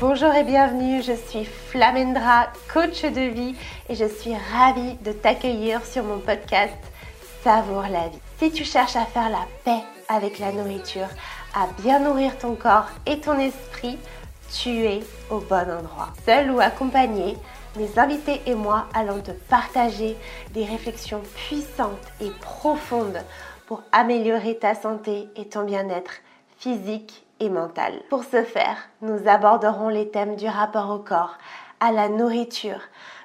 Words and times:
Bonjour 0.00 0.32
et 0.34 0.44
bienvenue, 0.44 1.02
je 1.02 1.12
suis 1.12 1.44
Flamendra, 1.44 2.48
coach 2.72 3.02
de 3.02 3.20
vie 3.20 3.54
et 3.88 3.94
je 3.94 4.06
suis 4.06 4.34
ravie 4.34 4.94
de 5.04 5.12
t'accueillir 5.12 5.84
sur 5.84 6.04
mon 6.04 6.18
podcast 6.18 6.72
Savoure 7.42 7.88
la 7.90 8.08
vie. 8.08 8.18
Si 8.38 8.50
tu 8.50 8.64
cherches 8.64 8.96
à 8.96 9.04
faire 9.04 9.28
la 9.28 9.46
paix 9.64 9.82
avec 10.08 10.38
la 10.38 10.52
nourriture, 10.52 11.08
à 11.54 11.66
bien 11.82 12.00
nourrir 12.00 12.38
ton 12.38 12.54
corps 12.54 12.88
et 13.06 13.20
ton 13.20 13.38
esprit, 13.38 13.98
tu 14.52 14.70
es 14.84 15.00
au 15.30 15.38
bon 15.38 15.70
endroit. 15.70 16.12
Seul 16.24 16.50
ou 16.50 16.60
accompagné, 16.60 17.36
mes 17.76 17.98
invités 17.98 18.40
et 18.46 18.54
moi 18.54 18.86
allons 18.94 19.20
te 19.20 19.32
partager 19.32 20.16
des 20.52 20.64
réflexions 20.64 21.22
puissantes 21.34 22.12
et 22.20 22.30
profondes 22.40 23.22
pour 23.66 23.82
améliorer 23.92 24.56
ta 24.56 24.74
santé 24.74 25.28
et 25.36 25.48
ton 25.48 25.64
bien-être 25.64 26.12
physique 26.58 27.23
et 27.40 27.48
mentale. 27.48 28.00
Pour 28.10 28.24
ce 28.24 28.42
faire, 28.42 28.76
nous 29.02 29.28
aborderons 29.28 29.88
les 29.88 30.10
thèmes 30.10 30.36
du 30.36 30.46
rapport 30.46 30.90
au 30.90 30.98
corps, 30.98 31.38
à 31.80 31.92
la 31.92 32.08
nourriture, 32.08 32.80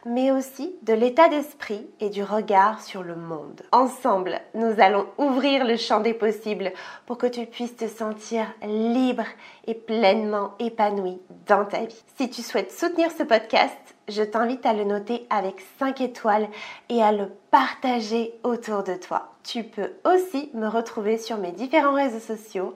mais 0.05 0.31
aussi 0.31 0.75
de 0.83 0.93
l'état 0.93 1.29
d'esprit 1.29 1.87
et 1.99 2.09
du 2.09 2.23
regard 2.23 2.81
sur 2.81 3.03
le 3.03 3.15
monde. 3.15 3.61
Ensemble, 3.71 4.39
nous 4.53 4.79
allons 4.79 5.05
ouvrir 5.17 5.65
le 5.65 5.77
champ 5.77 5.99
des 5.99 6.13
possibles 6.13 6.73
pour 7.05 7.17
que 7.17 7.27
tu 7.27 7.45
puisses 7.45 7.75
te 7.75 7.87
sentir 7.87 8.45
libre 8.63 9.25
et 9.67 9.75
pleinement 9.75 10.55
épanoui 10.59 11.19
dans 11.47 11.65
ta 11.65 11.85
vie. 11.85 12.03
Si 12.17 12.29
tu 12.29 12.41
souhaites 12.41 12.71
soutenir 12.71 13.11
ce 13.11 13.23
podcast, 13.23 13.77
je 14.09 14.23
t'invite 14.23 14.65
à 14.65 14.73
le 14.73 14.83
noter 14.83 15.27
avec 15.29 15.63
5 15.77 16.01
étoiles 16.01 16.47
et 16.89 17.01
à 17.03 17.11
le 17.11 17.27
partager 17.51 18.33
autour 18.43 18.83
de 18.83 18.95
toi. 18.95 19.33
Tu 19.43 19.63
peux 19.63 19.91
aussi 20.05 20.49
me 20.53 20.67
retrouver 20.67 21.17
sur 21.17 21.37
mes 21.37 21.51
différents 21.51 21.93
réseaux 21.93 22.19
sociaux 22.19 22.75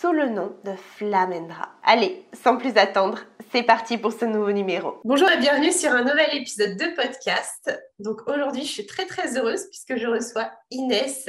sous 0.00 0.12
le 0.12 0.28
nom 0.28 0.54
de 0.64 0.72
Flamendra. 0.76 1.70
Allez, 1.82 2.26
sans 2.32 2.56
plus 2.56 2.76
attendre, 2.76 3.20
c'est 3.50 3.62
parti 3.62 3.96
pour 3.96 4.12
ce 4.12 4.26
nouveau 4.26 4.52
numéro. 4.52 5.00
Bonjour 5.04 5.28
et 5.30 5.38
bienvenue 5.38 5.72
sur 5.72 5.90
un 5.90 6.04
nouvel 6.04 6.36
épisode 6.36 6.76
de 6.76 6.94
podcast. 6.94 7.72
Donc 7.98 8.20
aujourd'hui, 8.28 8.64
je 8.64 8.70
suis 8.70 8.86
très 8.86 9.06
très 9.06 9.36
heureuse 9.38 9.66
puisque 9.70 9.96
je 9.96 10.06
reçois 10.06 10.52
Inès. 10.70 11.28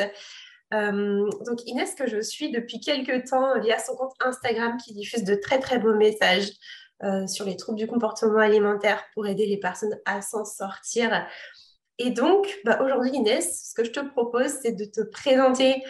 Euh, 0.73 1.29
donc 1.47 1.65
Inès 1.65 1.95
que 1.95 2.05
je 2.05 2.21
suis 2.21 2.51
depuis 2.51 2.79
quelques 2.79 3.29
temps 3.29 3.59
via 3.59 3.79
son 3.79 3.95
compte 3.95 4.13
Instagram 4.19 4.77
qui 4.77 4.93
diffuse 4.93 5.23
de 5.23 5.35
très 5.35 5.59
très 5.59 5.79
beaux 5.79 5.95
messages 5.95 6.51
euh, 7.03 7.25
sur 7.27 7.45
les 7.45 7.55
troubles 7.55 7.79
du 7.79 7.87
comportement 7.87 8.39
alimentaire 8.39 9.03
pour 9.13 9.25
aider 9.25 9.45
les 9.45 9.57
personnes 9.57 9.97
à 10.05 10.21
s'en 10.21 10.43
sortir. 10.43 11.25
Et 11.97 12.11
donc 12.11 12.59
bah, 12.65 12.81
aujourd'hui 12.83 13.11
Inès, 13.13 13.69
ce 13.69 13.73
que 13.73 13.85
je 13.85 13.91
te 13.91 14.01
propose 14.01 14.51
c'est 14.61 14.73
de 14.73 14.85
te 14.85 15.01
présenter 15.01 15.81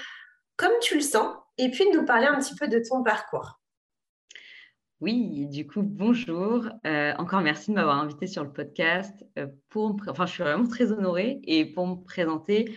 comme 0.55 0.73
tu 0.81 0.95
le 0.95 1.01
sens 1.01 1.35
et 1.59 1.69
puis 1.69 1.85
de 1.91 1.97
nous 1.97 2.05
parler 2.05 2.25
un 2.25 2.39
petit 2.39 2.55
peu 2.55 2.67
de 2.67 2.79
ton 2.79 3.03
parcours. 3.03 3.59
Oui, 5.01 5.45
du 5.47 5.67
coup, 5.67 5.81
bonjour. 5.81 6.69
Euh, 6.85 7.13
encore 7.17 7.41
merci 7.41 7.71
de 7.71 7.75
m'avoir 7.75 7.97
invité 7.97 8.27
sur 8.27 8.43
le 8.43 8.51
podcast. 8.51 9.25
Euh, 9.37 9.47
pour 9.69 9.95
enfin, 10.07 10.25
je 10.25 10.31
suis 10.33 10.43
vraiment 10.43 10.67
très 10.67 10.91
honorée. 10.91 11.39
Et 11.43 11.65
pour 11.65 11.85
me 11.85 11.95
présenter, 12.03 12.73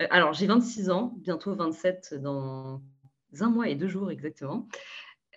euh, 0.00 0.06
alors 0.10 0.34
j'ai 0.34 0.46
26 0.46 0.90
ans, 0.90 1.14
bientôt 1.18 1.54
27 1.54 2.14
dans 2.14 2.82
un 3.40 3.50
mois 3.50 3.68
et 3.68 3.74
deux 3.74 3.88
jours 3.88 4.10
exactement. 4.10 4.68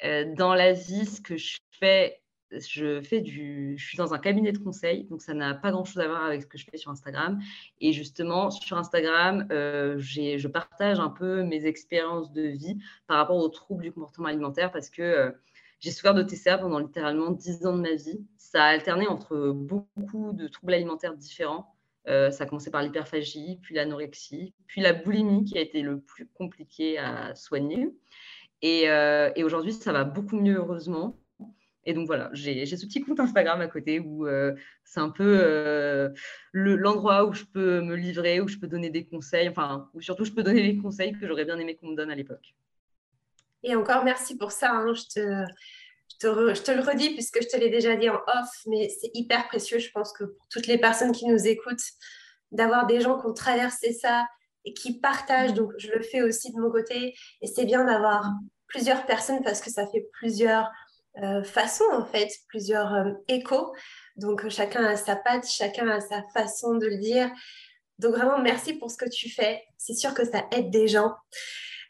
dans 0.03 0.53
la 0.53 0.73
vie, 0.73 1.05
ce 1.05 1.21
que 1.21 1.37
je 1.37 1.59
fais, 1.79 2.20
je 2.59 3.01
fais 3.01 3.21
du, 3.21 3.75
je 3.77 3.85
suis 3.85 3.97
dans 3.97 4.13
un 4.13 4.19
cabinet 4.19 4.51
de 4.51 4.57
conseil, 4.57 5.05
donc 5.05 5.21
ça 5.21 5.33
n'a 5.33 5.53
pas 5.53 5.71
grand-chose 5.71 5.99
à 5.99 6.07
voir 6.07 6.23
avec 6.25 6.41
ce 6.41 6.47
que 6.47 6.57
je 6.57 6.65
fais 6.69 6.77
sur 6.77 6.91
Instagram. 6.91 7.39
Et 7.79 7.93
justement, 7.93 8.51
sur 8.51 8.77
Instagram, 8.77 9.47
euh, 9.51 9.95
je 9.99 10.47
partage 10.47 10.99
un 10.99 11.09
peu 11.09 11.43
mes 11.43 11.65
expériences 11.65 12.31
de 12.31 12.43
vie 12.43 12.77
par 13.07 13.17
rapport 13.17 13.37
aux 13.37 13.49
troubles 13.49 13.83
du 13.83 13.91
comportement 13.91 14.27
alimentaire 14.27 14.71
parce 14.71 14.89
que 14.89 15.01
euh, 15.01 15.31
j'ai 15.79 15.91
souffert 15.91 16.13
de 16.13 16.23
TCA 16.23 16.57
pendant 16.57 16.79
littéralement 16.79 17.31
10 17.31 17.65
ans 17.65 17.75
de 17.75 17.81
ma 17.81 17.95
vie. 17.95 18.25
Ça 18.37 18.63
a 18.63 18.67
alterné 18.67 19.07
entre 19.07 19.51
beaucoup 19.51 20.33
de 20.33 20.47
troubles 20.47 20.73
alimentaires 20.73 21.15
différents. 21.15 21.73
Euh, 22.07 22.31
ça 22.31 22.43
a 22.43 22.47
commencé 22.47 22.71
par 22.71 22.81
l'hyperphagie, 22.81 23.59
puis 23.61 23.75
l'anorexie, 23.75 24.53
puis 24.67 24.81
la 24.81 24.93
boulimie 24.93 25.43
qui 25.45 25.57
a 25.57 25.61
été 25.61 25.81
le 25.81 25.99
plus 25.99 26.27
compliqué 26.27 26.97
à 26.97 27.33
soigner. 27.35 27.87
Et, 28.63 28.83
et 28.83 29.43
aujourd'hui, 29.43 29.73
ça 29.73 29.91
va 29.91 30.03
beaucoup 30.03 30.35
mieux, 30.35 30.57
heureusement. 30.57 31.20
Et 31.85 31.93
donc 31.93 32.05
voilà, 32.05 32.29
j'ai 32.33 32.65
ce 32.65 32.85
petit 32.85 33.01
compte 33.01 33.19
Instagram 33.19 33.59
à 33.59 33.67
côté 33.67 33.99
où 33.99 34.27
euh, 34.27 34.53
c'est 34.83 34.99
un 34.99 35.09
peu 35.09 35.39
euh, 35.41 36.09
l'endroit 36.53 37.25
où 37.25 37.33
je 37.33 37.43
peux 37.45 37.81
me 37.81 37.95
livrer, 37.95 38.39
où 38.39 38.47
je 38.47 38.57
peux 38.57 38.67
donner 38.67 38.91
des 38.91 39.05
conseils, 39.05 39.49
enfin, 39.49 39.89
où 39.93 40.01
surtout 40.01 40.23
je 40.23 40.31
peux 40.31 40.43
donner 40.43 40.61
les 40.61 40.77
conseils 40.77 41.13
que 41.13 41.27
j'aurais 41.27 41.45
bien 41.45 41.57
aimé 41.57 41.75
qu'on 41.75 41.87
me 41.87 41.95
donne 41.95 42.11
à 42.11 42.15
l'époque. 42.15 42.53
Et 43.63 43.75
encore 43.75 44.03
merci 44.03 44.37
pour 44.37 44.51
ça. 44.51 44.71
Hein. 44.71 44.93
Je, 44.93 45.03
te, 45.05 45.45
je, 46.21 46.61
te 46.61 46.71
le 46.71 46.81
redis 46.81 47.11
puisque 47.11 47.41
je 47.41 47.47
te 47.47 47.57
l'ai 47.57 47.69
déjà 47.69 47.95
dit 47.95 48.09
en 48.09 48.15
off, 48.15 48.49
mais 48.67 48.89
c'est 48.89 49.09
hyper 49.15 49.47
précieux, 49.47 49.79
je 49.79 49.89
pense 49.91 50.13
que 50.13 50.25
pour 50.25 50.47
toutes 50.49 50.67
les 50.67 50.77
personnes 50.77 51.11
qui 51.11 51.25
nous 51.25 51.47
écoutent, 51.47 51.81
d'avoir 52.51 52.85
des 52.85 53.01
gens 53.01 53.19
qui 53.19 53.25
ont 53.25 53.33
traversé 53.33 53.93
ça 53.93 54.27
et 54.65 54.73
qui 54.73 54.99
partagent. 54.99 55.53
Donc 55.53 55.71
je 55.77 55.91
le 55.91 56.01
fais 56.01 56.21
aussi 56.21 56.51
de 56.53 56.59
mon 56.59 56.69
côté. 56.69 57.15
Et 57.41 57.47
c'est 57.47 57.65
bien 57.65 57.85
d'avoir 57.85 58.29
plusieurs 58.67 59.05
personnes 59.05 59.43
parce 59.43 59.61
que 59.61 59.69
ça 59.69 59.87
fait 59.87 60.07
plusieurs 60.13 60.69
euh, 61.17 61.43
façons, 61.43 61.85
en 61.91 62.05
fait, 62.05 62.29
plusieurs 62.47 62.93
euh, 62.93 63.11
échos. 63.27 63.73
Donc, 64.15 64.47
chacun 64.49 64.83
a 64.85 64.95
sa 64.95 65.15
patte, 65.15 65.47
chacun 65.47 65.87
a 65.89 65.99
sa 65.99 66.23
façon 66.33 66.75
de 66.75 66.87
le 66.87 66.97
dire. 66.97 67.29
Donc, 67.99 68.15
vraiment, 68.15 68.39
merci 68.39 68.73
pour 68.73 68.89
ce 68.89 68.97
que 68.97 69.09
tu 69.09 69.29
fais. 69.29 69.63
C'est 69.77 69.93
sûr 69.93 70.13
que 70.13 70.25
ça 70.25 70.45
aide 70.51 70.69
des 70.69 70.87
gens. 70.87 71.13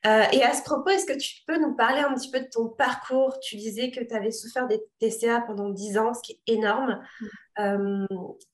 Euh, 0.07 0.23
et 0.31 0.41
à 0.41 0.53
ce 0.53 0.63
propos, 0.63 0.89
est-ce 0.89 1.05
que 1.05 1.17
tu 1.17 1.43
peux 1.45 1.59
nous 1.59 1.75
parler 1.75 1.99
un 1.99 2.13
petit 2.15 2.31
peu 2.31 2.39
de 2.39 2.49
ton 2.51 2.69
parcours? 2.69 3.37
Tu 3.39 3.55
disais 3.55 3.91
que 3.91 4.03
tu 4.03 4.13
avais 4.15 4.31
souffert 4.31 4.67
des 4.67 4.81
TCA 4.99 5.41
pendant 5.41 5.69
10 5.69 5.97
ans, 5.99 6.13
ce 6.13 6.21
qui 6.23 6.41
est 6.47 6.53
énorme. 6.53 6.99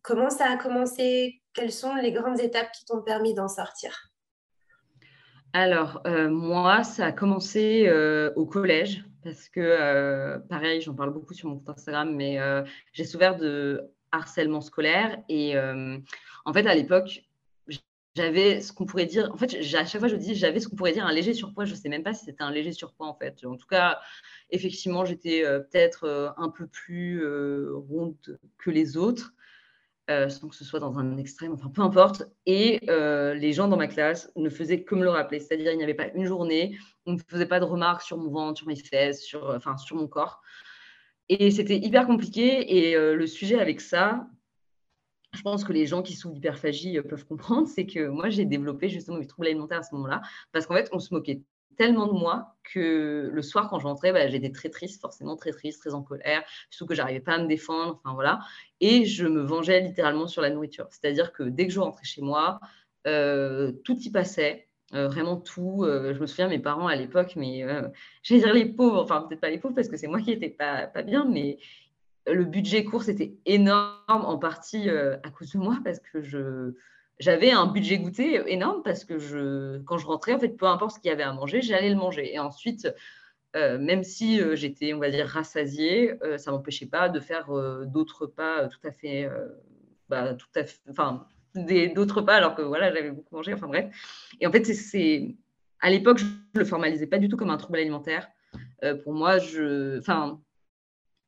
comment 0.01 0.29
ça 0.29 0.51
a 0.51 0.57
commencé? 0.57 1.41
Quelles 1.53 1.71
sont 1.71 1.95
les 1.95 2.11
grandes 2.11 2.41
étapes 2.41 2.71
qui 2.73 2.83
t'ont 2.83 3.01
permis 3.01 3.33
d'en 3.33 3.47
sortir? 3.47 4.11
Alors, 5.53 6.01
moi, 6.29 6.83
ça 6.83 7.07
a 7.07 7.11
commencé 7.11 7.91
au 8.35 8.45
collège 8.45 9.03
parce 9.27 9.49
que, 9.49 9.59
euh, 9.59 10.39
pareil, 10.39 10.79
j'en 10.81 10.93
parle 10.93 11.11
beaucoup 11.11 11.33
sur 11.33 11.49
mon 11.49 11.57
compte 11.57 11.77
Instagram, 11.77 12.15
mais 12.15 12.39
euh, 12.39 12.63
j'ai 12.93 13.03
souffert 13.03 13.35
de 13.35 13.81
harcèlement 14.11 14.61
scolaire. 14.61 15.21
Et 15.27 15.57
euh, 15.57 15.97
en 16.45 16.53
fait, 16.53 16.65
à 16.65 16.73
l'époque, 16.73 17.23
j'avais 18.15 18.61
ce 18.61 18.71
qu'on 18.71 18.85
pourrait 18.85 19.05
dire, 19.05 19.29
en 19.33 19.37
fait, 19.37 19.53
à 19.55 19.85
chaque 19.85 19.99
fois, 19.99 20.07
je 20.07 20.15
dis, 20.15 20.33
j'avais 20.33 20.61
ce 20.61 20.69
qu'on 20.69 20.77
pourrait 20.77 20.93
dire 20.93 21.05
un 21.05 21.11
léger 21.11 21.33
surpoids. 21.33 21.65
Je 21.65 21.73
ne 21.73 21.77
sais 21.77 21.89
même 21.89 22.03
pas 22.03 22.13
si 22.13 22.25
c'était 22.25 22.43
un 22.43 22.51
léger 22.51 22.71
surpoids, 22.71 23.07
en 23.07 23.15
fait. 23.15 23.45
En 23.45 23.57
tout 23.57 23.67
cas, 23.67 23.99
effectivement, 24.49 25.03
j'étais 25.03 25.43
peut-être 25.43 26.33
un 26.37 26.49
peu 26.49 26.65
plus 26.65 27.25
ronde 27.73 28.39
que 28.57 28.71
les 28.71 28.95
autres. 28.95 29.33
Euh, 30.09 30.29
sans 30.29 30.47
que 30.47 30.55
ce 30.55 30.63
soit 30.63 30.79
dans 30.79 30.99
un 30.99 31.17
extrême, 31.17 31.51
enfin 31.51 31.69
peu 31.69 31.81
importe. 31.81 32.23
Et 32.45 32.79
euh, 32.89 33.33
les 33.33 33.51
gens 33.51 33.67
dans 33.67 33.75
ma 33.75 33.87
classe 33.87 34.31
ne 34.37 34.49
faisaient 34.49 34.83
que 34.83 34.95
me 34.95 35.03
le 35.03 35.09
rappeler, 35.09 35.41
c'est-à-dire 35.41 35.73
il 35.73 35.77
n'y 35.77 35.83
avait 35.83 35.93
pas 35.93 36.07
une 36.13 36.23
journée, 36.23 36.77
on 37.05 37.11
ne 37.11 37.17
faisait 37.17 37.45
pas 37.45 37.59
de 37.59 37.65
remarques 37.65 38.03
sur 38.03 38.15
mon 38.17 38.29
ventre, 38.29 38.59
sur 38.59 38.67
mes 38.67 38.77
fesses, 38.77 39.21
sur, 39.21 39.49
enfin, 39.49 39.75
sur 39.75 39.97
mon 39.97 40.07
corps. 40.07 40.41
Et 41.27 41.51
c'était 41.51 41.75
hyper 41.75 42.07
compliqué. 42.07 42.77
Et 42.77 42.95
euh, 42.95 43.15
le 43.15 43.27
sujet 43.27 43.59
avec 43.59 43.81
ça, 43.81 44.29
je 45.33 45.41
pense 45.41 45.65
que 45.65 45.73
les 45.73 45.85
gens 45.85 46.01
qui 46.01 46.13
souffrent 46.13 46.35
d'hyperphagie 46.35 47.01
peuvent 47.01 47.25
comprendre, 47.25 47.67
c'est 47.75 47.85
que 47.85 48.07
moi 48.07 48.29
j'ai 48.29 48.45
développé 48.45 48.87
justement 48.87 49.17
mes 49.17 49.27
troubles 49.27 49.47
alimentaires 49.47 49.79
à 49.79 49.83
ce 49.83 49.93
moment-là, 49.95 50.21
parce 50.53 50.67
qu'en 50.67 50.75
fait 50.75 50.87
on 50.93 50.99
se 50.99 51.13
moquait 51.13 51.41
tellement 51.77 52.07
de 52.07 52.13
moi 52.13 52.55
que 52.63 53.29
le 53.31 53.41
soir, 53.41 53.69
quand 53.69 53.79
je 53.79 53.87
rentrais, 53.87 54.11
bah, 54.11 54.27
j'étais 54.27 54.51
très 54.51 54.69
triste, 54.69 54.99
forcément 54.99 55.35
très 55.35 55.51
triste, 55.51 55.79
très 55.79 55.93
en 55.93 56.03
colère, 56.03 56.43
surtout 56.69 56.87
que 56.87 56.95
j'arrivais 56.95 57.19
pas 57.19 57.33
à 57.33 57.39
me 57.39 57.47
défendre, 57.47 57.99
enfin 58.03 58.13
voilà. 58.13 58.39
Et 58.81 59.05
je 59.05 59.25
me 59.25 59.41
vengeais 59.41 59.79
littéralement 59.81 60.27
sur 60.27 60.41
la 60.41 60.49
nourriture. 60.49 60.87
C'est-à-dire 60.89 61.31
que 61.31 61.43
dès 61.43 61.67
que 61.67 61.73
je 61.73 61.79
rentrais 61.79 62.03
chez 62.03 62.21
moi, 62.21 62.59
euh, 63.07 63.71
tout 63.83 63.97
y 63.99 64.09
passait, 64.09 64.67
euh, 64.93 65.07
vraiment 65.07 65.37
tout. 65.37 65.83
Euh, 65.83 66.13
je 66.13 66.19
me 66.19 66.25
souviens, 66.25 66.47
mes 66.47 66.59
parents 66.59 66.87
à 66.87 66.95
l'époque, 66.95 67.33
mais 67.35 67.63
j'allais 68.23 68.41
dire 68.41 68.53
les 68.53 68.65
pauvres, 68.65 69.01
enfin 69.01 69.21
peut-être 69.21 69.41
pas 69.41 69.49
les 69.49 69.59
pauvres 69.59 69.75
parce 69.75 69.87
que 69.87 69.97
c'est 69.97 70.07
moi 70.07 70.19
qui 70.19 70.31
n'étais 70.31 70.49
pas, 70.49 70.87
pas 70.87 71.03
bien, 71.03 71.25
mais 71.25 71.59
le 72.25 72.43
budget 72.43 72.83
course 72.83 73.07
était 73.07 73.37
énorme 73.45 74.01
en 74.09 74.37
partie 74.37 74.89
à 74.89 75.29
cause 75.29 75.53
de 75.53 75.59
moi 75.59 75.77
parce 75.83 75.99
que 75.99 76.21
je 76.21 76.73
j'avais 77.19 77.51
un 77.51 77.65
budget 77.65 77.97
goûter 77.97 78.41
énorme 78.51 78.81
parce 78.83 79.03
que 79.03 79.17
je, 79.17 79.79
quand 79.79 79.97
je 79.97 80.05
rentrais, 80.05 80.33
en 80.33 80.39
fait, 80.39 80.49
peu 80.49 80.65
importe 80.65 80.95
ce 80.95 80.99
qu'il 80.99 81.09
y 81.09 81.11
avait 81.11 81.23
à 81.23 81.33
manger, 81.33 81.61
j'allais 81.61 81.89
le 81.89 81.95
manger. 81.95 82.33
Et 82.33 82.39
ensuite, 82.39 82.87
euh, 83.55 83.79
même 83.79 84.03
si 84.03 84.39
euh, 84.39 84.55
j'étais, 84.55 84.93
on 84.93 84.99
va 84.99 85.09
dire, 85.09 85.25
rassasiée, 85.25 86.13
euh, 86.23 86.37
ça 86.37 86.51
m'empêchait 86.51 86.85
pas 86.85 87.09
de 87.09 87.19
faire 87.19 87.47
d'autres 87.85 88.23
repas 88.23 88.67
tout 88.67 88.79
à 88.85 88.91
fait, 88.91 89.29
bah, 90.09 90.33
tout 90.35 90.47
à 90.55 90.63
fait, 90.63 90.79
enfin, 90.89 91.25
d'autres 91.95 92.17
repas 92.17 92.35
alors 92.35 92.55
que 92.55 92.61
voilà, 92.61 92.93
j'avais 92.93 93.11
beaucoup 93.11 93.35
mangé. 93.35 93.53
Enfin 93.53 93.67
bref. 93.67 93.85
Et 94.39 94.47
en 94.47 94.51
fait, 94.51 94.63
c'est, 94.65 95.35
à 95.79 95.89
l'époque, 95.89 96.19
je 96.19 96.25
le 96.53 96.65
formalisais 96.65 97.07
pas 97.07 97.17
du 97.17 97.29
tout 97.29 97.37
comme 97.37 97.49
un 97.49 97.57
trouble 97.57 97.79
alimentaire. 97.79 98.27
pour 99.03 99.13
moi, 99.13 99.39
je, 99.39 99.99
enfin, 99.99 100.39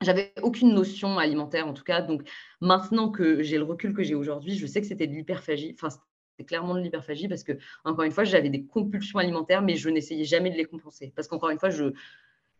j'avais 0.02 0.34
aucune 0.42 0.74
notion 0.74 1.18
alimentaire 1.18 1.68
en 1.68 1.74
tout 1.74 1.84
cas. 1.84 2.02
Donc 2.02 2.28
maintenant 2.62 3.10
que 3.10 3.42
j'ai 3.42 3.58
le 3.58 3.64
recul 3.64 3.94
que 3.94 4.04
j'ai 4.04 4.16
aujourd'hui, 4.16 4.56
je 4.58 4.66
sais 4.66 4.82
que 4.82 4.88
c'était 4.88 5.08
de 5.08 5.14
l'hyperphagie. 5.14 5.76
Enfin, 5.76 5.90
c'était 5.90 6.48
clairement 6.48 6.76
de 6.76 6.80
l'hyperphagie 6.80 7.28
parce 7.28 7.44
que, 7.44 7.54
encore 7.84 8.06
une 8.06 8.12
fois, 8.12 8.24
j'avais 8.24 8.50
des 8.50 8.64
compulsions 8.64 9.20
alimentaires, 9.20 9.62
mais 9.62 9.76
je 9.76 9.90
n'essayais 9.90 10.24
jamais 10.24 10.52
de 10.52 10.56
les 10.56 10.66
compenser. 10.66 11.12
Parce 11.16 11.28
qu'encore 11.28 11.50
une 11.50 11.60
fois, 11.60 11.70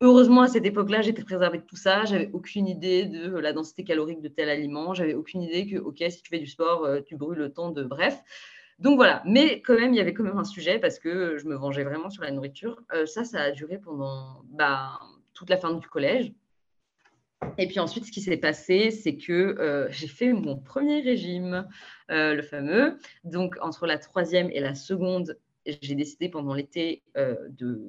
Heureusement, 0.02 0.44
à 0.44 0.48
cette 0.48 0.66
époque-là, 0.66 1.02
j'étais 1.02 1.24
préservée 1.26 1.58
de 1.58 1.66
tout 1.66 1.76
ça. 1.76 2.06
J'avais 2.06 2.30
aucune 2.32 2.68
idée 2.68 3.06
de 3.06 3.38
la 3.38 3.52
densité 3.52 3.84
calorique 3.84 4.22
de 4.22 4.30
tel 4.30 4.50
aliment. 4.50 4.94
J'avais 4.94 5.14
aucune 5.14 5.42
idée 5.42 5.68
que, 5.68 5.76
OK, 5.78 5.98
si 6.10 6.22
tu 6.22 6.30
fais 6.30 6.40
du 6.40 6.48
sport, 6.48 6.86
euh, 6.86 7.02
tu 7.02 7.18
brûles 7.18 7.38
le 7.38 7.52
temps 7.52 7.72
de. 7.72 7.84
Bref. 7.84 8.18
Donc 8.80 8.96
voilà. 8.96 9.22
Mais 9.26 9.62
quand 9.62 9.76
même, 9.76 9.94
il 9.94 9.98
y 9.98 10.00
avait 10.00 10.14
quand 10.14 10.24
même 10.24 10.38
un 10.38 10.46
sujet 10.46 10.80
parce 10.80 11.00
que 11.00 11.38
je 11.38 11.46
me 11.48 11.56
vengeais 11.56 11.84
vraiment 11.84 12.10
sur 12.10 12.24
la 12.24 12.32
nourriture. 12.32 12.82
Euh, 12.94 13.06
ça, 13.06 13.26
ça 13.26 13.42
a 13.42 13.52
duré 13.52 13.78
pendant 13.78 14.42
bah, 14.46 15.00
toute 15.34 15.50
la 15.50 15.58
fin 15.58 15.74
du 15.74 15.86
collège. 15.88 16.32
Et 17.58 17.68
puis 17.68 17.80
ensuite, 17.80 18.06
ce 18.06 18.12
qui 18.12 18.22
s'est 18.22 18.38
passé, 18.38 18.92
c'est 18.92 19.16
que 19.16 19.34
euh, 19.34 19.88
j'ai 19.92 20.08
fait 20.08 20.34
mon 20.34 20.58
premier 20.58 21.02
régime, 21.02 21.68
le 22.10 22.42
fameux. 22.42 23.00
Donc, 23.24 23.56
entre 23.62 23.86
la 23.86 23.98
troisième 23.98 24.50
et 24.52 24.60
la 24.60 24.76
seconde, 24.76 25.38
j'ai 25.66 25.96
décidé 25.96 26.30
pendant 26.30 26.54
l'été 26.54 27.04
de 27.16 27.82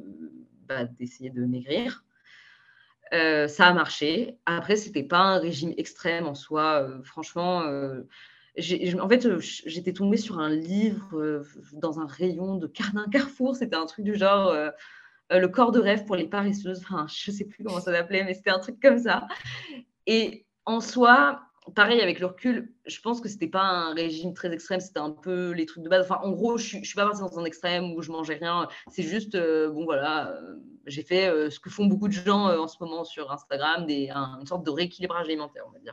d'essayer 0.98 1.30
de 1.30 1.44
maigrir. 1.44 2.04
Euh, 3.12 3.48
ça 3.48 3.66
a 3.66 3.72
marché. 3.72 4.38
Après, 4.46 4.76
c'était 4.76 5.02
pas 5.02 5.18
un 5.18 5.38
régime 5.38 5.74
extrême 5.76 6.26
en 6.26 6.34
soi. 6.34 6.82
Euh, 6.82 7.02
franchement, 7.02 7.62
euh, 7.62 8.02
en 9.00 9.08
fait, 9.08 9.26
j'étais 9.40 9.92
tombée 9.92 10.16
sur 10.16 10.38
un 10.38 10.50
livre 10.50 11.42
dans 11.72 12.00
un 12.00 12.06
rayon 12.06 12.56
de 12.56 12.66
Carrefour. 12.66 13.56
C'était 13.56 13.76
un 13.76 13.86
truc 13.86 14.04
du 14.04 14.14
genre 14.14 14.54
le 15.30 15.48
corps 15.48 15.72
de 15.72 15.80
rêve 15.80 16.04
pour 16.04 16.16
les 16.16 16.26
paresseuses. 16.26 16.80
Enfin, 16.82 17.06
je 17.08 17.30
sais 17.30 17.44
plus 17.44 17.64
comment 17.64 17.80
ça 17.80 17.92
s'appelait, 17.92 18.24
mais 18.24 18.34
c'était 18.34 18.50
un 18.50 18.58
truc 18.58 18.80
comme 18.80 18.98
ça. 18.98 19.28
Et 20.06 20.46
en 20.66 20.80
soi, 20.80 21.40
pareil, 21.74 22.00
avec 22.00 22.20
le 22.20 22.26
recul, 22.26 22.72
je 22.86 23.00
pense 23.00 23.20
que 23.20 23.28
c'était 23.28 23.48
pas 23.48 23.62
un 23.62 23.94
régime 23.94 24.34
très 24.34 24.52
extrême, 24.52 24.80
c'était 24.80 25.00
un 25.00 25.10
peu 25.10 25.50
les 25.50 25.66
trucs 25.66 25.82
de 25.82 25.88
base. 25.88 26.04
Enfin, 26.04 26.20
en 26.22 26.30
gros, 26.30 26.56
je, 26.58 26.78
ne 26.78 26.84
suis 26.84 26.94
pas 26.94 27.04
partie 27.04 27.20
dans 27.20 27.38
un 27.38 27.44
extrême 27.44 27.92
où 27.92 28.02
je 28.02 28.10
mangeais 28.10 28.34
rien. 28.34 28.68
C'est 28.88 29.02
juste, 29.02 29.34
euh, 29.34 29.70
bon, 29.70 29.84
voilà, 29.84 30.30
euh, 30.30 30.56
j'ai 30.86 31.02
fait 31.02 31.28
euh, 31.28 31.50
ce 31.50 31.60
que 31.60 31.70
font 31.70 31.86
beaucoup 31.86 32.08
de 32.08 32.12
gens 32.12 32.46
en 32.46 32.68
ce 32.68 32.76
moment 32.80 33.04
sur 33.04 33.30
Instagram, 33.30 33.86
des, 33.86 34.10
une 34.10 34.46
sorte 34.46 34.64
de 34.64 34.70
rééquilibrage 34.70 35.26
alimentaire, 35.26 35.64
on 35.68 35.72
va 35.72 35.78
dire. 35.78 35.92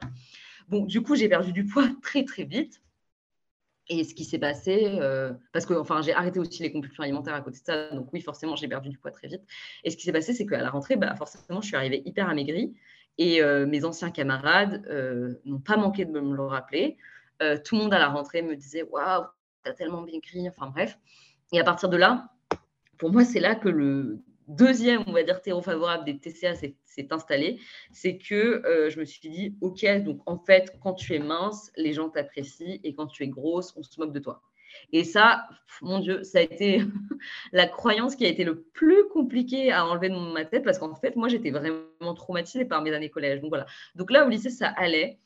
Bon, 0.68 0.86
du 0.86 1.01
coup, 1.01 1.16
j'ai 1.16 1.30
perdu 1.30 1.51
du 1.51 1.66
poids 1.66 1.88
très, 2.01 2.24
très 2.24 2.44
vite. 2.44 2.81
Et 3.89 4.04
ce 4.04 4.13
qui 4.13 4.25
s'est 4.25 4.39
passé, 4.39 5.00
parce 5.54 5.66
que 5.66 5.74
j'ai 6.01 6.13
arrêté 6.13 6.39
aussi 6.39 6.62
les 6.62 6.74
compulsions 6.74 7.04
alimentaires 7.04 7.36
à 7.36 7.42
côté 7.42 7.60
de 7.60 7.66
ça, 7.66 7.89
donc 7.92 8.12
oui, 8.12 8.19
forcément, 8.19 8.57
j'ai 8.57 8.68
perdu 8.68 8.89
du 8.89 8.98
poids 8.98 9.12
très 9.12 9.30
vite. 9.30 9.44
Et 9.86 9.92
ce 9.92 9.95
qui 9.95 10.04
s'est 10.04 10.12
passé, 10.12 10.34
c'est 10.34 10.45
qu'à 10.45 10.62
la 10.62 10.69
rentrée, 10.69 10.98
bah, 10.98 11.16
forcément, 11.16 11.62
je 11.62 11.68
suis 11.68 11.75
arrivée 11.78 12.01
hyper 12.06 12.28
amaigrie. 12.28 12.74
Et 13.18 13.42
euh, 13.42 13.66
mes 13.66 13.84
anciens 13.84 14.12
camarades 14.12 14.86
euh, 14.89 15.36
n'ont 15.45 15.60
pas 15.60 15.78
manqué 15.78 16.06
de 16.06 16.19
me 16.19 16.36
le 16.36 16.44
rappeler. 16.44 16.98
Euh, 17.42 17.57
tout 17.63 17.75
le 17.75 17.81
monde 17.81 17.94
à 17.94 18.00
la 18.00 18.10
rentrée 18.10 18.42
me 18.42 18.56
disait 18.56 18.84
Waouh, 18.84 19.25
t'as 19.63 19.74
tellement 19.74 20.01
bien 20.01 20.18
écrit. 20.18 20.48
Enfin 20.48 20.68
bref. 20.68 20.98
Et 21.51 21.60
à 21.60 21.63
partir 21.63 21.90
de 21.90 21.98
là, 21.98 22.30
pour 22.98 23.12
moi, 23.12 23.24
c'est 23.24 23.40
là 23.40 23.56
que 23.56 23.69
le 23.69 24.19
deuxième, 24.47 25.03
on 25.07 25.11
va 25.11 25.23
dire, 25.23 25.41
terreau 25.41 25.61
favorable 25.61 26.05
des 26.05 26.17
TCA 26.17 26.55
s'est 26.55 26.75
installé. 27.11 27.59
C'est 27.91 28.17
que 28.17 28.89
je 28.89 28.99
me 28.99 29.05
suis 29.05 29.29
dit 29.29 29.55
Ok, 29.61 29.85
donc 30.03 30.21
en 30.25 30.38
fait, 30.38 30.77
quand 30.81 30.94
tu 30.94 31.15
es 31.15 31.19
mince, 31.19 31.71
les 31.77 31.94
gens 31.94 32.09
t'apprécient 32.09 32.79
et 32.83 32.94
quand 32.94 33.07
tu 33.07 33.23
es 33.23 33.27
grosse, 33.27 33.73
on 33.75 33.83
se 33.83 33.99
moque 33.99 34.13
de 34.13 34.19
toi. 34.19 34.41
Et 34.91 35.03
ça, 35.03 35.47
mon 35.81 35.99
Dieu, 35.99 36.23
ça 36.23 36.39
a 36.39 36.41
été 36.41 36.81
la 37.51 37.67
croyance 37.67 38.15
qui 38.15 38.25
a 38.25 38.29
été 38.29 38.44
le 38.44 38.61
plus 38.61 39.07
compliqué 39.09 39.71
à 39.71 39.85
enlever 39.85 40.09
de 40.09 40.15
ma 40.15 40.45
tête 40.45 40.63
parce 40.63 40.79
qu'en 40.79 40.95
fait, 40.95 41.15
moi, 41.15 41.27
j'étais 41.27 41.51
vraiment 41.51 42.13
traumatisée 42.13 42.65
par 42.65 42.81
mes 42.81 42.94
années 42.94 43.09
collège. 43.09 43.41
Donc 43.41 43.49
voilà. 43.49 43.65
Donc 43.95 44.11
là, 44.11 44.25
au 44.25 44.29
lycée, 44.29 44.49
ça 44.49 44.67
allait. 44.69 45.19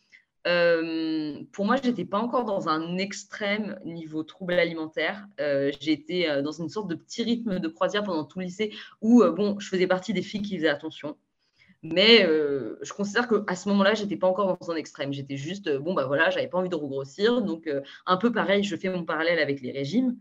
Euh, 0.47 1.43
pour 1.51 1.65
moi, 1.65 1.75
je 1.81 1.89
n'étais 1.89 2.05
pas 2.05 2.17
encore 2.17 2.45
dans 2.45 2.67
un 2.67 2.97
extrême 2.97 3.79
niveau 3.85 4.23
trouble 4.23 4.53
alimentaire. 4.53 5.27
Euh, 5.39 5.71
j'étais 5.79 6.27
euh, 6.27 6.41
dans 6.41 6.51
une 6.51 6.69
sorte 6.69 6.87
de 6.87 6.95
petit 6.95 7.23
rythme 7.23 7.59
de 7.59 7.67
croisière 7.67 8.03
pendant 8.03 8.23
tout 8.23 8.39
le 8.39 8.45
lycée 8.45 8.73
où, 9.01 9.23
bon, 9.23 9.59
je 9.59 9.67
faisais 9.67 9.87
partie 9.87 10.13
des 10.13 10.21
filles 10.21 10.41
qui 10.41 10.57
faisaient 10.57 10.69
attention. 10.69 11.17
Mais 11.83 12.23
je 12.23 12.93
considère 12.93 13.27
qu'à 13.27 13.55
ce 13.55 13.67
moment-là, 13.69 13.95
je 13.95 14.03
n'étais 14.03 14.15
pas 14.15 14.27
encore 14.27 14.55
dans 14.59 14.71
un 14.71 14.75
extrême. 14.75 15.11
J'étais 15.13 15.35
juste, 15.35 15.67
bon, 15.77 15.95
bah 15.95 16.05
voilà, 16.05 16.29
j'avais 16.29 16.47
pas 16.47 16.59
envie 16.59 16.69
de 16.69 16.75
regrossir. 16.75 17.41
Donc, 17.41 17.67
un 18.05 18.17
peu 18.17 18.31
pareil, 18.31 18.63
je 18.63 18.75
fais 18.75 18.89
mon 18.89 19.03
parallèle 19.03 19.39
avec 19.39 19.61
les 19.61 19.71
régimes. 19.71 20.15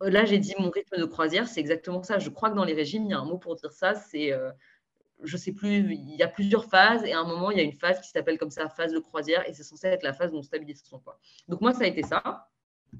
Là, 0.00 0.24
j'ai 0.24 0.38
dit 0.38 0.54
mon 0.56 0.70
rythme 0.70 0.96
de 0.96 1.04
croisière, 1.04 1.48
c'est 1.48 1.58
exactement 1.58 2.04
ça. 2.04 2.20
Je 2.20 2.30
crois 2.30 2.50
que 2.50 2.54
dans 2.54 2.64
les 2.64 2.74
régimes, 2.74 3.06
il 3.06 3.10
y 3.10 3.14
a 3.14 3.18
un 3.18 3.24
mot 3.24 3.38
pour 3.38 3.56
dire 3.56 3.72
ça. 3.72 3.96
C'est, 3.96 4.32
je 5.22 5.36
sais 5.36 5.52
plus, 5.52 5.92
il 5.94 6.16
y 6.16 6.22
a 6.22 6.28
plusieurs 6.28 6.64
phases. 6.64 7.04
Et 7.04 7.12
à 7.12 7.20
un 7.20 7.24
moment, 7.24 7.50
il 7.50 7.58
y 7.58 7.60
a 7.60 7.64
une 7.64 7.72
phase 7.72 8.00
qui 8.00 8.08
s'appelle 8.08 8.38
comme 8.38 8.50
ça, 8.50 8.68
phase 8.68 8.92
de 8.92 8.98
croisière. 8.98 9.48
Et 9.48 9.52
c'est 9.52 9.62
censé 9.62 9.88
être 9.88 10.02
la 10.02 10.12
phase 10.12 10.32
où 10.32 10.36
on 10.36 10.42
stabilise 10.42 10.82
son 10.84 10.98
poids. 10.98 11.18
Donc, 11.48 11.60
moi, 11.60 11.72
ça 11.72 11.84
a 11.84 11.86
été 11.86 12.02
ça 12.02 12.48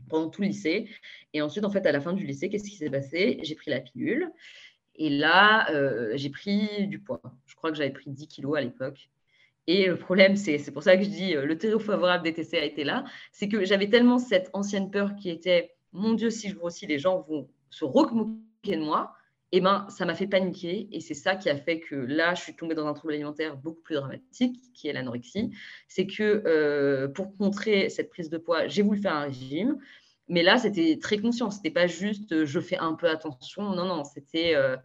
pendant 0.09 0.29
tout 0.29 0.43
le 0.43 0.49
lycée. 0.49 0.89
Et 1.33 1.43
ensuite, 1.43 1.65
en 1.65 1.71
fait, 1.71 1.87
à 1.87 1.93
la 1.93 2.01
fin 2.01 2.13
du 2.13 2.27
lycée, 2.27 2.49
qu'est-ce 2.49 2.69
qui 2.69 2.77
s'est 2.77 2.91
passé? 2.91 3.39
J'ai 3.43 3.55
pris 3.55 3.71
la 3.71 3.81
pilule. 3.81 4.31
Et 4.97 5.11
là, 5.11 5.71
euh, 5.71 6.13
j'ai 6.17 6.31
pris 6.31 6.87
du 6.89 6.99
poids. 6.99 7.23
Je 7.47 7.55
crois 7.55 7.71
que 7.71 7.77
j'avais 7.77 7.91
pris 7.91 8.11
10 8.11 8.27
kilos 8.27 8.57
à 8.57 8.61
l'époque. 8.61 9.11
Et 9.69 9.87
le 9.87 9.99
problème, 9.99 10.35
c'est 10.35 10.73
pour 10.73 10.83
ça 10.83 10.97
que 10.97 11.05
je 11.05 11.11
dis 11.11 11.37
euh, 11.37 11.45
le 11.45 11.59
terreau 11.59 11.79
favorable 11.79 12.25
des 12.25 12.33
TC 12.33 12.57
a 12.57 12.65
été 12.65 12.85
là, 12.85 13.05
c'est 13.33 13.49
que 13.49 13.67
j'avais 13.67 13.91
tellement 13.91 14.19
cette 14.19 14.49
ancienne 14.55 14.91
peur 14.91 15.15
qui 15.15 15.29
était 15.29 15.77
mon 15.93 16.15
Dieu, 16.15 16.31
si 16.31 16.49
je 16.49 16.55
grossis, 16.55 16.87
les 16.87 16.99
gens 16.99 17.21
vont 17.21 17.49
se 17.69 17.85
remoquer 17.85 18.77
de 18.77 18.83
moi. 18.83 19.13
Eh 19.53 19.61
ben, 19.63 19.87
ça 19.89 20.05
m'a 20.05 20.15
fait 20.15 20.27
paniquer 20.27 20.89
et 20.93 21.01
c'est 21.01 21.15
ça 21.15 21.35
qui 21.35 21.49
a 21.49 21.57
fait 21.57 21.81
que 21.81 21.95
là, 21.95 22.35
je 22.35 22.43
suis 22.43 22.55
tombée 22.55 22.75
dans 22.75 22.87
un 22.87 22.93
trouble 22.93 23.15
alimentaire 23.15 23.57
beaucoup 23.57 23.81
plus 23.81 23.95
dramatique, 23.95 24.61
qui 24.75 24.89
est 24.89 24.93
l'anorexie. 24.93 25.51
C'est 25.89 26.07
que 26.07 26.43
euh, 26.47 27.09
pour 27.09 27.35
contrer 27.37 27.89
cette 27.89 28.11
prise 28.11 28.29
de 28.29 28.37
poids, 28.37 28.67
j'ai 28.67 28.83
voulu 28.83 29.01
faire 29.01 29.15
un 29.15 29.23
régime. 29.23 29.79
Mais 30.29 30.43
là, 30.43 30.59
c'était 30.59 30.99
très 31.01 31.19
conscient. 31.19 31.51
C'était 31.51 31.71
pas 31.71 31.87
juste 31.87 32.33
euh, 32.33 32.45
je 32.45 32.61
fais 32.61 32.77
un 32.79 32.95
peu 32.95 33.09
attention. 33.09 33.75
Non, 33.75 33.87
non, 33.87 34.05
c'était 34.05 34.55
euh, 34.55 34.77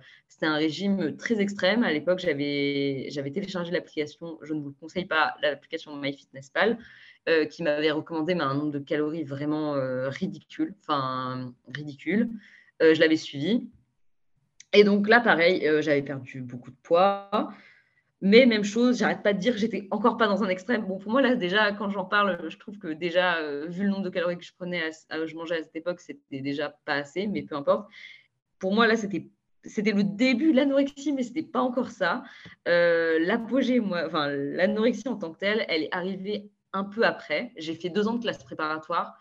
un 0.42 0.56
régime 0.56 1.16
très 1.18 1.40
extrême. 1.42 1.84
À 1.84 1.92
l'époque, 1.92 2.20
j'avais 2.20 3.10
téléchargé 3.34 3.72
l'application, 3.72 4.40
je 4.42 4.54
ne 4.54 4.62
vous 4.62 4.70
le 4.70 4.76
conseille 4.80 5.06
pas, 5.06 5.36
l'application 5.42 5.96
MyFitnessPal, 5.96 6.78
euh, 7.30 7.46
qui 7.46 7.64
m'avait 7.64 7.92
recommandé 7.92 8.34
un 8.34 8.54
nombre 8.54 8.72
de 8.72 8.80
calories 8.80 9.24
vraiment 9.24 9.74
ridicule. 10.10 10.76
Enfin, 10.82 11.54
ridicule. 11.74 12.30
je 12.82 13.00
l'avais 13.00 13.16
suivi. 13.18 13.70
Et 14.74 14.84
donc 14.84 15.08
là, 15.08 15.22
pareil, 15.22 15.68
j'avais 15.82 16.02
perdu 16.02 16.42
beaucoup 16.42 16.72
de 16.72 16.76
poids. 16.84 17.54
Mais 18.26 18.46
même 18.46 18.64
chose, 18.64 19.00
j'arrête 19.00 19.22
pas 19.22 19.34
de 19.34 19.40
dire 19.40 19.54
que 19.54 19.60
j'étais 19.60 19.86
encore 19.92 20.16
pas 20.16 20.28
dans 20.28 20.44
un 20.44 20.48
extrême. 20.48 20.86
Bon, 20.86 20.98
pour 20.98 21.12
moi, 21.12 21.22
là, 21.22 21.36
déjà, 21.36 21.74
quand 21.74 21.90
j'en 21.90 22.06
parle, 22.06 22.40
je 22.50 22.58
trouve 22.58 22.78
que 22.78 22.88
déjà, 22.88 23.40
euh, 23.40 23.68
vu 23.68 23.84
le 23.84 23.90
nombre 23.90 24.04
de 24.04 24.10
calories 24.10 24.38
que 24.38 24.46
je 24.46 24.54
prenais, 24.54 24.92
je 25.12 25.36
mangeais 25.36 25.60
à 25.60 25.64
cette 25.64 25.76
époque, 25.76 26.00
c'était 26.00 26.40
déjà 26.40 26.70
pas 26.86 26.94
assez, 26.94 27.28
mais 27.28 27.42
peu 27.42 27.56
importe. 27.56 27.92
Pour 28.60 28.74
moi, 28.74 28.88
là, 28.88 28.96
c'était 28.96 29.28
c'était 29.66 29.92
le 29.92 30.04
début 30.04 30.52
de 30.52 30.58
l'anorexie, 30.58 31.12
mais 31.12 31.24
c'était 31.24 31.44
pas 31.44 31.60
encore 31.62 31.90
ça. 31.90 32.24
Euh, 32.68 33.20
l'apogée, 33.20 33.82
moi, 33.82 34.04
enfin, 34.06 34.30
l'anorexie 34.30 35.08
en 35.08 35.18
tant 35.18 35.32
que 35.34 35.40
telle, 35.40 35.66
elle 35.68 35.84
est 35.84 35.94
arrivée 35.94 36.50
un 36.72 36.86
peu 36.86 37.04
après. 37.04 37.52
J'ai 37.58 37.76
fait 37.76 37.90
deux 37.90 38.08
ans 38.08 38.14
de 38.14 38.22
classe 38.22 38.44
préparatoire 38.44 39.20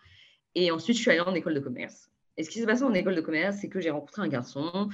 et 0.54 0.70
ensuite 0.70 0.96
je 0.96 1.02
suis 1.02 1.10
allée 1.10 1.20
en 1.20 1.34
école 1.34 1.54
de 1.54 1.60
commerce. 1.60 2.10
Et 2.36 2.44
ce 2.44 2.50
qui 2.50 2.60
s'est 2.60 2.66
passé 2.66 2.82
en 2.82 2.94
école 2.94 3.14
de 3.14 3.20
commerce, 3.20 3.58
c'est 3.60 3.68
que 3.68 3.80
j'ai 3.80 3.90
rencontré 3.90 4.22
un 4.22 4.28
garçon 4.28 4.88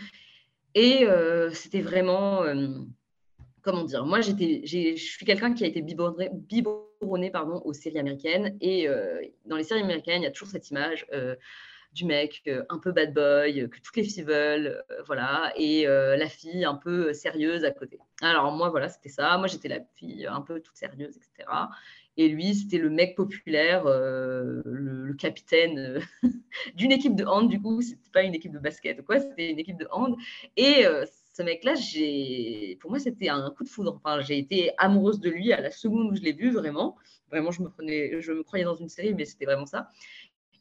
et 0.74 1.04
euh, 1.04 1.50
c'était 1.50 1.80
vraiment 1.80 2.44
comment 3.62 3.84
dire, 3.84 4.04
moi, 4.04 4.20
j'étais, 4.20 4.62
je 4.64 4.96
suis 4.96 5.26
quelqu'un 5.26 5.52
qui 5.52 5.64
a 5.64 5.66
été 5.66 5.82
biberonné, 5.82 7.30
pardon, 7.30 7.60
aux 7.64 7.72
séries 7.72 7.98
américaines. 7.98 8.56
Et 8.60 8.88
euh, 8.88 9.20
dans 9.46 9.56
les 9.56 9.64
séries 9.64 9.82
américaines, 9.82 10.22
il 10.22 10.24
y 10.24 10.28
a 10.28 10.30
toujours 10.30 10.48
cette 10.48 10.70
image 10.70 11.06
euh, 11.12 11.36
du 11.92 12.04
mec 12.04 12.42
euh, 12.46 12.64
un 12.70 12.78
peu 12.78 12.92
bad 12.92 13.12
boy, 13.12 13.68
que 13.68 13.78
toutes 13.80 13.96
les 13.96 14.04
filles 14.04 14.22
veulent, 14.22 14.82
voilà, 15.06 15.52
et 15.56 15.86
la 15.86 16.28
fille 16.28 16.64
un 16.64 16.74
peu 16.74 17.12
sérieuse 17.12 17.64
à 17.64 17.70
côté. 17.70 17.98
Alors, 18.22 18.50
moi, 18.52 18.70
voilà, 18.70 18.88
c'était 18.88 19.08
ça. 19.08 19.36
Moi, 19.38 19.48
j'étais 19.48 19.68
la 19.68 19.80
fille 19.96 20.26
un 20.26 20.40
peu 20.40 20.60
toute 20.60 20.76
sérieuse, 20.76 21.16
etc. 21.16 21.48
Et 22.18 22.28
lui, 22.28 22.54
c'était 22.54 22.76
le 22.76 22.90
mec 22.90 23.16
populaire, 23.16 23.84
le, 23.84 24.62
le, 24.66 25.14
capitaine 25.14 26.00
d'une 26.74 26.92
équipe 26.92 27.14
de 27.14 27.24
hand. 27.24 27.48
Du 27.48 27.60
coup, 27.60 27.80
c'était 27.80 28.10
pas 28.12 28.22
une 28.24 28.34
équipe 28.34 28.52
de 28.52 28.58
basket, 28.58 29.02
quoi. 29.02 29.20
C'était 29.20 29.50
une 29.50 29.58
équipe 29.58 29.78
de 29.78 29.88
hand. 29.90 30.16
Et 30.56 30.84
ce 31.38 31.42
mec-là, 31.44 31.74
pour 32.80 32.90
moi, 32.90 32.98
c'était 32.98 33.28
un 33.28 33.50
coup 33.56 33.62
de 33.62 33.68
foudre. 33.68 34.00
J'ai 34.20 34.38
été 34.38 34.72
amoureuse 34.76 35.20
de 35.20 35.30
lui 35.30 35.52
à 35.52 35.60
la 35.60 35.70
seconde 35.70 36.10
où 36.10 36.16
je 36.16 36.20
l'ai 36.22 36.32
vu, 36.32 36.50
vraiment. 36.50 36.96
Vraiment, 37.30 37.52
je 37.52 37.62
me, 37.62 37.68
prenais, 37.68 38.20
je 38.20 38.32
me 38.32 38.42
croyais 38.42 38.64
dans 38.64 38.74
une 38.74 38.88
série, 38.88 39.14
mais 39.14 39.24
c'était 39.24 39.44
vraiment 39.44 39.66
ça. 39.66 39.88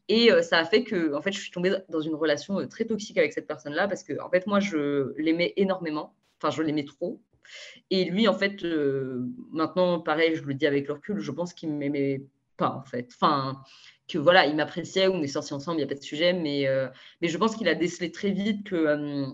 Et 0.07 0.31
euh, 0.31 0.41
ça 0.41 0.59
a 0.59 0.65
fait 0.65 0.83
que, 0.83 1.13
en 1.15 1.21
fait, 1.21 1.31
je 1.31 1.39
suis 1.39 1.51
tombée 1.51 1.75
dans 1.89 2.01
une 2.01 2.15
relation 2.15 2.59
euh, 2.59 2.67
très 2.67 2.85
toxique 2.85 3.17
avec 3.17 3.33
cette 3.33 3.47
personne-là 3.47 3.87
parce 3.87 4.03
que, 4.03 4.21
en 4.21 4.29
fait, 4.29 4.47
moi, 4.47 4.59
je 4.59 5.13
l'aimais 5.17 5.53
énormément. 5.57 6.13
Enfin, 6.39 6.51
je 6.55 6.61
l'aimais 6.61 6.85
trop. 6.85 7.19
Et 7.89 8.05
lui, 8.05 8.27
en 8.27 8.33
fait, 8.33 8.63
euh, 8.63 9.25
maintenant, 9.51 9.99
pareil, 9.99 10.35
je 10.35 10.43
le 10.43 10.53
dis 10.53 10.67
avec 10.67 10.87
le 10.87 10.93
recul, 10.93 11.19
je 11.19 11.31
pense 11.31 11.53
qu'il 11.53 11.71
ne 11.73 11.77
m'aimait 11.77 12.23
pas, 12.57 12.71
en 12.71 12.83
fait. 12.83 13.09
Enfin, 13.13 13.61
que 14.07 14.17
voilà, 14.17 14.45
il 14.45 14.55
m'appréciait, 14.55 15.07
on 15.07 15.21
est 15.21 15.27
sortis 15.27 15.53
ensemble, 15.53 15.77
il 15.77 15.85
n'y 15.85 15.91
a 15.91 15.93
pas 15.93 15.99
de 15.99 16.03
sujet, 16.03 16.33
mais, 16.33 16.67
mais 17.21 17.27
je 17.27 17.37
pense 17.37 17.55
qu'il 17.55 17.67
a 17.67 17.75
décelé 17.75 18.11
très 18.11 18.31
vite 18.31 18.63
que 18.69 19.27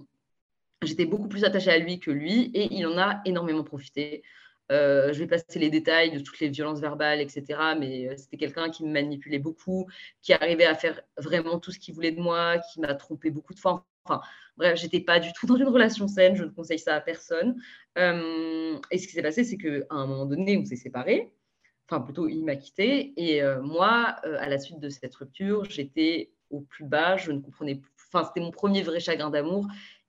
J'étais 0.85 1.05
beaucoup 1.05 1.27
plus 1.27 1.45
attachée 1.45 1.71
à 1.71 1.77
lui 1.77 1.99
que 1.99 2.11
lui 2.11 2.51
et 2.53 2.73
il 2.73 2.85
en 2.85 2.97
a 2.97 3.21
énormément 3.25 3.63
profité. 3.63 4.23
Euh, 4.71 5.13
je 5.13 5.19
vais 5.19 5.27
passer 5.27 5.59
les 5.59 5.69
détails 5.69 6.11
de 6.11 6.19
toutes 6.19 6.39
les 6.39 6.49
violences 6.49 6.79
verbales, 6.79 7.21
etc. 7.21 7.43
Mais 7.79 8.07
euh, 8.07 8.15
c'était 8.17 8.37
quelqu'un 8.37 8.69
qui 8.69 8.85
me 8.85 8.91
manipulait 8.91 9.39
beaucoup, 9.39 9.87
qui 10.21 10.33
arrivait 10.33 10.65
à 10.65 10.75
faire 10.75 11.01
vraiment 11.17 11.59
tout 11.59 11.71
ce 11.71 11.79
qu'il 11.79 11.93
voulait 11.93 12.11
de 12.11 12.21
moi, 12.21 12.59
qui 12.59 12.79
m'a 12.79 12.93
trompé 12.95 13.29
beaucoup 13.29 13.53
de 13.53 13.59
fois. 13.59 13.85
Enfin, 14.05 14.21
bref, 14.57 14.79
j'étais 14.79 14.99
pas 14.99 15.19
du 15.19 15.31
tout 15.33 15.45
dans 15.45 15.55
une 15.55 15.67
relation 15.69 16.07
saine. 16.07 16.35
Je 16.35 16.43
ne 16.43 16.49
conseille 16.49 16.79
ça 16.79 16.95
à 16.95 17.01
personne. 17.01 17.55
et 17.95 18.97
ce 18.97 19.07
qui 19.07 19.13
s'est 19.13 19.21
passé, 19.21 19.43
c'est 19.43 19.57
qu'à 19.57 19.85
un 19.89 20.05
moment 20.07 20.25
donné, 20.25 20.57
on 20.57 20.65
s'est 20.65 20.75
séparés. 20.75 21.31
Enfin, 21.89 22.01
plutôt, 22.01 22.27
il 22.27 22.43
m'a 22.43 22.55
quitté. 22.55 23.13
Et 23.17 23.41
moi, 23.61 24.15
à 24.39 24.49
la 24.49 24.57
suite 24.57 24.79
de 24.79 24.89
cette 24.89 25.15
rupture, 25.15 25.65
j'étais 25.65 26.31
au 26.49 26.61
plus 26.61 26.85
bas. 26.85 27.17
Je 27.17 27.31
ne 27.31 27.39
comprenais 27.39 27.81
Enfin, 28.13 28.25
c'était 28.25 28.41
mon 28.41 28.51
premier 28.51 28.83
vrai 28.83 28.99
chagrin 28.99 29.29
d'amour. 29.29 29.67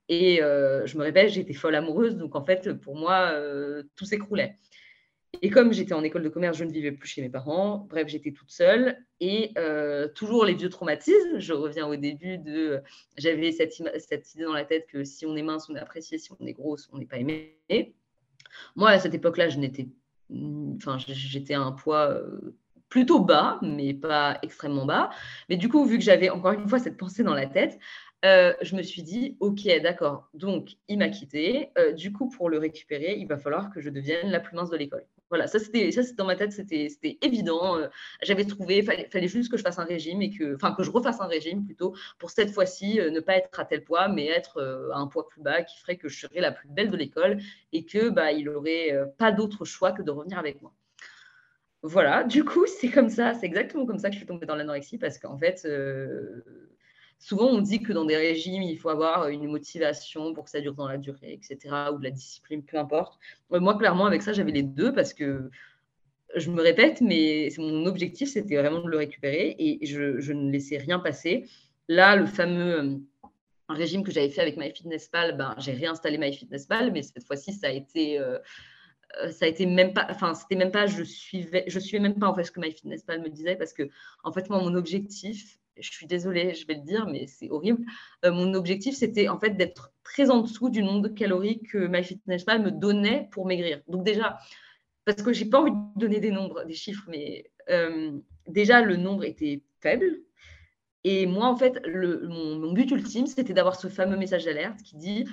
Et 0.08 0.36
je 0.38 0.98
me 0.98 1.02
réveille, 1.02 1.30
j'étais 1.30 1.54
folle 1.54 1.74
amoureuse. 1.74 2.16
Donc, 2.16 2.34
en 2.34 2.44
fait, 2.44 2.72
pour 2.74 2.96
moi, 2.96 3.32
tout 3.96 4.04
s'écroulait. 4.04 4.58
Et 5.42 5.50
comme 5.50 5.72
j'étais 5.72 5.94
en 5.94 6.02
école 6.02 6.22
de 6.22 6.28
commerce, 6.28 6.56
je 6.56 6.64
ne 6.64 6.72
vivais 6.72 6.92
plus 6.92 7.08
chez 7.08 7.22
mes 7.22 7.28
parents. 7.28 7.86
Bref, 7.88 8.08
j'étais 8.08 8.32
toute 8.32 8.50
seule. 8.50 8.98
Et 9.20 9.52
euh, 9.58 10.08
toujours 10.08 10.44
les 10.44 10.54
vieux 10.54 10.68
traumatismes. 10.68 11.38
Je 11.38 11.52
reviens 11.52 11.86
au 11.86 11.96
début 11.96 12.38
de. 12.38 12.82
J'avais 13.16 13.52
cette, 13.52 13.78
idée 13.78 14.44
dans 14.44 14.52
la 14.52 14.64
tête 14.64 14.86
que 14.86 15.04
si 15.04 15.26
on 15.26 15.36
est 15.36 15.42
mince, 15.42 15.68
on 15.68 15.76
est 15.76 15.80
apprécié. 15.80 16.18
Si 16.18 16.30
on 16.38 16.46
est 16.46 16.52
grosse, 16.52 16.88
on 16.92 16.98
n'est 16.98 17.06
pas 17.06 17.18
aimé. 17.18 17.56
Moi, 18.76 18.90
à 18.90 18.98
cette 18.98 19.14
époque-là, 19.14 19.48
je 19.48 19.58
n'étais. 19.58 19.88
Enfin, 20.76 20.98
j'étais 20.98 21.54
à 21.54 21.60
un 21.60 21.72
poids 21.72 22.10
euh, 22.10 22.56
plutôt 22.88 23.20
bas, 23.20 23.58
mais 23.62 23.94
pas 23.94 24.38
extrêmement 24.42 24.86
bas. 24.86 25.10
Mais 25.48 25.56
du 25.56 25.68
coup, 25.68 25.84
vu 25.84 25.98
que 25.98 26.04
j'avais 26.04 26.30
encore 26.30 26.52
une 26.52 26.68
fois 26.68 26.78
cette 26.78 26.96
pensée 26.96 27.22
dans 27.22 27.34
la 27.34 27.46
tête, 27.46 27.78
euh, 28.24 28.54
je 28.62 28.74
me 28.74 28.82
suis 28.82 29.02
dit, 29.02 29.36
ok, 29.40 29.68
d'accord, 29.82 30.30
donc 30.32 30.76
il 30.88 30.98
m'a 30.98 31.10
quitté. 31.10 31.70
du 31.96 32.12
coup, 32.12 32.28
pour 32.30 32.48
le 32.48 32.58
récupérer, 32.58 33.16
il 33.18 33.26
va 33.26 33.36
falloir 33.36 33.70
que 33.70 33.80
je 33.80 33.90
devienne 33.90 34.30
la 34.30 34.40
plus 34.40 34.56
mince 34.56 34.70
de 34.70 34.76
l'école. 34.76 35.04
Voilà, 35.30 35.46
ça 35.46 35.58
c'était 35.58 35.90
ça 35.90 36.02
dans 36.16 36.26
ma 36.26 36.36
tête, 36.36 36.52
c'était 36.52 37.18
évident. 37.22 37.78
Euh, 37.78 37.88
j'avais 38.22 38.44
trouvé, 38.44 38.82
fallait, 38.82 39.08
fallait, 39.10 39.28
juste 39.28 39.50
que 39.50 39.56
je 39.56 39.62
fasse 39.62 39.78
un 39.78 39.84
régime 39.84 40.20
et 40.22 40.30
que, 40.30 40.54
enfin 40.54 40.74
que 40.74 40.82
je 40.82 40.90
refasse 40.90 41.20
un 41.20 41.26
régime 41.26 41.64
plutôt 41.64 41.94
pour 42.18 42.30
cette 42.30 42.50
fois-ci 42.50 43.00
euh, 43.00 43.10
ne 43.10 43.20
pas 43.20 43.36
être 43.36 43.58
à 43.58 43.64
tel 43.64 43.82
poids, 43.82 44.08
mais 44.08 44.26
être 44.26 44.58
euh, 44.58 44.90
à 44.92 44.98
un 44.98 45.06
poids 45.06 45.26
plus 45.28 45.40
bas 45.40 45.62
qui 45.62 45.78
ferait 45.80 45.96
que 45.96 46.08
je 46.08 46.20
serais 46.20 46.40
la 46.40 46.52
plus 46.52 46.68
belle 46.68 46.90
de 46.90 46.96
l'école 46.96 47.38
et 47.72 47.84
que 47.84 48.10
bah 48.10 48.32
il 48.32 48.48
aurait 48.48 48.92
pas 49.18 49.32
d'autre 49.32 49.64
choix 49.64 49.92
que 49.92 50.02
de 50.02 50.10
revenir 50.10 50.38
avec 50.38 50.60
moi. 50.60 50.72
Voilà, 51.82 52.24
du 52.24 52.44
coup 52.44 52.66
c'est 52.66 52.90
comme 52.90 53.08
ça, 53.08 53.34
c'est 53.34 53.46
exactement 53.46 53.86
comme 53.86 53.98
ça 53.98 54.08
que 54.08 54.14
je 54.14 54.18
suis 54.18 54.26
tombée 54.26 54.46
dans 54.46 54.56
l'anorexie 54.56 54.98
parce 54.98 55.18
qu'en 55.18 55.38
fait 55.38 55.66
souvent 57.24 57.46
on 57.46 57.62
dit 57.62 57.80
que 57.82 57.92
dans 57.94 58.04
des 58.04 58.16
régimes, 58.16 58.62
il 58.62 58.78
faut 58.78 58.90
avoir 58.90 59.28
une 59.28 59.46
motivation 59.46 60.34
pour 60.34 60.44
que 60.44 60.50
ça 60.50 60.60
dure 60.60 60.74
dans 60.74 60.86
la 60.86 60.98
durée, 60.98 61.32
etc., 61.32 61.58
ou 61.92 61.98
de 61.98 62.04
la 62.04 62.10
discipline, 62.10 62.62
peu 62.62 62.76
importe. 62.76 63.18
Moi, 63.50 63.78
clairement, 63.78 64.04
avec 64.04 64.20
ça, 64.20 64.34
j'avais 64.34 64.52
les 64.52 64.62
deux 64.62 64.92
parce 64.92 65.14
que 65.14 65.50
je 66.36 66.50
me 66.50 66.60
répète, 66.60 67.00
mais 67.00 67.48
mon 67.56 67.86
objectif, 67.86 68.28
c'était 68.28 68.56
vraiment 68.56 68.82
de 68.82 68.90
le 68.90 68.98
récupérer 68.98 69.56
et 69.58 69.86
je, 69.86 70.32
ne 70.32 70.50
laissais 70.50 70.76
rien 70.76 70.98
passer. 70.98 71.48
Là, 71.88 72.14
le 72.16 72.26
fameux 72.26 72.80
euh, 72.80 72.96
régime 73.70 74.04
que 74.04 74.12
j'avais 74.12 74.28
fait 74.28 74.42
avec 74.42 74.58
MyFitnessPal, 74.58 75.34
ben, 75.38 75.54
j'ai 75.56 75.72
réinstallé 75.72 76.18
MyFitnessPal, 76.18 76.92
mais 76.92 77.02
cette 77.02 77.24
fois-ci, 77.24 77.52
ça 77.54 77.68
a 77.68 77.70
été... 77.70 78.18
Euh, 78.18 78.38
euh, 79.22 79.30
ça 79.30 79.44
a 79.44 79.48
été 79.48 79.64
même 79.64 79.92
pas, 79.94 80.08
enfin, 80.10 80.34
c'était 80.34 80.56
même 80.56 80.72
pas, 80.72 80.86
je 80.86 81.04
suivais, 81.04 81.62
je 81.68 81.78
suivais 81.78 82.00
même 82.00 82.18
pas 82.18 82.26
en 82.26 82.34
fait 82.34 82.42
ce 82.42 82.50
que 82.50 82.58
MyFitnessPal 82.58 83.20
me 83.20 83.28
disait 83.28 83.54
parce 83.54 83.72
que, 83.72 83.88
en 84.24 84.32
fait, 84.32 84.50
moi, 84.50 84.58
mon 84.58 84.74
objectif, 84.74 85.60
je 85.78 85.90
suis 85.90 86.06
désolée, 86.06 86.54
je 86.54 86.66
vais 86.66 86.74
le 86.74 86.82
dire, 86.82 87.06
mais 87.06 87.26
c'est 87.26 87.50
horrible. 87.50 87.84
Euh, 88.24 88.32
mon 88.32 88.54
objectif, 88.54 88.94
c'était 88.94 89.28
en 89.28 89.38
fait 89.38 89.50
d'être 89.50 89.92
très 90.02 90.30
en 90.30 90.40
dessous 90.40 90.68
du 90.68 90.82
nombre 90.82 91.02
de 91.02 91.08
calories 91.08 91.62
que 91.62 91.86
MyFitnessPal 91.86 92.62
me 92.62 92.70
donnait 92.70 93.28
pour 93.32 93.46
maigrir. 93.46 93.80
Donc 93.88 94.04
déjà, 94.04 94.38
parce 95.04 95.22
que 95.22 95.32
j'ai 95.32 95.46
pas 95.46 95.60
envie 95.60 95.72
de 95.72 96.00
donner 96.00 96.20
des 96.20 96.30
nombres, 96.30 96.64
des 96.64 96.74
chiffres, 96.74 97.04
mais 97.08 97.50
euh, 97.70 98.12
déjà 98.46 98.82
le 98.82 98.96
nombre 98.96 99.24
était 99.24 99.62
faible. 99.80 100.20
Et 101.04 101.26
moi, 101.26 101.46
en 101.46 101.56
fait, 101.56 101.82
mon, 101.86 102.72
but 102.72 102.90
ultime, 102.90 103.26
c'était 103.26 103.52
d'avoir 103.52 103.78
ce 103.78 103.88
fameux 103.88 104.16
message 104.16 104.46
d'alerte 104.46 104.82
qui 104.82 104.96
dit 104.96 105.26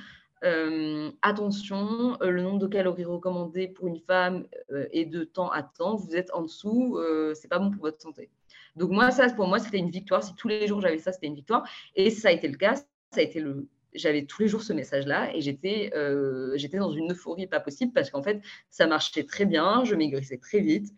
euh, 0.44 1.12
attention, 1.22 2.18
le 2.20 2.42
nombre 2.42 2.60
de 2.60 2.68
calories 2.68 3.06
recommandées 3.06 3.70
pour 3.70 3.88
une 3.88 4.00
femme 4.00 4.48
est 4.92 5.06
de 5.06 5.24
temps 5.24 5.50
à 5.50 5.64
temps. 5.64 5.96
Vous 5.96 6.16
êtes 6.16 6.34
en 6.34 6.42
dessous, 6.42 7.00
c'est 7.36 7.48
pas 7.48 7.60
bon 7.60 7.72
pour 7.72 7.84
votre 7.84 8.02
santé. 8.02 8.30
Donc 8.76 8.92
moi, 8.92 9.12
ça, 9.12 9.30
pour 9.30 9.48
moi, 9.48 9.60
c'était 9.60 9.78
une 9.78 9.90
victoire. 9.90 10.24
Si 10.24 10.36
tous 10.36 10.48
les 10.48 10.68
jours 10.68 10.82
j'avais 10.82 10.98
ça, 10.98 11.12
c'était 11.12 11.28
une 11.28 11.36
victoire. 11.36 11.68
Et 11.96 12.10
ça 12.10 12.30
a 12.30 12.32
été 12.32 12.48
le 12.48 12.58
cas. 12.58 12.76
Ça 12.76 13.20
a 13.20 13.22
été 13.22 13.40
le. 13.40 13.68
J'avais 13.94 14.26
tous 14.26 14.44
les 14.44 14.48
jours 14.48 14.64
ce 14.64 14.72
message-là 14.72 15.36
et 15.36 15.42
j'étais, 15.42 15.92
euh, 15.96 16.54
j'étais 16.56 16.78
dans 16.78 16.92
une 16.92 17.12
euphorie 17.12 17.48
pas 17.48 17.60
possible 17.60 17.92
parce 17.92 18.10
qu'en 18.10 18.24
fait, 18.24 18.42
ça 18.70 18.88
marchait 18.88 19.26
très 19.26 19.46
bien, 19.46 19.84
je 19.84 19.96
maigrissais 19.96 20.38
très 20.38 20.62
vite. 20.62 20.94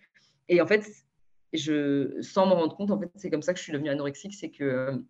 Et 0.48 0.62
en 0.62 0.68
fait, 0.68 0.86
je, 1.54 2.22
sans 2.22 2.46
m'en 2.46 2.56
rendre 2.56 2.76
compte, 2.76 2.92
en 2.92 3.00
fait, 3.00 3.10
c'est 3.16 3.32
comme 3.32 3.42
ça 3.42 3.54
que 3.54 3.58
je 3.58 3.64
suis 3.64 3.74
devenue 3.74 3.90
anorexique, 3.90 4.36
c'est 4.36 4.52
que 4.52 5.04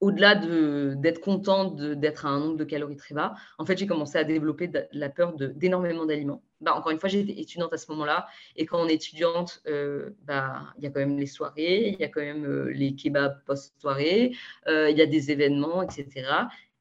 au-delà 0.00 0.34
d'être 0.34 1.20
contente 1.20 1.76
d'être 1.76 2.26
à 2.26 2.28
un 2.28 2.40
nombre 2.40 2.56
de 2.56 2.64
calories 2.64 2.96
très 2.96 3.14
bas, 3.14 3.34
en 3.58 3.64
fait, 3.64 3.78
j'ai 3.78 3.86
commencé 3.86 4.18
à 4.18 4.24
développer 4.24 4.68
de, 4.68 4.84
la 4.92 5.08
peur 5.08 5.34
d'énormément 5.34 6.04
d'aliments. 6.04 6.42
Bah, 6.60 6.74
encore 6.74 6.90
une 6.90 6.98
fois, 6.98 7.08
j'étais 7.08 7.38
étudiante 7.40 7.72
à 7.72 7.78
ce 7.78 7.90
moment-là. 7.92 8.26
Et 8.56 8.66
quand 8.66 8.80
on 8.80 8.88
est 8.88 8.94
étudiante, 8.94 9.62
euh, 9.66 10.10
bah, 10.24 10.74
il 10.78 10.84
y 10.84 10.86
a 10.86 10.90
quand 10.90 11.00
même 11.00 11.18
les 11.18 11.26
soirées, 11.26 11.88
il 11.88 12.00
y 12.00 12.04
a 12.04 12.08
quand 12.08 12.20
même 12.20 12.44
euh, 12.44 12.70
les 12.72 12.94
kebabs 12.94 13.42
post-soirée, 13.44 14.34
euh, 14.68 14.90
il 14.90 14.96
y 14.96 15.02
a 15.02 15.06
des 15.06 15.30
événements, 15.30 15.82
etc. 15.82 16.28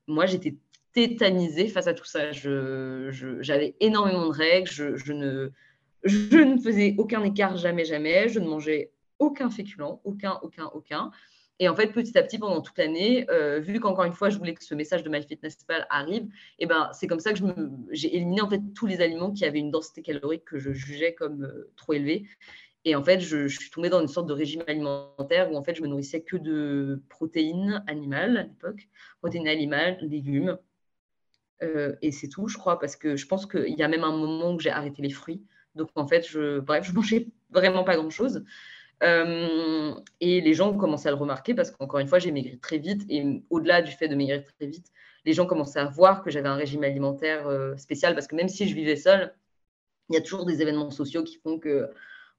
Moi, 0.08 0.26
j'étais 0.26 0.56
tétanisée 0.94 1.68
face 1.68 1.88
à 1.88 1.94
tout 1.94 2.06
ça. 2.06 2.32
J'avais 2.32 3.76
énormément 3.80 4.28
de 4.28 4.34
règles. 4.34 4.70
Je, 4.70 5.14
ne, 5.14 5.52
je 6.04 6.38
ne 6.38 6.58
faisais 6.58 6.96
aucun 6.98 7.24
écart, 7.24 7.58
jamais, 7.58 7.86
jamais. 7.86 8.30
Je 8.30 8.40
ne 8.40 8.48
mangeais 8.48 8.92
aucun 9.20 9.50
féculent, 9.50 10.00
aucun, 10.04 10.40
aucun, 10.42 10.70
aucun. 10.74 11.12
Et 11.60 11.70
en 11.70 11.76
fait, 11.76 11.88
petit 11.88 12.18
à 12.18 12.24
petit, 12.24 12.38
pendant 12.38 12.62
toute 12.62 12.78
l'année, 12.78 13.26
euh, 13.30 13.60
vu 13.60 13.80
qu'encore 13.80 14.04
une 14.04 14.14
fois, 14.14 14.30
je 14.30 14.38
voulais 14.38 14.54
que 14.54 14.64
ce 14.64 14.76
message 14.76 15.04
de 15.04 15.10
MyFitnessPal 15.10 15.88
arrive, 15.90 16.24
et 16.24 16.30
eh 16.60 16.66
ben, 16.66 16.90
c'est 16.94 17.08
comme 17.08 17.22
ça 17.22 17.32
que 17.32 17.40
j'ai 17.92 18.14
éliminé 18.14 18.42
en 18.42 18.50
fait 18.50 18.62
tous 18.76 18.88
les 18.88 19.00
aliments 19.02 19.32
qui 19.32 19.46
avaient 19.46 19.60
une 19.60 19.72
densité 19.72 20.02
calorique 20.02 20.44
que 20.44 20.60
je 20.60 20.72
jugeais 20.72 21.14
comme 21.14 21.44
euh, 21.44 21.72
trop 21.78 21.94
élevée. 21.94 22.26
Et 22.84 22.96
en 22.96 23.04
fait, 23.04 23.20
je, 23.20 23.48
suis 23.48 23.72
tombée 23.72 23.90
dans 23.90 24.02
une 24.02 24.08
sorte 24.08 24.28
de 24.28 24.34
régime 24.34 24.64
alimentaire 24.68 25.52
où 25.52 25.56
en 25.56 25.64
fait, 25.64 25.76
je 25.76 25.82
me 25.82 25.88
nourrissais 25.88 26.22
que 26.22 26.38
de 26.38 27.02
protéines 27.10 27.84
animales 27.88 28.38
à 28.38 28.44
l'époque, 28.44 28.90
protéines 29.20 29.48
animales, 29.48 29.98
légumes. 30.02 30.60
Euh, 31.64 31.96
et 32.02 32.12
c'est 32.12 32.28
tout, 32.28 32.48
je 32.48 32.58
crois, 32.58 32.80
parce 32.80 32.96
que 32.96 33.16
je 33.16 33.26
pense 33.26 33.48
qu'il 33.48 33.76
y 33.76 33.82
a 33.82 33.88
même 33.88 34.04
un 34.04 34.16
moment 34.16 34.54
où 34.54 34.60
j'ai 34.60 34.70
arrêté 34.70 35.02
les 35.02 35.10
fruits. 35.10 35.42
Donc 35.74 35.90
en 35.96 36.08
fait, 36.08 36.28
je, 36.28 36.60
bref, 36.60 36.86
je 36.86 36.92
mangeais 36.94 37.28
vraiment 37.50 37.84
pas 37.84 37.96
grand-chose. 37.96 38.44
Euh, 39.04 39.94
et 40.22 40.42
les 40.42 40.54
gens 40.54 40.72
ont 40.72 40.78
commencé 40.78 41.08
à 41.08 41.12
le 41.12 41.18
remarquer 41.18 41.54
parce 41.54 41.72
qu'encore 41.72 42.00
une 42.00 42.08
fois, 42.08 42.20
j'ai 42.20 42.32
maigri 42.32 42.60
très 42.60 42.78
vite. 42.78 43.04
Et 43.10 43.44
au-delà 43.50 43.82
du 43.82 43.92
fait 43.92 44.08
de 44.08 44.16
maigrir 44.16 44.44
très 44.44 44.68
vite, 44.68 44.92
les 45.26 45.34
gens 45.34 45.46
commençaient 45.46 45.80
à 45.80 45.86
voir 45.86 46.24
que 46.24 46.30
j'avais 46.30 46.50
un 46.50 46.56
régime 46.56 46.84
alimentaire 46.84 47.48
euh, 47.48 47.76
spécial 47.78 48.14
parce 48.14 48.28
que 48.28 48.36
même 48.36 48.50
si 48.50 48.68
je 48.68 48.76
vivais 48.76 48.96
seule, 48.96 49.34
il 50.10 50.16
y 50.16 50.18
a 50.18 50.22
toujours 50.22 50.46
des 50.46 50.62
événements 50.62 50.92
sociaux 50.92 51.24
qui 51.24 51.38
font 51.38 51.60
que 51.60 51.90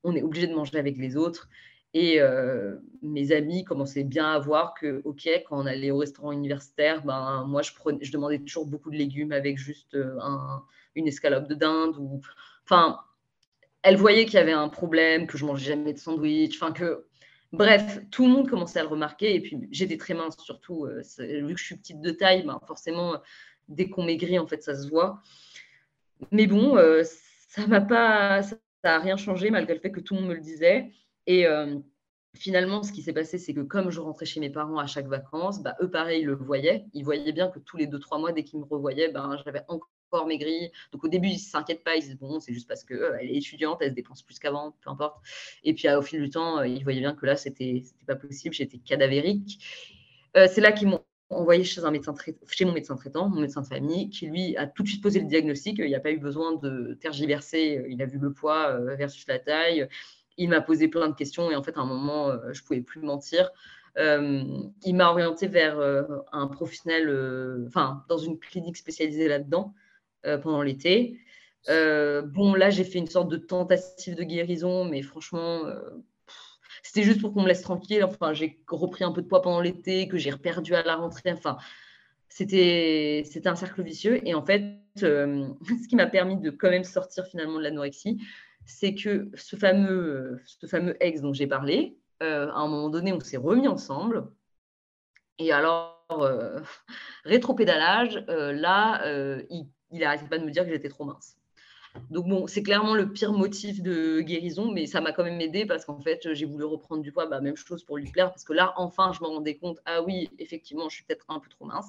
on 0.04 0.14
est 0.14 0.22
obligé 0.22 0.46
de 0.46 0.54
manger 0.54 0.78
avec 0.78 0.96
les 0.98 1.16
autres. 1.16 1.48
Et 1.94 2.20
euh, 2.20 2.76
mes 3.02 3.32
amis 3.32 3.64
commençaient 3.64 4.04
bien 4.04 4.26
à 4.32 4.38
voir 4.38 4.74
que, 4.74 5.00
OK, 5.04 5.28
quand 5.48 5.62
on 5.62 5.66
allait 5.66 5.90
au 5.90 5.98
restaurant 5.98 6.30
universitaire, 6.30 7.02
ben, 7.04 7.44
moi, 7.48 7.62
je, 7.62 7.72
demandais 8.12 8.38
toujours 8.38 8.66
beaucoup 8.66 8.90
de 8.90 8.96
légumes 8.96 9.32
avec 9.32 9.56
juste 9.56 9.96
une 10.94 11.08
escalope 11.08 11.48
de 11.48 11.54
dinde. 11.54 11.96
Enfin, 12.64 13.00
elle 13.86 13.96
voyait 13.96 14.24
qu'il 14.24 14.34
y 14.34 14.38
avait 14.38 14.50
un 14.52 14.68
problème, 14.68 15.28
que 15.28 15.38
je 15.38 15.44
mangeais 15.44 15.66
jamais 15.66 15.92
de 15.92 15.98
sandwich, 15.98 16.60
enfin 16.60 16.72
que 16.72 17.06
bref, 17.52 18.00
tout 18.10 18.26
le 18.26 18.32
monde 18.32 18.50
commençait 18.50 18.80
à 18.80 18.82
le 18.82 18.88
remarquer 18.88 19.34
et 19.36 19.40
puis 19.40 19.68
j'étais 19.70 19.96
très 19.96 20.12
mince 20.12 20.36
surtout 20.38 20.86
euh, 20.86 21.02
vu 21.18 21.54
que 21.54 21.60
je 21.60 21.64
suis 21.64 21.76
petite 21.76 22.00
de 22.00 22.10
taille, 22.10 22.42
ben, 22.44 22.58
forcément 22.66 23.20
dès 23.68 23.88
qu'on 23.88 24.04
maigrit 24.04 24.40
en 24.40 24.46
fait 24.48 24.60
ça 24.60 24.74
se 24.74 24.88
voit. 24.88 25.22
Mais 26.32 26.48
bon, 26.48 26.76
euh, 26.76 27.04
ça 27.48 27.66
m'a 27.68 27.80
pas 27.80 28.42
ça 28.42 28.56
n'a 28.82 28.98
rien 28.98 29.16
changé 29.16 29.50
malgré 29.50 29.74
le 29.74 29.80
fait 29.80 29.92
que 29.92 30.00
tout 30.00 30.14
le 30.14 30.20
monde 30.20 30.30
me 30.30 30.34
le 30.34 30.40
disait 30.40 30.90
et 31.28 31.46
euh, 31.46 31.76
finalement, 32.34 32.82
ce 32.82 32.90
qui 32.92 33.02
s'est 33.02 33.12
passé, 33.12 33.38
c'est 33.38 33.54
que 33.54 33.60
comme 33.60 33.90
je 33.90 34.00
rentrais 34.00 34.26
chez 34.26 34.40
mes 34.40 34.50
parents 34.50 34.78
à 34.78 34.86
chaque 34.86 35.06
vacances, 35.06 35.62
bah, 35.62 35.76
eux, 35.80 35.90
pareil, 35.90 36.22
ils 36.22 36.26
le 36.26 36.34
voyaient. 36.34 36.86
Ils 36.92 37.04
voyaient 37.04 37.32
bien 37.32 37.48
que 37.48 37.58
tous 37.58 37.76
les 37.76 37.86
deux, 37.86 37.98
trois 37.98 38.18
mois, 38.18 38.32
dès 38.32 38.44
qu'ils 38.44 38.60
me 38.60 38.64
revoyaient, 38.64 39.10
ben, 39.10 39.36
j'avais 39.44 39.62
encore 39.68 39.90
maigri. 40.26 40.70
Donc 40.92 41.04
au 41.04 41.08
début, 41.08 41.28
ils 41.28 41.34
ne 41.34 41.38
s'inquiètent 41.38 41.84
pas, 41.84 41.96
ils 41.96 42.02
se 42.02 42.08
disent 42.08 42.18
bon, 42.18 42.40
c'est 42.40 42.52
juste 42.52 42.68
parce 42.68 42.84
qu'elle 42.84 42.96
euh, 42.98 43.18
est 43.18 43.34
étudiante, 43.36 43.78
elle 43.80 43.90
se 43.90 43.94
dépense 43.94 44.22
plus 44.22 44.38
qu'avant, 44.38 44.76
peu 44.82 44.90
importe. 44.90 45.18
Et 45.64 45.74
puis 45.74 45.88
au 45.90 46.02
fil 46.02 46.22
du 46.22 46.30
temps, 46.30 46.58
euh, 46.58 46.66
ils 46.66 46.82
voyaient 46.82 47.00
bien 47.00 47.14
que 47.14 47.26
là, 47.26 47.36
c'était 47.36 47.82
pas 48.06 48.16
possible, 48.16 48.54
j'étais 48.54 48.78
cadavérique. 48.78 49.58
Euh, 50.36 50.46
c'est 50.50 50.60
là 50.60 50.72
qu'ils 50.72 50.88
m'ont 50.88 51.04
envoyé 51.30 51.64
chez, 51.64 51.84
un 51.84 51.90
médecin 51.90 52.14
chez 52.48 52.64
mon 52.64 52.72
médecin 52.72 52.94
traitant, 52.96 53.28
mon 53.28 53.40
médecin 53.40 53.62
de 53.62 53.66
famille, 53.66 54.10
qui 54.10 54.26
lui 54.26 54.56
a 54.56 54.66
tout 54.66 54.82
de 54.82 54.88
suite 54.88 55.02
posé 55.02 55.20
le 55.20 55.26
diagnostic. 55.26 55.78
Il 55.78 55.86
n'y 55.86 55.94
a 55.94 56.00
pas 56.00 56.12
eu 56.12 56.18
besoin 56.18 56.54
de 56.54 56.96
tergiverser. 57.00 57.84
Il 57.88 58.00
a 58.00 58.06
vu 58.06 58.18
le 58.18 58.32
poids 58.32 58.78
versus 58.96 59.26
la 59.26 59.40
taille. 59.40 59.88
Il 60.36 60.50
m'a 60.50 60.60
posé 60.60 60.86
plein 60.86 61.08
de 61.08 61.14
questions 61.14 61.50
et 61.50 61.56
en 61.56 61.62
fait, 61.62 61.76
à 61.76 61.80
un 61.80 61.86
moment, 61.86 62.30
je 62.52 62.60
ne 62.60 62.66
pouvais 62.66 62.80
plus 62.80 63.00
mentir. 63.00 63.50
il 63.96 64.94
m'a 64.94 65.10
orienté 65.10 65.48
vers 65.48 65.80
un 66.30 66.46
professionnel, 66.46 67.64
enfin, 67.66 68.04
dans 68.08 68.18
une 68.18 68.38
clinique 68.38 68.76
spécialisée 68.76 69.26
là-dedans. 69.26 69.74
Euh, 70.26 70.38
pendant 70.38 70.62
l'été. 70.62 71.20
Euh, 71.68 72.22
bon, 72.22 72.54
là, 72.54 72.70
j'ai 72.70 72.82
fait 72.84 72.98
une 72.98 73.06
sorte 73.06 73.28
de 73.28 73.36
tentative 73.36 74.16
de 74.16 74.24
guérison, 74.24 74.84
mais 74.84 75.02
franchement, 75.02 75.64
euh, 75.66 75.78
c'était 76.82 77.04
juste 77.04 77.20
pour 77.20 77.32
qu'on 77.32 77.42
me 77.42 77.48
laisse 77.48 77.62
tranquille. 77.62 78.02
Enfin, 78.02 78.32
j'ai 78.32 78.60
repris 78.68 79.04
un 79.04 79.12
peu 79.12 79.22
de 79.22 79.28
poids 79.28 79.40
pendant 79.40 79.60
l'été, 79.60 80.08
que 80.08 80.18
j'ai 80.18 80.30
reperdu 80.30 80.74
à 80.74 80.82
la 80.82 80.96
rentrée. 80.96 81.30
Enfin, 81.30 81.58
c'était 82.28 83.22
un 83.44 83.54
cercle 83.54 83.82
vicieux. 83.82 84.26
Et 84.26 84.34
en 84.34 84.44
fait, 84.44 84.80
ce 84.96 85.88
qui 85.88 85.94
m'a 85.94 86.06
permis 86.06 86.38
de 86.38 86.50
quand 86.50 86.70
même 86.70 86.84
sortir 86.84 87.24
finalement 87.26 87.58
de 87.58 87.62
l'anorexie, 87.62 88.20
c'est 88.64 88.94
que 88.94 89.30
ce 89.34 89.54
fameux, 89.54 90.40
ce 90.44 90.66
fameux 90.66 90.96
ex 91.00 91.20
dont 91.20 91.32
j'ai 91.32 91.46
parlé, 91.46 91.98
à 92.20 92.26
un 92.26 92.68
moment 92.68 92.90
donné, 92.90 93.12
on 93.12 93.20
s'est 93.20 93.36
remis 93.36 93.68
ensemble. 93.68 94.28
Et 95.38 95.52
alors, 95.52 96.04
euh, 96.10 96.60
rétropédalage, 97.24 98.24
là, 98.26 99.06
il, 99.50 99.68
il 99.90 100.04
arrêtait 100.04 100.26
pas 100.26 100.38
de 100.38 100.44
me 100.44 100.50
dire 100.50 100.64
que 100.64 100.70
j'étais 100.70 100.88
trop 100.88 101.04
mince. 101.04 101.36
Donc 102.10 102.26
bon, 102.26 102.46
c'est 102.46 102.62
clairement 102.62 102.94
le 102.94 103.10
pire 103.10 103.32
motif 103.32 103.82
de 103.82 104.20
guérison, 104.20 104.70
mais 104.70 104.86
ça 104.86 105.00
m'a 105.00 105.12
quand 105.12 105.24
même 105.24 105.40
aidé 105.40 105.66
parce 105.66 105.84
qu'en 105.84 106.00
fait, 106.00 106.32
j'ai 106.34 106.44
voulu 106.44 106.64
reprendre 106.64 107.02
du 107.02 107.12
poids, 107.12 107.26
bah, 107.26 107.40
même 107.40 107.56
chose 107.56 107.84
pour 107.84 107.96
lui 107.96 108.10
plaire, 108.10 108.30
parce 108.30 108.44
que 108.44 108.52
là, 108.52 108.74
enfin, 108.76 109.12
je 109.12 109.20
me 109.22 109.28
rendais 109.28 109.56
compte, 109.56 109.78
ah 109.86 110.02
oui, 110.02 110.28
effectivement, 110.38 110.88
je 110.88 110.96
suis 110.96 111.04
peut-être 111.04 111.24
un 111.28 111.40
peu 111.40 111.48
trop 111.48 111.64
mince. 111.64 111.88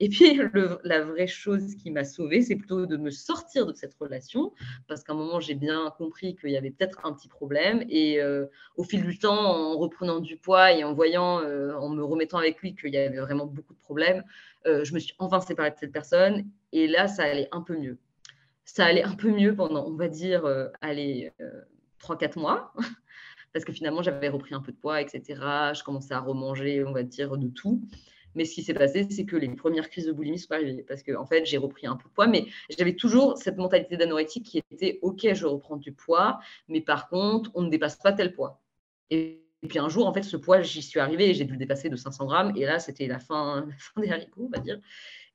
Et 0.00 0.08
puis, 0.08 0.38
la 0.84 1.02
vraie 1.02 1.26
chose 1.26 1.74
qui 1.76 1.90
m'a 1.90 2.04
sauvée, 2.04 2.42
c'est 2.42 2.56
plutôt 2.56 2.86
de 2.86 2.96
me 2.96 3.10
sortir 3.10 3.66
de 3.66 3.72
cette 3.72 3.94
relation, 3.94 4.52
parce 4.88 5.04
qu'à 5.04 5.12
un 5.12 5.16
moment, 5.16 5.40
j'ai 5.40 5.54
bien 5.54 5.92
compris 5.96 6.36
qu'il 6.36 6.50
y 6.50 6.56
avait 6.56 6.70
peut-être 6.70 7.00
un 7.04 7.12
petit 7.12 7.28
problème. 7.28 7.84
Et 7.88 8.20
euh, 8.20 8.46
au 8.76 8.84
fil 8.84 9.02
du 9.02 9.18
temps, 9.18 9.32
en 9.32 9.78
reprenant 9.78 10.20
du 10.20 10.36
poids 10.36 10.72
et 10.72 10.84
en 10.84 10.94
voyant, 10.94 11.40
euh, 11.40 11.74
en 11.74 11.88
me 11.88 12.02
remettant 12.02 12.38
avec 12.38 12.60
lui 12.60 12.74
qu'il 12.74 12.92
y 12.92 12.98
avait 12.98 13.18
vraiment 13.18 13.46
beaucoup 13.46 13.74
de 13.74 13.80
problèmes, 13.80 14.24
euh, 14.66 14.84
je 14.84 14.94
me 14.94 14.98
suis 14.98 15.14
enfin 15.18 15.40
séparée 15.40 15.70
de 15.70 15.76
cette 15.78 15.92
personne. 15.92 16.44
Et 16.72 16.86
là, 16.86 17.08
ça 17.08 17.24
allait 17.24 17.48
un 17.52 17.60
peu 17.60 17.76
mieux 17.76 17.98
ça 18.64 18.86
allait 18.86 19.04
un 19.04 19.14
peu 19.14 19.30
mieux 19.30 19.54
pendant, 19.54 19.86
on 19.86 19.94
va 19.94 20.08
dire, 20.08 20.44
allez, 20.80 21.32
3-4 22.00 22.38
euh, 22.38 22.40
mois. 22.40 22.72
Parce 23.52 23.64
que 23.64 23.72
finalement, 23.72 24.02
j'avais 24.02 24.28
repris 24.28 24.54
un 24.54 24.60
peu 24.60 24.72
de 24.72 24.76
poids, 24.76 25.00
etc. 25.00 25.22
Je 25.74 25.84
commençais 25.84 26.14
à 26.14 26.20
remanger, 26.20 26.84
on 26.84 26.92
va 26.92 27.04
dire, 27.04 27.36
de 27.36 27.48
tout. 27.48 27.80
Mais 28.34 28.44
ce 28.44 28.54
qui 28.54 28.62
s'est 28.62 28.74
passé, 28.74 29.06
c'est 29.10 29.24
que 29.24 29.36
les 29.36 29.48
premières 29.48 29.88
crises 29.88 30.06
de 30.06 30.12
boulimie 30.12 30.38
sont 30.38 30.52
arrivées. 30.52 30.84
Parce 30.86 31.02
que, 31.02 31.12
fait, 31.26 31.44
j'ai 31.44 31.58
repris 31.58 31.86
un 31.86 31.96
peu 31.96 32.08
de 32.08 32.14
poids, 32.14 32.26
mais 32.26 32.46
j'avais 32.76 32.94
toujours 32.94 33.38
cette 33.38 33.56
mentalité 33.56 33.96
d'anorexie 33.96 34.42
qui 34.42 34.58
était 34.58 34.98
OK, 35.02 35.26
je 35.32 35.46
reprends 35.46 35.76
du 35.76 35.92
poids, 35.92 36.40
mais 36.68 36.80
par 36.80 37.08
contre, 37.08 37.50
on 37.54 37.62
ne 37.62 37.70
dépasse 37.70 37.96
pas 37.96 38.12
tel 38.12 38.32
poids. 38.32 38.60
Et, 39.10 39.40
puis 39.68 39.78
un 39.78 39.88
jour, 39.88 40.06
en 40.06 40.12
fait, 40.12 40.22
ce 40.22 40.36
poids, 40.36 40.60
j'y 40.60 40.82
suis 40.82 41.00
arrivée 41.00 41.32
j'ai 41.32 41.44
dû 41.44 41.52
le 41.52 41.58
dépasser 41.58 41.88
de 41.88 41.96
500 41.96 42.26
grammes. 42.26 42.52
Et 42.56 42.66
là, 42.66 42.78
c'était 42.78 43.06
la 43.06 43.18
fin, 43.18 43.66
la 43.68 43.76
fin 43.78 44.00
des 44.00 44.10
haricots, 44.10 44.48
on 44.52 44.56
va 44.56 44.58
dire. 44.58 44.78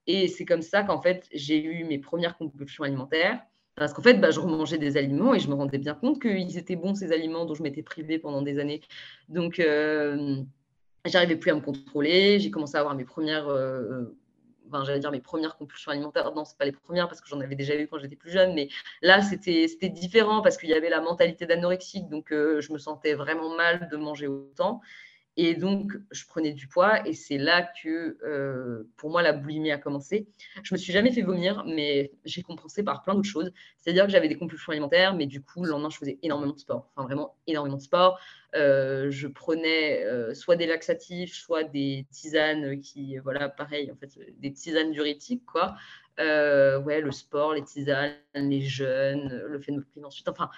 Et 0.07 0.27
c'est 0.27 0.45
comme 0.45 0.61
ça 0.61 0.83
qu'en 0.83 1.01
fait, 1.01 1.27
j'ai 1.33 1.63
eu 1.63 1.83
mes 1.83 1.99
premières 1.99 2.37
compulsions 2.37 2.83
alimentaires. 2.83 3.41
Parce 3.75 3.93
qu'en 3.93 4.01
fait, 4.01 4.15
bah, 4.15 4.29
je 4.29 4.39
remangeais 4.41 4.77
des 4.77 4.97
aliments 4.97 5.33
et 5.33 5.39
je 5.39 5.47
me 5.47 5.53
rendais 5.53 5.77
bien 5.77 5.93
compte 5.93 6.21
qu'ils 6.21 6.57
étaient 6.57 6.75
bons, 6.75 6.95
ces 6.95 7.13
aliments 7.13 7.45
dont 7.45 7.53
je 7.55 7.63
m'étais 7.63 7.81
privée 7.81 8.19
pendant 8.19 8.41
des 8.41 8.59
années. 8.59 8.81
Donc, 9.29 9.59
euh, 9.59 10.43
j'arrivais 11.05 11.35
plus 11.35 11.51
à 11.51 11.55
me 11.55 11.61
contrôler. 11.61 12.39
J'ai 12.39 12.51
commencé 12.51 12.75
à 12.75 12.79
avoir 12.79 12.95
mes 12.95 13.05
premières, 13.05 13.47
euh, 13.47 14.15
enfin, 14.67 14.83
j'allais 14.83 14.99
dire 14.99 15.11
mes 15.11 15.21
premières 15.21 15.57
compulsions 15.57 15.91
alimentaires. 15.91 16.31
Non, 16.33 16.45
ce 16.45 16.55
pas 16.55 16.65
les 16.65 16.71
premières 16.71 17.07
parce 17.07 17.21
que 17.21 17.27
j'en 17.29 17.39
avais 17.39 17.55
déjà 17.55 17.75
eu 17.75 17.87
quand 17.87 17.99
j'étais 17.99 18.15
plus 18.15 18.31
jeune. 18.31 18.53
Mais 18.53 18.69
là, 19.01 19.21
c'était 19.21 19.67
différent 19.89 20.41
parce 20.41 20.57
qu'il 20.57 20.69
y 20.69 20.73
avait 20.73 20.89
la 20.89 21.01
mentalité 21.01 21.45
d'anorexique. 21.45 22.09
Donc, 22.09 22.31
euh, 22.31 22.61
je 22.61 22.73
me 22.73 22.77
sentais 22.77 23.13
vraiment 23.13 23.55
mal 23.55 23.89
de 23.91 23.97
manger 23.97 24.27
autant. 24.27 24.81
Et 25.37 25.55
donc, 25.55 25.93
je 26.11 26.25
prenais 26.25 26.51
du 26.51 26.67
poids 26.67 27.07
et 27.07 27.13
c'est 27.13 27.37
là 27.37 27.61
que, 27.81 28.17
euh, 28.25 28.89
pour 28.97 29.09
moi, 29.09 29.21
la 29.21 29.31
boulimie 29.31 29.71
a 29.71 29.77
commencé. 29.77 30.27
Je 30.63 30.73
me 30.73 30.77
suis 30.77 30.91
jamais 30.91 31.11
fait 31.11 31.21
vomir, 31.21 31.63
mais 31.65 32.11
j'ai 32.25 32.41
compensé 32.41 32.83
par 32.83 33.03
plein 33.03 33.15
d'autres 33.15 33.29
choses. 33.29 33.51
C'est-à-dire 33.77 34.05
que 34.05 34.11
j'avais 34.11 34.27
des 34.27 34.37
compulsions 34.37 34.71
alimentaires, 34.71 35.15
mais 35.15 35.27
du 35.27 35.41
coup, 35.41 35.63
le 35.63 35.71
lendemain, 35.71 35.89
je 35.89 35.97
faisais 35.97 36.19
énormément 36.23 36.53
de 36.53 36.59
sport. 36.59 36.91
Enfin, 36.95 37.05
vraiment 37.07 37.37
énormément 37.47 37.77
de 37.77 37.81
sport. 37.81 38.19
Euh, 38.55 39.11
je 39.11 39.27
prenais 39.27 40.03
euh, 40.03 40.33
soit 40.33 40.57
des 40.57 40.65
laxatifs, 40.65 41.33
soit 41.33 41.63
des 41.63 42.05
tisanes 42.11 42.81
qui, 42.81 43.17
voilà, 43.19 43.47
pareil, 43.47 43.91
en 43.91 43.95
fait, 43.95 44.19
des 44.39 44.51
tisanes 44.51 44.91
diurétiques, 44.91 45.45
quoi. 45.45 45.75
ouais, 46.17 47.01
le 47.01 47.11
sport, 47.11 47.53
les 47.53 47.63
tisanes, 47.63 48.11
les 48.35 48.61
jeûnes, 48.61 49.41
le 49.47 49.59
phénoménal 49.59 50.05
ensuite. 50.05 50.27
Enfin, 50.27 50.49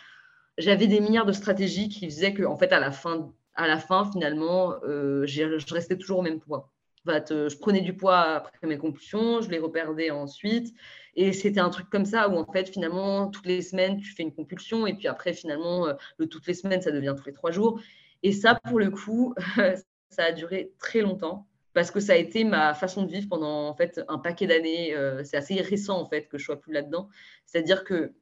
j'avais 0.57 0.87
des 0.87 0.99
milliards 0.99 1.25
de 1.25 1.31
stratégies 1.33 1.89
qui 1.89 2.05
faisaient 2.05 2.33
que, 2.33 2.43
fait, 2.57 2.71
à 2.73 2.79
la 2.79 2.91
fin 2.91 3.31
à 3.55 3.67
la 3.67 3.77
fin, 3.77 4.09
finalement, 4.11 4.75
euh, 4.83 5.25
je 5.25 5.73
restais 5.73 5.97
toujours 5.97 6.19
au 6.19 6.21
même 6.21 6.39
poids. 6.39 6.71
je 7.05 7.57
prenais 7.57 7.81
du 7.81 7.95
poids 7.95 8.19
après 8.19 8.67
mes 8.67 8.77
compulsions, 8.77 9.41
je 9.41 9.49
les 9.49 9.59
reperdais 9.59 10.11
ensuite. 10.11 10.73
Et 11.15 11.33
c'était 11.33 11.59
un 11.59 11.69
truc 11.69 11.89
comme 11.89 12.05
ça 12.05 12.29
où, 12.29 12.37
en 12.37 12.51
fait, 12.51 12.69
finalement, 12.69 13.29
toutes 13.29 13.45
les 13.45 13.61
semaines, 13.61 13.97
tu 13.97 14.13
fais 14.13 14.23
une 14.23 14.33
compulsion. 14.33 14.87
Et 14.87 14.93
puis 14.93 15.07
après, 15.07 15.33
finalement, 15.33 15.87
euh, 15.87 15.93
le 16.17 16.27
toutes 16.27 16.47
les 16.47 16.53
semaines, 16.53 16.81
ça 16.81 16.91
devient 16.91 17.15
tous 17.17 17.25
les 17.25 17.33
trois 17.33 17.51
jours. 17.51 17.81
Et 18.23 18.31
ça, 18.31 18.55
pour 18.55 18.79
le 18.79 18.89
coup, 18.91 19.35
ça 20.09 20.25
a 20.25 20.31
duré 20.31 20.71
très 20.79 21.01
longtemps 21.01 21.47
parce 21.73 21.91
que 21.91 21.99
ça 21.99 22.13
a 22.13 22.15
été 22.17 22.43
ma 22.43 22.73
façon 22.73 23.03
de 23.03 23.11
vivre 23.11 23.29
pendant 23.29 23.67
en 23.69 23.75
fait 23.75 24.01
un 24.07 24.17
paquet 24.17 24.47
d'années. 24.47 24.95
Euh, 24.95 25.23
c'est 25.23 25.37
assez 25.37 25.55
récent 25.61 25.99
en 25.99 26.07
fait 26.07 26.27
que 26.27 26.37
je 26.37 26.45
sois 26.45 26.59
plus 26.59 26.73
là-dedans. 26.73 27.09
C'est-à-dire 27.45 27.83
que 27.83 28.13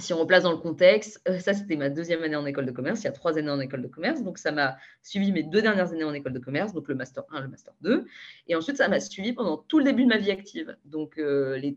si 0.00 0.12
on 0.12 0.18
replace 0.18 0.42
dans 0.42 0.52
le 0.52 0.58
contexte, 0.58 1.20
euh, 1.28 1.38
ça 1.38 1.54
c'était 1.54 1.76
ma 1.76 1.90
deuxième 1.90 2.22
année 2.22 2.36
en 2.36 2.46
école 2.46 2.66
de 2.66 2.72
commerce, 2.72 3.00
il 3.00 3.04
y 3.04 3.08
a 3.08 3.12
trois 3.12 3.38
années 3.38 3.50
en 3.50 3.60
école 3.60 3.82
de 3.82 3.88
commerce, 3.88 4.22
donc 4.22 4.38
ça 4.38 4.52
m'a 4.52 4.76
suivi 5.02 5.32
mes 5.32 5.42
deux 5.42 5.62
dernières 5.62 5.92
années 5.92 6.04
en 6.04 6.14
école 6.14 6.32
de 6.32 6.38
commerce, 6.38 6.72
donc 6.72 6.88
le 6.88 6.94
master 6.94 7.24
1, 7.30 7.40
le 7.42 7.48
master 7.48 7.74
2, 7.82 8.06
et 8.48 8.54
ensuite 8.54 8.76
ça 8.76 8.88
m'a 8.88 9.00
suivi 9.00 9.32
pendant 9.32 9.56
tout 9.56 9.78
le 9.78 9.84
début 9.84 10.04
de 10.04 10.08
ma 10.08 10.18
vie 10.18 10.30
active. 10.30 10.76
Donc 10.84 11.18
euh, 11.18 11.56
les, 11.56 11.76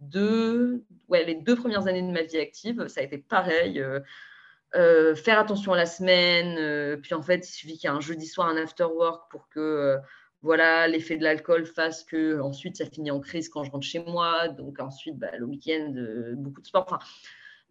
deux, 0.00 0.84
ouais, 1.08 1.24
les 1.24 1.34
deux 1.34 1.56
premières 1.56 1.86
années 1.86 2.02
de 2.02 2.12
ma 2.12 2.22
vie 2.22 2.38
active, 2.38 2.86
ça 2.88 3.00
a 3.00 3.04
été 3.04 3.18
pareil. 3.18 3.82
Euh, 4.74 5.14
faire 5.14 5.38
attention 5.38 5.74
à 5.74 5.76
la 5.76 5.86
semaine, 5.86 6.98
puis 7.02 7.14
en 7.14 7.22
fait 7.22 7.46
il 7.46 7.52
suffit 7.52 7.76
qu'il 7.76 7.90
y 7.90 7.92
ait 7.92 7.96
un 7.96 8.00
jeudi 8.00 8.26
soir 8.26 8.48
un 8.48 8.56
after 8.56 8.84
work 8.84 9.30
pour 9.30 9.48
que 9.48 9.98
voilà, 10.40 10.88
l'effet 10.88 11.16
de 11.16 11.22
l'alcool 11.22 11.66
fasse 11.66 12.02
que 12.04 12.40
ensuite 12.40 12.76
ça 12.76 12.86
finit 12.86 13.10
en 13.10 13.20
crise 13.20 13.48
quand 13.48 13.64
je 13.64 13.70
rentre 13.70 13.86
chez 13.86 14.00
moi, 14.00 14.48
donc 14.48 14.80
ensuite 14.80 15.18
bah, 15.18 15.36
le 15.38 15.44
week-end 15.44 15.92
beaucoup 16.36 16.62
de 16.62 16.66
sport. 16.66 16.84
Enfin, 16.86 16.98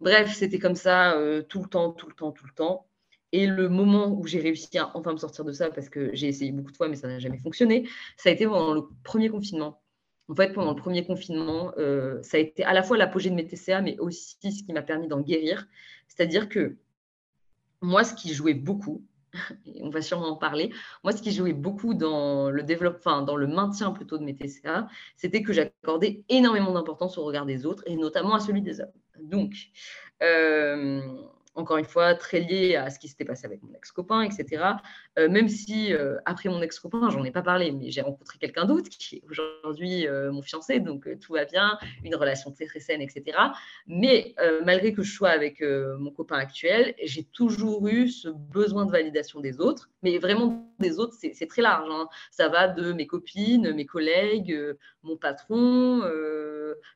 Bref, 0.02 0.34
c'était 0.34 0.58
comme 0.58 0.74
ça 0.74 1.16
euh, 1.16 1.42
tout 1.42 1.62
le 1.62 1.68
temps, 1.68 1.92
tout 1.92 2.08
le 2.08 2.14
temps, 2.14 2.32
tout 2.32 2.44
le 2.44 2.52
temps. 2.52 2.86
Et 3.30 3.46
le 3.46 3.68
moment 3.68 4.08
où 4.08 4.26
j'ai 4.26 4.40
réussi 4.40 4.76
à 4.76 4.90
enfin 4.96 5.12
me 5.12 5.16
sortir 5.16 5.44
de 5.44 5.52
ça, 5.52 5.70
parce 5.70 5.88
que 5.88 6.10
j'ai 6.12 6.26
essayé 6.26 6.50
beaucoup 6.50 6.72
de 6.72 6.76
fois, 6.76 6.88
mais 6.88 6.96
ça 6.96 7.06
n'a 7.06 7.20
jamais 7.20 7.38
fonctionné, 7.38 7.88
ça 8.16 8.28
a 8.28 8.32
été 8.32 8.44
pendant 8.44 8.74
le 8.74 8.82
premier 9.04 9.28
confinement. 9.28 9.80
En 10.28 10.34
fait, 10.34 10.52
pendant 10.52 10.70
le 10.74 10.76
premier 10.76 11.06
confinement, 11.06 11.72
euh, 11.78 12.20
ça 12.22 12.36
a 12.36 12.40
été 12.40 12.64
à 12.64 12.72
la 12.72 12.82
fois 12.82 12.96
l'apogée 12.96 13.30
de 13.30 13.36
mes 13.36 13.46
TCA, 13.46 13.80
mais 13.80 13.96
aussi 14.00 14.36
ce 14.42 14.64
qui 14.64 14.72
m'a 14.72 14.82
permis 14.82 15.06
d'en 15.06 15.20
guérir. 15.20 15.68
C'est-à-dire 16.08 16.48
que 16.48 16.76
moi, 17.80 18.02
ce 18.02 18.14
qui 18.14 18.34
jouait 18.34 18.54
beaucoup, 18.54 19.04
on 19.80 19.90
va 19.90 20.02
sûrement 20.02 20.28
en 20.28 20.36
parler, 20.36 20.72
moi, 21.04 21.12
ce 21.12 21.22
qui 21.22 21.32
jouait 21.32 21.52
beaucoup 21.52 21.94
dans 21.94 22.50
le 22.50 22.62
développement, 22.62 23.22
dans 23.22 23.36
le 23.36 23.46
maintien 23.46 23.92
plutôt 23.92 24.18
de 24.18 24.24
mes 24.24 24.36
TCA, 24.36 24.88
c'était 25.16 25.42
que 25.42 25.52
j'accordais 25.52 26.24
énormément 26.28 26.72
d'importance 26.72 27.18
au 27.18 27.24
regard 27.24 27.46
des 27.46 27.66
autres, 27.66 27.82
et 27.86 27.96
notamment 27.96 28.34
à 28.34 28.40
celui 28.40 28.62
des 28.62 28.80
hommes. 28.80 28.92
Donc, 29.20 29.52
euh, 30.22 31.00
encore 31.54 31.76
une 31.76 31.84
fois, 31.84 32.14
très 32.14 32.40
lié 32.40 32.76
à 32.76 32.90
ce 32.90 32.98
qui 32.98 33.08
s'était 33.08 33.24
passé 33.24 33.46
avec 33.46 33.62
mon 33.62 33.72
ex-copain, 33.74 34.22
etc. 34.22 34.64
Euh, 35.18 35.28
même 35.28 35.48
si, 35.48 35.92
euh, 35.92 36.16
après 36.24 36.48
mon 36.48 36.62
ex-copain, 36.62 37.10
j'en 37.10 37.24
ai 37.24 37.30
pas 37.30 37.42
parlé, 37.42 37.72
mais 37.72 37.90
j'ai 37.90 38.00
rencontré 38.00 38.38
quelqu'un 38.38 38.64
d'autre 38.64 38.88
qui 38.88 39.16
est 39.16 39.22
aujourd'hui 39.30 40.06
mon 40.30 40.42
fiancé, 40.42 40.80
donc 40.80 41.08
tout 41.20 41.34
va 41.34 41.44
bien, 41.44 41.78
une 42.04 42.14
relation 42.14 42.50
très, 42.50 42.66
très 42.66 42.80
saine, 42.80 43.00
etc. 43.00 43.38
Mais 43.86 44.34
malgré 44.64 44.92
que 44.92 45.02
je 45.02 45.12
sois 45.12 45.30
avec 45.30 45.62
mon 45.62 46.10
copain 46.10 46.36
actuel, 46.36 46.94
j'ai 47.02 47.24
toujours 47.24 47.86
eu 47.88 48.08
ce 48.08 48.28
besoin 48.28 48.86
de 48.86 48.90
validation 48.90 49.40
des 49.40 49.60
autres, 49.60 49.90
mais 50.02 50.18
vraiment 50.18 50.66
des 50.78 50.98
autres, 50.98 51.14
c'est 51.18 51.46
très 51.46 51.62
large. 51.62 51.88
Hein. 51.90 52.08
Ça 52.30 52.48
va 52.48 52.68
de 52.68 52.92
mes 52.92 53.06
copines, 53.06 53.72
mes 53.72 53.86
collègues, 53.86 54.56
mon 55.02 55.16
patron 55.16 56.02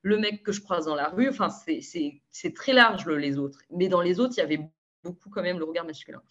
le 0.03 0.19
mec 0.19 0.43
que 0.43 0.53
je 0.53 0.61
croise 0.61 0.87
dans 0.87 0.95
la 0.95 1.09
rue. 1.09 1.29
Enfin, 1.29 1.49
c'est 1.51 2.55
très 2.55 2.73
large 2.73 3.09
les 3.09 3.39
autres. 3.39 3.61
Mais 3.71 3.89
dans 3.89 4.01
les 4.01 4.21
autres, 4.21 4.35
il 4.37 4.41
y 4.41 4.43
avait 4.43 4.61
beaucoup 5.05 5.31
quand 5.31 5.43
même 5.43 5.59
le 5.59 5.65
regard 5.65 5.85
masculin. 5.85 6.23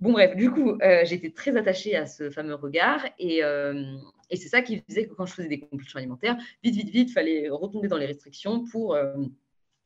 Bon, 0.00 0.12
bref, 0.12 0.36
du 0.36 0.50
coup, 0.50 0.78
euh, 0.82 1.04
j'étais 1.04 1.30
très 1.30 1.56
attachée 1.56 1.96
à 1.96 2.06
ce 2.06 2.30
fameux 2.30 2.54
regard. 2.54 3.02
Euh, 3.20 3.96
et, 4.28 4.36
c'est 4.36 4.48
ça 4.48 4.60
qui 4.60 4.82
faisait 4.86 5.06
que 5.06 5.14
quand 5.14 5.24
je 5.24 5.32
faisais 5.32 5.48
des 5.48 5.60
compulsions 5.60 5.98
alimentaires, 5.98 6.36
vite, 6.62 6.74
vite, 6.74 6.90
vite, 6.90 7.12
fallait 7.12 7.48
retomber 7.48 7.88
dans 7.88 7.96
les 7.96 8.06
restrictions 8.06 8.64
pour 8.64 8.94
euh, 8.94 9.14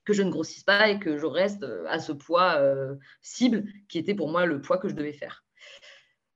que 0.05 0.13
je 0.13 0.23
ne 0.23 0.31
grossisse 0.31 0.65
pas 0.65 0.89
et 0.89 0.99
que 0.99 1.17
je 1.17 1.27
reste 1.27 1.65
à 1.89 2.01
ce 2.01 2.11
poids 2.11 2.61
cible 3.21 3.65
qui 3.89 3.99
était 3.99 4.15
pour 4.15 4.29
moi 4.29 4.47
le 4.47 4.61
poids 4.61 4.79
que 4.79 4.89
je 4.89 4.95
devais 4.95 5.13
faire. 5.13 5.45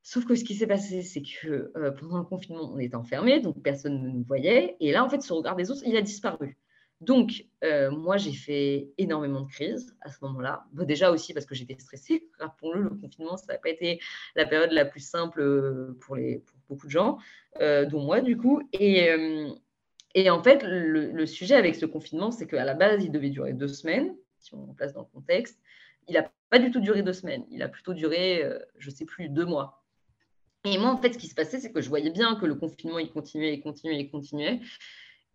Sauf 0.06 0.26
que 0.26 0.34
ce 0.34 0.44
qui 0.44 0.54
s'est 0.54 0.66
passé, 0.66 1.00
c'est 1.02 1.22
que 1.22 1.72
euh, 1.76 1.90
pendant 1.92 2.18
le 2.18 2.24
confinement, 2.24 2.70
on 2.70 2.78
était 2.78 2.94
enfermés, 2.94 3.40
donc 3.40 3.62
personne 3.62 4.02
ne 4.02 4.10
nous 4.10 4.22
voyait. 4.22 4.76
Et 4.78 4.92
là, 4.92 5.02
en 5.02 5.08
fait, 5.08 5.22
ce 5.22 5.32
regard 5.32 5.56
des 5.56 5.70
autres, 5.70 5.80
il 5.86 5.96
a 5.96 6.02
disparu. 6.02 6.58
Donc, 7.00 7.46
euh, 7.64 7.90
moi, 7.90 8.18
j'ai 8.18 8.34
fait 8.34 8.90
énormément 8.98 9.40
de 9.40 9.50
crises 9.50 9.96
à 10.02 10.10
ce 10.10 10.18
moment-là. 10.20 10.66
déjà 10.74 11.10
aussi 11.10 11.32
parce 11.32 11.46
que 11.46 11.54
j'étais 11.54 11.78
stressée. 11.78 12.28
Rappelons-le, 12.38 12.82
le 12.82 12.90
confinement, 12.90 13.38
ça 13.38 13.54
n'a 13.54 13.58
pas 13.58 13.70
été 13.70 13.98
la 14.36 14.44
période 14.44 14.72
la 14.72 14.84
plus 14.84 15.00
simple 15.00 15.40
euh, 15.40 15.96
pour, 16.02 16.16
les, 16.16 16.40
pour 16.40 16.58
beaucoup 16.68 16.86
de 16.86 16.92
gens, 16.92 17.16
dont 17.58 18.02
moi, 18.02 18.20
du 18.20 18.36
coup. 18.36 18.60
Et, 18.74 19.08
et 20.14 20.28
en 20.28 20.42
fait, 20.42 20.64
le, 20.64 21.12
le, 21.12 21.26
sujet 21.26 21.54
avec 21.54 21.76
ce 21.76 21.86
confinement, 21.86 22.30
c'est 22.30 22.46
qu'à 22.46 22.64
la 22.64 22.74
base, 22.74 23.02
il 23.02 23.10
devait 23.10 23.30
durer 23.30 23.54
deux 23.54 23.68
semaines, 23.68 24.14
si 24.38 24.54
on 24.54 24.74
place 24.74 24.92
dans 24.92 25.00
le 25.00 25.06
contexte. 25.06 25.58
Il 26.08 26.14
n'a 26.14 26.30
pas 26.50 26.58
du 26.58 26.70
tout 26.70 26.80
duré 26.80 27.02
deux 27.02 27.14
semaines. 27.14 27.46
Il 27.50 27.62
a 27.62 27.68
plutôt 27.68 27.94
duré, 27.94 28.44
je 28.76 28.90
ne 28.90 28.94
sais 28.94 29.06
plus, 29.06 29.30
deux 29.30 29.46
mois. 29.46 29.83
Et 30.64 30.78
moi, 30.78 30.90
en 30.90 30.96
fait, 30.96 31.12
ce 31.12 31.18
qui 31.18 31.28
se 31.28 31.34
passait, 31.34 31.60
c'est 31.60 31.72
que 31.72 31.82
je 31.82 31.88
voyais 31.88 32.10
bien 32.10 32.36
que 32.36 32.46
le 32.46 32.54
confinement, 32.54 32.98
il 32.98 33.10
continuait, 33.10 33.54
il 33.54 33.60
continuait, 33.60 34.00
il 34.00 34.10
continuait. 34.10 34.60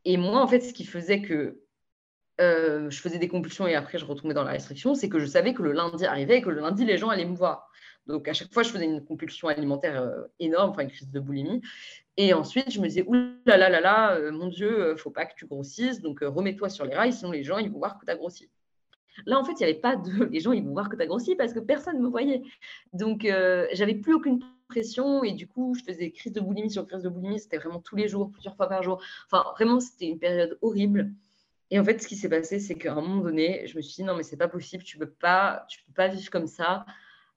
Et 0.05 0.17
moi, 0.17 0.41
en 0.41 0.47
fait, 0.47 0.61
ce 0.61 0.73
qui 0.73 0.85
faisait 0.85 1.21
que 1.21 1.61
euh, 2.41 2.89
je 2.89 2.99
faisais 3.01 3.19
des 3.19 3.27
compulsions 3.27 3.67
et 3.67 3.75
après 3.75 3.97
je 3.97 4.05
retournais 4.05 4.33
dans 4.33 4.43
la 4.43 4.51
restriction, 4.51 4.95
c'est 4.95 5.09
que 5.09 5.19
je 5.19 5.25
savais 5.25 5.53
que 5.53 5.61
le 5.61 5.73
lundi 5.73 6.05
arrivait 6.05 6.37
et 6.37 6.41
que 6.41 6.49
le 6.49 6.61
lundi, 6.61 6.85
les 6.85 6.97
gens 6.97 7.09
allaient 7.09 7.25
me 7.25 7.35
voir. 7.35 7.69
Donc 8.07 8.27
à 8.27 8.33
chaque 8.33 8.51
fois, 8.53 8.63
je 8.63 8.69
faisais 8.69 8.85
une 8.85 9.03
compulsion 9.03 9.49
alimentaire 9.49 10.01
euh, 10.01 10.23
énorme, 10.39 10.71
enfin 10.71 10.83
une 10.83 10.89
crise 10.89 11.11
de 11.11 11.19
boulimie. 11.19 11.61
Et 12.17 12.33
ensuite, 12.33 12.71
je 12.71 12.79
me 12.79 12.87
disais, 12.87 13.03
ouh 13.05 13.13
là 13.45 13.57
là 13.57 13.69
là 13.69 13.81
là, 13.81 14.15
euh, 14.15 14.31
mon 14.31 14.47
Dieu, 14.47 14.95
faut 14.97 15.11
pas 15.11 15.25
que 15.25 15.35
tu 15.35 15.45
grossisses, 15.45 16.01
donc 16.01 16.21
remets-toi 16.21 16.69
sur 16.69 16.85
les 16.85 16.95
rails, 16.95 17.13
sinon 17.13 17.31
les 17.31 17.43
gens, 17.43 17.57
ils 17.57 17.69
vont 17.69 17.79
voir 17.79 17.99
que 17.99 18.05
tu 18.05 18.11
as 18.11 18.15
grossi. 18.15 18.49
Là, 19.25 19.37
en 19.37 19.43
fait, 19.43 19.51
il 19.51 19.57
n'y 19.57 19.63
avait 19.65 19.81
pas 19.81 19.97
de. 19.97 20.23
Les 20.31 20.39
gens, 20.39 20.53
ils 20.53 20.63
vont 20.63 20.71
voir 20.71 20.87
que 20.87 20.95
tu 20.95 21.01
as 21.01 21.05
grossi 21.05 21.35
parce 21.35 21.51
que 21.51 21.59
personne 21.59 21.97
ne 21.97 22.03
me 22.03 22.07
voyait. 22.07 22.41
Donc, 22.93 23.27
j'avais 23.73 23.95
plus 23.95 24.13
aucune 24.13 24.39
pression 24.69 25.23
et 25.23 25.33
du 25.33 25.47
coup, 25.47 25.75
je 25.77 25.83
faisais 25.83 26.05
des 26.05 26.11
crises 26.11 26.31
de 26.31 26.39
boulimie 26.39 26.71
sur 26.71 26.87
crises 26.87 27.03
de 27.03 27.09
boulimie. 27.09 27.39
C'était 27.39 27.57
vraiment 27.57 27.79
tous 27.81 27.95
les 27.97 28.07
jours, 28.07 28.31
plusieurs 28.31 28.55
fois 28.55 28.69
par 28.69 28.81
jour. 28.83 29.01
Enfin, 29.25 29.43
vraiment, 29.55 29.79
c'était 29.79 30.07
une 30.07 30.19
période 30.19 30.57
horrible. 30.61 31.11
Et 31.71 31.79
en 31.79 31.83
fait, 31.83 32.01
ce 32.01 32.07
qui 32.07 32.15
s'est 32.15 32.29
passé, 32.29 32.59
c'est 32.59 32.75
qu'à 32.75 32.93
un 32.93 33.01
moment 33.01 33.21
donné, 33.21 33.67
je 33.67 33.75
me 33.75 33.81
suis 33.81 33.95
dit 33.95 34.03
non, 34.03 34.15
mais 34.15 34.23
c'est 34.23 34.37
pas 34.37 34.47
possible, 34.47 34.83
tu 34.83 34.97
peux 34.97 35.09
pas, 35.09 35.65
tu 35.69 35.83
peux 35.83 35.93
pas 35.93 36.07
vivre 36.07 36.29
comme 36.31 36.47
ça. 36.47 36.85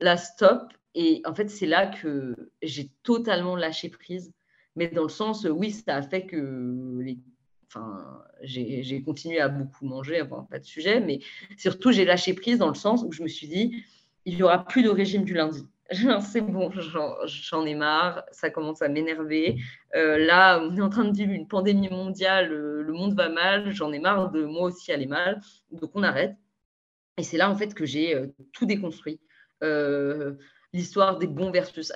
Là, 0.00 0.16
stop. 0.16 0.72
Et 0.94 1.22
en 1.26 1.34
fait, 1.34 1.48
c'est 1.48 1.66
là 1.66 1.86
que 1.86 2.36
j'ai 2.62 2.90
totalement 3.02 3.56
lâché 3.56 3.88
prise. 3.88 4.32
Mais 4.76 4.88
dans 4.88 5.02
le 5.02 5.08
sens, 5.08 5.44
oui, 5.44 5.70
ça 5.70 5.96
a 5.96 6.02
fait 6.02 6.26
que 6.26 6.98
les... 7.02 7.18
enfin, 7.66 8.22
j'ai 8.42 9.02
continué 9.02 9.40
à 9.40 9.48
beaucoup 9.48 9.84
manger, 9.84 10.22
enfin, 10.22 10.46
pas 10.50 10.58
de 10.58 10.64
sujet, 10.64 11.00
mais 11.00 11.20
surtout, 11.58 11.92
j'ai 11.92 12.04
lâché 12.04 12.32
prise 12.34 12.58
dans 12.58 12.68
le 12.68 12.74
sens 12.74 13.02
où 13.06 13.12
je 13.12 13.22
me 13.22 13.28
suis 13.28 13.48
dit, 13.48 13.84
il 14.24 14.36
n'y 14.36 14.42
aura 14.42 14.64
plus 14.64 14.82
de 14.82 14.88
régime 14.88 15.24
du 15.24 15.34
lundi. 15.34 15.66
c'est 16.20 16.40
bon, 16.40 16.70
j'en 17.24 17.66
ai 17.66 17.74
marre, 17.74 18.24
ça 18.30 18.50
commence 18.50 18.82
à 18.82 18.88
m'énerver. 18.88 19.58
Euh, 19.94 20.18
là, 20.18 20.60
on 20.62 20.76
est 20.76 20.80
en 20.80 20.88
train 20.88 21.04
de 21.04 21.16
vivre 21.16 21.32
une 21.32 21.48
pandémie 21.48 21.88
mondiale, 21.88 22.48
le, 22.48 22.92
monde 22.92 23.14
va 23.14 23.28
mal, 23.28 23.72
j'en 23.72 23.92
ai 23.92 23.98
marre 23.98 24.30
de 24.30 24.44
moi 24.44 24.64
aussi 24.64 24.92
aller 24.92 25.06
mal, 25.06 25.40
donc 25.70 25.90
on 25.94 26.02
arrête. 26.02 26.36
Et 27.18 27.22
c'est 27.22 27.36
là 27.36 27.50
en 27.50 27.56
fait 27.56 27.74
que 27.74 27.84
j'ai 27.84 28.14
euh, 28.14 28.28
tout 28.52 28.66
déconstruit. 28.66 29.20
Euh, 29.62 30.34
l'histoire 30.72 31.18
des 31.18 31.26
bons 31.26 31.50
versus, 31.50 31.92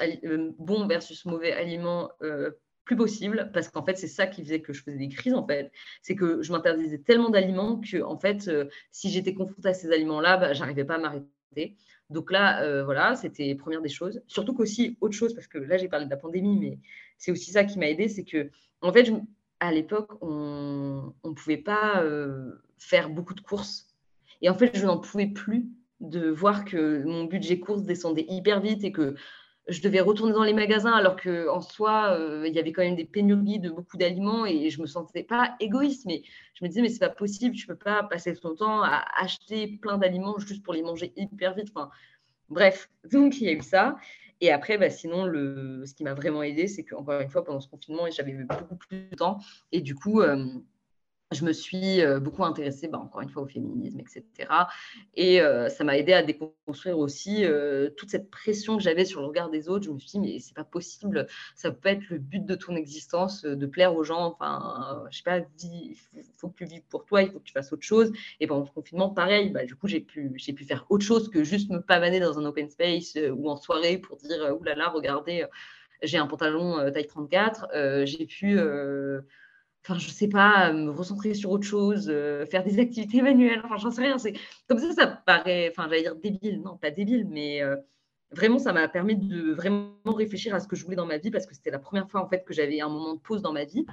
bons 0.59 0.87
versus 0.87 1.25
mauvais 1.25 1.53
aliments, 1.53 2.11
plus 2.85 2.97
possible, 2.97 3.51
parce 3.53 3.69
qu'en 3.69 3.83
fait, 3.85 3.97
c'est 3.97 4.07
ça 4.07 4.27
qui 4.27 4.43
faisait 4.45 4.61
que 4.61 4.73
je 4.73 4.83
faisais 4.83 4.99
des 4.99 5.09
crises, 5.09 5.35
en 5.35 5.47
fait. 5.47 5.73
C'est 6.03 6.15
que 6.15 6.43
je 6.43 6.53
m'interdisais 6.53 6.99
tellement 6.99 7.31
d'aliments 7.31 7.81
que, 7.81 8.03
en 8.03 8.19
fait, 8.19 8.51
si 8.91 9.11
j'étais 9.11 9.33
confrontée 9.33 9.71
à 9.71 9.75
ces 9.75 9.91
aliments-là, 9.91 10.37
bah, 10.37 10.53
j'arrivais 10.53 10.85
pas 10.85 10.97
à 10.97 10.99
m'arrêter. 10.99 11.79
Donc 12.11 12.31
là, 12.31 12.63
euh, 12.63 12.85
voilà, 12.85 13.17
c'était 13.17 13.55
première 13.55 13.83
des 13.83 13.89
choses. 13.89 14.23
Surtout 14.27 14.55
qu'aussi, 14.55 14.97
autre 15.01 15.15
chose, 15.15 15.35
parce 15.35 15.47
que 15.47 15.59
là, 15.59 15.77
j'ai 15.77 15.89
parlé 15.89 16.07
de 16.07 16.11
la 16.11 16.17
pandémie, 16.17 16.59
mais 16.59 16.79
c'est 17.19 17.33
aussi 17.33 17.51
ça 17.51 17.65
qui 17.65 17.79
m'a 17.79 17.89
aidé, 17.89 18.09
c'est 18.09 18.25
que, 18.25 18.51
en 18.81 18.93
fait, 18.93 19.11
à 19.61 19.73
l'époque, 19.73 20.13
on 20.23 21.13
ne 21.25 21.33
pouvait 21.33 21.57
pas 21.57 22.03
euh, 22.03 22.53
faire 22.79 23.11
beaucoup 23.11 23.35
de 23.35 23.41
courses. 23.41 23.89
Et 24.43 24.51
en 24.51 24.55
fait, 24.55 24.77
je 24.77 24.85
n'en 24.85 24.99
pouvais 24.99 25.27
plus 25.27 25.67
de 26.01 26.29
voir 26.29 26.65
que 26.65 27.03
mon 27.05 27.25
budget 27.25 27.59
course 27.59 27.83
descendait 27.83 28.27
hyper 28.29 28.61
vite 28.61 28.85
et 28.85 28.93
que 28.93 29.15
je 29.69 29.81
devais 29.83 30.01
retourner 30.01 30.33
dans 30.33 30.45
les 30.45 30.53
magasins 30.53 30.93
alors 30.93 31.17
qu'en 31.17 31.61
soi, 31.61 32.13
euh, 32.13 32.47
il 32.47 32.55
y 32.55 32.59
avait 32.59 32.73
quand 32.73 32.83
même 32.83 32.95
des 32.97 33.05
pénuries 33.05 33.59
de 33.59 33.71
beaucoup 33.71 33.97
d'aliments 33.97 34.47
et 34.47 34.71
je 34.71 34.81
me 34.81 34.87
sentais 34.87 35.25
pas 35.25 35.57
égoïste, 35.61 36.07
mais 36.07 36.23
je 36.55 36.65
me 36.65 36.69
disais, 36.69 36.83
mais 36.83 36.89
c'est 36.89 37.01
pas 37.01 37.09
possible, 37.09 37.55
tu 37.55 37.67
peux 37.67 37.77
pas 37.77 38.05
passer 38.05 38.35
ton 38.37 38.55
temps 38.55 38.83
à 38.83 39.05
acheter 39.17 39.79
plein 39.79 39.99
d'aliments 39.99 40.39
juste 40.39 40.63
pour 40.63 40.75
les 40.75 40.83
manger 40.83 41.13
hyper 41.17 41.55
vite. 41.55 41.69
Enfin, 41.75 41.91
bref, 42.49 42.89
donc 43.11 43.41
il 43.41 43.45
y 43.45 43.49
a 43.49 43.53
eu 43.53 43.63
ça. 43.63 43.97
Et 44.41 44.53
après, 44.53 44.77
bah, 44.77 44.91
sinon, 44.91 45.25
le, 45.25 45.85
ce 45.87 45.95
qui 45.95 46.05
m'a 46.05 46.15
vraiment 46.15 46.43
aidé, 46.43 46.67
c'est 46.67 46.85
qu'encore 46.85 47.21
une 47.21 47.31
fois, 47.31 47.43
pendant 47.43 47.61
ce 47.61 47.69
confinement, 47.69 48.05
j'avais 48.11 48.35
beaucoup 48.35 48.77
plus 48.77 49.09
de 49.11 49.17
temps. 49.17 49.39
Et 49.73 49.81
du 49.81 49.95
coup, 49.95 50.21
euh, 50.21 50.45
je 51.33 51.45
me 51.45 51.53
suis 51.53 52.03
euh, 52.03 52.21
beaucoup 52.21 52.45
intéressée, 52.45 52.87
bah, 52.87 52.99
encore 52.99 53.21
une 53.21 53.29
fois, 53.29 53.43
au 53.43 53.47
féminisme, 53.47 53.99
etc. 53.99 54.23
Et 55.15 55.41
euh, 55.41 55.69
ça 55.69 55.83
m'a 55.83 55.99
aidé 55.99 56.13
à 56.13 56.23
déconstruire 56.23 56.99
aussi 56.99 57.45
euh, 57.45 57.91
toute 57.97 58.11
cette 58.11 58.31
pression 58.31 58.77
que 58.77 58.83
j'avais 58.83 59.05
sur 59.05 59.21
le 59.21 59.27
regard 59.27 59.51
des 59.51 59.69
autres. 59.69 59.85
Je 59.85 59.91
me 59.91 59.99
suis 59.99 60.11
dit, 60.11 60.21
mais 60.21 60.39
c'est 60.39 60.55
pas 60.55 60.65
possible, 60.65 61.27
ça 61.57 61.73
peut 61.73 61.81
pas 61.81 61.91
être 61.93 62.09
le 62.11 62.19
but 62.19 62.47
de 62.47 62.55
ton 62.55 62.77
existence, 62.77 63.45
de 63.45 63.67
plaire 63.67 63.97
aux 63.97 64.05
gens. 64.05 64.25
Enfin, 64.27 65.05
je 65.11 65.17
sais 65.17 65.25
pas, 65.25 65.41
il 65.65 65.97
faut 66.37 66.49
que 66.49 66.59
tu 66.59 66.65
vives 66.65 66.87
pour 66.89 67.05
toi, 67.05 67.23
il 67.23 67.31
faut 67.33 67.41
que 67.41 67.45
tu 67.45 67.53
fasses 67.53 67.73
autre 67.73 67.83
chose. 67.83 68.13
Et 68.39 68.47
pendant 68.47 68.65
le 68.65 68.71
confinement, 68.71 69.11
pareil, 69.11 69.51
bah, 69.51 69.65
du 69.65 69.75
coup, 69.75 69.89
j'ai 69.89 70.01
pu, 70.01 70.33
j'ai 70.37 70.53
pu 70.53 70.65
faire 70.65 70.87
autre 70.91 71.05
chose 71.05 71.29
que 71.29 71.43
juste 71.43 71.71
me 71.71 71.81
pavaner 71.81 72.21
dans 72.21 72.39
un 72.39 72.45
open 72.45 72.71
space 72.71 73.19
ou 73.35 73.51
en 73.51 73.57
soirée 73.57 73.99
pour 73.99 74.17
dire, 74.17 74.57
oulala, 74.61 74.77
là 74.77 74.85
là, 74.85 74.89
regardez, 74.91 75.45
j'ai 76.03 76.19
un 76.19 76.29
pantalon 76.29 76.89
taille 76.93 77.07
34. 77.07 78.05
j'ai 78.05 78.27
pu 78.27 78.61
enfin, 79.89 79.99
je 79.99 80.09
sais 80.11 80.29
pas, 80.29 80.73
me 80.73 80.91
recentrer 80.91 81.35
sur 81.35 81.51
autre 81.51 81.67
chose, 81.67 82.09
euh, 82.11 82.45
faire 82.47 82.65
des 82.65 82.79
activités 82.81 83.23
manuelles, 83.23 83.63
enfin, 83.65 83.77
j'en 83.77 83.91
sais 83.91 84.03
rien. 84.03 84.19
C'est 84.19 84.35
comme 84.69 84.79
ça, 84.79 84.93
ça 84.93 85.07
paraît, 85.07 85.71
enfin, 85.71 85.89
j'allais 85.89 86.03
dire 86.03 86.17
débile, 86.17 86.63
non, 86.63 86.77
pas 86.77 86.91
débile, 86.91 87.27
mais 87.29 87.63
euh, 87.63 87.77
vraiment, 88.33 88.59
ça 88.59 88.73
m'a 88.73 88.89
permis 88.89 89.17
de 89.17 89.53
vraiment 89.53 89.93
réfléchir 90.07 90.55
à 90.55 90.61
ce 90.61 90.69
que 90.69 90.77
je 90.77 90.85
voulais 90.85 90.97
dans 90.97 91.07
ma 91.07 91.19
vie 91.19 91.31
parce 91.31 91.47
que 91.47 91.55
c'était 91.55 91.71
la 91.71 91.79
première 91.79 92.11
fois 92.11 92.21
en 92.21 92.29
fait 92.29 92.45
que 92.45 92.53
j'avais 92.53 92.81
un 92.81 92.89
moment 92.89 93.15
de 93.15 93.21
pause 93.21 93.43
dans 93.43 93.53
ma 93.53 93.65
vie. 93.65 93.87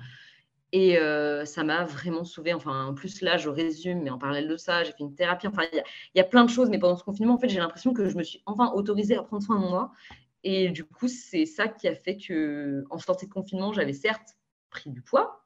Et 0.76 0.98
euh, 0.98 1.46
ça 1.46 1.64
m'a 1.64 1.86
vraiment 1.86 2.24
sauvé. 2.24 2.52
Enfin, 2.52 2.88
en 2.88 2.96
plus, 2.96 3.22
là, 3.22 3.38
je 3.38 3.48
résume, 3.48 4.02
mais 4.02 4.10
en 4.10 4.18
parallèle 4.18 4.48
de 4.48 4.58
ça, 4.58 4.84
j'ai 4.84 4.92
fait 4.92 5.02
une 5.02 5.14
thérapie. 5.14 5.48
Enfin, 5.48 5.62
il 5.72 5.84
y, 6.16 6.20
a 6.20 6.24
plein 6.24 6.44
de 6.44 6.50
choses. 6.50 6.72
Mais 6.72 6.80
pendant 6.80 6.98
ce 6.98 7.04
confinement, 7.04 7.36
en 7.36 7.38
fait, 7.38 7.48
j'ai 7.48 7.60
l'impression 7.60 7.94
que 7.94 8.10
je 8.10 8.18
me 8.18 8.24
suis 8.24 8.42
enfin 8.48 8.72
autorisée 8.74 9.16
à 9.16 9.22
prendre 9.22 9.44
soin 9.44 9.60
de 9.60 9.68
moi. 9.68 9.92
Et 10.44 10.70
du 10.70 10.84
coup, 10.84 11.08
c'est 11.08 11.46
ça 11.46 11.68
qui 11.68 11.88
a 11.88 11.94
fait 11.94 12.18
que, 12.18 12.84
en 12.90 12.98
sortie 12.98 13.28
de 13.28 13.32
confinement, 13.32 13.72
j'avais 13.72 13.94
certes 13.94 14.36
pris 14.72 14.90
du 14.90 15.04
poids, 15.04 15.43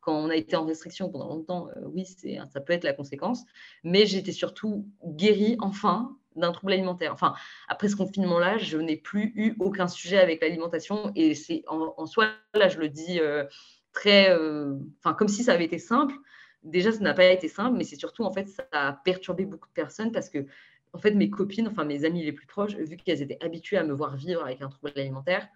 quand 0.00 0.14
on 0.14 0.30
a 0.30 0.36
été 0.36 0.56
en 0.56 0.64
restriction 0.64 1.10
pendant 1.10 1.28
longtemps, 1.28 1.68
euh, 1.76 1.86
oui, 1.86 2.04
c'est 2.04 2.38
ça 2.52 2.60
peut 2.60 2.72
être 2.72 2.84
la 2.84 2.92
conséquence. 2.92 3.44
Mais 3.84 4.06
j'étais 4.06 4.32
surtout 4.32 4.86
guérie 5.04 5.56
enfin 5.60 6.16
d'un 6.36 6.52
trouble 6.52 6.72
alimentaire. 6.72 7.12
Enfin, 7.12 7.34
après 7.68 7.88
ce 7.88 7.96
confinement-là, 7.96 8.58
je 8.58 8.78
n'ai 8.78 8.96
plus 8.96 9.32
eu 9.34 9.56
aucun 9.58 9.88
sujet 9.88 10.18
avec 10.18 10.40
l'alimentation 10.40 11.12
et 11.16 11.34
c'est 11.34 11.64
en, 11.66 12.06
soi 12.06 12.28
là, 12.54 12.68
je 12.68 12.78
le 12.78 12.88
dis 12.88 13.18
euh, 13.20 13.44
très, 13.92 14.30
euh, 14.30 14.76
enfin 14.98 15.14
comme 15.14 15.28
si 15.28 15.42
ça 15.42 15.52
avait 15.52 15.64
été 15.64 15.78
simple. 15.78 16.14
Déjà, 16.62 16.92
ça 16.92 17.00
n'a 17.00 17.14
pas 17.14 17.24
été 17.24 17.48
simple, 17.48 17.76
mais 17.76 17.84
c'est 17.84 17.96
surtout 17.96 18.24
en 18.24 18.32
fait 18.32 18.48
ça 18.48 18.66
a 18.72 18.92
perturbé 18.92 19.44
beaucoup 19.46 19.68
de 19.68 19.74
personnes 19.74 20.12
parce 20.12 20.28
que 20.28 20.46
en 20.92 20.98
fait 20.98 21.12
mes 21.12 21.30
copines, 21.30 21.68
enfin 21.68 21.84
mes 21.84 22.04
amies 22.04 22.24
les 22.24 22.32
plus 22.32 22.46
proches, 22.46 22.74
vu 22.74 22.96
qu'elles 22.96 23.22
étaient 23.22 23.42
habituées 23.42 23.78
à 23.78 23.84
me 23.84 23.92
voir 23.92 24.16
vivre 24.16 24.44
avec 24.44 24.60
un 24.60 24.68
trouble 24.68 24.92
alimentaire, 24.96 25.48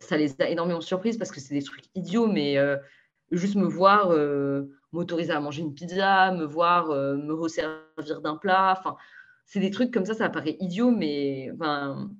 ça 0.00 0.16
les 0.16 0.40
a 0.40 0.48
énormément 0.48 0.80
surprises 0.80 1.16
parce 1.16 1.30
que 1.30 1.40
c'est 1.40 1.54
des 1.54 1.62
trucs 1.62 1.84
idiots, 1.94 2.26
mais 2.26 2.58
euh, 2.58 2.76
juste 3.30 3.54
me 3.54 3.66
voir 3.66 4.10
euh, 4.10 4.72
m'autoriser 4.92 5.32
à 5.32 5.40
manger 5.40 5.62
une 5.62 5.74
pizza, 5.74 6.32
me 6.32 6.44
voir 6.44 6.90
euh, 6.90 7.16
me 7.16 7.32
resservir 7.32 8.20
d'un 8.22 8.36
plat, 8.36 8.74
enfin, 8.78 8.96
c'est 9.44 9.60
des 9.60 9.70
trucs 9.70 9.92
comme 9.92 10.06
ça, 10.06 10.14
ça 10.14 10.28
paraît 10.28 10.56
idiot, 10.60 10.90
mais 10.90 11.50
enfin, 11.54 12.10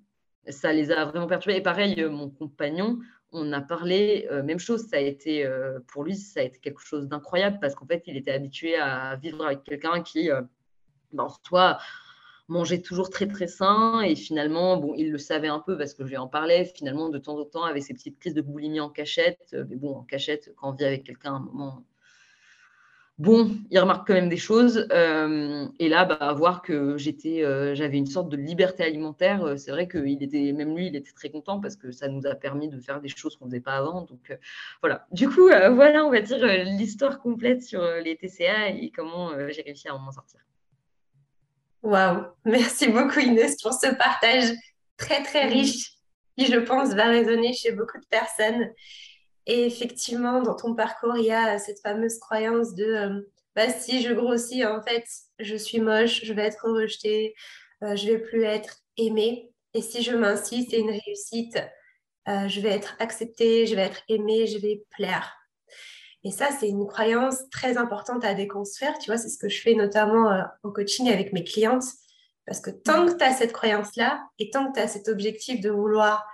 ça 0.48 0.72
les 0.72 0.90
a 0.90 1.04
vraiment 1.06 1.26
perturbés. 1.26 1.58
Et 1.58 1.62
pareil, 1.62 2.04
mon 2.04 2.28
compagnon, 2.28 2.98
on 3.32 3.52
a 3.52 3.60
parlé, 3.60 4.28
même 4.44 4.58
chose, 4.58 4.88
ça 4.88 4.96
a 4.96 5.00
été, 5.00 5.48
pour 5.86 6.02
lui, 6.02 6.16
ça 6.16 6.40
a 6.40 6.42
été 6.42 6.58
quelque 6.58 6.80
chose 6.80 7.06
d'incroyable 7.06 7.58
parce 7.60 7.76
qu'en 7.76 7.86
fait, 7.86 8.02
il 8.06 8.16
était 8.16 8.32
habitué 8.32 8.74
à 8.74 9.14
vivre 9.14 9.44
avec 9.46 9.62
quelqu'un 9.62 10.02
qui, 10.02 10.28
ben, 11.12 11.28
soit 11.46 11.78
mangeait 12.50 12.82
toujours 12.82 13.10
très 13.10 13.26
très 13.28 13.46
sain 13.46 14.00
et 14.00 14.16
finalement, 14.16 14.76
bon, 14.76 14.94
il 14.96 15.10
le 15.10 15.18
savait 15.18 15.48
un 15.48 15.60
peu 15.60 15.78
parce 15.78 15.94
que 15.94 16.04
je 16.04 16.10
lui 16.10 16.16
en 16.16 16.26
parlais, 16.26 16.64
finalement, 16.64 17.08
de 17.08 17.18
temps 17.18 17.38
en 17.38 17.44
temps, 17.44 17.64
avec 17.64 17.82
ses 17.82 17.94
petites 17.94 18.18
crises 18.18 18.34
de 18.34 18.42
boulimie 18.42 18.80
en 18.80 18.90
cachette, 18.90 19.50
euh, 19.54 19.64
mais 19.68 19.76
bon, 19.76 19.94
en 19.94 20.02
cachette, 20.02 20.52
quand 20.56 20.70
on 20.70 20.72
vit 20.72 20.84
avec 20.84 21.04
quelqu'un, 21.04 21.34
un 21.34 21.40
moment, 21.40 21.84
bon, 23.18 23.56
il 23.70 23.78
remarque 23.78 24.06
quand 24.08 24.14
même 24.14 24.28
des 24.28 24.36
choses. 24.36 24.88
Euh, 24.90 25.68
et 25.78 25.88
là, 25.88 26.04
bah, 26.04 26.32
voir 26.32 26.62
que 26.62 26.98
j'étais, 26.98 27.44
euh, 27.44 27.76
j'avais 27.76 27.98
une 27.98 28.06
sorte 28.06 28.28
de 28.28 28.36
liberté 28.36 28.82
alimentaire, 28.82 29.54
c'est 29.56 29.70
vrai 29.70 29.86
qu'il 29.86 30.20
était, 30.20 30.52
même 30.52 30.76
lui, 30.76 30.88
il 30.88 30.96
était 30.96 31.12
très 31.12 31.30
content 31.30 31.60
parce 31.60 31.76
que 31.76 31.92
ça 31.92 32.08
nous 32.08 32.26
a 32.26 32.34
permis 32.34 32.68
de 32.68 32.80
faire 32.80 33.00
des 33.00 33.08
choses 33.08 33.36
qu'on 33.36 33.44
ne 33.44 33.50
faisait 33.50 33.60
pas 33.60 33.76
avant. 33.76 34.02
Donc 34.02 34.36
voilà. 34.82 35.06
Du 35.12 35.28
coup, 35.28 35.46
voilà, 35.46 36.04
on 36.04 36.10
va 36.10 36.20
dire 36.20 36.44
l'histoire 36.64 37.20
complète 37.20 37.62
sur 37.62 37.82
les 38.04 38.16
TCA 38.16 38.70
et 38.70 38.90
comment 38.90 39.30
j'ai 39.50 39.62
réussi 39.62 39.88
à 39.88 39.94
en 39.94 40.10
sortir. 40.10 40.40
Waouh, 41.82 42.26
merci 42.44 42.88
beaucoup 42.88 43.20
Inès 43.20 43.56
pour 43.62 43.72
ce 43.72 43.94
partage 43.94 44.52
très 44.96 45.22
très 45.22 45.46
riche 45.46 45.92
qui 46.36 46.46
je 46.46 46.58
pense 46.58 46.90
va 46.94 47.06
résonner 47.06 47.52
chez 47.54 47.72
beaucoup 47.72 47.98
de 47.98 48.06
personnes. 48.06 48.70
Et 49.46 49.66
effectivement, 49.66 50.42
dans 50.42 50.54
ton 50.54 50.74
parcours, 50.74 51.16
il 51.16 51.24
y 51.24 51.32
a 51.32 51.58
cette 51.58 51.80
fameuse 51.80 52.18
croyance 52.18 52.74
de 52.74 52.84
euh, 52.84 53.20
bah, 53.56 53.68
si 53.68 54.02
je 54.02 54.12
grossis, 54.12 54.64
en 54.64 54.82
fait, 54.82 55.04
je 55.38 55.56
suis 55.56 55.80
moche, 55.80 56.24
je 56.24 56.32
vais 56.32 56.42
être 56.42 56.68
rejetée, 56.68 57.34
euh, 57.82 57.96
je 57.96 58.06
vais 58.06 58.18
plus 58.18 58.44
être 58.44 58.76
aimée. 58.96 59.50
Et 59.74 59.82
si 59.82 60.02
je 60.02 60.14
m'insiste, 60.14 60.70
c'est 60.70 60.78
une 60.78 60.90
réussite, 60.90 61.56
euh, 62.28 62.48
je 62.48 62.60
vais 62.60 62.70
être 62.70 62.96
acceptée, 62.98 63.66
je 63.66 63.74
vais 63.74 63.82
être 63.82 64.02
aimée, 64.08 64.46
je 64.46 64.58
vais 64.58 64.84
plaire. 64.90 65.39
Et 66.24 66.30
ça, 66.30 66.48
c'est 66.59 66.68
une 66.68 66.87
croyance 66.87 67.48
très 67.50 67.78
importante 67.78 68.24
à 68.24 68.35
déconstruire. 68.35 68.98
Tu 68.98 69.11
vois, 69.11 69.16
c'est 69.16 69.30
ce 69.30 69.38
que 69.38 69.48
je 69.48 69.61
fais 69.61 69.74
notamment 69.74 70.30
euh, 70.30 70.42
au 70.62 70.70
coaching 70.70 71.09
avec 71.09 71.33
mes 71.33 71.44
clientes. 71.44 71.85
Parce 72.46 72.61
que 72.61 72.70
tant 72.70 73.06
que 73.06 73.16
tu 73.16 73.24
as 73.24 73.33
cette 73.33 73.52
croyance-là 73.52 74.22
et 74.38 74.50
tant 74.50 74.68
que 74.68 74.74
tu 74.74 74.80
as 74.80 74.88
cet 74.88 75.09
objectif 75.09 75.61
de 75.61 75.70
vouloir 75.70 76.26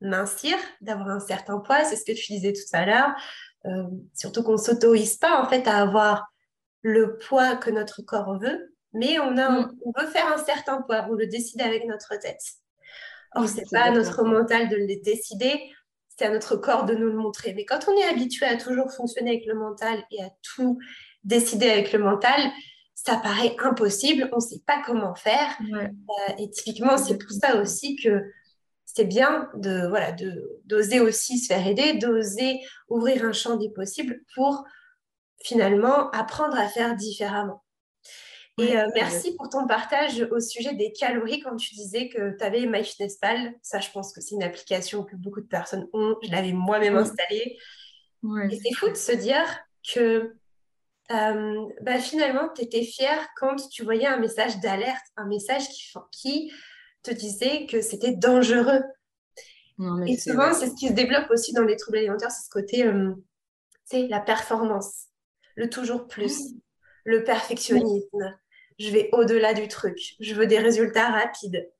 mincir, 0.00 0.56
d'avoir 0.80 1.08
un 1.08 1.20
certain 1.20 1.58
poids, 1.58 1.84
c'est 1.84 1.96
ce 1.96 2.04
que 2.04 2.12
tu 2.12 2.32
disais 2.32 2.52
tout 2.52 2.68
à 2.72 2.84
l'heure, 2.84 3.14
euh, 3.66 3.84
surtout 4.14 4.42
qu'on 4.42 4.52
ne 4.52 4.56
s'autorise 4.58 5.16
pas 5.16 5.40
en 5.40 5.48
fait 5.48 5.66
à 5.66 5.78
avoir 5.78 6.30
le 6.82 7.16
poids 7.16 7.56
que 7.56 7.70
notre 7.70 8.02
corps 8.02 8.38
veut, 8.38 8.74
mais 8.92 9.18
on, 9.18 9.36
a, 9.38 9.48
mm. 9.48 9.76
on 9.84 10.00
veut 10.00 10.06
faire 10.08 10.30
un 10.32 10.44
certain 10.44 10.82
poids, 10.82 11.06
on 11.08 11.14
le 11.14 11.26
décide 11.26 11.62
avec 11.62 11.86
notre 11.86 12.14
tête. 12.20 12.42
Or, 13.34 13.48
ce 13.48 13.56
n'est 13.56 13.64
pas 13.70 13.84
à 13.84 13.90
notre 13.90 14.22
mental 14.22 14.68
de 14.68 14.76
le 14.76 15.02
décider, 15.02 15.60
c'est 16.16 16.26
à 16.26 16.30
notre 16.30 16.56
corps 16.56 16.84
de 16.84 16.94
nous 16.94 17.08
le 17.08 17.16
montrer. 17.16 17.54
Mais 17.54 17.64
quand 17.64 17.88
on 17.88 17.96
est 17.96 18.04
habitué 18.04 18.46
à 18.46 18.56
toujours 18.56 18.92
fonctionner 18.92 19.30
avec 19.30 19.46
le 19.46 19.54
mental 19.54 20.04
et 20.10 20.22
à 20.22 20.30
tout 20.42 20.78
décider 21.24 21.70
avec 21.70 21.92
le 21.92 21.98
mental, 21.98 22.40
ça 22.94 23.16
paraît 23.16 23.56
impossible, 23.62 24.28
on 24.32 24.36
ne 24.36 24.40
sait 24.40 24.62
pas 24.66 24.80
comment 24.86 25.14
faire. 25.14 25.58
Euh, 25.72 25.88
et 26.38 26.50
typiquement, 26.50 26.96
c'est 26.96 27.18
pour 27.18 27.32
ça 27.32 27.60
aussi 27.60 27.96
que 27.96 28.22
c'est 28.84 29.04
bien 29.04 29.50
de 29.54 29.88
voilà 29.88 30.14
d'oser 30.64 31.00
aussi 31.00 31.38
se 31.38 31.52
faire 31.52 31.66
aider, 31.66 31.94
d'oser 31.94 32.60
ouvrir 32.88 33.24
un 33.24 33.32
champ 33.32 33.56
des 33.56 33.70
possibles 33.70 34.20
pour 34.34 34.64
finalement 35.42 36.10
apprendre 36.12 36.56
à 36.56 36.68
faire 36.68 36.94
différemment. 36.94 37.63
Et 38.58 38.76
euh, 38.76 38.86
merci 38.94 39.34
pour 39.34 39.48
ton 39.48 39.66
partage 39.66 40.20
au 40.30 40.38
sujet 40.38 40.74
des 40.74 40.92
calories 40.92 41.40
quand 41.40 41.56
tu 41.56 41.74
disais 41.74 42.08
que 42.08 42.36
tu 42.36 42.44
avais 42.44 42.66
MyFitnessPal. 42.66 43.54
Ça, 43.62 43.80
je 43.80 43.90
pense 43.90 44.12
que 44.12 44.20
c'est 44.20 44.36
une 44.36 44.44
application 44.44 45.02
que 45.02 45.16
beaucoup 45.16 45.40
de 45.40 45.46
personnes 45.46 45.88
ont. 45.92 46.16
Je 46.22 46.30
l'avais 46.30 46.52
moi-même 46.52 46.96
installée. 46.96 47.58
Et 48.50 48.60
c'est 48.62 48.74
fou 48.74 48.88
de 48.88 48.94
se 48.94 49.12
dire 49.12 49.44
que 49.92 50.34
euh, 51.10 51.66
bah, 51.82 51.98
finalement, 51.98 52.48
tu 52.54 52.62
étais 52.62 52.84
fière 52.84 53.28
quand 53.36 53.56
tu 53.68 53.82
voyais 53.82 54.06
un 54.06 54.18
message 54.18 54.60
d'alerte, 54.60 55.04
un 55.16 55.26
message 55.26 55.68
qui, 55.68 55.92
qui 56.12 56.52
te 57.02 57.10
disait 57.10 57.66
que 57.66 57.82
c'était 57.82 58.14
dangereux. 58.14 58.82
et 60.06 60.16
souvent, 60.16 60.54
c'est 60.54 60.68
ce 60.68 60.74
qui 60.76 60.88
se 60.88 60.92
développe 60.92 61.28
aussi 61.30 61.52
dans 61.52 61.64
les 61.64 61.76
troubles 61.76 61.98
alimentaires, 61.98 62.30
c'est 62.30 62.46
ce 62.46 62.50
côté, 62.50 62.90
c'est 63.84 64.04
euh, 64.04 64.08
la 64.08 64.20
performance, 64.20 65.08
le 65.56 65.68
toujours 65.68 66.06
plus, 66.06 66.54
le 67.04 67.24
perfectionnisme. 67.24 68.38
Je 68.78 68.90
vais 68.90 69.08
au-delà 69.12 69.54
du 69.54 69.68
truc, 69.68 70.16
je 70.20 70.34
veux 70.34 70.46
des 70.46 70.58
résultats 70.58 71.10
rapides. 71.10 71.70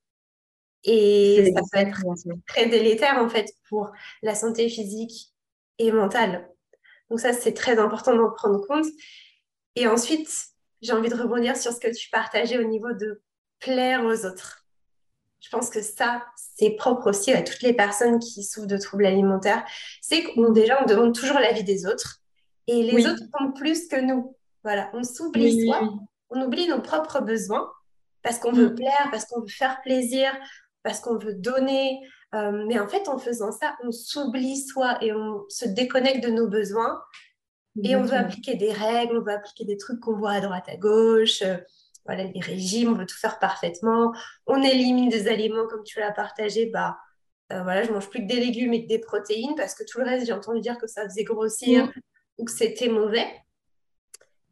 Et 0.85 1.53
ça 1.55 1.63
peut 1.73 1.79
être 1.79 2.03
très 2.47 2.67
délétère 2.67 3.19
en 3.19 3.29
fait 3.29 3.53
pour 3.69 3.91
la 4.23 4.35
santé 4.35 4.69
physique 4.69 5.33
et 5.79 5.91
mentale. 5.91 6.49
Donc 7.11 7.21
ça, 7.21 7.33
c'est 7.33 7.55
très 7.55 7.79
important 7.79 8.15
d'en 8.15 8.31
prendre 8.31 8.67
compte. 8.67 8.87
Et 9.77 9.87
ensuite, 9.87 10.29
j'ai 10.83 10.93
envie 10.93 11.09
de 11.09 11.15
rebondir 11.15 11.57
sur 11.57 11.73
ce 11.73 11.81
que 11.81 11.95
tu 11.95 12.11
partageais 12.11 12.59
au 12.59 12.69
niveau 12.69 12.93
de 12.93 13.23
plaire 13.59 14.05
aux 14.05 14.27
autres. 14.27 14.67
Je 15.41 15.51
pense 15.51 15.69
que 15.69 15.83
ça, 15.83 16.25
c'est 16.57 16.71
propre 16.71 17.11
aussi 17.11 17.33
à 17.33 17.43
toutes 17.43 17.63
les 17.63 17.75
personnes 17.75 18.19
qui 18.19 18.43
souffrent 18.43 18.67
de 18.67 18.79
troubles 18.79 19.07
alimentaires. 19.07 19.65
C'est 20.01 20.23
qu'on 20.23 20.51
déjà, 20.51 20.83
on 20.83 20.87
demande 20.87 21.15
toujours 21.15 21.39
l'avis 21.39 21.65
des 21.65 21.87
autres. 21.87 22.21
Et 22.67 22.83
les 22.83 23.07
autres 23.07 23.23
font 23.37 23.53
plus 23.53 23.89
que 23.89 24.01
nous. 24.01 24.37
Voilà, 24.63 24.91
on 24.95 25.03
s'oublie 25.03 25.67
soi, 25.67 25.93
on 26.35 26.43
oublie 26.43 26.69
nos 26.69 26.81
propres 26.81 27.21
besoins 27.21 27.71
parce 28.23 28.39
qu'on 28.39 28.53
veut 28.53 28.71
mm. 28.71 28.75
plaire, 28.75 29.09
parce 29.11 29.27
qu'on 29.27 29.41
veut 29.41 29.49
faire 29.49 29.81
plaisir, 29.83 30.33
parce 30.83 31.01
qu'on 31.01 31.19
veut 31.19 31.35
donner. 31.35 32.01
Euh, 32.35 32.65
mais 32.67 32.79
en 32.81 32.89
fait, 32.89 33.09
en 33.09 33.19
faisant 33.19 33.53
ça, 33.53 33.77
on 33.85 33.93
s'oublie 33.93 34.59
soi 34.59 34.99
et 35.03 35.13
on 35.13 35.45
se 35.49 35.67
déconnecte 35.67 36.25
de 36.25 36.31
nos 36.31 36.49
besoins. 36.49 37.01
Et 37.83 37.97
on 37.97 38.03
veut 38.03 38.17
appliquer 38.17 38.55
des 38.55 38.73
règles, 38.73 39.19
on 39.19 39.25
veut 39.25 39.33
appliquer 39.33 39.65
des 39.65 39.77
trucs 39.77 39.99
qu'on 39.99 40.17
voit 40.17 40.33
à 40.33 40.41
droite, 40.41 40.69
à 40.69 40.77
gauche. 40.77 41.43
Euh, 41.43 41.57
voilà, 42.07 42.25
les 42.25 42.41
régimes, 42.41 42.93
on 42.93 42.95
veut 42.95 43.07
tout 43.07 43.17
faire 43.17 43.39
parfaitement. 43.39 44.13
On 44.47 44.63
élimine 44.63 45.09
des 45.09 45.27
aliments 45.27 45.67
comme 45.67 45.83
tu 45.83 45.99
l'as 45.99 46.13
partagé. 46.13 46.67
Bah, 46.67 46.99
euh, 47.53 47.63
voilà, 47.63 47.83
je 47.83 47.93
mange 47.93 48.09
plus 48.09 48.21
que 48.21 48.27
des 48.27 48.41
légumes 48.41 48.73
et 48.75 48.85
que 48.85 48.89
des 48.89 49.01
protéines 49.01 49.55
parce 49.57 49.75
que 49.75 49.83
tout 49.85 49.99
le 49.99 50.05
reste, 50.05 50.27
j'ai 50.27 50.33
entendu 50.33 50.61
dire 50.61 50.79
que 50.79 50.87
ça 50.87 51.03
faisait 51.05 51.25
grossir 51.25 51.91
ou 52.39 52.45
que 52.45 52.53
c'était 52.53 52.89
mauvais. 52.89 53.27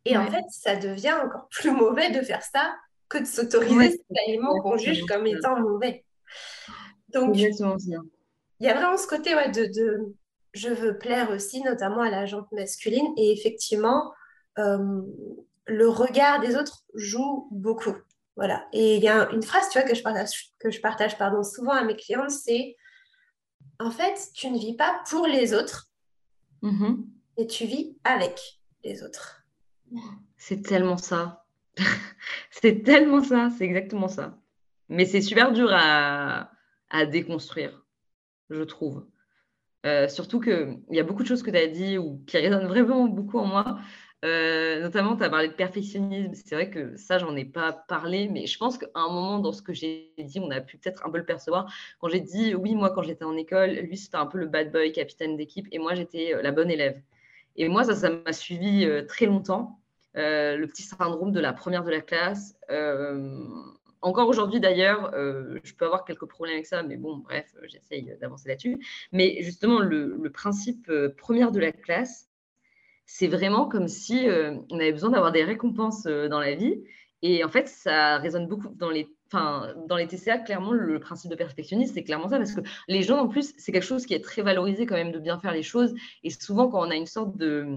Et 0.05 0.17
en 0.17 0.27
fait, 0.31 0.45
ça 0.51 0.77
devient 0.77 1.15
encore 1.25 1.49
plus 1.49 1.71
mauvais 1.83 2.11
de 2.11 2.21
faire 2.21 2.43
ça 2.43 2.75
que 3.09 3.19
de 3.19 3.25
s'autoriser 3.25 3.91
ces 3.91 4.19
aliments 4.27 4.59
qu'on 4.61 4.77
juge 4.77 5.05
comme 5.05 5.27
étant 5.27 5.61
mauvais. 5.61 6.05
Donc, 7.09 7.37
il 7.37 7.51
y 8.61 8.69
a 8.69 8.75
vraiment 8.75 8.97
ce 8.97 9.07
côté 9.07 9.35
ouais, 9.35 9.51
de, 9.51 9.67
de, 9.67 10.15
je 10.55 10.69
veux 10.69 10.97
plaire 10.97 11.31
aussi, 11.31 11.62
notamment 11.62 12.01
à 12.01 12.11
la 12.11 12.27
jante 12.27 12.51
masculine. 12.53 13.12
Et 13.17 13.33
effectivement, 13.33 14.12
euh, 14.59 15.03
le 15.67 15.88
regard 15.88 16.41
des 16.41 16.57
autres 16.57 16.85
joue 16.95 17.49
beaucoup. 17.51 17.95
Voilà. 18.37 18.67
Et 18.73 18.97
il 18.97 19.03
y 19.03 19.09
a 19.09 19.31
une 19.31 19.43
phrase, 19.43 19.69
tu 19.71 19.79
vois, 19.79 19.87
que 19.87 19.95
je 19.95 20.03
partage, 20.03 20.53
que 20.59 20.71
je 20.71 20.81
partage 20.81 21.19
pardon, 21.19 21.43
souvent 21.43 21.73
à 21.73 21.85
mes 21.85 21.97
clients, 21.97 22.29
c'est 22.29 22.77
en 23.79 23.91
fait, 23.91 24.31
tu 24.35 24.51
ne 24.51 24.59
vis 24.59 24.77
pas 24.77 25.03
pour 25.09 25.27
les 25.27 25.55
autres, 25.55 25.91
mm-hmm. 26.62 27.05
et 27.38 27.47
tu 27.47 27.67
vis 27.67 27.97
avec 28.05 28.41
les 28.85 29.03
autres. 29.03 29.42
C'est 30.37 30.63
tellement 30.63 30.97
ça. 30.97 31.45
c'est 32.51 32.83
tellement 32.83 33.23
ça, 33.23 33.51
c'est 33.57 33.65
exactement 33.65 34.09
ça. 34.09 34.39
Mais 34.89 35.05
c'est 35.05 35.23
super 35.23 35.53
dur 35.53 35.71
à, 35.73 36.51
déconstruire, 37.11 37.85
je 38.51 38.63
trouve. 38.63 39.07
Euh, 39.87 40.09
surtout 40.09 40.41
qu'il 40.41 40.79
y 40.91 41.01
a 41.01 41.03
beaucoup 41.03 41.23
de 41.23 41.29
choses 41.29 41.43
que 41.43 41.51
tu 41.51 41.57
as 41.57 41.67
dit 41.67 41.99
ou 41.99 42.23
qui 42.27 42.37
résonnent 42.39 42.67
vraiment 42.67 43.07
beaucoup 43.07 43.39
en 43.39 43.47
moi. 43.47 43.79
Euh, 44.25 44.81
notamment, 44.81 45.17
tu 45.17 45.25
as 45.25 45.31
parlé 45.31 45.49
de 45.49 45.55
perfectionnisme. 45.55 46.33
C'est 46.35 46.55
vrai 46.55 46.71
que 46.71 46.97
ça, 46.97 47.19
j'en 47.19 47.35
ai 47.35 47.45
pas 47.45 47.73
parlé, 47.73 48.29
mais 48.29 48.47
je 48.47 48.57
pense 48.57 48.79
qu'à 48.79 48.87
un 48.95 49.09
moment 49.09 49.41
dans 49.41 49.53
ce 49.53 49.63
que 49.63 49.73
j'ai 49.73 50.15
dit, 50.19 50.39
on 50.39 50.51
a 50.51 50.61
pu 50.61 50.79
peut-être 50.79 51.05
un 51.05 51.11
peu 51.11 51.19
le 51.19 51.25
percevoir. 51.25 51.73
Quand 52.01 52.09
j'ai 52.09 52.21
dit, 52.21 52.55
oui, 52.55 52.75
moi, 52.77 52.91
quand 52.91 53.03
j'étais 53.03 53.25
en 53.25 53.37
école, 53.37 53.71
lui, 53.71 53.97
c'était 53.97 54.17
un 54.17 54.27
peu 54.27 54.39
le 54.39 54.47
bad 54.47 54.71
boy, 54.71 54.93
capitaine 54.93 55.37
d'équipe, 55.37 55.67
et 55.73 55.79
moi, 55.79 55.95
j'étais 55.95 56.35
euh, 56.35 56.43
la 56.43 56.53
bonne 56.53 56.71
élève. 56.71 57.01
Et 57.57 57.69
moi, 57.69 57.85
ça, 57.85 57.97
ça 57.97 58.11
m'a 58.11 58.33
suivi 58.33 58.85
euh, 58.85 59.05
très 59.05 59.27
longtemps. 59.27 59.81
Le 60.14 60.66
petit 60.66 60.83
syndrome 60.83 61.33
de 61.33 61.40
la 61.40 61.53
première 61.53 61.85
de 61.85 61.90
la 61.90 62.01
classe. 62.01 62.57
encore 64.01 64.29
aujourd'hui, 64.29 64.61
d'ailleurs, 64.61 65.12
je 65.14 65.75
peux 65.75 65.87
avoir 65.87 66.05
quelques 66.05 66.27
problèmes 66.27 66.55
avec 66.55 66.66
ça, 66.66 66.83
mais 66.83 66.96
bon, 66.96 67.18
bref, 67.18 67.55
j'essaye 67.64 68.16
d'avancer 68.20 68.48
là-dessus. 68.48 68.79
Mais 69.12 69.42
justement, 69.42 69.79
le, 69.81 70.31
principe 70.31 70.90
première 71.16 71.53
de 71.53 71.61
la 71.61 71.72
classe, 71.72 72.33
c'est 73.07 73.29
vraiment 73.29 73.66
comme 73.66 73.88
si 73.88 74.27
euh, 74.27 74.57
on 74.70 74.79
avait 74.79 74.92
besoin 74.92 75.11
d'avoir 75.11 75.33
des 75.33 75.44
récompenses 75.44 76.07
euh, 76.07 76.29
dans 76.29 76.40
la 76.40 76.55
vie. 76.55 76.83
Et 77.20 77.44
en 77.44 77.48
fait, 77.48 77.68
ça 77.68 78.16
résonne 78.16 78.48
beaucoup 78.48 78.70
dans 78.70 78.88
les, 78.88 79.07
enfin, 79.27 79.75
dans 79.87 79.96
les 79.96 80.07
TCA. 80.07 80.38
Clairement, 80.38 80.72
le 80.72 80.98
principe 80.98 81.31
de 81.31 81.37
perfectionnisme, 81.37 81.92
c'est 81.92 82.05
clairement 82.05 82.29
ça, 82.29 82.38
parce 82.38 82.53
que 82.53 82.62
les 82.88 83.03
gens, 83.03 83.18
en 83.18 83.29
plus, 83.29 83.53
c'est 83.59 83.70
quelque 83.70 83.85
chose 83.85 84.07
qui 84.07 84.14
est 84.14 84.25
très 84.25 84.40
valorisé 84.40 84.87
quand 84.87 84.94
même 84.94 85.12
de 85.12 85.18
bien 85.18 85.38
faire 85.38 85.53
les 85.53 85.62
choses. 85.62 85.94
Et 86.25 86.31
souvent, 86.31 86.68
quand 86.68 86.81
on 86.81 86.90
a 86.90 86.96
une 86.96 87.07
sorte 87.07 87.37
de, 87.37 87.77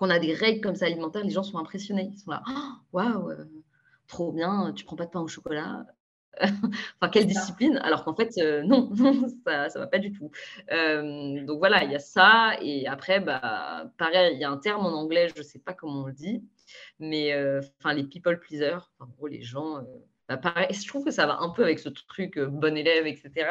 qu'on 0.00 0.08
a 0.08 0.18
des 0.18 0.32
règles 0.32 0.62
comme 0.62 0.74
ça 0.74 0.86
alimentaires, 0.86 1.22
les 1.22 1.30
gens 1.30 1.42
sont 1.42 1.58
impressionnés. 1.58 2.08
Ils 2.10 2.18
sont 2.18 2.30
là, 2.30 2.42
waouh, 2.94 3.30
euh, 3.30 3.44
trop 4.08 4.32
bien, 4.32 4.72
tu 4.74 4.84
prends 4.86 4.96
pas 4.96 5.04
de 5.04 5.10
pain 5.10 5.20
au 5.20 5.28
chocolat. 5.28 5.84
enfin, 6.40 7.10
quelle 7.12 7.26
discipline 7.26 7.76
Alors 7.82 8.02
qu'en 8.04 8.14
fait, 8.14 8.30
euh, 8.38 8.62
non, 8.62 8.90
ça 9.44 9.68
ne 9.68 9.78
va 9.78 9.86
pas 9.86 9.98
du 9.98 10.10
tout. 10.10 10.30
Euh, 10.72 11.44
donc 11.44 11.58
voilà, 11.58 11.84
il 11.84 11.90
y 11.90 11.94
a 11.94 11.98
ça. 11.98 12.52
Et 12.62 12.86
après, 12.86 13.20
bah, 13.20 13.92
pareil, 13.98 14.36
il 14.36 14.40
y 14.40 14.44
a 14.44 14.50
un 14.50 14.56
terme 14.56 14.86
en 14.86 14.94
anglais, 14.94 15.28
je 15.34 15.38
ne 15.38 15.44
sais 15.44 15.58
pas 15.58 15.74
comment 15.74 16.04
on 16.04 16.06
le 16.06 16.14
dit, 16.14 16.42
mais 16.98 17.34
euh, 17.34 17.60
enfin, 17.78 17.92
les 17.92 18.04
people 18.04 18.40
pleasers, 18.40 18.90
en 19.00 19.06
gros, 19.06 19.26
les 19.26 19.42
gens 19.42 19.84
bah, 20.36 20.54
je 20.70 20.86
trouve 20.86 21.04
que 21.04 21.10
ça 21.10 21.26
va 21.26 21.40
un 21.40 21.50
peu 21.50 21.64
avec 21.64 21.80
ce 21.80 21.88
truc 21.88 22.38
euh, 22.38 22.46
bon 22.46 22.76
élève, 22.76 23.06
etc. 23.06 23.48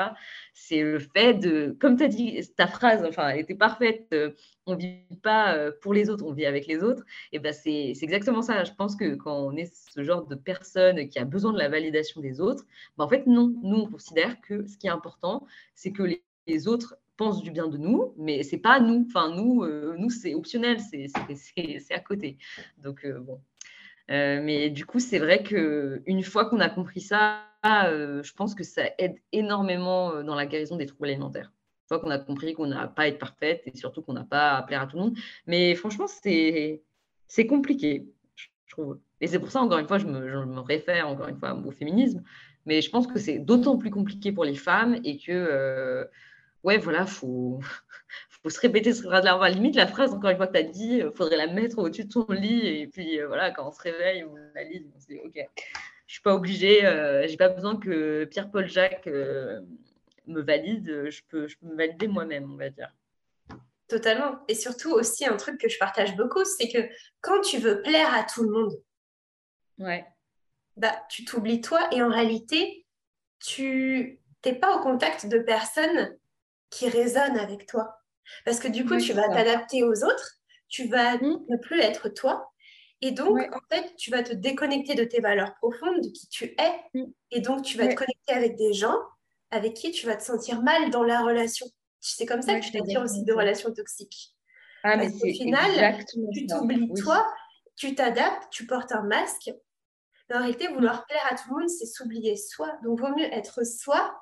C'est 0.54 0.82
le 0.82 1.00
fait 1.00 1.34
de, 1.34 1.76
comme 1.80 1.98
tu 1.98 2.04
as 2.04 2.08
dit, 2.08 2.39
ta 2.56 2.68
phrase, 2.68 3.04
enfin, 3.06 3.30
était 3.32 3.56
parfaite, 3.56 4.08
euh, 4.13 4.32
on 4.65 4.76
ne 4.76 4.80
vit 4.80 5.18
pas 5.22 5.56
euh, 5.56 5.72
pour 5.82 5.94
les 5.94 6.10
autres, 6.10 6.26
on 6.26 6.32
vit 6.32 6.46
avec 6.46 6.68
les 6.68 6.82
autres. 6.82 7.04
Et 7.34 7.39
ben 7.39 7.54
c'est 7.54 7.94
exactement 8.02 8.42
ça. 8.42 8.63
Je 8.63 8.72
pense 8.72 8.96
que 8.96 9.15
quand 9.15 9.38
on 9.38 9.58
est 9.58 9.74
ce 9.74 10.04
genre 10.04 10.26
de 10.26 10.36
personne 10.36 11.10
qui 11.10 11.20
a 11.20 11.26
besoin 11.26 11.52
de 11.52 11.58
la 11.58 11.68
validation 11.68 12.22
des 12.22 12.39
autres, 12.39 12.65
bah, 12.98 13.04
en 13.04 13.10
fait, 13.10 13.28
non, 13.28 13.54
nous, 13.62 13.78
on 13.78 13.88
considère 13.88 14.39
que 14.42 14.65
ce 14.65 14.78
qui 14.78 14.88
est 14.88 14.92
important, 14.92 15.46
c'est 15.76 15.92
que 15.92 16.04
les, 16.04 16.68
autres 16.68 16.98
pensent 17.15 17.44
du 17.44 17.52
bien 17.52 17.68
de 17.68 17.78
nous, 17.78 18.13
mais 18.18 18.42
c'est 18.42 18.58
pas 18.58 18.80
nous. 18.80 19.06
Enfin, 19.08 19.36
nous, 19.36 19.68
nous 19.98 20.10
c'est 20.10 20.34
optionnel, 20.34 20.80
c'est 20.80 21.94
à 21.94 22.00
côté. 22.00 22.38
Donc, 22.82 23.06
bon, 23.06 23.39
euh, 24.10 24.41
mais 24.43 24.69
du 24.69 24.86
coup, 24.86 25.00
c'est 25.00 25.19
vrai 25.19 25.43
qu'une 25.43 26.24
fois 26.24 26.45
qu'on 26.45 26.60
a 26.60 26.69
compris 26.69 27.02
ça, 27.02 27.43
euh, 27.65 28.24
je 28.24 28.34
pense 28.34 28.56
que 28.56 28.63
ça 28.63 28.84
aide 28.98 29.15
énormément 29.32 30.13
euh, 30.13 30.24
dans 30.24 30.36
la 30.36 30.45
guérison 30.45 30.78
des 30.78 30.88
troubles 30.88 31.10
alimentaires. 31.10 31.52
Une 31.84 31.88
fois 31.88 32.00
qu'on 32.00 32.10
a 32.10 32.17
compris 32.17 32.54
qu'on 32.54 32.67
n'a 32.67 32.88
pas 32.88 33.04
à 33.04 33.08
être 33.08 33.19
parfaite 33.19 33.62
et 33.65 33.76
surtout 33.76 34.02
qu'on 34.02 34.13
n'a 34.13 34.24
pas 34.24 34.58
à 34.58 34.63
plaire 34.63 34.82
à 34.82 34.88
tout 34.88 34.98
le 34.98 35.04
monde. 35.04 35.17
Mais 35.48 35.76
franchement, 35.76 36.08
c'est 36.08 36.82
compliqué, 37.48 38.08
je 38.36 38.48
trouve. 38.69 39.00
Et 39.22 39.28
c'est 39.28 39.39
pour 39.39 39.52
ça, 39.52 39.62
encore 39.62 39.80
une 39.80 39.88
fois, 39.88 39.98
je 39.98 40.08
me, 40.08 40.60
réfère 40.60 41.08
encore 41.08 41.28
une 41.28 41.38
fois 41.38 41.54
au 41.54 41.72
féminisme. 41.72 42.24
Mais 42.65 42.82
je 42.82 42.89
pense 42.89 43.08
que 43.08 43.19
c'est 43.19 43.39
d'autant 43.39 43.78
plus 43.78 43.89
compliqué 43.89 44.32
pour 44.32 44.45
les 44.45 44.56
femmes 44.56 45.00
et 45.04 45.17
que, 45.17 46.08
ouais, 46.63 46.78
voilà, 46.78 47.06
faut, 47.06 47.60
faut 48.43 48.49
se 48.49 48.60
répéter 48.60 48.93
ce 48.93 49.04
phrase 49.04 49.23
là 49.23 49.49
limite 49.49 49.75
la 49.75 49.88
phrase 49.88 50.13
encore 50.13 50.30
une 50.30 50.38
fois 50.38 50.47
que 50.47 50.54
tu 50.54 50.60
as 50.60 50.63
dit 50.63 50.95
il 50.97 51.02
euh, 51.04 51.12
faudrait 51.12 51.38
la 51.38 51.47
mettre 51.47 51.78
au-dessus 51.80 52.06
de 52.06 52.12
ton 52.12 52.25
lit 52.30 52.67
et 52.67 52.88
puis 52.88 53.19
euh, 53.19 53.28
voilà 53.28 53.52
quand 53.52 53.67
on 53.67 53.71
se 53.71 53.82
réveille 53.82 54.23
on 54.23 54.36
la 54.56 54.63
lit 54.63 54.88
on 54.95 54.99
se 54.99 55.08
dit 55.08 55.19
ok 55.23 55.45
Je 56.10 56.15
suis 56.15 56.23
pas 56.23 56.34
obligée, 56.34 56.88
euh, 56.88 57.28
j'ai 57.28 57.38
pas 57.38 57.49
besoin 57.49 57.78
que 57.78 58.25
Pierre-Paul 58.25 58.67
Jacques 58.67 59.06
euh, 59.06 59.62
me 60.25 60.41
valide. 60.41 61.08
Je 61.08 61.21
peux, 61.30 61.47
je 61.47 61.56
peux 61.60 61.67
me 61.67 61.75
valider 61.75 62.08
moi-même, 62.08 62.52
on 62.52 62.56
va 62.56 62.71
dire. 62.71 62.91
Totalement. 63.88 64.39
Et 64.47 64.56
surtout 64.56 64.89
aussi 64.89 65.28
un 65.28 65.38
truc 65.38 65.62
que 65.62 65.69
je 65.69 65.78
partage 65.78 66.15
beaucoup, 66.15 66.43
c'est 66.45 66.67
que 66.67 66.80
quand 67.21 67.41
tu 67.41 67.60
veux 67.60 67.84
plaire 67.84 68.12
à 68.12 68.23
tout 68.23 68.41
le 68.41 68.49
monde, 68.49 68.73
ouais. 69.78 70.04
bah, 70.78 70.99
tu 71.12 71.25
t'oublies 71.25 71.62
toi 71.62 71.88
et 71.91 72.02
en 72.02 72.10
réalité, 72.10 72.88
tu 73.39 74.19
n'es 74.43 74.56
pas 74.56 74.78
au 74.78 74.80
contact 74.80 75.28
de 75.28 75.38
personnes 75.38 76.17
qui 76.71 76.89
résonnent 76.89 77.38
avec 77.38 77.67
toi. 77.67 77.98
Parce 78.46 78.60
que 78.60 78.68
du 78.68 78.86
coup, 78.86 78.98
tu 78.98 79.13
vas 79.13 79.28
t'adapter 79.28 79.84
aux 79.84 80.04
autres, 80.04 80.39
tu 80.68 80.88
vas 80.88 81.18
mmh. 81.18 81.46
ne 81.50 81.58
plus 81.58 81.80
être 81.80 82.10
toi. 82.10 82.52
Et 83.02 83.12
donc, 83.12 83.38
en 83.38 83.62
fait, 83.74 83.96
tu 83.96 84.12
vas 84.12 84.24
te 84.24 84.34
déconnecter 84.34 84.94
de 84.94 85.06
tes 85.06 85.22
valeurs 85.22 85.56
profondes, 85.56 86.02
de 86.02 86.10
qui 86.10 86.28
tu 86.28 86.46
es. 86.46 86.72
Mmh. 86.94 87.04
Et 87.32 87.42
donc, 87.42 87.63
tu 87.63 87.78
vas 87.78 87.88
te 87.88 87.96
connecter 87.96 88.34
avec 88.34 88.58
des 88.58 88.74
gens 88.74 88.98
avec 89.52 89.74
qui 89.74 89.92
tu 89.92 90.06
vas 90.06 90.15
te 90.15 90.24
sentir 90.24 90.62
mal 90.62 90.89
dans 90.89 91.04
la 91.04 91.22
relation. 91.22 91.65
C'est 92.00 92.26
comme 92.26 92.42
ça 92.42 92.60
que 92.60 92.65
tu 92.65 92.72
t'attires 92.72 93.02
aussi 93.02 93.24
de 93.24 93.34
relations 93.34 93.74
toxiques. 93.74 94.36
Ah, 94.84 94.96
mais 94.96 95.08
au 95.08 95.34
final, 95.34 96.06
tu 96.34 96.48
t'oublies 96.48 96.94
toi, 97.02 97.28
tu 97.76 97.96
t'adaptes, 97.96 98.50
tu 98.52 98.65
portes 98.65 98.92
un 98.92 99.02
masque. 99.04 99.52
Mais 100.30 100.36
en 100.36 100.39
réalité, 100.39 100.68
vouloir 100.68 101.06
plaire 101.08 101.26
à 101.30 101.36
tout 101.36 101.44
le 101.50 101.62
monde, 101.62 101.70
c'est 101.70 101.88
s'oublier 101.88 102.36
soi. 102.36 102.72
Donc, 102.84 103.00
vaut 103.00 103.13
mieux 103.15 103.34
être 103.34 103.65
soi 103.65 104.15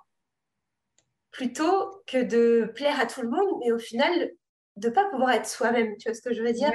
plutôt 1.31 2.01
que 2.07 2.23
de 2.23 2.71
plaire 2.75 2.99
à 2.99 3.05
tout 3.05 3.21
le 3.21 3.29
monde, 3.29 3.59
mais 3.59 3.71
au 3.71 3.79
final, 3.79 4.31
de 4.77 4.89
pas 4.89 5.05
pouvoir 5.09 5.31
être 5.31 5.47
soi-même. 5.47 5.95
Tu 5.97 6.07
vois 6.07 6.15
ce 6.15 6.21
que 6.21 6.33
je 6.33 6.41
veux 6.41 6.53
dire? 6.53 6.71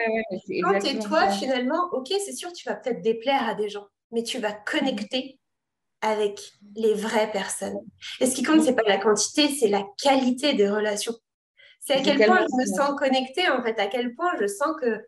Quand 0.62 0.78
tu 0.78 0.88
es 0.88 0.98
toi, 0.98 1.30
finalement, 1.30 1.88
ok, 1.92 2.08
c'est 2.24 2.34
sûr, 2.34 2.52
tu 2.52 2.68
vas 2.68 2.74
peut-être 2.74 3.00
déplaire 3.00 3.48
à 3.48 3.54
des 3.54 3.68
gens, 3.68 3.86
mais 4.10 4.22
tu 4.22 4.38
vas 4.38 4.52
connecter 4.52 5.38
avec 6.00 6.40
les 6.74 6.94
vraies 6.94 7.30
personnes. 7.30 7.78
Et 8.20 8.26
ce 8.26 8.34
qui 8.34 8.42
compte, 8.42 8.62
c'est 8.62 8.74
pas 8.74 8.82
la 8.86 8.98
quantité, 8.98 9.48
c'est 9.48 9.68
la 9.68 9.84
qualité 10.02 10.52
des 10.54 10.68
relations. 10.68 11.14
C'est 11.80 11.94
à 11.94 12.00
quel 12.00 12.18
point 12.26 12.40
je 12.40 12.56
me 12.56 12.76
sens 12.76 12.98
connectée, 12.98 13.48
en 13.48 13.62
fait, 13.62 13.78
à 13.78 13.86
quel 13.86 14.14
point 14.14 14.32
je 14.40 14.46
sens 14.46 14.74
que, 14.80 15.00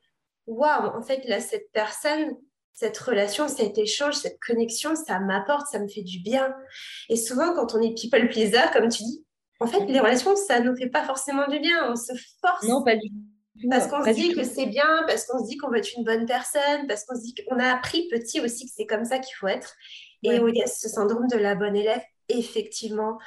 waouh, 0.46 0.96
en 0.96 1.02
fait, 1.02 1.24
là, 1.26 1.40
cette 1.40 1.70
personne, 1.72 2.36
cette 2.72 2.98
relation, 2.98 3.48
cet 3.48 3.78
échange, 3.78 4.14
cette 4.14 4.38
connexion, 4.40 4.94
ça 4.94 5.18
m'apporte, 5.18 5.66
ça 5.68 5.78
me 5.80 5.88
fait 5.88 6.02
du 6.02 6.20
bien. 6.20 6.54
Et 7.08 7.16
souvent, 7.16 7.54
quand 7.54 7.74
on 7.74 7.80
est 7.80 7.94
people 7.94 8.28
pleaser, 8.28 8.70
comme 8.72 8.88
tu 8.88 9.02
dis, 9.02 9.23
en 9.64 9.66
fait, 9.66 9.86
les 9.86 10.00
relations, 10.00 10.36
ça 10.36 10.60
ne 10.60 10.70
nous 10.70 10.76
fait 10.76 10.88
pas 10.88 11.04
forcément 11.04 11.46
du 11.48 11.58
bien. 11.58 11.90
On 11.90 11.96
se 11.96 12.12
force. 12.40 12.66
Non, 12.66 12.84
pas 12.84 12.96
du 12.96 13.08
tout. 13.08 13.68
Parce 13.70 13.86
qu'on 13.86 14.04
se 14.04 14.10
dit 14.10 14.34
que 14.34 14.44
c'est 14.44 14.66
bien, 14.66 15.04
parce 15.06 15.26
qu'on 15.26 15.38
se 15.42 15.48
dit 15.48 15.56
qu'on 15.56 15.70
va 15.70 15.78
être 15.78 15.90
une 15.96 16.04
bonne 16.04 16.26
personne, 16.26 16.86
parce 16.88 17.04
qu'on 17.04 17.14
se 17.14 17.22
dit 17.22 17.34
qu'on 17.34 17.58
a 17.58 17.72
appris 17.72 18.08
petit 18.08 18.40
aussi 18.40 18.66
que 18.66 18.72
c'est 18.74 18.86
comme 18.86 19.04
ça 19.04 19.18
qu'il 19.18 19.34
faut 19.36 19.46
être. 19.46 19.74
Et 20.22 20.36
il 20.36 20.56
y 20.56 20.62
a 20.62 20.66
ce 20.66 20.88
syndrome 20.88 21.28
de 21.28 21.36
la 21.36 21.54
bonne 21.54 21.76
élève, 21.76 22.02
effectivement 22.28 23.18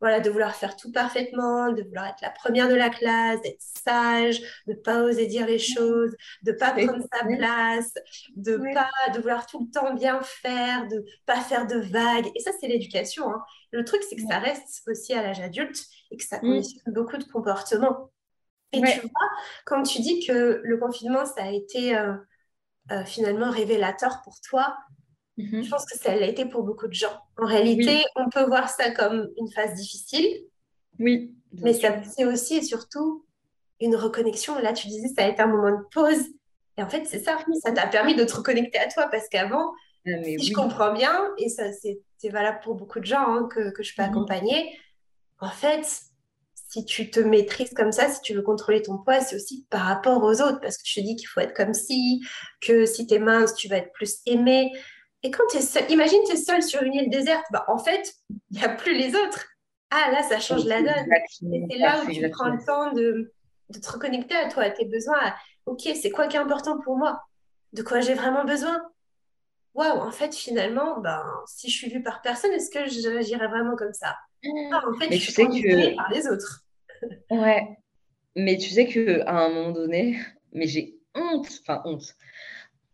voilà, 0.00 0.20
de 0.20 0.30
vouloir 0.30 0.54
faire 0.54 0.76
tout 0.76 0.92
parfaitement, 0.92 1.72
de 1.72 1.82
vouloir 1.82 2.06
être 2.06 2.20
la 2.20 2.30
première 2.30 2.68
de 2.68 2.74
la 2.74 2.90
classe, 2.90 3.40
d'être 3.42 3.60
sage, 3.60 4.40
de 4.66 4.72
ne 4.72 4.76
pas 4.76 5.02
oser 5.02 5.26
dire 5.26 5.46
les 5.46 5.58
choses, 5.58 6.14
de 6.42 6.52
ne 6.52 6.56
pas 6.56 6.72
prendre 6.72 7.04
sa 7.12 7.24
place, 7.24 7.94
de 8.36 8.56
pas 8.74 8.90
de 9.12 9.20
vouloir 9.20 9.46
tout 9.46 9.60
le 9.60 9.70
temps 9.70 9.94
bien 9.94 10.20
faire, 10.22 10.86
de 10.88 11.04
pas 11.24 11.40
faire 11.40 11.66
de 11.66 11.76
vagues. 11.76 12.30
Et 12.34 12.40
ça, 12.40 12.50
c'est 12.60 12.68
l'éducation. 12.68 13.30
Hein. 13.30 13.42
Le 13.72 13.84
truc, 13.84 14.02
c'est 14.08 14.16
que 14.16 14.26
ça 14.28 14.38
reste 14.38 14.82
aussi 14.86 15.14
à 15.14 15.22
l'âge 15.22 15.40
adulte 15.40 15.82
et 16.10 16.16
que 16.16 16.24
ça 16.24 16.38
mm. 16.38 16.40
conditionne 16.40 16.94
beaucoup 16.94 17.16
de 17.16 17.24
comportements. 17.24 18.10
Et 18.72 18.80
tu 18.80 19.00
vois, 19.00 19.30
quand 19.64 19.82
tu 19.82 20.00
dis 20.00 20.26
que 20.26 20.60
le 20.62 20.76
confinement, 20.78 21.24
ça 21.24 21.44
a 21.44 21.50
été 21.50 21.96
euh, 21.96 22.14
euh, 22.90 23.04
finalement 23.04 23.50
révélateur 23.50 24.20
pour 24.22 24.40
toi, 24.40 24.76
Mhm. 25.36 25.62
Je 25.62 25.70
pense 25.70 25.84
que 25.84 25.98
ça 25.98 26.14
l'a 26.14 26.26
été 26.26 26.46
pour 26.46 26.62
beaucoup 26.62 26.88
de 26.88 26.94
gens. 26.94 27.20
En 27.38 27.46
réalité, 27.46 28.02
on 28.16 28.28
peut 28.28 28.44
voir 28.44 28.68
ça 28.68 28.90
comme 28.90 29.28
une 29.38 29.50
phase 29.50 29.74
difficile. 29.74 30.44
Oui. 30.98 31.34
Mais 31.52 31.72
c'est 31.74 32.24
aussi 32.24 32.56
et 32.56 32.62
surtout 32.62 33.24
une 33.80 33.96
reconnexion. 33.96 34.58
Là, 34.58 34.72
tu 34.72 34.88
disais, 34.88 35.08
ça 35.08 35.24
a 35.24 35.28
été 35.28 35.42
un 35.42 35.46
moment 35.46 35.78
de 35.78 35.84
pause. 35.92 36.26
Et 36.78 36.82
en 36.82 36.88
fait, 36.88 37.04
c'est 37.06 37.18
ça. 37.18 37.38
Ça 37.62 37.72
t'a 37.72 37.86
permis 37.86 38.14
de 38.14 38.24
te 38.24 38.34
reconnecter 38.34 38.78
à 38.78 38.88
toi 38.88 39.08
parce 39.10 39.28
qu'avant, 39.28 39.72
ah, 40.06 40.10
si 40.22 40.46
je 40.46 40.52
comprends 40.52 40.92
bien, 40.92 41.30
et 41.38 41.48
ça, 41.48 41.64
c'est 41.72 42.28
valable 42.28 42.60
pour 42.62 42.74
beaucoup 42.74 43.00
de 43.00 43.04
gens 43.04 43.34
hein, 43.34 43.48
que, 43.52 43.70
que, 43.70 43.82
je 43.82 43.94
peux 43.94 44.02
mhm. 44.02 44.10
accompagner, 44.10 44.78
en 45.40 45.50
fait, 45.50 45.86
si 46.54 46.84
tu 46.84 47.10
te 47.10 47.20
maîtrises 47.20 47.72
comme 47.74 47.92
ça, 47.92 48.08
si 48.08 48.20
tu 48.22 48.34
veux 48.34 48.42
contrôler 48.42 48.82
ton 48.82 48.98
poids, 48.98 49.20
c'est 49.20 49.36
aussi 49.36 49.66
par 49.70 49.82
rapport 49.82 50.22
aux 50.22 50.40
autres, 50.42 50.60
parce 50.60 50.78
que 50.78 50.82
tu 50.82 51.00
te 51.00 51.06
dis 51.06 51.16
qu'il 51.16 51.28
faut 51.28 51.40
être 51.40 51.54
comme 51.54 51.74
si, 51.74 52.22
que 52.60 52.86
si 52.86 53.06
tu 53.06 53.14
es 53.14 53.18
mince, 53.18 53.54
tu 53.54 53.68
vas 53.68 53.76
être 53.76 53.92
plus 53.92 54.18
aimé, 54.26 54.72
et 55.26 55.30
quand 55.32 55.42
tu 55.50 55.56
es 55.56 55.60
seul, 55.60 55.90
imagine 55.90 56.20
tu 56.24 56.34
es 56.34 56.36
seul 56.36 56.62
sur 56.62 56.82
une 56.84 56.94
île 56.94 57.10
déserte, 57.10 57.44
bah, 57.50 57.64
en 57.66 57.78
fait, 57.78 58.14
il 58.52 58.58
n'y 58.58 58.64
a 58.64 58.68
plus 58.68 58.96
les 58.96 59.16
autres. 59.16 59.44
Ah 59.90 60.10
là, 60.12 60.22
ça 60.22 60.38
change 60.38 60.64
la 60.66 60.80
donne. 60.82 61.06
C'est 61.40 61.78
là 61.78 62.00
où 62.04 62.08
tu 62.08 62.30
prends 62.30 62.48
le 62.48 62.64
temps 62.64 62.92
de, 62.92 63.34
de, 63.70 63.78
te 63.80 63.90
reconnecter 63.90 64.36
à 64.36 64.48
toi, 64.48 64.62
à 64.62 64.70
tes 64.70 64.84
besoins. 64.84 65.34
ok, 65.66 65.80
c'est 66.00 66.10
quoi 66.10 66.28
qui 66.28 66.36
est 66.36 66.38
important 66.40 66.78
pour 66.78 66.96
moi? 66.96 67.20
De 67.72 67.82
quoi 67.82 67.98
j'ai 68.00 68.14
vraiment 68.14 68.44
besoin? 68.44 68.80
Waouh, 69.74 69.98
en 69.98 70.12
fait, 70.12 70.32
finalement, 70.32 71.00
ben, 71.00 71.24
si 71.48 71.70
je 71.70 71.76
suis 71.76 71.90
vue 71.90 72.04
par 72.04 72.22
personne, 72.22 72.52
est-ce 72.52 72.70
que 72.70 72.86
j'agirais 72.88 73.48
vraiment 73.48 73.74
comme 73.74 73.92
ça? 73.94 74.16
Ah, 74.72 74.80
En 74.88 74.96
fait, 74.96 75.10
Mais 75.10 75.16
je 75.18 75.26
tu 75.26 75.32
sais 75.32 75.46
que... 75.46 75.96
par 75.96 76.08
les 76.12 76.28
autres. 76.28 76.62
ouais. 77.32 77.76
Mais 78.36 78.56
tu 78.58 78.70
sais 78.70 78.86
qu'à 78.86 79.28
un 79.28 79.48
moment 79.48 79.72
donné, 79.72 80.20
mais 80.52 80.68
j'ai 80.68 80.94
honte, 81.16 81.48
enfin 81.62 81.82
honte 81.84 82.14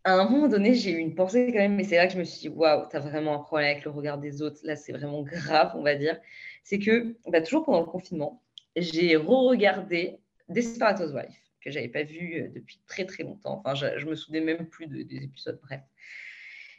à 0.03 0.13
un 0.13 0.29
moment 0.29 0.47
donné, 0.47 0.73
j'ai 0.73 0.91
eu 0.91 0.97
une 0.97 1.15
pensée 1.15 1.47
quand 1.47 1.59
même, 1.59 1.75
mais 1.75 1.83
c'est 1.83 1.95
là 1.95 2.07
que 2.07 2.13
je 2.13 2.19
me 2.19 2.23
suis 2.23 2.41
dit, 2.41 2.49
waouh, 2.49 2.87
tu 2.89 2.95
as 2.97 2.99
vraiment 2.99 3.35
un 3.35 3.39
problème 3.39 3.71
avec 3.71 3.85
le 3.85 3.91
regard 3.91 4.17
des 4.17 4.41
autres. 4.41 4.59
Là, 4.63 4.75
c'est 4.75 4.91
vraiment 4.91 5.23
grave, 5.23 5.71
on 5.75 5.83
va 5.83 5.95
dire. 5.95 6.19
C'est 6.63 6.79
que, 6.79 7.15
bah, 7.27 7.41
toujours 7.41 7.65
pendant 7.65 7.79
le 7.79 7.85
confinement, 7.85 8.43
j'ai 8.75 9.15
re-regardé 9.15 10.17
Desperate 10.49 10.99
Housewives, 10.99 11.37
que 11.61 11.71
j'avais 11.71 11.87
pas 11.87 12.03
vu 12.03 12.41
euh, 12.41 12.49
depuis 12.53 12.81
très 12.87 13.05
très 13.05 13.23
longtemps. 13.23 13.61
Enfin, 13.63 13.75
je, 13.75 13.99
je 13.99 14.05
me 14.05 14.15
souvenais 14.15 14.41
même 14.41 14.67
plus 14.67 14.87
des 14.87 15.23
épisodes, 15.23 15.59
bref. 15.63 15.81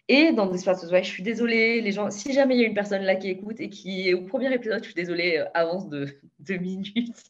Et 0.08 0.32
dans 0.32 0.46
Desperate 0.46 0.82
Housewives, 0.82 1.04
je 1.04 1.08
suis 1.08 1.22
désolée, 1.22 1.80
les 1.80 1.92
gens, 1.92 2.10
si 2.10 2.32
jamais 2.34 2.56
il 2.56 2.60
y 2.60 2.64
a 2.64 2.68
une 2.68 2.74
personne 2.74 3.02
là 3.02 3.16
qui 3.16 3.30
écoute 3.30 3.58
et 3.60 3.70
qui 3.70 4.08
est 4.08 4.14
au 4.14 4.22
premier 4.26 4.52
épisode, 4.52 4.80
je 4.80 4.87
suis 4.87 4.94
désolée, 4.94 5.38
euh, 5.38 5.46
avance 5.54 5.88
de 5.88 6.08
deux 6.40 6.58
minutes. 6.58 7.22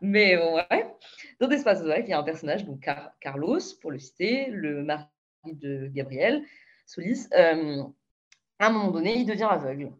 Mais 0.00 0.36
bon, 0.36 0.56
ouais. 0.56 0.86
Dans 1.42 1.48
Desperate 1.48 1.80
Housewives, 1.80 2.04
il 2.06 2.10
y 2.10 2.12
a 2.12 2.20
un 2.20 2.22
personnage, 2.22 2.64
donc 2.64 2.88
Carlos, 3.18 3.58
pour 3.80 3.90
le 3.90 3.98
citer, 3.98 4.46
le 4.46 4.84
mari 4.84 5.08
de 5.44 5.88
Gabriel 5.88 6.44
Solis, 6.86 7.26
euh, 7.36 7.82
à 8.60 8.68
un 8.68 8.70
moment 8.70 8.92
donné, 8.92 9.18
il 9.18 9.26
devient 9.26 9.48
aveugle. 9.50 9.90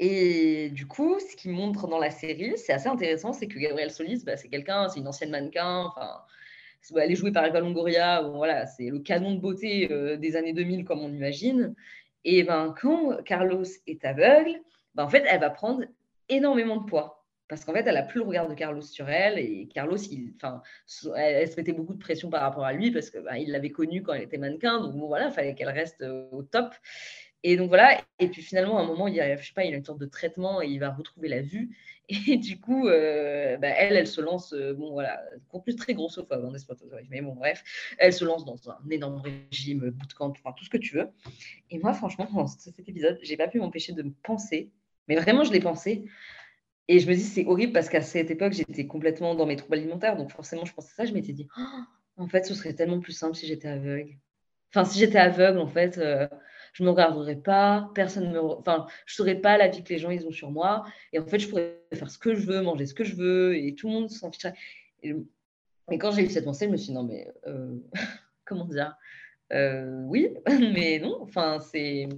Et 0.00 0.68
du 0.74 0.86
coup, 0.86 1.18
ce 1.18 1.34
qu'il 1.34 1.52
montre 1.52 1.88
dans 1.88 1.98
la 1.98 2.10
série, 2.10 2.58
c'est 2.58 2.74
assez 2.74 2.88
intéressant, 2.88 3.32
c'est 3.32 3.46
que 3.46 3.58
Gabriel 3.58 3.90
Solis, 3.90 4.22
bah, 4.22 4.36
c'est 4.36 4.50
quelqu'un, 4.50 4.90
c'est 4.90 5.00
une 5.00 5.08
ancienne 5.08 5.30
mannequin, 5.30 5.86
enfin, 5.86 6.20
elle 6.96 7.10
est 7.10 7.16
jouée 7.16 7.32
par 7.32 7.46
Eva 7.46 7.60
Longoria, 7.60 8.20
voilà, 8.20 8.66
c'est 8.66 8.90
le 8.90 8.98
canon 8.98 9.34
de 9.34 9.40
beauté 9.40 9.90
euh, 9.90 10.18
des 10.18 10.36
années 10.36 10.52
2000 10.52 10.84
comme 10.84 11.00
on 11.00 11.08
imagine. 11.10 11.74
Et 12.24 12.42
ben, 12.42 12.74
quand 12.78 13.22
Carlos 13.24 13.64
est 13.86 14.04
aveugle, 14.04 14.60
ben, 14.94 15.04
en 15.04 15.08
fait, 15.08 15.24
elle 15.26 15.40
va 15.40 15.48
prendre 15.48 15.84
énormément 16.28 16.76
de 16.76 16.84
poids 16.84 17.15
parce 17.48 17.64
qu'en 17.64 17.72
fait, 17.72 17.86
elle 17.86 17.96
a 17.96 18.02
plus 18.02 18.20
le 18.20 18.26
regard 18.26 18.48
de 18.48 18.54
Carlos 18.54 18.82
sur 18.82 19.08
elle. 19.08 19.38
Et 19.38 19.68
Carlos, 19.72 19.96
elle, 19.96 21.48
se 21.48 21.56
mettait 21.56 21.72
beaucoup 21.72 21.94
de 21.94 21.98
pression 21.98 22.28
par 22.28 22.42
rapport 22.42 22.64
à 22.64 22.72
lui 22.72 22.90
parce 22.90 23.10
qu'il 23.10 23.20
bah, 23.20 23.38
l'avait 23.46 23.70
connue 23.70 24.02
quand 24.02 24.14
elle 24.14 24.22
était 24.22 24.38
mannequin. 24.38 24.80
Donc 24.80 24.96
bon, 24.96 25.06
voilà, 25.06 25.28
il 25.28 25.32
fallait 25.32 25.54
qu'elle 25.54 25.68
reste 25.68 26.02
euh, 26.02 26.28
au 26.32 26.42
top. 26.42 26.74
Et 27.44 27.56
donc 27.56 27.68
voilà. 27.68 28.00
Et 28.18 28.28
puis 28.28 28.42
finalement, 28.42 28.78
à 28.78 28.82
un 28.82 28.86
moment, 28.86 29.06
il 29.06 29.14
y 29.14 29.20
a, 29.20 29.36
je 29.36 29.46
sais 29.46 29.54
pas, 29.54 29.64
il 29.64 29.72
a 29.74 29.76
une 29.76 29.84
sorte 29.84 30.00
de 30.00 30.06
traitement 30.06 30.60
et 30.60 30.66
il 30.66 30.78
va 30.78 30.90
retrouver 30.90 31.28
la 31.28 31.42
vue. 31.42 31.76
Et 32.28 32.36
du 32.36 32.60
coup, 32.60 32.86
euh, 32.86 33.56
bah, 33.56 33.68
elle, 33.68 33.96
elle 33.96 34.06
se 34.06 34.20
lance, 34.20 34.52
euh, 34.52 34.74
bon 34.74 34.92
voilà, 34.92 35.20
plus 35.64 35.74
très 35.74 35.92
grossophobe 35.94 36.44
hein, 36.44 37.00
mais 37.10 37.20
bon, 37.20 37.34
bref, 37.34 37.64
elle 37.98 38.12
se 38.12 38.24
lance 38.24 38.44
dans 38.44 38.70
un 38.70 38.78
énorme 38.88 39.20
régime, 39.20 39.90
bootcamp, 39.90 40.30
tout 40.30 40.64
ce 40.64 40.70
que 40.70 40.76
tu 40.76 40.94
veux. 40.94 41.08
Et 41.70 41.80
moi, 41.80 41.92
franchement, 41.94 42.28
dans 42.32 42.46
cet 42.46 42.78
épisode, 42.78 43.18
j'ai 43.22 43.36
pas 43.36 43.48
pu 43.48 43.58
m'empêcher 43.58 43.92
de 43.92 44.04
penser, 44.22 44.70
mais 45.08 45.16
vraiment, 45.16 45.42
je 45.42 45.52
l'ai 45.52 45.58
pensé 45.58 46.04
et 46.88 47.00
je 47.00 47.08
me 47.08 47.14
dis, 47.14 47.22
c'est 47.22 47.46
horrible 47.46 47.72
parce 47.72 47.88
qu'à 47.88 48.00
cette 48.00 48.30
époque, 48.30 48.52
j'étais 48.52 48.86
complètement 48.86 49.34
dans 49.34 49.46
mes 49.46 49.56
troubles 49.56 49.76
alimentaires. 49.76 50.16
Donc 50.16 50.30
forcément, 50.30 50.64
je 50.64 50.72
pensais 50.72 50.94
ça. 50.94 51.04
Je 51.04 51.12
m'étais 51.12 51.32
dit, 51.32 51.48
oh, 51.58 51.62
en 52.16 52.28
fait, 52.28 52.46
ce 52.46 52.54
serait 52.54 52.74
tellement 52.74 53.00
plus 53.00 53.12
simple 53.12 53.34
si 53.34 53.46
j'étais 53.46 53.68
aveugle. 53.68 54.16
Enfin, 54.70 54.84
si 54.84 54.98
j'étais 54.98 55.18
aveugle, 55.18 55.58
en 55.58 55.66
fait, 55.66 55.98
euh, 55.98 56.28
je 56.72 56.82
ne 56.82 56.86
me 56.86 56.92
regarderais 56.92 57.36
pas. 57.36 57.90
Personne 57.94 58.30
me... 58.30 58.40
Enfin, 58.40 58.86
je 59.04 59.14
ne 59.14 59.16
saurais 59.16 59.34
pas 59.34 59.58
la 59.58 59.68
vie 59.68 59.82
que 59.82 59.88
les 59.88 59.98
gens 59.98 60.10
ils 60.10 60.26
ont 60.26 60.32
sur 60.32 60.50
moi. 60.50 60.84
Et 61.12 61.18
en 61.18 61.26
fait, 61.26 61.40
je 61.40 61.48
pourrais 61.48 61.82
faire 61.92 62.10
ce 62.10 62.18
que 62.18 62.34
je 62.34 62.46
veux, 62.46 62.62
manger 62.62 62.86
ce 62.86 62.94
que 62.94 63.04
je 63.04 63.16
veux. 63.16 63.56
Et 63.56 63.74
tout 63.74 63.88
le 63.88 63.94
monde 63.94 64.10
s'en 64.10 64.30
ficherait. 64.30 64.54
Et, 65.02 65.14
quand 65.98 66.12
j'ai 66.12 66.22
eu 66.22 66.30
cette 66.30 66.44
pensée, 66.44 66.66
je 66.66 66.70
me 66.70 66.76
suis 66.76 66.88
dit, 66.88 66.94
non, 66.94 67.04
mais 67.04 67.32
euh, 67.46 67.76
comment 68.44 68.64
dire? 68.64 68.94
Euh, 69.52 70.02
oui, 70.06 70.34
mais 70.74 70.98
non, 70.98 71.18
enfin, 71.22 71.60
c'est 71.60 72.08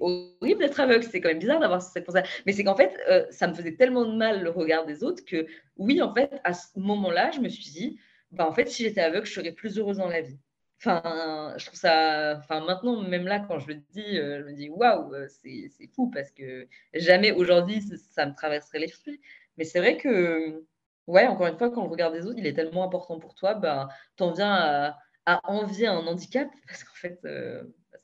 horrible 0.00 0.60
d'être 0.60 0.80
aveugle, 0.80 1.04
c'est 1.04 1.20
quand 1.20 1.28
même 1.28 1.38
bizarre 1.38 1.60
d'avoir 1.60 1.82
cette 1.82 2.04
pensée. 2.04 2.22
Mais 2.46 2.52
c'est 2.52 2.64
qu'en 2.64 2.76
fait, 2.76 2.96
euh, 3.10 3.26
ça 3.30 3.46
me 3.46 3.54
faisait 3.54 3.76
tellement 3.76 4.06
de 4.06 4.16
mal 4.16 4.42
le 4.42 4.50
regard 4.50 4.86
des 4.86 5.04
autres 5.04 5.24
que, 5.24 5.46
oui, 5.76 6.00
en 6.02 6.14
fait, 6.14 6.40
à 6.44 6.54
ce 6.54 6.78
moment-là, 6.78 7.30
je 7.30 7.40
me 7.40 7.48
suis 7.48 7.70
dit, 7.70 7.98
bah, 8.32 8.46
en 8.48 8.52
fait, 8.52 8.68
si 8.68 8.84
j'étais 8.84 9.00
aveugle, 9.02 9.26
je 9.26 9.32
serais 9.32 9.52
plus 9.52 9.78
heureuse 9.78 9.98
dans 9.98 10.08
la 10.08 10.22
vie. 10.22 10.38
Enfin, 10.80 11.54
je 11.58 11.66
trouve 11.66 11.78
ça. 11.78 12.36
Enfin, 12.38 12.64
maintenant, 12.64 13.02
même 13.02 13.26
là, 13.26 13.40
quand 13.40 13.58
je 13.58 13.68
le 13.68 13.74
dis, 13.74 14.14
je 14.16 14.44
me 14.44 14.52
dis 14.52 14.68
waouh, 14.70 15.12
c'est 15.28 15.70
fou 15.94 16.08
parce 16.10 16.30
que 16.30 16.68
jamais 16.94 17.32
aujourd'hui 17.32 17.82
ça 18.12 18.26
me 18.26 18.34
traverserait 18.34 18.78
l'esprit. 18.78 19.20
Mais 19.56 19.64
c'est 19.64 19.80
vrai 19.80 19.96
que, 19.96 20.64
ouais, 21.08 21.26
encore 21.26 21.48
une 21.48 21.58
fois, 21.58 21.70
quand 21.70 21.82
le 21.82 21.90
regard 21.90 22.12
des 22.12 22.26
autres, 22.26 22.38
il 22.38 22.46
est 22.46 22.52
tellement 22.54 22.84
important 22.84 23.18
pour 23.18 23.34
toi, 23.34 23.54
ben, 23.54 23.88
en 24.20 24.32
viens 24.32 24.52
à, 24.54 24.98
à 25.36 25.50
envier 25.50 25.86
un 25.86 26.06
handicap 26.06 26.48
parce 26.66 26.84
qu'en 26.84 26.94
fait, 26.94 27.20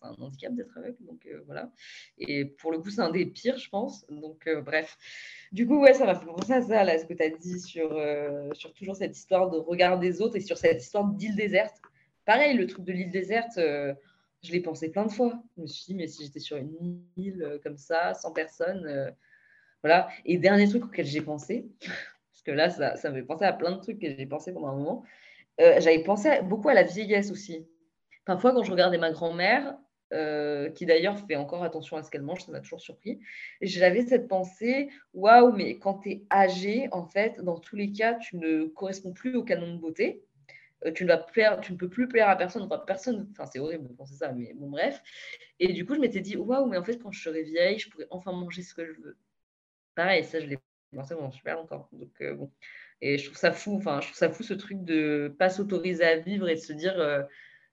un 0.05 0.15
handicap 0.21 0.55
d'être 0.55 0.77
aveugle. 0.77 0.97
Donc 1.01 1.27
euh, 1.27 1.43
voilà. 1.47 1.71
Et 2.19 2.45
pour 2.45 2.73
le 2.73 2.79
coup, 2.79 2.91
c'est 2.91 3.01
un 3.01 3.11
des 3.11 3.27
pires, 3.27 3.59
je 3.59 3.69
pense. 3.69 4.07
Donc 4.09 4.47
euh, 4.47 4.61
bref. 4.61 4.97
Du 5.53 5.67
coup, 5.67 5.81
ouais, 5.81 5.95
ça 5.95 6.07
m'a 6.07 6.15
fait 6.15 6.27
penser 6.27 6.53
à 6.53 6.63
ça, 6.63 6.85
là, 6.85 6.99
ce 6.99 7.07
que 7.07 7.15
tu 7.15 7.23
as 7.23 7.31
dit 7.31 7.61
sur, 7.61 7.93
euh, 7.93 8.53
sur 8.55 8.73
toujours 8.75 8.97
cette 8.97 9.17
histoire 9.17 9.51
de 9.51 9.59
regard 9.59 9.99
des 9.99 10.21
autres 10.21 10.37
et 10.37 10.41
sur 10.41 10.59
cette 10.59 10.83
histoire 10.83 11.05
d'île 11.05 11.37
déserte. 11.37 11.77
Pareil, 12.25 12.57
le 12.57 12.67
truc 12.67 12.85
de 12.85 12.93
l'île 12.93 13.11
déserte, 13.11 13.57
je 13.57 14.53
l'ai 14.53 14.61
pensé 14.61 14.91
plein 14.91 15.05
de 15.05 15.13
fois. 15.13 15.43
Je 15.57 15.63
me 15.63 15.67
suis 15.67 15.85
dit, 15.87 15.95
mais 15.95 16.07
si 16.07 16.25
j'étais 16.25 16.41
sur 16.41 16.57
une 16.57 17.03
île 17.17 17.61
comme 17.63 17.77
ça, 17.77 18.15
sans 18.15 18.33
personne, 18.33 19.15
voilà. 19.83 20.09
Et 20.25 20.39
dernier 20.39 20.67
truc 20.67 20.85
auquel 20.85 21.05
j'ai 21.05 21.21
pensé, 21.21 21.69
parce 21.81 22.43
que 22.43 22.51
là, 22.51 22.71
ça 22.71 23.11
me 23.11 23.17
fait 23.17 23.27
penser 23.27 23.45
à 23.45 23.53
plein 23.53 23.73
de 23.73 23.81
trucs 23.81 24.01
que 24.01 24.09
j'ai 24.09 24.27
pensé 24.27 24.55
pendant 24.55 24.69
un 24.69 24.77
moment. 24.77 25.05
J'avais 25.59 26.03
pensé 26.03 26.41
beaucoup 26.43 26.69
à 26.69 26.75
la 26.75 26.83
vieillesse 26.83 27.31
aussi. 27.31 27.67
Parfois, 28.25 28.53
quand 28.53 28.63
je 28.63 28.71
regardais 28.71 28.99
ma 28.99 29.11
grand-mère, 29.11 29.77
euh, 30.13 30.71
qui 30.71 30.87
d'ailleurs 30.87 31.19
fait 31.19 31.35
encore 31.35 31.65
attention 31.65 31.97
à 31.97 32.03
ce 32.03 32.11
qu'elle 32.11 32.23
mange, 32.23 32.45
ça 32.45 32.53
m'a 32.53 32.61
toujours 32.61 32.81
surpris. 32.81 33.19
J'avais 33.61 34.03
cette 34.03 34.29
pensée, 34.29 34.91
waouh, 35.13 35.53
mais 35.53 35.79
quand 35.79 35.99
tu 36.01 36.11
es 36.11 36.27
âgé, 36.31 36.89
en 36.93 37.05
fait, 37.05 37.41
dans 37.41 37.59
tous 37.59 37.75
les 37.75 37.91
cas, 37.91 38.15
tu 38.15 38.37
ne 38.37 38.67
corresponds 38.67 39.13
plus 39.13 39.35
au 39.35 39.43
canon 39.43 39.75
de 39.75 39.81
beauté. 39.81 40.23
Euh, 40.85 40.93
tu, 40.93 41.05
ne 41.05 41.09
vas 41.09 41.19
plaire, 41.19 41.61
tu 41.61 41.73
ne 41.73 41.79
peux 41.79 41.89
plus 41.89 42.07
plaire 42.07 42.29
à 42.29 42.37
personne, 42.37 42.63
enfin 42.63 42.79
personne, 42.87 43.29
enfin 43.33 43.47
c'est 43.47 43.59
horrible 43.59 43.89
de 43.89 43.95
penser 43.95 44.15
ça, 44.15 44.33
mais 44.33 44.53
bon 44.55 44.71
bref. 44.71 45.03
Et 45.59 45.73
du 45.73 45.87
coup, 45.87 45.95
je 45.95 46.01
m'étais 46.01 46.21
dit, 46.21 46.37
waouh, 46.37 46.67
mais 46.67 46.77
en 46.77 46.85
fait, 46.85 46.99
quand 46.99 47.11
je 47.11 47.23
serai 47.23 47.43
vieille, 47.43 47.79
je 47.79 47.91
pourrais 47.91 48.07
enfin 48.11 48.33
manger 48.33 48.63
ce 48.63 48.75
que 48.75 48.85
je 48.87 48.93
veux. 49.01 49.17
Pareil, 49.95 50.25
ça, 50.25 50.41
je 50.41 50.47
l'ai 50.47 50.59
pensé 50.95 51.15
pendant 51.15 51.31
super 51.33 51.57
longtemps. 51.57 51.89
Donc, 51.93 52.13
euh, 52.21 52.35
bon. 52.35 52.53
Et 53.07 53.19
je 53.19 53.27
trouve 53.27 53.37
ça 53.37 53.53
fou, 53.53 53.77
enfin, 53.77 54.01
je 54.01 54.07
trouve 54.07 54.17
ça 54.17 54.31
fou 54.31 54.43
ce 54.43 54.55
truc 54.55 54.83
de 54.83 55.31
pas 55.39 55.51
s'autoriser 55.51 56.05
à 56.05 56.17
vivre 56.17 56.49
et 56.49 56.55
de 56.55 56.61
se 56.61 56.73
dire, 56.73 56.95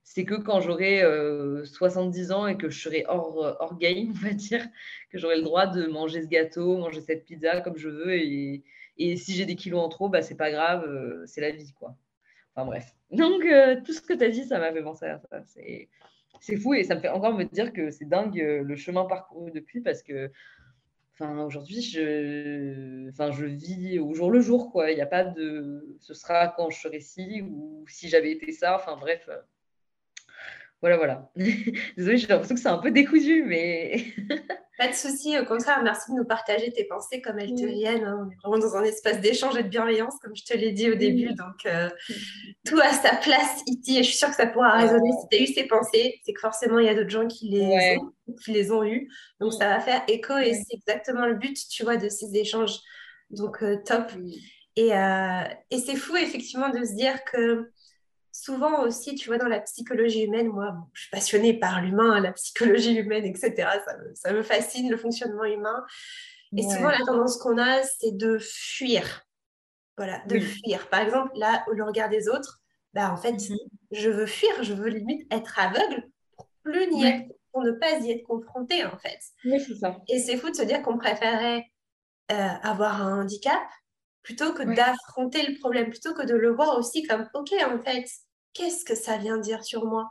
c'est 0.04 0.26
que 0.26 0.36
quand 0.36 0.60
j'aurai 0.60 1.04
70 1.64 2.32
euh, 2.32 2.34
ans 2.34 2.48
et 2.48 2.58
que 2.58 2.70
je 2.70 2.78
serai 2.78 3.06
hors, 3.08 3.56
hors 3.62 3.78
game, 3.78 4.10
on 4.10 4.28
va 4.28 4.34
dire, 4.34 4.68
que 5.10 5.18
j'aurai 5.18 5.38
le 5.38 5.44
droit 5.44 5.68
de 5.68 5.88
manger 5.88 6.22
ce 6.22 6.28
gâteau, 6.28 6.78
manger 6.78 7.00
cette 7.00 7.24
pizza 7.24 7.62
comme 7.62 7.78
je 7.78 7.88
veux. 7.88 8.14
Et, 8.14 8.62
si 9.16 9.34
j'ai 9.34 9.46
des 9.46 9.56
kilos 9.56 9.80
en 9.80 9.88
trop, 9.88 10.10
bah, 10.10 10.22
c'est 10.22 10.36
pas 10.36 10.52
grave, 10.52 10.84
euh, 10.86 11.24
c'est 11.26 11.40
la 11.40 11.52
vie, 11.52 11.72
quoi. 11.74 11.96
Enfin 12.54 12.66
bref. 12.66 12.94
Donc, 13.10 13.46
euh, 13.46 13.78
tout 13.86 13.94
ce 13.94 14.02
que 14.02 14.14
tu 14.14 14.26
as 14.26 14.30
dit, 14.30 14.44
ça 14.44 14.60
m'a 14.60 14.74
fait 14.74 14.84
penser 14.84 15.06
à 15.06 15.18
ça. 15.18 15.42
C'est 16.42 16.58
fou 16.58 16.74
et 16.74 16.84
ça 16.84 16.96
me 16.96 17.00
fait 17.00 17.08
encore 17.08 17.34
me 17.34 17.46
dire 17.46 17.72
que 17.72 17.90
c'est 17.90 18.06
dingue 18.06 18.36
le 18.36 18.76
chemin 18.76 19.06
parcouru 19.06 19.50
depuis 19.52 19.80
parce 19.80 20.04
que 20.04 20.30
Aujourd'hui, 21.22 21.82
je, 21.82 23.12
je 23.16 23.46
vis 23.46 24.00
au 24.00 24.14
jour 24.14 24.32
le 24.32 24.42
jour, 24.42 24.72
quoi. 24.72 24.92
Il 24.92 24.96
n'y 24.96 25.02
a 25.02 25.06
pas 25.08 25.24
de, 25.24 25.98
ce 26.00 26.14
sera 26.14 26.48
quand 26.48 26.70
je 26.70 26.80
serai 26.80 27.00
ci 27.00 27.42
ou 27.42 27.86
si 27.88 28.10
j'avais 28.10 28.32
été 28.32 28.52
ça. 28.52 28.76
Enfin, 28.76 28.98
bref, 28.98 29.30
voilà, 30.82 30.98
voilà. 30.98 31.32
Désolée, 31.98 32.18
j'ai 32.18 32.28
l'impression 32.28 32.56
que 32.56 32.62
c'est 32.62 32.68
un 32.68 32.80
peu 32.80 32.90
décousu, 32.90 33.44
mais. 33.44 34.04
Pas 34.80 34.88
de 34.88 34.94
souci, 34.94 35.38
au 35.38 35.46
contraire, 35.46 35.84
merci 35.84 36.12
de 36.12 36.18
nous 36.18 36.26
partager 36.26 36.72
tes 36.72 36.86
pensées 36.86 37.22
comme 37.22 37.38
elles 37.38 37.54
te 37.54 37.66
viennent. 37.66 38.04
Hein. 38.04 38.18
On 38.26 38.32
est 38.32 38.36
vraiment 38.44 38.58
dans 38.58 38.76
un 38.76 38.84
espace 38.84 39.22
d'échange 39.22 39.56
et 39.56 39.62
de 39.62 39.68
bienveillance, 39.68 40.16
comme 40.24 40.36
je 40.36 40.44
te 40.44 40.58
l'ai 40.58 40.72
dit 40.72 40.90
au 40.90 40.96
début. 40.96 41.36
Donc, 41.36 41.68
euh, 41.68 41.88
tout 42.66 42.80
a 42.80 42.92
sa 42.92 43.16
place 43.16 43.62
ici 43.68 44.00
et 44.00 44.04
je 44.04 44.08
suis 44.10 44.18
sûre 44.18 44.30
que 44.30 44.36
ça 44.36 44.48
pourra 44.48 44.72
résonner. 44.78 45.12
Si 45.22 45.28
tu 45.30 45.38
as 45.38 45.44
eu 45.44 45.54
ces 45.54 45.68
pensées, 45.68 46.20
c'est 46.26 46.34
que 46.34 46.40
forcément, 46.40 46.80
il 46.80 46.88
y 46.88 46.90
a 46.90 46.96
d'autres 46.96 47.12
gens 47.12 47.28
qui 47.28 47.50
les, 47.50 47.98
ont, 48.00 48.12
qui 48.44 48.52
les 48.52 48.72
ont 48.72 48.84
eues. 48.84 49.08
Donc, 49.40 49.54
ça 49.54 49.68
va 49.68 49.80
faire 49.82 50.02
écho 50.08 50.36
et 50.40 50.56
c'est 50.56 50.78
exactement 50.78 51.28
le 51.28 51.36
but, 51.36 51.58
tu 51.70 51.84
vois, 51.84 51.98
de 51.98 52.10
ces 52.10 52.36
échanges. 52.36 52.80
Donc, 53.30 53.62
euh, 53.62 53.78
top. 53.86 54.12
Et, 54.76 54.96
euh, 54.96 55.44
et 55.70 55.78
c'est 55.78 55.96
fou, 55.96 56.16
effectivement, 56.16 56.70
de 56.70 56.84
se 56.84 56.96
dire 56.96 57.24
que 57.26 57.70
souvent 58.32 58.84
aussi, 58.84 59.16
tu 59.16 59.28
vois, 59.28 59.38
dans 59.38 59.48
la 59.48 59.60
psychologie 59.60 60.24
humaine, 60.24 60.48
moi, 60.48 60.76
je 60.94 61.02
suis 61.02 61.10
passionnée 61.10 61.54
par 61.58 61.82
l'humain, 61.82 62.20
la 62.20 62.32
psychologie 62.34 62.96
humaine, 62.96 63.26
etc. 63.26 63.68
Ça 64.16 64.34
me, 64.34 64.44
fascine, 64.44 64.90
le 64.90 64.98
fonctionnement 64.98 65.44
humain. 65.44 65.84
Et 66.58 66.64
souvent, 66.64 66.90
la 66.90 67.06
tendance 67.06 67.38
qu'on 67.38 67.58
a, 67.58 67.82
c'est 67.84 68.16
de 68.16 68.38
fuir. 68.40 69.26
Voilà, 69.98 70.22
de 70.28 70.40
fuir. 70.40 70.90
Par 70.90 71.02
exemple, 71.02 71.32
là, 71.36 71.64
le 71.72 71.84
regard 71.84 72.10
des 72.10 72.28
autres, 72.28 72.62
bah, 72.94 73.12
en 73.12 73.18
fait, 73.18 73.34
mhm. 73.34 73.58
je 73.92 74.10
veux 74.10 74.26
fuir, 74.26 74.52
je 74.64 74.74
veux 74.74 74.90
limite 74.90 75.32
être 75.32 75.60
aveugle 75.60 76.10
pour 76.36 76.50
plus 76.64 76.92
n'y 76.92 77.06
être, 77.06 77.32
pour 77.52 77.62
ne 77.62 77.72
pas 77.72 78.00
y 78.00 78.12
être 78.12 78.24
confrontée, 78.24 78.86
en 78.86 78.98
fait. 78.98 79.20
Oui, 79.46 79.60
c'est 79.60 79.76
ça. 79.76 79.98
Et 80.10 80.20
c'est 80.20 80.38
fou 80.38 80.50
de 80.50 80.56
se 80.56 80.64
dire 80.64 80.82
qu'on 80.82 80.98
préférait 80.98 81.66
euh, 82.32 82.48
avoir 82.64 83.02
un 83.02 83.22
handicap 83.22 83.62
plutôt 84.24 84.54
que 84.54 84.64
d'affronter 84.64 85.46
le 85.48 85.58
problème, 85.60 85.90
plutôt 85.90 86.14
que 86.14 86.26
de 86.26 86.36
le 86.36 86.52
voir 86.52 86.78
aussi 86.78 87.04
comme, 87.04 87.28
OK, 87.34 87.54
en 87.54 87.80
fait, 87.80 88.06
qu'est-ce 88.54 88.86
que 88.86 88.96
ça 88.96 89.18
vient 89.18 89.38
dire 89.38 89.64
sur 89.64 89.86
moi? 89.86 90.10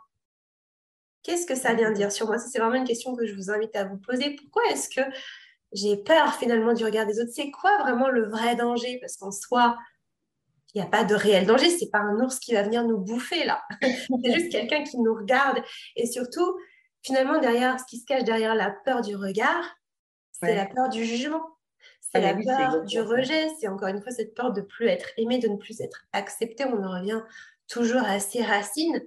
Qu'est-ce 1.23 1.47
que 1.47 1.55
ça 1.55 1.75
vient 1.75 1.93
dire 1.93 2.11
sur 2.11 2.27
moi? 2.27 2.39
C'est 2.39 2.59
vraiment 2.59 2.77
une 2.77 2.87
question 2.87 3.15
que 3.15 3.27
je 3.27 3.35
vous 3.35 3.51
invite 3.51 3.77
à 3.77 3.85
vous 3.85 3.99
poser. 3.99 4.37
Pourquoi 4.37 4.63
est-ce 4.71 4.89
que 4.89 5.03
j'ai 5.73 5.97
peur 5.97 6.35
finalement 6.35 6.73
du 6.73 6.85
regard 6.85 7.07
des 7.07 7.21
autres? 7.21 7.33
C'est 7.35 7.51
quoi 7.51 7.79
vraiment 7.79 8.09
le 8.09 8.29
vrai 8.29 8.57
danger? 8.57 8.99
Parce 9.01 9.17
qu'en 9.17 9.31
soi, 9.31 9.77
il 10.75 10.81
n'y 10.81 10.87
a 10.87 10.91
pas 10.91 11.05
de 11.05 11.15
réel 11.15 11.47
danger. 11.47 11.69
C'est 11.69 11.91
pas 11.91 11.99
un 11.99 12.19
ours 12.21 12.39
qui 12.39 12.55
va 12.55 12.63
venir 12.63 12.85
nous 12.85 12.99
bouffer 12.99 13.45
là. 13.45 13.63
c'est 13.83 14.33
juste 14.33 14.51
quelqu'un 14.51 14.83
qui 14.83 14.99
nous 14.99 15.15
regarde. 15.15 15.63
Et 15.97 16.07
surtout, 16.07 16.57
finalement, 17.03 17.39
derrière 17.39 17.79
ce 17.79 17.85
qui 17.85 17.99
se 17.99 18.07
cache 18.07 18.25
derrière 18.25 18.55
la 18.55 18.71
peur 18.71 19.03
du 19.03 19.15
regard, 19.15 19.77
c'est 20.33 20.55
la 20.55 20.67
peur 20.67 20.89
du 20.89 21.05
jugement. 21.05 21.43
C'est 22.13 22.25
ah, 22.25 22.33
la 22.33 22.35
peur 22.35 22.83
du 22.85 23.01
rejet. 23.01 23.49
C'est 23.61 23.69
encore 23.69 23.89
une 23.89 24.03
fois 24.03 24.13
cette 24.13 24.35
peur 24.35 24.53
de 24.53 24.61
ne 24.61 24.67
plus 24.67 24.87
être 24.87 25.11
aimé, 25.17 25.39
de 25.39 25.49
ne 25.49 25.57
plus 25.57 25.81
être 25.81 26.07
accepté. 26.13 26.65
On 26.65 26.83
en 26.83 26.99
revient 26.99 27.23
toujours 27.69 28.03
à 28.03 28.19
ses 28.19 28.43
racines. 28.43 29.03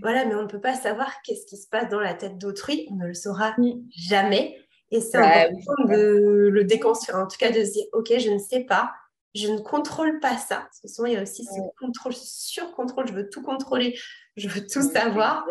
Voilà, 0.00 0.24
mais 0.24 0.34
on 0.34 0.42
ne 0.42 0.48
peut 0.48 0.60
pas 0.60 0.74
savoir 0.74 1.22
qu'est-ce 1.22 1.46
qui 1.46 1.56
se 1.56 1.68
passe 1.68 1.88
dans 1.90 2.00
la 2.00 2.14
tête 2.14 2.38
d'autrui. 2.38 2.88
On 2.90 2.96
ne 2.96 3.06
le 3.06 3.14
saura 3.14 3.54
jamais. 3.90 4.58
Et 4.90 5.00
c'est 5.00 5.16
important 5.16 5.84
de 5.88 6.48
le 6.52 6.64
déconstruire, 6.64 7.18
en 7.18 7.26
tout 7.26 7.38
cas 7.38 7.50
de 7.50 7.64
se 7.64 7.72
dire, 7.72 7.84
OK, 7.94 8.12
je 8.18 8.30
ne 8.30 8.38
sais 8.38 8.60
pas, 8.60 8.92
je 9.34 9.48
ne 9.48 9.58
contrôle 9.58 10.20
pas 10.20 10.36
ça. 10.36 10.56
Parce 10.56 10.80
que 10.80 10.88
souvent, 10.88 11.06
il 11.06 11.14
y 11.14 11.16
a 11.16 11.22
aussi 11.22 11.44
ce 11.44 11.60
contrôle, 11.80 12.12
sur-contrôle, 12.14 13.08
je 13.08 13.14
veux 13.14 13.30
tout 13.30 13.42
contrôler, 13.42 13.98
je 14.36 14.48
veux 14.48 14.66
tout 14.66 14.82
savoir. 14.82 15.46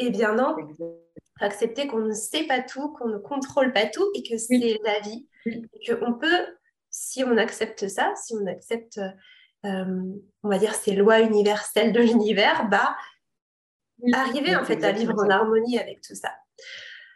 Eh 0.00 0.10
bien 0.10 0.34
non, 0.34 0.56
accepter 1.40 1.86
qu'on 1.86 2.00
ne 2.00 2.14
sait 2.14 2.44
pas 2.44 2.60
tout, 2.60 2.88
qu'on 2.94 3.08
ne 3.08 3.18
contrôle 3.18 3.72
pas 3.72 3.86
tout 3.86 4.06
et 4.14 4.22
que 4.22 4.36
c'est 4.36 4.58
la 4.84 4.98
vie. 5.00 5.28
Et 5.46 5.94
qu'on 5.96 6.14
peut, 6.14 6.46
si 6.90 7.24
on 7.24 7.36
accepte 7.36 7.88
ça, 7.88 8.12
si 8.16 8.34
on 8.34 8.46
accepte 8.46 9.00
euh, 9.66 10.14
on 10.42 10.48
va 10.48 10.58
dire, 10.58 10.74
ces 10.74 10.94
lois 10.94 11.20
universelles 11.20 11.92
de 11.92 12.00
l'univers, 12.00 12.68
bah, 12.68 12.96
arriver 14.14 14.56
en 14.56 14.64
fait 14.64 14.82
à 14.82 14.92
vivre 14.92 15.14
en 15.18 15.28
harmonie 15.28 15.78
avec 15.78 16.00
tout 16.00 16.14
ça. 16.14 16.30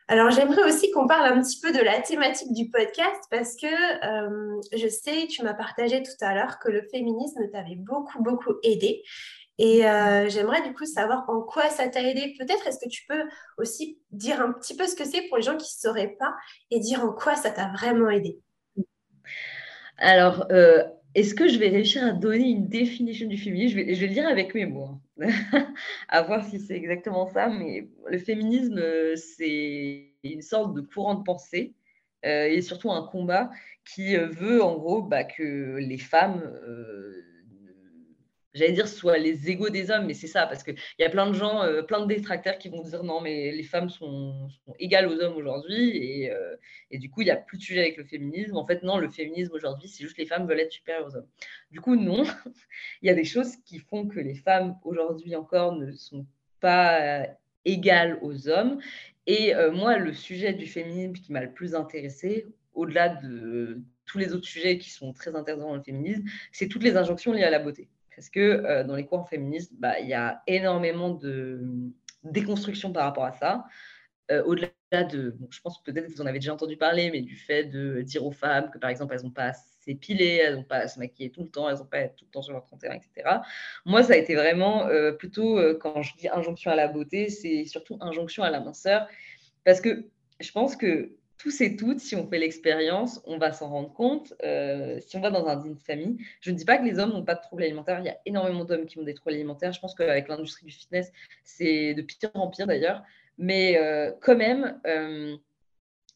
Alors 0.09 0.31
j'aimerais 0.31 0.65
aussi 0.65 0.91
qu'on 0.91 1.07
parle 1.07 1.33
un 1.33 1.41
petit 1.41 1.59
peu 1.59 1.73
de 1.73 1.83
la 1.83 2.03
thématique 2.03 2.53
du 2.53 2.69
podcast 2.69 3.23
parce 3.31 3.57
que 3.57 3.67
euh, 3.67 4.61
je 4.77 4.89
sais, 4.89 5.27
tu 5.29 5.43
m'as 5.43 5.55
partagé 5.55 6.03
tout 6.03 6.13
à 6.21 6.35
l'heure 6.35 6.59
que 6.59 6.71
le 6.71 6.83
féminisme 6.91 7.49
t'avait 7.51 7.77
beaucoup, 7.77 8.23
beaucoup 8.23 8.53
aidé. 8.63 9.03
Et 9.59 9.87
euh, 9.87 10.29
j'aimerais 10.29 10.63
du 10.63 10.75
coup 10.75 10.85
savoir 10.85 11.25
en 11.29 11.41
quoi 11.41 11.69
ça 11.71 11.89
t'a 11.89 12.03
aidé. 12.03 12.35
Peut-être 12.39 12.67
est-ce 12.67 12.85
que 12.85 12.89
tu 12.89 13.05
peux 13.07 13.23
aussi 13.59 13.99
dire 14.11 14.41
un 14.41 14.53
petit 14.53 14.77
peu 14.77 14.87
ce 14.87 14.97
que 14.97 15.05
c'est 15.05 15.23
pour 15.29 15.37
les 15.37 15.43
gens 15.43 15.57
qui 15.57 15.65
ne 15.77 15.89
sauraient 15.89 16.17
pas 16.19 16.35
et 16.71 16.81
dire 16.81 17.05
en 17.05 17.13
quoi 17.13 17.37
ça 17.37 17.51
t'a 17.51 17.71
vraiment 17.73 18.11
aidé? 18.11 18.41
Alors, 19.99 20.47
est-ce 21.15 21.35
que 21.35 21.47
je 21.47 21.59
vais 21.59 21.69
réussir 21.69 22.05
à 22.05 22.11
donner 22.11 22.51
une 22.51 22.69
définition 22.69 23.29
du 23.29 23.39
féminisme? 23.39 23.79
Je 23.79 23.85
vais, 23.85 23.95
je 23.95 24.05
le 24.05 24.13
dire 24.13 24.27
avec 24.27 24.53
mes 24.55 24.67
mots, 24.67 24.89
hein. 25.21 25.29
à 26.09 26.23
voir 26.23 26.45
si 26.45 26.59
c'est 26.59 26.75
exactement 26.75 27.27
ça. 27.29 27.49
Mais 27.49 27.89
le 28.09 28.19
féminisme, 28.19 28.79
euh, 28.79 29.15
c'est 29.15 30.11
une 30.25 30.43
sorte 30.43 30.75
de 30.75 30.81
courant 30.81 31.15
de 31.15 31.23
pensée 31.23 31.75
euh, 32.27 32.47
et 32.47 32.63
surtout 32.63 32.91
un 32.91 33.07
combat 33.07 33.51
qui 33.85 34.17
euh, 34.17 34.27
veut 34.27 34.63
en 34.63 34.77
gros 34.77 35.03
bah, 35.03 35.23
que 35.23 35.77
les 35.79 35.99
femmes 35.99 36.43
j'allais 38.55 38.73
dire 38.73 38.89
soit 38.89 39.19
les 39.19 39.51
égaux 39.51 39.69
des 39.69 39.91
hommes, 39.91 40.07
mais 40.07 40.15
c'est 40.15 40.29
ça, 40.29 40.47
parce 40.47 40.63
qu'il 40.63 40.77
y 40.99 41.05
a 41.05 41.11
plein 41.11 41.29
de 41.29 41.35
gens, 41.35 41.63
euh, 41.63 41.83
plein 41.83 42.01
de 42.01 42.07
détracteurs 42.07 42.59
qui 42.59 42.69
vont 42.69 42.83
dire 42.83 43.03
non, 43.03 43.21
mais 43.21 43.53
les 43.53 43.63
femmes 43.63 43.91
sont, 43.91 44.49
égales 44.79 45.09
aux 45.09 45.21
hommes 45.21 45.37
aujourd'hui, 45.37 45.97
et, 45.97 46.31
euh, 46.31 46.57
et, 46.91 46.99
du 46.99 47.11
coup, 47.11 47.23
il 47.23 47.27
n'y 47.27 47.31
a 47.31 47.37
plus 47.37 47.59
de 47.59 47.63
sujet 47.63 47.81
avec 47.81 47.97
le 47.97 48.05
féminisme. 48.05 48.57
En 48.57 48.67
fait, 48.67 48.83
non, 48.83 48.99
le 48.99 49.09
féminisme 49.09 49.53
aujourd'hui, 49.55 49.89
c'est 49.89 50.03
juste 50.03 50.19
les 50.19 50.27
femmes 50.27 50.47
veulent 50.47 50.61
être 50.61 50.73
supérieures 50.73 51.07
aux 51.07 51.17
hommes. 51.17 51.29
Du 51.71 51.81
coup, 51.81 51.97
non, 51.97 52.25
il 53.03 53.07
y 53.07 53.11
a 53.11 53.15
des 53.15 53.25
choses 53.25 53.57
qui 53.65 53.79
font 53.79 54.07
que 54.07 54.21
les 54.21 54.35
femmes 54.35 54.77
aujourd'hui 54.85 55.35
encore 55.37 55.77
ne 55.77 55.93
sont 55.93 56.27
pas 56.61 57.23
euh, 57.23 57.27
égales 57.65 58.19
aux 58.23 58.49
hommes. 58.49 58.79
Et 59.27 59.55
moi, 59.73 59.97
le 59.97 60.13
sujet 60.13 60.53
du 60.53 60.67
féminisme 60.67 61.15
qui 61.15 61.33
m'a 61.33 61.41
le 61.41 61.51
plus 61.51 61.75
intéressé, 61.75 62.47
au-delà 62.75 63.09
de 63.09 63.81
tous 64.05 64.19
les 64.19 64.35
autres 64.35 64.47
sujets 64.47 64.77
qui 64.77 64.91
sont 64.91 65.15
très 65.15 65.35
intéressants 65.35 65.69
dans 65.69 65.77
le 65.77 65.83
féminisme, 65.83 66.25
c'est 66.53 66.69
toutes 66.69 66.83
les 66.83 66.99
injonctions 66.99 67.33
liées 67.33 67.45
à 67.45 67.49
la 67.49 67.59
beauté. 67.59 67.89
Parce 68.17 68.31
que 68.31 68.83
dans 68.85 68.97
les 68.97 69.07
cours 69.07 69.29
féministes, 69.29 69.73
bah, 69.79 69.99
il 70.01 70.09
y 70.09 70.15
a 70.15 70.43
énormément 70.47 71.11
de 71.11 71.61
déconstruction 72.23 72.93
par 72.93 73.05
rapport 73.05 73.25
à 73.25 73.33
ça. 73.33 73.65
Au-delà 74.47 74.71
de, 74.93 75.37
je 75.51 75.61
pense 75.61 75.83
peut-être 75.83 76.07
que 76.07 76.13
vous 76.13 76.23
en 76.23 76.27
avez 76.27 76.39
déjà 76.39 76.55
entendu 76.55 76.77
parler, 76.77 77.11
mais 77.11 77.21
du 77.21 77.37
fait 77.37 77.65
de 77.65 78.01
dire 78.03 78.25
aux 78.25 78.31
femmes 78.31 78.71
que 78.71 78.79
par 78.79 78.89
exemple 78.89 79.15
elles 79.15 79.23
n'ont 79.23 79.31
pas 79.31 79.49
à 79.49 79.53
s'épiler, 79.53 80.41
elles 80.43 80.55
n'ont 80.55 80.65
pas 80.65 80.79
à 80.79 80.89
se 80.89 80.99
maquiller 80.99 81.31
tout 81.31 81.43
le 81.43 81.51
temps, 81.51 81.69
elles 81.69 81.77
n'ont 81.77 81.85
pas 81.85 81.99
à 81.99 82.01
être 82.01 82.17
tout 82.17 82.25
le 82.25 82.31
temps 82.31 82.41
sur 82.41 82.55
leur 82.55 82.65
31, 82.65 82.93
etc. 82.93 83.41
Moi, 83.85 84.03
ça 84.03 84.15
a 84.15 84.17
été 84.17 84.35
vraiment 84.35 84.89
plutôt, 85.19 85.59
quand 85.79 86.01
je 86.01 86.17
dis 86.17 86.29
injonction 86.29 86.71
à 86.71 86.77
la 86.77 86.89
beauté, 86.89 87.29
c'est 87.29 87.67
surtout 87.67 87.99
injonction 88.01 88.45
à 88.45 88.51
la 88.51 88.61
minceur. 88.61 89.07
Parce 89.65 89.81
que 89.83 90.07
je 90.41 90.53
pense 90.53 90.75
que 90.75 91.17
tous 91.39 91.61
et 91.61 91.77
toutes, 91.77 92.01
si 92.01 92.17
on 92.17 92.27
fait 92.29 92.39
l'expérience, 92.39 93.21
on 93.27 93.39
va 93.39 93.53
s'en 93.53 93.69
rendre 93.69 93.93
compte. 93.93 94.35
Euh, 94.43 94.99
si 95.01 95.17
on 95.17 95.21
va 95.21 95.31
dans 95.31 95.47
un 95.47 95.57
dîner 95.57 95.75
de 95.75 95.83
famille, 95.83 96.17
je 96.41 96.51
ne 96.51 96.57
dis 96.57 96.65
pas 96.65 96.79
que 96.79 96.85
les 96.85 96.99
hommes 96.99 97.11
n'ont 97.11 97.25
pas 97.25 97.35
de 97.35 97.41
troubles 97.41 97.65
alimentaires. 97.65 97.99
Il 98.01 98.07
y 98.07 98.11
a 98.11 98.19
énormément 98.27 98.65
d'hommes 98.65 98.87
qui 98.87 98.99
ont 98.99 99.03
des 99.03 99.15
troubles 99.15 99.35
alimentaires. 99.35 99.73
Je 99.73 99.81
pense 99.81 99.95
qu'avec 99.95 100.29
l'industrie 100.29 100.67
du 100.67 100.73
fitness, 100.73 101.13
c'est 101.43 101.95
de 101.95 102.03
pire 102.03 102.31
en 102.35 102.49
pire 102.49 102.67
d'ailleurs. 102.67 103.03
Mais 103.37 103.77
euh, 103.79 104.13
quand 104.21 104.37
même, 104.37 104.81
euh, 104.87 105.37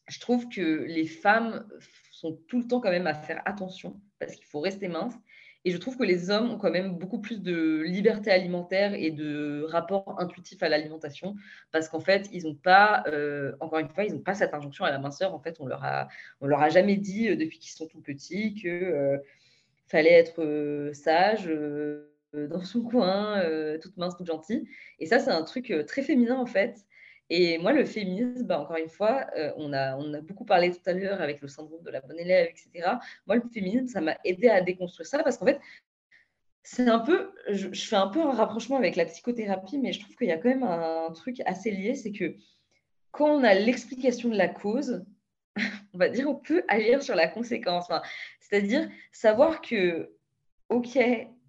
je 0.07 0.19
trouve 0.19 0.47
que 0.49 0.85
les 0.87 1.05
femmes 1.05 1.67
sont 2.11 2.39
tout 2.47 2.59
le 2.59 2.67
temps 2.67 2.79
quand 2.79 2.91
même 2.91 3.07
à 3.07 3.13
faire 3.13 3.41
attention 3.45 3.99
parce 4.19 4.35
qu'il 4.35 4.45
faut 4.45 4.59
rester 4.59 4.87
mince. 4.87 5.15
Et 5.69 5.71
je 5.71 5.77
trouve 5.77 5.97
que 5.97 6.03
les 6.03 6.31
hommes 6.31 6.49
ont 6.49 6.57
quand 6.57 6.71
même 6.71 6.97
beaucoup 6.97 7.19
plus 7.19 7.39
de 7.39 7.83
liberté 7.85 8.31
alimentaire 8.31 8.95
et 8.95 9.11
de 9.11 9.67
rapport 9.67 10.19
intuitif 10.19 10.63
à 10.63 10.67
l'alimentation 10.67 11.35
parce 11.71 11.87
qu'en 11.87 11.99
fait, 11.99 12.27
ils 12.31 12.45
n'ont 12.45 12.55
pas, 12.55 13.03
euh, 13.05 13.55
encore 13.59 13.77
une 13.77 13.87
fois, 13.87 14.03
ils 14.03 14.11
n'ont 14.11 14.19
pas 14.19 14.33
cette 14.33 14.55
injonction 14.55 14.83
à 14.85 14.89
la 14.89 14.97
minceur. 14.97 15.31
En 15.31 15.39
fait, 15.39 15.57
on 15.59 15.67
leur 15.67 15.83
a, 15.83 16.07
on 16.41 16.47
leur 16.47 16.59
a 16.63 16.69
jamais 16.69 16.95
dit 16.95 17.29
euh, 17.29 17.35
depuis 17.35 17.59
qu'ils 17.59 17.69
sont 17.69 17.85
tout 17.85 18.01
petits 18.01 18.55
que 18.55 18.67
euh, 18.67 19.19
fallait 19.85 20.13
être 20.13 20.89
sage 20.93 21.47
dans 22.33 22.63
son 22.63 22.81
coin, 22.81 23.39
toute 23.79 23.95
mince, 23.97 24.17
toute 24.17 24.25
gentille. 24.25 24.67
Et 24.97 25.05
ça, 25.05 25.19
c'est 25.19 25.29
un 25.29 25.43
truc 25.43 25.71
très 25.85 26.01
féminin 26.01 26.37
en 26.37 26.47
fait. 26.47 26.83
Et 27.29 27.59
moi, 27.59 27.73
le 27.73 27.85
féminisme, 27.85 28.45
bah, 28.45 28.59
encore 28.59 28.77
une 28.77 28.89
fois, 28.89 29.27
euh, 29.37 29.51
on, 29.57 29.71
a, 29.71 29.95
on 29.97 30.13
a 30.13 30.21
beaucoup 30.21 30.45
parlé 30.45 30.71
tout 30.71 30.81
à 30.87 30.93
l'heure 30.93 31.21
avec 31.21 31.41
le 31.41 31.47
syndrome 31.47 31.83
de 31.83 31.91
la 31.91 32.01
bonne 32.01 32.19
élève, 32.19 32.47
etc. 32.47 32.97
Moi, 33.27 33.35
le 33.35 33.43
féminisme, 33.53 33.87
ça 33.87 34.01
m'a 34.01 34.17
aidé 34.25 34.49
à 34.49 34.61
déconstruire 34.61 35.07
ça 35.07 35.23
parce 35.23 35.37
qu'en 35.37 35.45
fait, 35.45 35.59
c'est 36.63 36.87
un 36.87 36.99
peu, 36.99 37.31
je, 37.49 37.69
fais 37.69 37.95
un 37.95 38.07
peu 38.07 38.21
un 38.21 38.31
rapprochement 38.31 38.77
avec 38.77 38.95
la 38.95 39.05
psychothérapie, 39.05 39.77
mais 39.77 39.93
je 39.93 40.01
trouve 40.01 40.15
qu'il 40.15 40.27
y 40.27 40.31
a 40.31 40.37
quand 40.37 40.49
même 40.49 40.63
un, 40.63 41.11
truc 41.13 41.41
assez 41.45 41.71
lié, 41.71 41.95
c'est 41.95 42.11
que 42.11 42.35
quand 43.11 43.29
on 43.29 43.43
a 43.43 43.53
l'explication 43.53 44.29
de 44.29 44.37
la 44.37 44.47
cause, 44.47 45.03
on 45.93 45.97
va 45.97 46.09
dire, 46.09 46.29
on 46.29 46.35
peut 46.35 46.63
agir 46.67 47.01
sur 47.03 47.15
la 47.15 47.27
conséquence. 47.27 47.87
C'est-à-dire 48.39 48.89
savoir 49.11 49.61
que, 49.61 50.11
OK, 50.69 50.97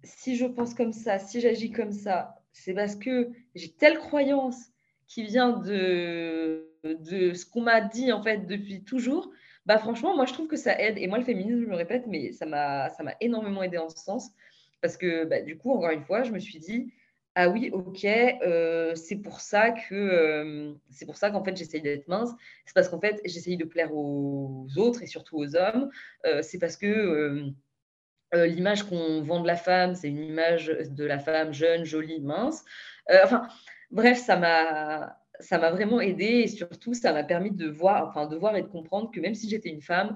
si 0.03 0.35
je 0.35 0.45
pense 0.45 0.73
comme 0.73 0.93
ça, 0.93 1.19
si 1.19 1.41
j'agis 1.41 1.71
comme 1.71 1.91
ça, 1.91 2.35
c'est 2.51 2.73
parce 2.73 2.95
que 2.95 3.29
j'ai 3.55 3.71
telle 3.71 3.99
croyance 3.99 4.70
qui 5.11 5.23
vient 5.23 5.49
de, 5.49 6.69
de 6.85 7.33
ce 7.33 7.45
qu'on 7.45 7.61
m'a 7.61 7.81
dit 7.81 8.13
en 8.13 8.23
fait 8.23 8.47
depuis 8.47 8.83
toujours, 8.85 9.29
bah 9.65 9.77
franchement, 9.77 10.15
moi 10.15 10.25
je 10.25 10.31
trouve 10.31 10.47
que 10.47 10.55
ça 10.55 10.79
aide. 10.79 10.97
Et 10.97 11.07
moi, 11.07 11.17
le 11.17 11.25
féminisme, 11.25 11.63
je 11.63 11.67
me 11.67 11.75
répète, 11.75 12.05
mais 12.07 12.31
ça 12.31 12.45
m'a 12.45 12.89
énormément 13.19 13.61
aidé 13.61 13.77
en 13.77 13.89
ce 13.89 13.97
sens. 13.97 14.29
Parce 14.81 14.95
que 14.95 15.25
bah, 15.25 15.41
du 15.41 15.57
coup, 15.57 15.71
encore 15.71 15.91
une 15.91 16.03
fois, 16.03 16.23
je 16.23 16.31
me 16.31 16.39
suis 16.39 16.59
dit, 16.59 16.93
ah 17.35 17.49
oui, 17.49 17.71
ok, 17.73 18.05
euh, 18.05 18.95
c'est 18.95 19.17
pour 19.17 19.41
ça 19.41 19.71
que 19.71 19.93
euh, 19.93 20.73
c'est 20.89 21.05
pour 21.05 21.17
ça 21.17 21.29
qu'en 21.29 21.43
fait 21.43 21.55
j'essaye 21.57 21.81
d'être 21.81 22.07
mince. 22.07 22.31
C'est 22.65 22.73
parce 22.73 22.89
qu'en 22.89 22.99
fait 22.99 23.21
j'essaye 23.25 23.57
de 23.57 23.65
plaire 23.65 23.93
aux 23.93 24.67
autres 24.77 25.03
et 25.03 25.07
surtout 25.07 25.37
aux 25.37 25.55
hommes. 25.55 25.89
Euh, 26.25 26.41
c'est 26.41 26.59
parce 26.59 26.77
que 26.77 27.51
l'image 28.33 28.83
qu'on 28.83 29.21
vend 29.23 29.41
de 29.41 29.47
la 29.47 29.57
femme, 29.57 29.93
c'est 29.95 30.07
une 30.07 30.23
image 30.23 30.67
de 30.67 31.03
la 31.03 31.19
femme 31.19 31.53
jeune, 31.53 31.83
jolie, 31.83 32.21
mince. 32.21 32.63
enfin, 33.23 33.47
bref, 33.91 34.19
ça 34.19 34.37
m'a 34.37 35.71
vraiment 35.71 36.01
aidé 36.01 36.25
et 36.25 36.47
surtout 36.47 36.93
ça 36.93 37.13
m'a 37.13 37.23
permis 37.23 37.51
de 37.51 37.67
voir, 37.67 38.07
enfin 38.07 38.27
de 38.27 38.35
voir 38.35 38.55
et 38.55 38.61
de 38.61 38.67
comprendre 38.67 39.11
que 39.11 39.19
même 39.19 39.35
si 39.35 39.49
j'étais 39.49 39.69
une 39.69 39.81
femme, 39.81 40.15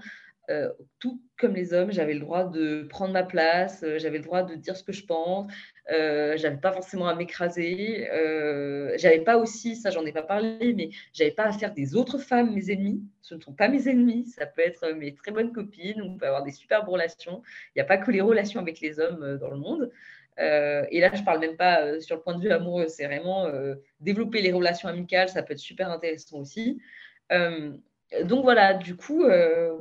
euh, 0.50 0.70
tout 1.00 1.22
comme 1.38 1.54
les 1.56 1.74
hommes, 1.74 1.92
j'avais 1.92 2.14
le 2.14 2.20
droit 2.20 2.44
de 2.46 2.84
prendre 2.84 3.12
ma 3.14 3.24
place, 3.24 3.84
euh, 3.84 3.98
j'avais 3.98 4.20
le 4.20 4.24
droit 4.24 4.44
de 4.44 4.56
dire 4.56 4.78
ce 4.78 4.84
que 4.84 4.94
je 4.94 5.04
pense, 5.06 5.52
euh, 5.92 6.38
j'avais 6.38 6.58
pas 6.58 6.72
forcément 6.72 7.08
à 7.08 7.16
m'écraser, 7.16 8.08
j'avais 8.98 9.22
pas 9.22 9.38
aussi, 9.38 9.76
ça 9.76 9.90
j'en 9.90 10.06
ai 10.06 10.12
pas 10.12 10.22
parlé, 10.22 10.74
mais 10.76 10.90
j'avais 11.14 11.32
pas 11.32 11.46
à 11.46 11.52
faire 11.52 11.74
des 11.74 11.96
autres 11.96 12.20
femmes 12.20 12.54
mes 12.54 12.72
ennemis. 12.72 13.04
Ce 13.22 13.34
ne 13.34 13.42
sont 13.42 13.54
pas 13.54 13.68
mes 13.68 13.90
ennemis, 13.90 14.28
ça 14.28 14.46
peut 14.46 14.62
être 14.62 14.88
mes 14.94 15.16
très 15.16 15.32
bonnes 15.32 15.52
copines, 15.52 16.02
on 16.02 16.18
peut 16.18 16.28
avoir 16.28 16.44
des 16.44 16.52
superbes 16.52 16.88
relations. 16.88 17.42
Il 17.76 17.80
n'y 17.80 17.82
a 17.82 17.86
pas 17.86 17.98
que 17.98 18.12
les 18.12 18.22
relations 18.22 18.60
avec 18.60 18.80
les 18.82 19.00
hommes 19.00 19.38
dans 19.40 19.50
le 19.50 19.58
monde. 19.58 19.92
Euh, 20.40 20.86
et 20.92 21.00
là, 21.00 21.10
je 21.14 21.22
ne 21.22 21.26
parle 21.26 21.40
même 21.40 21.56
pas 21.56 21.82
euh, 21.82 22.00
sur 22.00 22.16
le 22.16 22.22
point 22.22 22.36
de 22.36 22.42
vue 22.42 22.52
amoureux, 22.52 22.88
c'est 22.88 23.06
vraiment 23.06 23.46
euh, 23.46 23.76
développer 24.00 24.42
les 24.42 24.52
relations 24.52 24.90
amicales, 24.90 25.30
ça 25.30 25.44
peut 25.44 25.54
être 25.54 25.60
super 25.60 25.90
intéressant 25.90 26.40
aussi. 26.40 26.82
donc 28.24 28.44
voilà, 28.44 28.74
du 28.74 28.96
coup, 28.96 29.26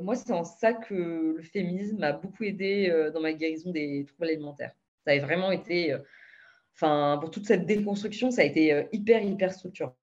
moi, 0.01 0.15
c'est 0.15 0.31
en 0.31 0.43
ça 0.43 0.73
que 0.73 1.35
le 1.37 1.41
féminisme 1.43 1.99
m'a 1.99 2.11
beaucoup 2.11 2.43
aidé 2.43 2.91
dans 3.13 3.21
ma 3.21 3.33
guérison 3.33 3.71
des 3.71 4.05
troubles 4.07 4.29
alimentaires. 4.29 4.71
Ça 5.05 5.11
a 5.11 5.19
vraiment 5.19 5.51
été, 5.51 5.95
enfin, 6.73 7.17
pour 7.21 7.29
toute 7.29 7.45
cette 7.45 7.65
déconstruction, 7.65 8.31
ça 8.31 8.41
a 8.41 8.45
été 8.45 8.87
hyper, 8.91 9.21
hyper 9.21 9.53
structurant. 9.53 9.95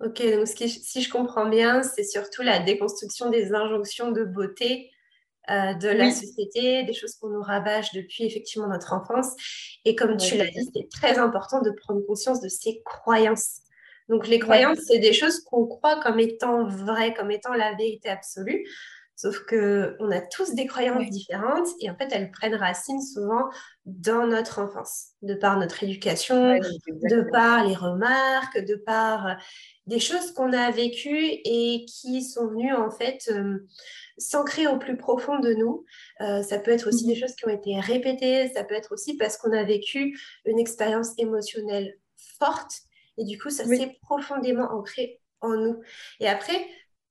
Ok, 0.00 0.22
donc 0.34 0.46
si 0.48 1.00
je 1.00 1.10
comprends 1.10 1.48
bien, 1.48 1.82
c'est 1.82 2.04
surtout 2.04 2.42
la 2.42 2.58
déconstruction 2.58 3.30
des 3.30 3.54
injonctions 3.54 4.10
de 4.10 4.24
beauté 4.24 4.90
euh, 5.50 5.74
de 5.74 5.88
la 5.88 6.10
société, 6.10 6.82
des 6.84 6.92
choses 6.92 7.14
qu'on 7.16 7.28
nous 7.28 7.42
rabâche 7.42 7.92
depuis 7.92 8.24
effectivement 8.24 8.68
notre 8.68 8.92
enfance. 8.92 9.28
Et 9.84 9.94
comme 9.94 10.16
tu 10.16 10.36
l'as 10.36 10.48
dit, 10.48 10.68
c'est 10.74 10.88
très 10.90 11.18
important 11.18 11.62
de 11.62 11.70
prendre 11.70 12.00
conscience 12.06 12.40
de 12.40 12.48
ses 12.48 12.82
croyances. 12.84 13.60
Donc 14.08 14.28
les 14.28 14.38
croyances, 14.38 14.78
c'est 14.86 14.98
des 14.98 15.12
choses 15.12 15.40
qu'on 15.40 15.66
croit 15.66 16.00
comme 16.00 16.20
étant 16.20 16.66
vraies, 16.66 17.14
comme 17.14 17.30
étant 17.30 17.54
la 17.54 17.74
vérité 17.74 18.08
absolue. 18.08 18.66
Sauf 19.16 19.46
que 19.46 19.96
on 19.98 20.10
a 20.10 20.20
tous 20.20 20.54
des 20.54 20.66
croyances 20.66 21.08
différentes 21.08 21.68
et 21.80 21.88
en 21.88 21.96
fait 21.96 22.08
elles 22.12 22.30
prennent 22.30 22.54
racine 22.54 23.00
souvent 23.00 23.48
dans 23.86 24.26
notre 24.26 24.60
enfance, 24.60 25.12
de 25.22 25.34
par 25.34 25.58
notre 25.58 25.82
éducation, 25.82 26.58
de 26.58 27.30
par 27.32 27.64
les 27.64 27.74
remarques, 27.74 28.58
de 28.58 28.74
par 28.74 29.26
euh, 29.26 29.34
des 29.86 30.00
choses 30.00 30.32
qu'on 30.32 30.52
a 30.52 30.70
vécues 30.70 31.30
et 31.46 31.86
qui 31.88 32.22
sont 32.22 32.46
venues 32.48 32.74
en 32.74 32.90
fait 32.90 33.30
euh, 33.30 33.66
s'ancrer 34.18 34.66
au 34.66 34.78
plus 34.78 34.98
profond 34.98 35.38
de 35.38 35.54
nous. 35.54 35.86
Euh, 36.20 36.42
ça 36.42 36.58
peut 36.58 36.72
être 36.72 36.88
aussi 36.88 37.06
des 37.06 37.16
choses 37.16 37.34
qui 37.36 37.46
ont 37.46 37.50
été 37.50 37.80
répétées, 37.80 38.48
ça 38.52 38.64
peut 38.64 38.74
être 38.74 38.92
aussi 38.92 39.16
parce 39.16 39.38
qu'on 39.38 39.52
a 39.52 39.64
vécu 39.64 40.20
une 40.44 40.58
expérience 40.58 41.12
émotionnelle 41.16 41.94
forte 42.38 42.82
et 43.16 43.24
du 43.24 43.38
coup 43.38 43.48
ça 43.48 43.64
s'est 43.64 43.96
profondément 44.02 44.70
ancré 44.72 45.22
en 45.40 45.56
nous. 45.56 45.80
Et 46.20 46.28
après, 46.28 46.66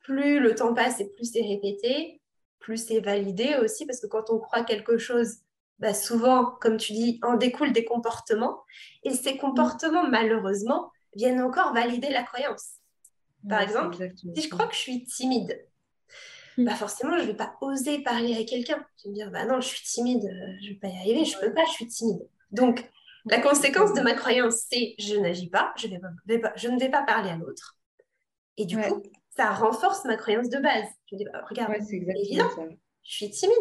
plus 0.05 0.39
le 0.39 0.55
temps 0.55 0.73
passe 0.73 0.99
et 0.99 1.09
plus 1.09 1.31
c'est 1.31 1.41
répété, 1.41 2.21
plus 2.59 2.77
c'est 2.77 2.99
validé 2.99 3.55
aussi, 3.61 3.85
parce 3.85 3.99
que 3.99 4.07
quand 4.07 4.29
on 4.29 4.39
croit 4.39 4.63
quelque 4.63 4.97
chose, 4.97 5.37
bah 5.79 5.93
souvent, 5.93 6.45
comme 6.61 6.77
tu 6.77 6.93
dis, 6.93 7.19
en 7.23 7.35
découle 7.35 7.73
des 7.73 7.85
comportements. 7.85 8.63
Et 9.03 9.11
ces 9.11 9.37
comportements, 9.37 10.07
malheureusement, 10.07 10.91
viennent 11.15 11.41
encore 11.41 11.73
valider 11.73 12.09
la 12.09 12.23
croyance. 12.23 12.75
Par 13.47 13.61
exemple, 13.61 13.97
si 14.35 14.41
je 14.41 14.49
crois 14.49 14.67
que 14.67 14.75
je 14.75 14.79
suis 14.79 15.03
timide, 15.05 15.59
hmm. 16.57 16.65
bah 16.65 16.75
forcément, 16.75 17.17
je 17.17 17.23
ne 17.23 17.27
vais 17.27 17.35
pas 17.35 17.55
oser 17.61 18.01
parler 18.03 18.37
à 18.37 18.43
quelqu'un. 18.43 18.85
Je 18.97 19.03
vais 19.05 19.09
me 19.09 19.15
dire, 19.15 19.31
bah 19.31 19.45
non, 19.45 19.59
je 19.59 19.67
suis 19.67 19.83
timide, 19.83 20.23
je 20.61 20.69
ne 20.69 20.73
vais 20.73 20.79
pas 20.79 20.87
y 20.87 20.97
arriver, 20.97 21.25
je 21.25 21.35
ne 21.37 21.41
peux 21.41 21.53
pas, 21.53 21.65
je 21.65 21.71
suis 21.71 21.87
timide. 21.87 22.27
Donc, 22.51 22.89
la 23.25 23.39
conséquence 23.41 23.93
de 23.93 24.01
ma 24.01 24.13
croyance, 24.13 24.65
c'est 24.69 24.95
je 24.99 25.15
n'agis 25.15 25.49
pas, 25.49 25.73
je, 25.77 25.87
vais 25.87 26.39
pas, 26.39 26.53
je 26.55 26.67
ne 26.67 26.79
vais 26.79 26.89
pas 26.89 27.03
parler 27.03 27.31
à 27.31 27.35
l'autre. 27.35 27.77
Et 28.57 28.65
du 28.65 28.77
coup, 28.77 29.01
ça 29.35 29.51
renforce 29.51 30.05
ma 30.05 30.17
croyance 30.17 30.49
de 30.49 30.59
base. 30.59 30.87
Je 31.11 31.17
dis, 31.17 31.25
bah, 31.25 31.43
regarde, 31.49 31.73
c'est 31.81 31.97
évident, 31.97 32.49
je 33.03 33.15
suis 33.15 33.29
timide. 33.29 33.55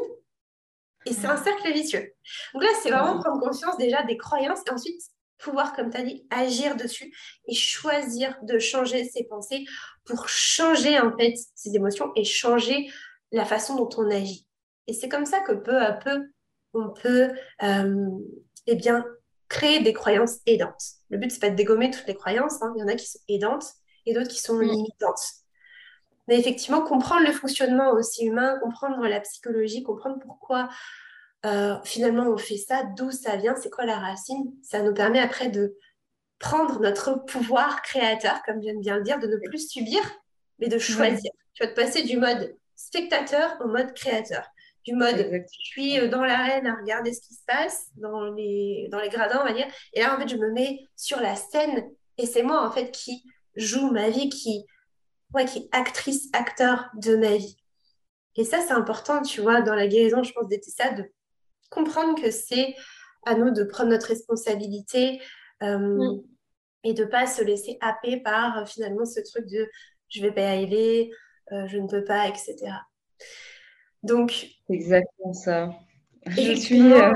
Et 1.07 1.13
c'est 1.13 1.27
un 1.27 1.37
cercle 1.37 1.71
vicieux. 1.73 2.15
Donc 2.55 2.63
là, 2.63 2.71
c'est 2.83 2.91
vraiment 2.91 3.21
prendre 3.21 3.41
conscience 3.41 3.77
déjà 3.77 4.03
des 4.05 4.17
croyances 4.17 4.61
et 4.67 4.71
ensuite 4.71 5.01
pouvoir, 5.39 5.75
comme 5.75 5.91
tu 5.91 5.99
as 5.99 6.03
dit, 6.03 6.27
agir 6.31 6.77
dessus 6.77 7.15
et 7.47 7.55
choisir 7.55 8.39
de 8.43 8.59
changer 8.59 9.05
ses 9.05 9.25
pensées 9.25 9.65
pour 10.05 10.29
changer 10.29 10.99
en 10.99 11.15
fait 11.17 11.35
ses 11.55 11.75
émotions 11.75 12.11
et 12.17 12.25
changer 12.25 12.91
la 13.33 13.45
façon 13.45 13.77
dont 13.77 13.91
on 13.99 14.11
agit. 14.11 14.47
Et 14.87 14.95
c'est 14.95 15.09
comme 15.09 15.27
ça 15.27 15.41
que 15.41 15.53
peu 15.53 15.77
à 15.77 15.93
peu, 15.93 16.31
on 16.73 16.91
peut 16.91 17.33
euh, 17.63 18.11
eh 18.67 18.75
bien, 18.75 19.05
créer 19.49 19.81
des 19.81 19.93
croyances 19.93 20.39
aidantes. 20.47 20.83
Le 21.11 21.19
but, 21.19 21.31
c'est 21.31 21.41
pas 21.41 21.51
de 21.51 21.57
dégommer 21.57 21.91
toutes 21.91 22.07
les 22.07 22.15
croyances. 22.15 22.63
Hein. 22.63 22.73
Il 22.77 22.81
y 22.81 22.83
en 22.83 22.89
a 22.89 22.95
qui 22.95 23.07
sont 23.07 23.21
aidantes 23.29 23.67
et 24.07 24.15
d'autres 24.15 24.29
qui 24.29 24.41
sont 24.41 24.59
limitantes. 24.59 25.44
Mais 26.29 26.39
effectivement, 26.39 26.83
comprendre 26.83 27.27
le 27.27 27.33
fonctionnement 27.33 27.93
aussi 27.93 28.27
humain, 28.27 28.59
comprendre 28.63 29.07
la 29.07 29.21
psychologie, 29.21 29.83
comprendre 29.83 30.19
pourquoi 30.25 30.69
euh, 31.45 31.77
finalement 31.85 32.29
on 32.29 32.39
fait 32.39 32.57
ça, 32.57 32.85
d'où 32.97 33.11
ça 33.11 33.37
vient, 33.37 33.55
c'est 33.57 33.71
quoi 33.71 33.85
la 33.85 33.99
racine, 33.99 34.55
ça 34.63 34.81
nous 34.83 34.95
permet 34.95 35.21
après 35.21 35.49
de 35.49 35.77
prendre 36.39 36.81
notre 36.81 37.25
pouvoir 37.27 37.83
créateur, 37.83 38.43
comme 38.45 38.63
j'aime 38.63 38.81
bien 38.81 38.97
le 38.97 39.03
dire, 39.03 39.19
de 39.19 39.27
ne 39.27 39.37
plus 39.49 39.69
subir, 39.69 40.01
mais 40.59 40.69
de 40.69 40.79
choisir. 40.79 41.31
Tu 41.55 41.63
vas 41.63 41.71
te 41.71 41.75
passer 41.75 42.03
du 42.03 42.17
mode 42.17 42.57
spectateur 42.75 43.57
au 43.61 43.69
mode 43.69 43.93
créateur. 43.95 44.47
du 44.87 44.95
mode 44.95 45.17
je 45.17 45.67
suis 45.67 45.99
euh, 45.99 46.09
dans 46.09 46.25
l'arène 46.25 46.67
à 46.67 46.75
regarder 46.77 47.13
ce 47.13 47.21
qui 47.21 47.35
se 47.35 47.45
passe 47.47 47.89
dans 47.97 48.25
les, 48.33 48.89
dans 48.91 49.01
les 49.01 49.09
gradins, 49.09 49.41
on 49.43 49.47
va 49.47 49.53
dire. 49.53 49.67
Et 49.93 50.01
là, 50.01 50.15
en 50.15 50.21
fait, 50.21 50.29
je 50.29 50.37
me 50.37 50.51
mets 50.53 50.81
sur 50.97 51.21
la 51.21 51.37
scène 51.37 51.91
et 52.19 52.27
c'est 52.27 52.43
moi, 52.43 52.67
en 52.67 52.71
fait, 52.71 52.91
qui 52.91 53.25
joue 53.57 53.91
ma 53.91 54.09
vie, 54.09 54.29
qui, 54.29 54.67
ouais, 55.35 55.45
qui 55.45 55.59
est 55.59 55.69
actrice, 55.73 56.29
acteur 56.33 56.91
de 56.95 57.17
ma 57.17 57.37
vie. 57.37 57.57
Et 58.37 58.45
ça, 58.45 58.61
c'est 58.61 58.73
important, 58.73 59.23
tu 59.23 59.41
vois, 59.41 59.63
dans 59.63 59.75
la 59.75 59.87
guérison, 59.87 60.23
je 60.23 60.33
pense, 60.33 60.49
d'être 60.49 60.65
ça, 60.65 60.93
de 60.93 61.05
comprendre 61.71 62.21
que 62.21 62.31
c'est 62.31 62.75
à 63.27 63.35
nous 63.35 63.51
de 63.51 63.65
prendre 63.65 63.91
notre 63.91 64.09
responsabilité 64.09 65.21
euh, 65.63 65.79
mm. 65.79 66.23
et 66.85 66.95
de 66.95 67.05
pas 67.05 67.27
se 67.27 67.43
laisser 67.43 67.79
happer 67.81 68.21
par 68.21 68.59
euh, 68.59 68.67
finalement 68.67 69.05
ce 69.05 69.21
truc 69.21 69.47
de 69.47 69.69
je 70.09 70.21
vais 70.21 70.33
pas 70.33 70.43
y 70.43 70.45
arriver, 70.45 71.11
je 71.51 71.79
ne 71.79 71.89
peux 71.89 72.05
pas, 72.05 72.29
etc. 72.29 72.57
Donc. 74.05 74.47
Exactement 74.69 75.33
ça. 75.33 75.71
Je 76.27 76.55
suis. 76.55 76.93
Euh... 76.93 77.13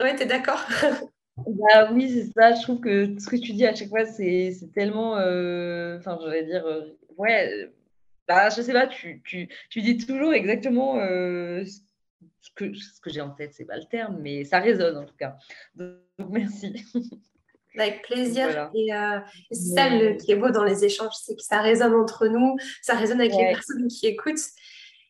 Ouais, 0.00 0.16
t'es 0.16 0.26
d'accord 0.26 0.64
Bah 1.36 1.90
oui, 1.92 2.08
c'est 2.08 2.32
ça. 2.32 2.54
Je 2.54 2.62
trouve 2.62 2.80
que 2.80 3.18
ce 3.18 3.28
que 3.28 3.36
tu 3.36 3.52
dis 3.52 3.66
à 3.66 3.74
chaque 3.74 3.88
fois, 3.88 4.04
c'est 4.04 4.54
tellement. 4.72 5.18
Euh, 5.18 5.98
enfin, 5.98 6.18
je 6.24 6.30
vais 6.30 6.44
dire. 6.44 6.64
Euh, 7.18 7.22
ouais. 7.22 7.52
Euh, 7.52 7.66
bah, 8.26 8.48
je 8.48 8.62
sais 8.62 8.72
pas, 8.72 8.86
tu, 8.86 9.22
tu, 9.24 9.48
tu 9.68 9.82
dis 9.82 9.98
toujours 9.98 10.32
exactement 10.32 10.98
ce 10.98 12.50
que, 12.54 12.72
ce 12.72 13.00
que 13.00 13.10
j'ai 13.10 13.20
en 13.20 13.30
tête. 13.30 13.52
C'est 13.52 13.66
pas 13.66 13.76
le 13.76 13.84
terme, 13.84 14.18
mais 14.20 14.44
ça 14.44 14.60
résonne 14.60 14.96
en 14.96 15.04
tout 15.04 15.16
cas. 15.16 15.36
Donc, 15.74 15.98
merci. 16.30 16.74
Avec 17.76 18.02
plaisir. 18.02 18.70
Et, 18.74 18.88
c'est 19.50 19.74
ça 19.74 19.90
le, 19.90 20.16
qui 20.16 20.32
est 20.32 20.36
beau 20.36 20.50
dans 20.50 20.64
les 20.64 20.84
échanges, 20.86 21.12
c'est 21.22 21.36
que 21.36 21.42
ça 21.42 21.60
résonne 21.60 21.94
entre 21.94 22.26
nous, 22.28 22.56
ça 22.80 22.94
résonne 22.94 23.20
avec 23.20 23.34
les 23.34 23.52
personnes 23.52 23.88
qui 23.88 24.06
écoutent. 24.06 24.40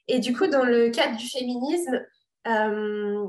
Et 0.08 0.18
du 0.18 0.36
coup, 0.36 0.46
dans 0.46 0.64
le 0.64 0.90
cadre 0.90 1.16
du 1.16 1.26
féminisme, 1.26 2.04
euh, 2.46 3.26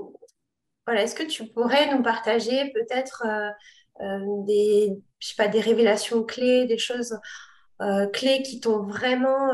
voilà, 0.86 1.04
est-ce 1.04 1.16
que 1.16 1.24
tu 1.24 1.46
pourrais 1.48 1.94
nous 1.94 2.04
partager 2.04 2.72
peut-être 2.72 3.24
euh, 3.26 3.50
euh, 4.02 4.44
des, 4.46 4.92
je 5.20 5.28
sais 5.28 5.36
pas, 5.38 5.48
des 5.48 5.62
révélations 5.62 6.24
clés, 6.24 6.66
des 6.66 6.78
choses 6.78 7.18
clés 8.14 8.42
qui 8.44 8.60
t'ont 8.60 8.84
vraiment 8.84 9.52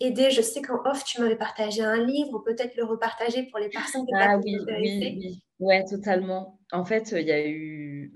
aidé 0.00 0.30
Je 0.30 0.42
sais 0.42 0.62
qu'en 0.62 0.80
off, 0.90 1.04
tu 1.04 1.20
m'avais 1.20 1.36
partagé 1.36 1.82
un 1.82 2.04
livre, 2.04 2.42
peut-être 2.44 2.76
le 2.76 2.84
repartager 2.84 3.44
pour 3.44 3.58
les 3.58 3.68
personnes 3.68 4.06
qui 4.06 4.12
Ah 4.14 4.38
oui, 4.38 4.56
oui, 4.66 4.98
oui, 5.00 5.42
ouais, 5.60 5.84
totalement. 5.84 6.58
En 6.72 6.84
fait, 6.84 7.12
il 7.12 7.26
y 7.26 7.32
a 7.32 7.46
eu, 7.46 8.12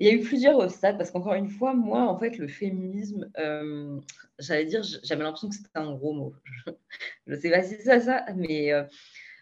il 0.00 0.06
y 0.06 0.10
a 0.10 0.14
eu 0.14 0.20
plusieurs 0.20 0.58
obstacles 0.58 0.96
parce 0.96 1.10
qu'encore 1.10 1.34
une 1.34 1.50
fois, 1.50 1.74
moi, 1.74 2.08
en 2.08 2.18
fait, 2.18 2.38
le 2.38 2.48
féminisme, 2.48 3.30
euh, 3.38 4.00
j'allais 4.38 4.64
dire, 4.64 4.82
j'avais 4.82 5.22
l'impression 5.22 5.50
que 5.50 5.54
c'était 5.54 5.68
un 5.74 5.92
gros 5.94 6.14
mot. 6.14 6.34
Je 7.26 7.34
ne 7.34 7.38
sais 7.38 7.50
pas 7.50 7.62
si 7.62 7.76
c'est 7.76 7.82
ça, 7.82 8.00
ça, 8.00 8.26
mais 8.34 8.72
euh, 8.72 8.82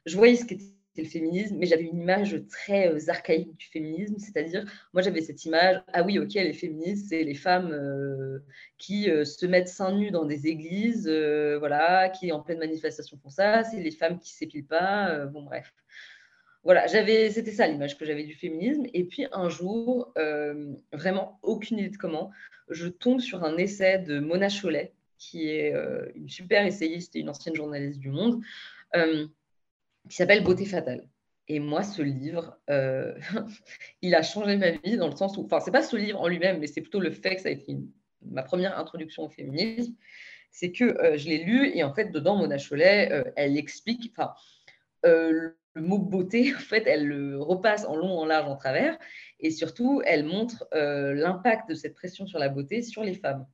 je 0.04 0.16
voyais 0.16 0.36
ce 0.36 0.44
le 1.02 1.08
féminisme, 1.08 1.56
mais 1.58 1.66
j'avais 1.66 1.84
une 1.84 2.00
image 2.00 2.40
très 2.48 2.88
euh, 2.88 2.98
archaïque 3.08 3.56
du 3.56 3.66
féminisme, 3.66 4.18
c'est-à-dire, 4.18 4.64
moi, 4.92 5.02
j'avais 5.02 5.20
cette 5.20 5.44
image, 5.44 5.82
ah 5.92 6.02
oui, 6.02 6.18
ok, 6.18 6.34
les 6.34 6.52
féministes, 6.52 7.08
c'est 7.08 7.24
les 7.24 7.34
femmes 7.34 8.42
qui 8.78 9.04
se 9.04 9.46
mettent 9.46 9.68
seins 9.68 9.96
nus 9.96 10.10
dans 10.10 10.24
des 10.24 10.46
églises, 10.46 11.08
voilà, 11.58 12.08
qui 12.08 12.32
en 12.32 12.40
pleine 12.40 12.58
manifestation 12.58 13.18
font 13.22 13.30
ça, 13.30 13.64
c'est 13.64 13.80
les 13.80 13.90
femmes 13.90 14.18
qui 14.18 14.32
s'épilent 14.32 14.66
pas, 14.66 15.26
bon, 15.26 15.42
bref 15.42 15.72
voilà, 16.64 16.86
j'avais, 16.86 17.30
c'était 17.30 17.52
ça 17.52 17.66
l'image 17.66 17.96
que 17.96 18.04
j'avais 18.04 18.24
du 18.24 18.34
féminisme. 18.34 18.84
Et 18.92 19.04
puis 19.04 19.26
un 19.32 19.48
jour, 19.48 20.12
euh, 20.18 20.74
vraiment 20.92 21.38
aucune 21.42 21.78
idée 21.78 21.88
de 21.88 21.96
comment, 21.96 22.30
je 22.68 22.88
tombe 22.88 23.20
sur 23.20 23.44
un 23.44 23.56
essai 23.56 23.98
de 23.98 24.18
Mona 24.18 24.48
Chollet, 24.48 24.92
qui 25.16 25.48
est 25.48 25.74
euh, 25.74 26.06
une 26.14 26.28
super 26.28 26.66
essayiste 26.66 27.16
et 27.16 27.20
une 27.20 27.30
ancienne 27.30 27.54
journaliste 27.54 27.98
du 27.98 28.10
Monde, 28.10 28.42
euh, 28.96 29.26
qui 30.08 30.16
s'appelle 30.16 30.42
Beauté 30.42 30.64
fatale. 30.64 31.08
Et 31.48 31.60
moi, 31.60 31.82
ce 31.82 32.02
livre, 32.02 32.58
il 34.02 34.14
a 34.14 34.22
changé 34.22 34.56
ma 34.56 34.70
vie 34.70 34.96
dans 34.96 35.08
le 35.08 35.16
sens 35.16 35.36
où, 35.38 35.44
enfin, 35.44 35.60
c'est 35.60 35.70
pas 35.70 35.82
ce 35.82 35.96
livre 35.96 36.20
en 36.20 36.28
lui-même, 36.28 36.58
mais 36.58 36.66
c'est 36.66 36.82
plutôt 36.82 37.00
le 37.00 37.10
fait 37.10 37.36
que 37.36 37.40
ça 37.40 37.48
a 37.48 37.52
été 37.52 37.78
ma 38.22 38.42
première 38.42 38.78
introduction 38.78 39.24
au 39.24 39.28
féminisme. 39.30 39.94
C'est 40.50 40.72
que 40.72 41.16
je 41.16 41.28
l'ai 41.28 41.38
lu 41.44 41.70
et 41.74 41.82
en 41.84 41.94
fait, 41.94 42.10
dedans, 42.10 42.36
Mona 42.36 42.58
Chollet, 42.58 43.24
elle 43.36 43.56
explique, 43.56 44.12
enfin, 44.14 44.34
le 45.78 45.86
mot 45.86 45.98
beauté, 45.98 46.52
en 46.56 46.60
fait, 46.60 46.84
elle 46.86 47.06
le 47.06 47.40
repasse 47.40 47.84
en 47.86 47.96
long, 47.96 48.18
en 48.18 48.26
large, 48.26 48.48
en 48.48 48.56
travers. 48.56 48.98
Et 49.40 49.50
surtout, 49.50 50.02
elle 50.04 50.24
montre 50.24 50.66
euh, 50.74 51.14
l'impact 51.14 51.68
de 51.68 51.74
cette 51.74 51.94
pression 51.94 52.26
sur 52.26 52.38
la 52.38 52.48
beauté 52.48 52.82
sur 52.82 53.02
les 53.02 53.14
femmes. 53.14 53.46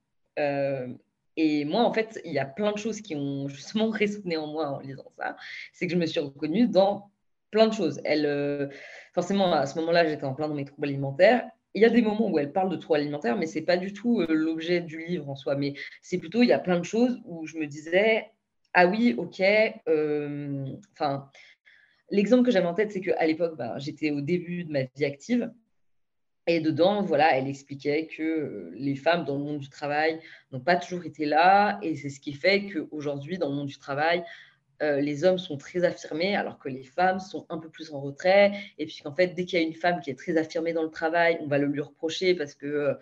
Euh, 1.39 1.43
et 1.43 1.65
moi, 1.65 1.83
en 1.83 1.93
fait, 1.93 2.21
il 2.25 2.33
y 2.33 2.39
a 2.39 2.45
plein 2.45 2.73
de 2.73 2.79
choses 2.79 3.01
qui 3.01 3.15
ont 3.17 3.49
justement 3.49 3.91
résonné 3.91 4.37
en 4.37 4.47
moi 4.47 4.69
en 4.69 4.81
lisant 4.81 5.11
ça. 5.19 5.37
C'est 5.73 5.87
que 5.87 5.93
je 5.93 5.99
me 5.99 6.07
suis 6.07 6.21
reconnue 6.21 6.69
dans 6.69 7.11
plein 7.51 7.67
de 7.69 7.73
choses. 7.73 8.01
Elle, 8.05 8.27
euh, 8.27 8.69
forcément, 9.13 9.53
à 9.53 9.67
ce 9.67 9.79
moment-là, 9.81 10.07
j'étais 10.07 10.25
en 10.25 10.35
plein 10.35 10.49
dans 10.49 10.55
mes 10.55 10.65
troubles 10.65 10.89
alimentaires. 10.89 11.49
Il 11.75 11.83
y 11.83 11.85
a 11.85 11.91
des 11.91 12.03
moments 12.03 12.31
où 12.31 12.39
elle 12.39 12.53
parle 12.53 12.71
de 12.71 12.77
troubles 12.77 13.01
alimentaires, 13.01 13.37
mais 13.37 13.47
c'est 13.47 13.63
pas 13.63 13.77
du 13.77 13.93
tout 13.93 14.23
l'objet 14.29 14.81
du 14.81 15.05
livre 15.05 15.29
en 15.29 15.35
soi. 15.35 15.57
Mais 15.57 15.75
c'est 16.03 16.19
plutôt, 16.19 16.43
il 16.43 16.49
y 16.49 16.53
a 16.53 16.59
plein 16.61 16.79
de 16.79 16.85
choses 16.85 17.21
où 17.25 17.47
je 17.47 17.59
me 17.59 17.67
disais, 17.67 18.31
ah 18.75 18.87
oui, 18.87 19.15
ok, 19.19 19.43
enfin 20.93 21.29
L'exemple 22.11 22.45
que 22.45 22.51
j'avais 22.51 22.67
en 22.67 22.75
tête, 22.75 22.93
c'est 22.93 23.01
qu'à 23.01 23.27
l'époque, 23.27 23.57
ben, 23.57 23.79
j'étais 23.79 24.11
au 24.11 24.21
début 24.21 24.65
de 24.65 24.73
ma 24.73 24.83
vie 24.83 25.05
active. 25.05 25.51
Et 26.47 26.61
dedans, 26.61 27.03
voilà, 27.03 27.37
elle 27.37 27.49
expliquait 27.49 28.07
que 28.07 28.23
euh, 28.23 28.71
les 28.75 28.97
femmes 28.97 29.25
dans 29.25 29.39
le 29.39 29.45
monde 29.45 29.59
du 29.59 29.71
travail 29.71 30.21
n'ont 30.53 30.61
pas 30.61 30.77
toujours 30.77 31.05
été 31.05 31.25
là. 31.25 31.79
Et 31.83 31.97
c'est 31.97 32.11
ce 32.11 32.21
qui 32.21 32.35
fait 32.35 32.67
qu'aujourd'hui, 32.67 33.39
dans 33.39 33.49
le 33.49 33.55
monde 33.55 33.67
du 33.67 33.79
travail, 33.79 34.23
euh, 34.83 35.01
les 35.01 35.25
hommes 35.25 35.39
sont 35.39 35.57
très 35.57 35.85
affirmés 35.85 36.37
alors 36.37 36.59
que 36.59 36.69
les 36.69 36.83
femmes 36.83 37.19
sont 37.19 37.47
un 37.49 37.59
peu 37.59 37.71
plus 37.71 37.93
en 37.93 38.01
retrait. 38.01 38.53
Et 38.79 38.85
puis 38.85 38.99
qu'en 39.03 39.15
fait, 39.15 39.29
dès 39.29 39.47
qu'il 39.47 39.59
y 39.59 39.63
a 39.63 39.65
une 39.65 39.75
femme 39.75 40.01
qui 40.01 40.11
est 40.11 40.19
très 40.19 40.37
affirmée 40.37 40.75
dans 40.75 40.83
le 40.83 40.91
travail, 40.91 41.39
on 41.41 41.47
va 41.47 41.57
le 41.57 41.67
lui 41.67 41.81
reprocher 41.81 42.35
parce 42.35 42.55
que 42.55 42.67
euh, 42.67 42.95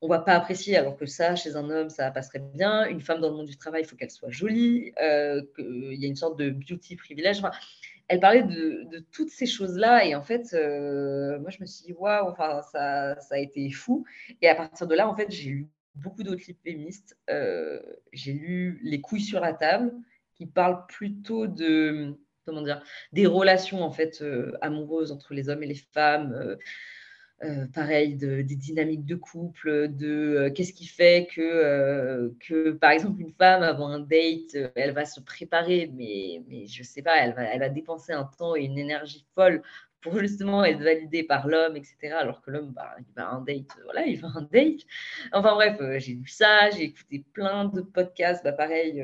on 0.00 0.08
va 0.08 0.18
pas 0.18 0.34
apprécier, 0.34 0.76
alors 0.78 0.96
que 0.96 1.04
ça, 1.04 1.36
chez 1.36 1.56
un 1.56 1.68
homme, 1.68 1.90
ça 1.90 2.10
passerait 2.10 2.42
bien. 2.54 2.86
Une 2.86 3.02
femme 3.02 3.20
dans 3.20 3.28
le 3.28 3.36
monde 3.36 3.46
du 3.46 3.58
travail, 3.58 3.82
il 3.82 3.86
faut 3.86 3.96
qu'elle 3.96 4.10
soit 4.10 4.30
jolie, 4.30 4.94
qu'il 4.96 5.94
y 5.94 6.06
a 6.06 6.08
une 6.08 6.16
sorte 6.16 6.38
de 6.38 6.48
beauty 6.48 6.96
privilège 6.96 7.42
elle 8.10 8.18
parlait 8.18 8.42
de, 8.42 9.06
toutes 9.12 9.30
ces 9.30 9.46
choses-là. 9.46 10.04
Et 10.04 10.16
en 10.16 10.22
fait, 10.22 10.52
euh, 10.52 11.38
moi, 11.38 11.50
je 11.50 11.60
me 11.60 11.66
suis 11.66 11.84
dit, 11.84 11.92
waouh, 11.92 12.28
enfin, 12.28 12.60
ça, 12.72 13.14
a 13.30 13.38
été 13.38 13.70
fou. 13.70 14.04
Et 14.42 14.48
à 14.48 14.56
partir 14.56 14.88
de 14.88 14.96
là, 14.96 15.08
en 15.08 15.14
fait, 15.14 15.30
j'ai 15.30 15.50
lu 15.50 15.68
beaucoup 15.94 16.24
d'autres 16.24 16.42
livres 16.44 16.58
féministes. 16.64 17.16
Euh, 17.30 17.80
j'ai 18.12 18.32
lu 18.32 18.80
Les 18.82 19.00
couilles 19.00 19.20
sur 19.20 19.38
la 19.38 19.52
table, 19.52 19.92
qui 20.34 20.46
parlent 20.46 20.86
plutôt 20.88 21.46
de, 21.46 22.18
des 23.12 23.26
relations, 23.26 23.80
en 23.80 23.92
fait, 23.92 24.22
euh, 24.22 24.58
amoureuses 24.60 25.12
entre 25.12 25.32
les 25.32 25.48
hommes 25.48 25.62
et 25.62 25.68
les 25.68 25.80
femmes. 25.92 26.56
Euh, 27.42 27.66
pareil, 27.72 28.16
des 28.16 28.44
dynamiques 28.44 29.06
de 29.06 29.14
couple, 29.14 29.88
de 29.88 30.08
euh, 30.08 30.50
qu'est-ce 30.50 30.74
qui 30.74 30.86
fait 30.86 31.26
que, 31.34 31.40
euh, 31.40 32.28
que, 32.38 32.72
par 32.72 32.90
exemple, 32.90 33.18
une 33.22 33.32
femme, 33.32 33.62
avant 33.62 33.88
un 33.88 34.00
date, 34.00 34.58
elle 34.74 34.92
va 34.92 35.06
se 35.06 35.20
préparer, 35.20 35.90
mais, 35.94 36.42
mais 36.48 36.66
je 36.66 36.80
ne 36.80 36.84
sais 36.84 37.00
pas, 37.00 37.16
elle 37.16 37.32
va, 37.32 37.44
elle 37.44 37.60
va 37.60 37.70
dépenser 37.70 38.12
un 38.12 38.24
temps 38.24 38.56
et 38.56 38.64
une 38.64 38.76
énergie 38.76 39.24
folle 39.34 39.62
pour 40.00 40.18
justement 40.18 40.64
être 40.64 40.80
validée 40.80 41.22
par 41.22 41.46
l'homme, 41.46 41.76
etc. 41.76 42.14
Alors 42.18 42.42
que 42.42 42.50
l'homme, 42.50 42.72
bah, 42.72 42.94
il 42.98 43.14
va 43.14 43.30
un 43.30 43.40
date, 43.42 43.76
voilà, 43.84 44.06
il 44.06 44.18
va 44.20 44.28
un 44.34 44.42
date. 44.42 44.80
Enfin 45.32 45.54
bref, 45.54 45.78
j'ai 45.98 46.14
lu 46.14 46.28
ça, 46.28 46.70
j'ai 46.70 46.84
écouté 46.84 47.24
plein 47.32 47.66
de 47.66 47.80
podcasts, 47.80 48.42
bah, 48.44 48.52
pareil, 48.52 49.02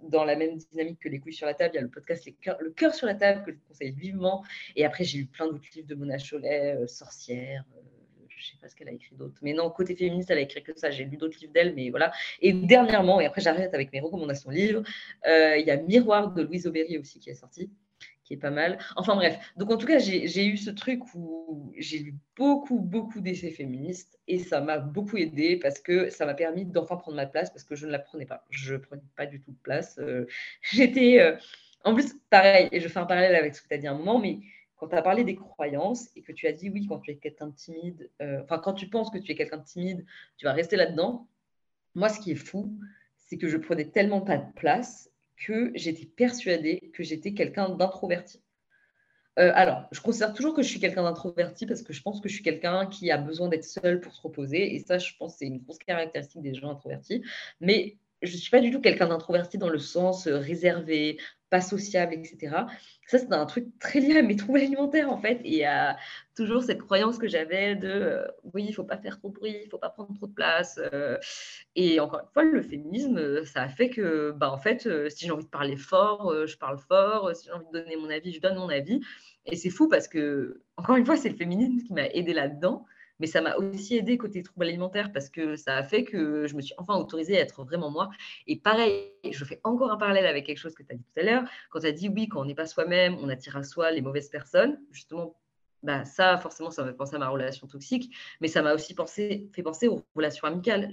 dans 0.00 0.24
la 0.24 0.36
même 0.36 0.56
dynamique 0.56 1.00
que 1.00 1.08
les 1.08 1.18
couilles 1.18 1.32
sur 1.32 1.46
la 1.46 1.54
table, 1.54 1.72
il 1.74 1.76
y 1.76 1.78
a 1.78 1.82
le 1.82 1.88
podcast 1.88 2.28
Le 2.60 2.70
cœur 2.70 2.94
sur 2.94 3.06
la 3.06 3.14
table 3.14 3.42
que 3.44 3.52
je 3.52 3.58
conseille 3.66 3.92
vivement. 3.92 4.44
Et 4.76 4.84
après, 4.84 5.04
j'ai 5.04 5.18
lu 5.18 5.26
plein 5.26 5.46
d'autres 5.46 5.68
livres 5.74 5.88
de 5.88 5.94
Mona 5.94 6.18
Chollet, 6.18 6.76
euh, 6.76 6.86
Sorcière. 6.86 7.64
Euh, 7.76 7.80
je 8.28 8.38
ne 8.38 8.42
sais 8.52 8.56
pas 8.60 8.68
ce 8.68 8.76
qu'elle 8.76 8.88
a 8.88 8.92
écrit 8.92 9.16
d'autre. 9.16 9.38
Mais 9.42 9.52
non, 9.52 9.68
côté 9.70 9.96
féministe, 9.96 10.30
elle 10.30 10.38
a 10.38 10.42
écrit 10.42 10.62
que 10.62 10.72
ça. 10.78 10.90
J'ai 10.90 11.04
lu 11.04 11.16
d'autres 11.16 11.38
livres 11.40 11.52
d'elle, 11.52 11.74
mais 11.74 11.90
voilà. 11.90 12.12
Et 12.40 12.52
dernièrement, 12.52 13.20
et 13.20 13.26
après 13.26 13.40
j'arrête 13.40 13.74
avec 13.74 13.92
mes 13.92 14.00
recommandations 14.00 14.50
livres, 14.50 14.82
euh, 15.26 15.56
il 15.56 15.66
y 15.66 15.70
a 15.70 15.76
Miroir 15.76 16.32
de 16.32 16.42
Louise 16.42 16.66
Aubéry 16.66 16.98
aussi 16.98 17.18
qui 17.18 17.30
est 17.30 17.34
sorti 17.34 17.70
qui 18.28 18.34
est 18.34 18.38
pas 18.38 18.50
mal. 18.50 18.78
Enfin 18.96 19.16
bref, 19.16 19.38
donc 19.56 19.70
en 19.70 19.78
tout 19.78 19.86
cas, 19.86 19.98
j'ai 19.98 20.46
eu 20.46 20.56
ce 20.58 20.70
truc 20.70 21.02
où 21.14 21.72
j'ai 21.78 21.98
lu 21.98 22.14
beaucoup, 22.36 22.78
beaucoup 22.78 23.22
d'essais 23.22 23.50
féministes 23.50 24.18
et 24.28 24.38
ça 24.38 24.60
m'a 24.60 24.78
beaucoup 24.78 25.16
aidé 25.16 25.56
parce 25.56 25.80
que 25.80 26.10
ça 26.10 26.26
m'a 26.26 26.34
permis 26.34 26.66
d'enfin 26.66 26.96
prendre 26.96 27.16
ma 27.16 27.26
place 27.26 27.50
parce 27.50 27.64
que 27.64 27.74
je 27.74 27.86
ne 27.86 27.90
la 27.92 27.98
prenais 27.98 28.26
pas. 28.26 28.44
Je 28.50 28.74
ne 28.74 28.78
prenais 28.78 29.02
pas 29.16 29.24
du 29.24 29.40
tout 29.40 29.50
de 29.50 29.58
place. 29.62 29.98
Euh, 29.98 30.26
j'étais. 30.60 31.20
Euh, 31.20 31.36
en 31.84 31.94
plus, 31.94 32.14
pareil, 32.28 32.68
et 32.70 32.80
je 32.80 32.88
fais 32.88 32.98
un 32.98 33.06
parallèle 33.06 33.34
avec 33.34 33.54
ce 33.54 33.62
que 33.62 33.68
tu 33.68 33.74
as 33.74 33.78
dit 33.78 33.86
un 33.86 33.94
moment, 33.94 34.18
mais 34.18 34.40
quand 34.76 34.88
tu 34.88 34.96
as 34.96 35.02
parlé 35.02 35.24
des 35.24 35.36
croyances 35.36 36.10
et 36.14 36.22
que 36.22 36.32
tu 36.32 36.46
as 36.46 36.52
dit 36.52 36.68
oui, 36.68 36.86
quand 36.86 36.98
tu 36.98 37.12
es 37.12 37.16
quelqu'un 37.16 37.46
de 37.46 37.54
timide, 37.54 38.10
euh, 38.20 38.42
enfin, 38.42 38.58
quand 38.58 38.74
tu 38.74 38.88
penses 38.88 39.10
que 39.10 39.18
tu 39.18 39.32
es 39.32 39.34
quelqu'un 39.36 39.58
de 39.58 39.64
timide, 39.64 40.04
tu 40.36 40.44
vas 40.44 40.52
rester 40.52 40.76
là-dedans. 40.76 41.26
Moi, 41.94 42.10
ce 42.10 42.20
qui 42.20 42.32
est 42.32 42.34
fou, 42.34 42.78
c'est 43.16 43.38
que 43.38 43.48
je 43.48 43.56
prenais 43.56 43.86
tellement 43.86 44.20
pas 44.20 44.36
de 44.36 44.52
place 44.52 45.10
que 45.44 45.72
j'étais 45.74 46.06
persuadée 46.06 46.90
que 46.94 47.02
j'étais 47.02 47.32
quelqu'un 47.32 47.68
d'introverti. 47.68 48.42
Euh, 49.38 49.52
alors, 49.54 49.86
je 49.92 50.00
considère 50.00 50.32
toujours 50.32 50.54
que 50.54 50.62
je 50.62 50.68
suis 50.68 50.80
quelqu'un 50.80 51.04
d'introverti 51.04 51.64
parce 51.66 51.82
que 51.82 51.92
je 51.92 52.02
pense 52.02 52.20
que 52.20 52.28
je 52.28 52.34
suis 52.34 52.42
quelqu'un 52.42 52.86
qui 52.86 53.10
a 53.10 53.16
besoin 53.16 53.48
d'être 53.48 53.64
seul 53.64 54.00
pour 54.00 54.12
se 54.12 54.20
reposer. 54.20 54.74
Et 54.74 54.80
ça, 54.80 54.98
je 54.98 55.12
pense, 55.16 55.36
c'est 55.36 55.46
une 55.46 55.58
grosse 55.58 55.78
caractéristique 55.78 56.42
des 56.42 56.54
gens 56.54 56.70
introvertis. 56.70 57.22
Mais 57.60 57.98
je 58.22 58.32
ne 58.32 58.36
suis 58.36 58.50
pas 58.50 58.60
du 58.60 58.70
tout 58.70 58.80
quelqu'un 58.80 59.08
d'introverti 59.08 59.58
dans 59.58 59.68
le 59.68 59.78
sens 59.78 60.26
euh, 60.26 60.38
réservé, 60.38 61.18
pas 61.50 61.60
sociable, 61.60 62.14
etc. 62.14 62.64
Ça, 63.06 63.18
c'est 63.18 63.32
un 63.32 63.46
truc 63.46 63.66
très 63.78 64.00
lié 64.00 64.18
à 64.18 64.22
mes 64.22 64.36
troubles 64.36 64.58
alimentaires, 64.58 65.10
en 65.10 65.18
fait. 65.18 65.40
Et 65.44 65.64
à 65.64 65.96
toujours 66.36 66.62
cette 66.62 66.82
croyance 66.82 67.18
que 67.18 67.28
j'avais 67.28 67.74
de 67.76 67.88
euh, 67.88 68.26
oui, 68.54 68.64
il 68.64 68.70
ne 68.70 68.74
faut 68.74 68.84
pas 68.84 68.98
faire 68.98 69.18
trop 69.18 69.28
de 69.28 69.34
bruit, 69.34 69.56
il 69.62 69.64
ne 69.64 69.70
faut 69.70 69.78
pas 69.78 69.90
prendre 69.90 70.12
trop 70.14 70.26
de 70.26 70.34
place. 70.34 70.80
Euh. 70.92 71.16
et 71.76 72.00
encore 72.00 72.20
une 72.20 72.32
fois, 72.32 72.44
le 72.44 72.62
féminisme, 72.62 73.44
ça 73.44 73.62
a 73.62 73.68
fait 73.68 73.88
que, 73.90 74.32
bah, 74.32 74.50
en 74.50 74.58
fait, 74.58 74.88
si 75.10 75.26
j'ai 75.26 75.30
envie 75.30 75.44
de 75.44 75.50
parler 75.50 75.76
fort, 75.76 76.46
je 76.46 76.56
parle 76.56 76.78
fort. 76.78 77.34
Si 77.34 77.46
j'ai 77.46 77.52
envie 77.52 77.66
de 77.72 77.78
donner 77.78 77.96
mon 77.96 78.10
avis, 78.10 78.32
je 78.32 78.40
donne 78.40 78.56
mon 78.56 78.68
avis. 78.68 79.00
Et 79.46 79.56
c'est 79.56 79.70
fou 79.70 79.88
parce 79.88 80.08
que, 80.08 80.62
encore 80.76 80.96
une 80.96 81.06
fois, 81.06 81.16
c'est 81.16 81.30
le 81.30 81.36
féminisme 81.36 81.86
qui 81.86 81.92
m'a 81.92 82.06
aidé 82.08 82.34
là-dedans 82.34 82.84
mais 83.20 83.26
ça 83.26 83.40
m'a 83.40 83.56
aussi 83.56 83.96
aidé 83.96 84.16
côté 84.18 84.42
troubles 84.42 84.66
alimentaires 84.66 85.12
parce 85.12 85.28
que 85.28 85.56
ça 85.56 85.76
a 85.76 85.82
fait 85.82 86.04
que 86.04 86.46
je 86.46 86.54
me 86.54 86.60
suis 86.60 86.74
enfin 86.78 86.96
autorisée 86.96 87.38
à 87.38 87.40
être 87.40 87.64
vraiment 87.64 87.90
moi. 87.90 88.10
Et 88.46 88.56
pareil, 88.56 89.12
je 89.30 89.44
fais 89.44 89.60
encore 89.64 89.90
un 89.90 89.96
parallèle 89.96 90.26
avec 90.26 90.46
quelque 90.46 90.58
chose 90.58 90.74
que 90.74 90.82
tu 90.82 90.92
as 90.92 90.96
dit 90.96 91.04
tout 91.04 91.20
à 91.20 91.22
l'heure. 91.24 91.44
Quand 91.70 91.80
tu 91.80 91.86
as 91.86 91.92
dit 91.92 92.08
oui, 92.08 92.28
quand 92.28 92.40
on 92.40 92.44
n'est 92.44 92.54
pas 92.54 92.66
soi-même, 92.66 93.16
on 93.20 93.28
attire 93.28 93.56
à 93.56 93.62
soi 93.62 93.90
les 93.90 94.02
mauvaises 94.02 94.28
personnes, 94.28 94.80
justement, 94.92 95.36
bah, 95.82 96.04
ça, 96.04 96.38
forcément, 96.38 96.70
ça 96.70 96.82
m'a 96.82 96.88
fait 96.88 96.96
penser 96.96 97.16
à 97.16 97.18
ma 97.18 97.28
relation 97.28 97.66
toxique, 97.66 98.14
mais 98.40 98.48
ça 98.48 98.62
m'a 98.62 98.74
aussi 98.74 98.94
fait 99.52 99.62
penser 99.62 99.88
aux 99.88 100.02
relations 100.14 100.46
amicales. 100.46 100.90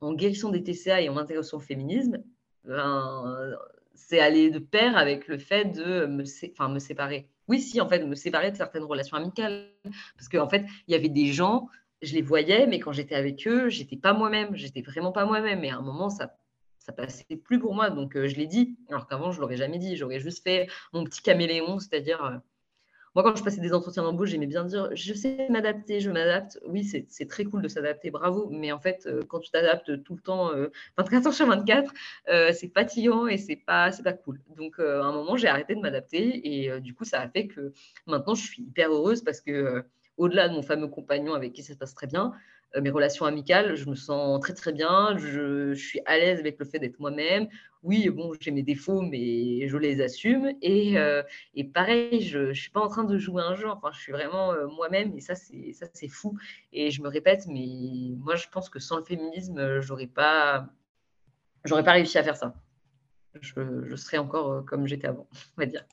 En 0.00 0.14
guérissant 0.14 0.50
des 0.50 0.62
TCA 0.62 1.00
et 1.00 1.08
en 1.08 1.14
m'intéressant 1.14 1.56
au 1.56 1.60
féminisme, 1.60 2.22
ben, 2.64 3.56
c'est 3.94 4.20
aller 4.20 4.50
de 4.50 4.58
pair 4.58 4.96
avec 4.96 5.26
le 5.26 5.38
fait 5.38 5.64
de 5.64 6.06
me 6.06 6.24
séparer 6.24 7.28
oui, 7.48 7.60
si, 7.60 7.80
en 7.80 7.88
fait, 7.88 8.04
me 8.04 8.14
séparer 8.14 8.50
de 8.50 8.56
certaines 8.56 8.84
relations 8.84 9.16
amicales. 9.16 9.72
Parce 10.16 10.28
qu'en 10.28 10.44
en 10.44 10.48
fait, 10.48 10.66
il 10.86 10.92
y 10.92 10.94
avait 10.94 11.08
des 11.08 11.32
gens, 11.32 11.68
je 12.02 12.14
les 12.14 12.22
voyais, 12.22 12.66
mais 12.66 12.78
quand 12.78 12.92
j'étais 12.92 13.14
avec 13.14 13.46
eux, 13.46 13.68
j'étais 13.68 13.96
pas 13.96 14.12
moi-même, 14.12 14.54
j'étais 14.54 14.82
vraiment 14.82 15.12
pas 15.12 15.24
moi-même. 15.24 15.64
Et 15.64 15.70
à 15.70 15.78
un 15.78 15.82
moment, 15.82 16.10
ça 16.10 16.34
ça 16.88 16.92
passait 16.92 17.36
plus 17.36 17.58
pour 17.58 17.74
moi. 17.74 17.90
Donc, 17.90 18.16
euh, 18.16 18.28
je 18.28 18.36
l'ai 18.36 18.46
dit, 18.46 18.78
alors 18.88 19.06
qu'avant, 19.06 19.30
je 19.30 19.40
l'aurais 19.40 19.58
jamais 19.58 19.78
dit. 19.78 19.96
J'aurais 19.96 20.20
juste 20.20 20.42
fait 20.42 20.68
mon 20.94 21.04
petit 21.04 21.20
caméléon, 21.20 21.78
c'est-à-dire 21.80 22.24
euh, 22.24 22.38
moi, 23.18 23.24
quand 23.24 23.36
je 23.36 23.42
passais 23.42 23.60
des 23.60 23.74
entretiens 23.74 24.04
d'embauche, 24.04 24.28
j'aimais 24.28 24.46
bien 24.46 24.62
dire 24.64 24.90
je 24.94 25.12
sais 25.12 25.48
m'adapter, 25.50 25.98
je 25.98 26.08
m'adapte. 26.08 26.60
Oui, 26.64 26.84
c'est 26.84 27.26
très 27.26 27.42
cool 27.42 27.62
de 27.62 27.66
s'adapter, 27.66 28.12
bravo. 28.12 28.48
Mais 28.48 28.70
en 28.70 28.78
fait, 28.78 29.06
euh, 29.06 29.22
quand 29.26 29.40
tu 29.40 29.50
t'adaptes 29.50 30.04
tout 30.04 30.14
le 30.14 30.20
temps, 30.20 30.52
24 30.96 31.12
euh, 31.12 31.16
heures 31.26 31.34
sur 31.34 31.48
24, 31.48 31.92
euh, 32.28 32.52
c'est 32.52 32.72
fatigant 32.72 33.26
et 33.26 33.36
c'est 33.36 33.56
pas, 33.56 33.90
pas 34.04 34.12
cool. 34.12 34.40
Donc, 34.56 34.78
à 34.78 35.02
un 35.02 35.10
moment, 35.10 35.36
j'ai 35.36 35.48
arrêté 35.48 35.74
de 35.74 35.80
m'adapter 35.80 36.62
et 36.62 36.80
du 36.80 36.94
coup, 36.94 37.02
ça 37.02 37.20
a 37.20 37.28
fait 37.28 37.48
que 37.48 37.72
maintenant, 38.06 38.36
je 38.36 38.44
suis 38.44 38.62
hyper 38.62 38.92
heureuse 38.92 39.24
parce 39.24 39.40
que 39.40 39.82
au-delà 40.16 40.48
de 40.48 40.54
mon 40.54 40.62
fameux 40.62 40.86
compagnon 40.86 41.34
avec 41.34 41.54
qui 41.54 41.64
ça 41.64 41.72
se 41.72 41.78
passe 41.78 41.94
très 41.94 42.06
bien, 42.06 42.34
mes 42.80 42.90
relations 42.90 43.24
amicales, 43.24 43.74
je 43.76 43.88
me 43.88 43.94
sens 43.94 44.40
très 44.40 44.54
très 44.54 44.72
bien, 44.72 45.16
je, 45.16 45.72
suis 45.74 46.00
à 46.06 46.18
l'aise 46.18 46.38
avec 46.40 46.58
le 46.58 46.64
fait 46.66 46.78
d'être 46.78 46.98
moi-même. 46.98 47.48
Oui, 47.82 48.08
bon, 48.10 48.32
j'ai 48.40 48.50
mes 48.50 48.62
défauts, 48.62 49.02
mais 49.02 49.68
je 49.68 49.76
les 49.76 50.00
assume. 50.02 50.52
Et, 50.62 50.98
euh, 50.98 51.22
pareil, 51.72 52.20
je 52.20 52.38
ne 52.38 52.52
suis 52.52 52.70
pas 52.70 52.80
en 52.80 52.88
train 52.88 53.04
de 53.04 53.16
jouer 53.18 53.42
un 53.42 53.54
jeu, 53.54 53.68
enfin, 53.68 53.90
je 53.92 54.00
suis 54.00 54.12
vraiment 54.12 54.52
euh, 54.52 54.66
moi-même 54.66 55.16
et 55.16 55.20
ça, 55.20 55.34
c'est, 55.34 55.72
ça, 55.72 55.86
c'est 55.92 56.08
fou. 56.08 56.36
Et 56.72 56.90
je 56.90 57.02
me 57.02 57.08
répète, 57.08 57.46
mais 57.46 58.14
moi, 58.16 58.36
je 58.36 58.48
pense 58.48 58.68
que 58.68 58.78
sans 58.80 58.98
le 58.98 59.04
féminisme, 59.04 59.80
j'aurais 59.80 60.06
pas, 60.06 60.68
j'aurais 61.64 61.84
pas 61.84 61.92
réussi 61.92 62.18
à 62.18 62.22
faire 62.22 62.36
ça. 62.36 62.54
Je 63.40 63.96
serais 63.96 64.18
encore 64.18 64.64
comme 64.64 64.86
j'étais 64.86 65.06
avant, 65.06 65.28
on 65.56 65.60
va 65.62 65.66
dire 65.66 65.84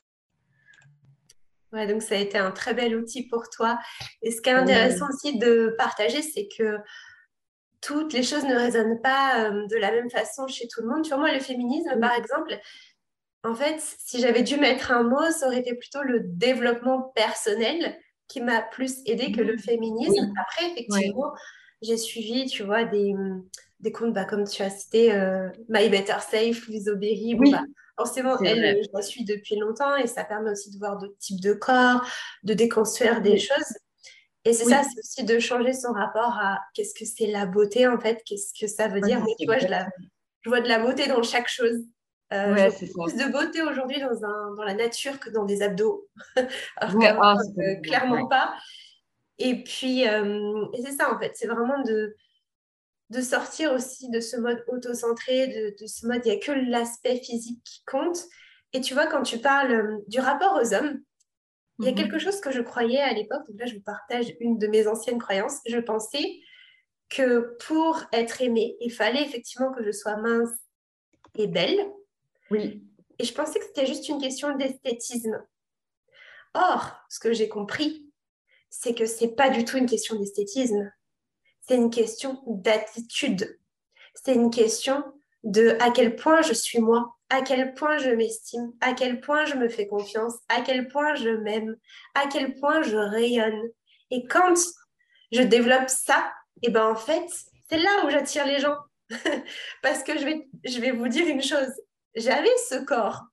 donc 1.72 2.02
ça 2.02 2.14
a 2.14 2.18
été 2.18 2.38
un 2.38 2.50
très 2.50 2.74
bel 2.74 2.96
outil 2.96 3.28
pour 3.28 3.48
toi. 3.50 3.78
Et 4.22 4.30
ce 4.30 4.40
qui 4.40 4.48
est 4.48 4.54
intéressant 4.54 5.06
aussi 5.08 5.38
de 5.38 5.74
partager, 5.78 6.22
c'est 6.22 6.48
que 6.56 6.78
toutes 7.80 8.12
les 8.12 8.22
choses 8.22 8.44
ne 8.44 8.54
résonnent 8.54 9.00
pas 9.02 9.44
euh, 9.44 9.66
de 9.68 9.76
la 9.76 9.92
même 9.92 10.10
façon 10.10 10.46
chez 10.48 10.66
tout 10.68 10.82
le 10.82 10.88
monde. 10.88 11.06
Vois, 11.06 11.18
moi, 11.18 11.32
le 11.32 11.40
féminisme, 11.40 12.00
par 12.00 12.12
exemple, 12.14 12.58
en 13.44 13.54
fait, 13.54 13.76
si 13.80 14.20
j'avais 14.20 14.42
dû 14.42 14.56
mettre 14.56 14.90
un 14.90 15.04
mot, 15.04 15.30
ça 15.30 15.46
aurait 15.46 15.60
été 15.60 15.74
plutôt 15.74 16.02
le 16.02 16.20
développement 16.24 17.12
personnel 17.14 17.96
qui 18.28 18.40
m'a 18.40 18.60
plus 18.60 19.02
aidé 19.06 19.30
que 19.30 19.40
le 19.40 19.56
féminisme. 19.56 20.32
Après, 20.40 20.66
effectivement, 20.70 21.32
j'ai 21.82 21.96
suivi, 21.96 22.46
tu 22.46 22.64
vois, 22.64 22.84
des, 22.84 23.14
des 23.80 23.92
comptes 23.92 24.12
bah, 24.12 24.24
comme 24.24 24.46
tu 24.46 24.62
as 24.62 24.70
cité, 24.70 25.12
euh, 25.12 25.48
My 25.68 25.88
Better 25.88 26.18
Safe, 26.20 26.66
Lizzo 26.68 26.96
Berry. 26.96 27.34
Bah, 27.34 27.62
forcément, 27.96 28.38
elle, 28.40 28.82
je 28.82 28.88
la 28.92 29.02
suis 29.02 29.24
depuis 29.24 29.56
longtemps 29.56 29.96
et 29.96 30.06
ça 30.06 30.24
permet 30.24 30.50
aussi 30.50 30.70
de 30.70 30.78
voir 30.78 30.98
d'autres 30.98 31.18
types 31.18 31.40
de 31.40 31.52
corps, 31.52 32.06
de 32.42 32.54
déconstruire 32.54 33.20
des 33.20 33.38
choses. 33.38 33.74
Et 34.44 34.52
c'est 34.52 34.64
ça, 34.64 34.82
c'est 34.82 35.00
aussi 35.00 35.24
de 35.24 35.38
changer 35.40 35.72
son 35.72 35.92
rapport 35.92 36.38
à 36.40 36.60
qu'est-ce 36.72 36.94
que 36.94 37.04
c'est 37.04 37.26
la 37.26 37.46
beauté 37.46 37.88
en 37.88 37.98
fait, 37.98 38.22
qu'est-ce 38.24 38.52
que 38.58 38.68
ça 38.68 38.86
veut 38.86 39.00
dire. 39.00 39.20
tu 39.38 39.46
vois, 39.46 39.58
je, 39.58 39.66
je, 39.66 40.48
vois 40.48 40.60
de 40.60 40.68
la 40.68 40.78
beauté 40.78 41.08
dans 41.08 41.22
chaque 41.22 41.48
chose. 41.48 41.84
Euh, 42.32 42.70
je 42.80 42.92
vois 42.92 43.06
plus 43.06 43.16
de 43.16 43.30
beauté 43.32 43.62
aujourd'hui 43.62 44.00
dans, 44.00 44.24
un, 44.24 44.54
dans 44.54 44.62
la 44.62 44.74
nature 44.74 45.18
que 45.18 45.30
dans 45.30 45.44
des 45.44 45.62
abdos. 45.62 46.08
Alors 46.76 46.98
qu'avant, 46.98 47.22
ah, 47.22 47.36
euh, 47.58 47.74
clairement 47.82 48.28
pas. 48.28 48.54
Et 49.38 49.62
puis, 49.64 50.06
euh, 50.08 50.64
c'est 50.82 50.92
ça 50.92 51.12
en 51.12 51.18
fait, 51.18 51.32
c'est 51.34 51.46
vraiment 51.46 51.82
de, 51.82 52.14
de 53.10 53.20
sortir 53.20 53.72
aussi 53.72 54.10
de 54.10 54.20
ce 54.20 54.36
mode 54.36 54.64
auto-centré, 54.68 55.74
de, 55.78 55.86
ce 55.86 56.06
mode, 56.06 56.22
il 56.24 56.30
n'y 56.30 56.36
a 56.36 56.40
que 56.40 56.52
l'aspect 56.52 57.16
physique 57.16 57.62
qui 57.64 57.84
compte. 57.84 58.18
Et 58.72 58.80
tu 58.80 58.94
vois, 58.94 59.06
quand 59.06 59.22
tu 59.22 59.38
parles 59.38 59.72
euh, 59.72 59.98
du 60.08 60.18
rapport 60.18 60.58
aux 60.60 60.74
hommes, 60.74 61.00
il 61.78 61.84
y 61.84 61.88
a 61.88 61.92
mhm. 61.92 61.98
quelque 61.98 62.18
chose 62.18 62.40
que 62.40 62.50
je 62.50 62.60
croyais 62.60 63.00
à 63.00 63.12
l'époque, 63.12 63.46
donc 63.48 63.60
là 63.60 63.66
je 63.66 63.74
vous 63.74 63.82
partage 63.82 64.34
une 64.40 64.58
de 64.58 64.66
mes 64.66 64.86
anciennes 64.86 65.18
croyances, 65.18 65.60
je 65.66 65.78
pensais 65.78 66.40
que 67.08 67.56
pour 67.66 68.02
être 68.12 68.42
aimée, 68.42 68.76
il 68.80 68.90
fallait 68.90 69.22
effectivement 69.22 69.72
que 69.72 69.84
je 69.84 69.92
sois 69.92 70.16
mince 70.16 70.50
et 71.36 71.46
belle. 71.46 71.78
Oui. 72.50 72.82
Et 73.18 73.24
je 73.24 73.32
pensais 73.32 73.58
que 73.58 73.66
c'était 73.66 73.86
juste 73.86 74.08
une 74.08 74.20
question 74.20 74.56
d'esthétisme. 74.56 75.42
Or, 76.54 76.96
ce 77.08 77.20
que 77.20 77.32
j'ai 77.32 77.48
compris, 77.48 78.10
c'est 78.70 78.94
que 78.94 79.06
c'est 79.06 79.34
pas 79.36 79.50
du 79.50 79.64
tout 79.64 79.76
une 79.76 79.86
question 79.86 80.16
d'esthétisme 80.16 80.90
c'est 81.66 81.76
une 81.76 81.90
question 81.90 82.42
d'attitude. 82.46 83.58
C'est 84.14 84.34
une 84.34 84.50
question 84.50 85.02
de 85.44 85.76
à 85.80 85.90
quel 85.90 86.16
point 86.16 86.42
je 86.42 86.52
suis 86.52 86.80
moi, 86.80 87.16
à 87.28 87.42
quel 87.42 87.74
point 87.74 87.98
je 87.98 88.10
m'estime, 88.10 88.72
à 88.80 88.92
quel 88.92 89.20
point 89.20 89.44
je 89.44 89.54
me 89.54 89.68
fais 89.68 89.86
confiance, 89.86 90.34
à 90.48 90.60
quel 90.60 90.88
point 90.88 91.14
je 91.14 91.30
m'aime, 91.30 91.76
à 92.14 92.26
quel 92.28 92.54
point 92.54 92.82
je 92.82 92.96
rayonne. 92.96 93.60
Et 94.10 94.26
quand 94.26 94.54
je 95.32 95.42
développe 95.42 95.88
ça, 95.88 96.32
et 96.62 96.68
eh 96.68 96.70
ben 96.70 96.86
en 96.86 96.96
fait, 96.96 97.26
c'est 97.68 97.78
là 97.78 98.04
où 98.06 98.10
j'attire 98.10 98.46
les 98.46 98.58
gens. 98.58 98.76
Parce 99.82 100.02
que 100.02 100.18
je 100.18 100.24
vais, 100.24 100.48
je 100.64 100.80
vais 100.80 100.90
vous 100.90 101.08
dire 101.08 101.26
une 101.26 101.42
chose. 101.42 101.70
J'avais 102.14 102.48
ce 102.68 102.76
corps, 102.84 103.24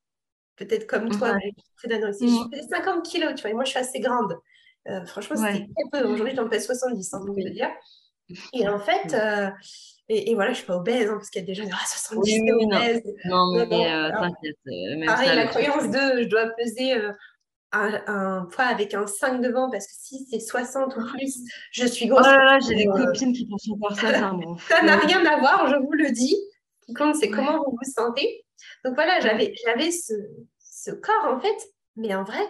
peut-être 0.58 0.88
comme 0.88 1.10
toi, 1.10 1.38
je 1.42 1.90
faisais 1.90 2.68
50 2.70 3.06
kilos, 3.06 3.34
tu 3.36 3.42
vois, 3.42 3.52
et 3.52 3.54
moi 3.54 3.64
je 3.64 3.70
suis 3.70 3.80
assez 3.80 4.00
grande. 4.00 4.38
Euh, 4.90 5.06
franchement, 5.06 5.38
c'était 5.38 5.68
très 5.68 6.02
peu. 6.02 6.08
Aujourd'hui, 6.08 6.36
j'en 6.36 6.50
pèse 6.50 6.66
70, 6.66 7.14
hein, 7.14 7.22
je 7.26 7.50
dire. 7.50 7.70
Et 8.54 8.68
en 8.68 8.80
fait, 8.80 9.14
euh, 9.14 9.50
et, 10.10 10.34
voilà, 10.36 10.52
je 10.52 10.58
suis 10.58 10.66
pas 10.66 10.78
obèse, 10.78 11.10
hein, 11.10 11.16
parce 11.16 11.30
qu'il 11.30 11.42
y 11.42 11.44
a 11.44 11.48
des 11.48 11.54
gens 11.56 11.64
qui 11.64 11.70
disent 11.70 11.78
Ah, 11.82 11.88
70, 11.88 12.42
oui, 12.42 12.66
obèse. 12.66 13.04
Non, 13.26 13.54
non, 13.54 13.66
mais 13.68 13.92
euh, 13.92 14.10
t'inquiète. 14.12 14.58
Euh, 14.68 15.06
pareil, 15.06 15.36
la 15.36 15.48
croyance 15.48 15.90
de 15.90 16.24
je 16.24 16.28
dois 16.28 16.48
peser 16.58 16.96
un, 17.72 18.48
poids 18.52 18.66
avec 18.66 18.94
un 18.94 19.08
5 19.08 19.42
devant, 19.42 19.70
parce 19.70 19.88
que 19.88 19.94
si 19.96 20.28
c'est 20.30 20.40
60 20.40 20.96
ou 20.96 21.06
plus, 21.08 21.40
je 21.72 21.86
suis 21.86 22.08
grosse. 22.08 22.26
Oh 22.26 22.32
là 22.32 22.46
là, 22.46 22.60
j'ai 22.60 22.76
des 22.76 22.86
copines 22.86 23.34
qui 23.34 23.48
pensent 23.48 23.70
encore 23.70 23.96
ça. 23.96 24.14
ça 24.14 24.32
ça 24.70 24.84
n'a 24.84 24.98
rien 24.98 25.26
à 25.26 25.40
voir, 25.40 25.68
je 25.68 25.76
vous 25.76 25.94
le 25.94 26.12
dis. 26.12 26.36
Ce 26.82 26.86
qui 26.88 26.94
compte, 26.94 27.16
c'est 27.16 27.30
comment 27.30 27.58
vous 27.58 27.72
vous 27.72 27.92
sentez. 27.92 28.46
Donc 28.86 28.96
voilà, 28.96 29.20
j'avais 29.20 29.92
ce, 29.92 30.14
ce 30.60 30.92
corps, 30.92 31.26
en 31.26 31.40
fait, 31.40 31.58
mais 31.96 32.14
en 32.14 32.24
vrai, 32.24 32.44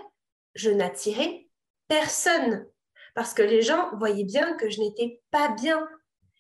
je 0.55 0.69
n'attirais 0.69 1.47
personne 1.87 2.65
parce 3.13 3.33
que 3.33 3.41
les 3.41 3.61
gens 3.61 3.95
voyaient 3.97 4.23
bien 4.23 4.55
que 4.57 4.69
je 4.69 4.79
n'étais 4.79 5.21
pas 5.31 5.49
bien. 5.49 5.87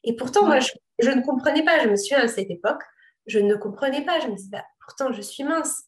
Et 0.03 0.15
pourtant, 0.15 0.45
moi, 0.45 0.59
je, 0.59 1.09
ne 1.09 1.21
comprenais 1.21 1.63
pas. 1.63 1.79
Je 1.79 1.89
me 1.89 1.95
suis 1.95 2.15
à 2.15 2.27
cette 2.27 2.49
époque, 2.49 2.81
je 3.27 3.39
ne 3.39 3.55
comprenais 3.55 4.03
pas. 4.03 4.19
Je 4.19 4.27
me 4.27 4.35
disais, 4.35 4.49
bah, 4.51 4.65
pourtant, 4.85 5.11
je 5.11 5.21
suis 5.21 5.43
mince. 5.43 5.83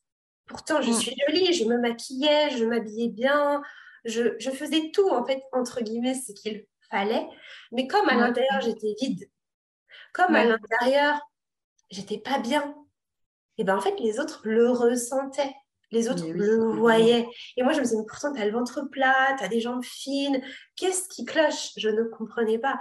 Pourtant, 0.46 0.82
je 0.82 0.92
mm. 0.92 0.94
suis 0.94 1.16
jolie. 1.28 1.54
Je 1.54 1.66
me 1.66 1.78
maquillais, 1.78 2.52
je 2.52 2.66
m'habillais 2.66 3.10
bien. 3.10 3.62
Je, 4.06 4.52
faisais 4.52 4.92
tout, 4.94 5.10
en 5.10 5.26
fait, 5.26 5.42
entre 5.52 5.82
guillemets, 5.82 6.14
ce 6.14 6.32
qu'il 6.32 6.66
fallait. 6.90 7.28
Mais 7.72 7.88
comme 7.88 8.08
à 8.08 8.16
l'intérieur, 8.16 8.62
j'étais 8.62 8.96
vide, 9.02 9.28
comme 10.14 10.36
à 10.36 10.46
l'intérieur, 10.46 11.20
j'étais 11.90 12.20
pas 12.20 12.40
bien, 12.40 12.76
et 13.58 13.64
bien 13.64 13.78
en 13.78 13.82
fait, 13.82 14.00
les 14.00 14.20
autres 14.20 14.42
le 14.44 14.70
ressentaient. 14.72 15.56
Les 15.92 16.10
autres 16.10 16.26
le 16.28 16.74
voyaient. 16.74 17.28
Et 17.58 17.64
moi, 17.64 17.74
je 17.74 17.80
me 17.80 17.84
disais, 17.84 17.98
mais 17.98 18.06
pourtant, 18.08 18.34
tu 18.34 18.42
as 18.42 18.46
le 18.46 18.52
ventre 18.52 18.82
plat, 18.92 19.36
tu 19.38 19.44
as 19.44 19.48
des 19.48 19.62
jambes 19.62 19.84
fines. 19.84 20.42
Qu'est-ce 20.76 21.08
qui 21.08 21.26
cloche? 21.26 21.72
Je 21.78 21.90
ne 21.90 22.04
comprenais 22.04 22.60
pas. 22.60 22.80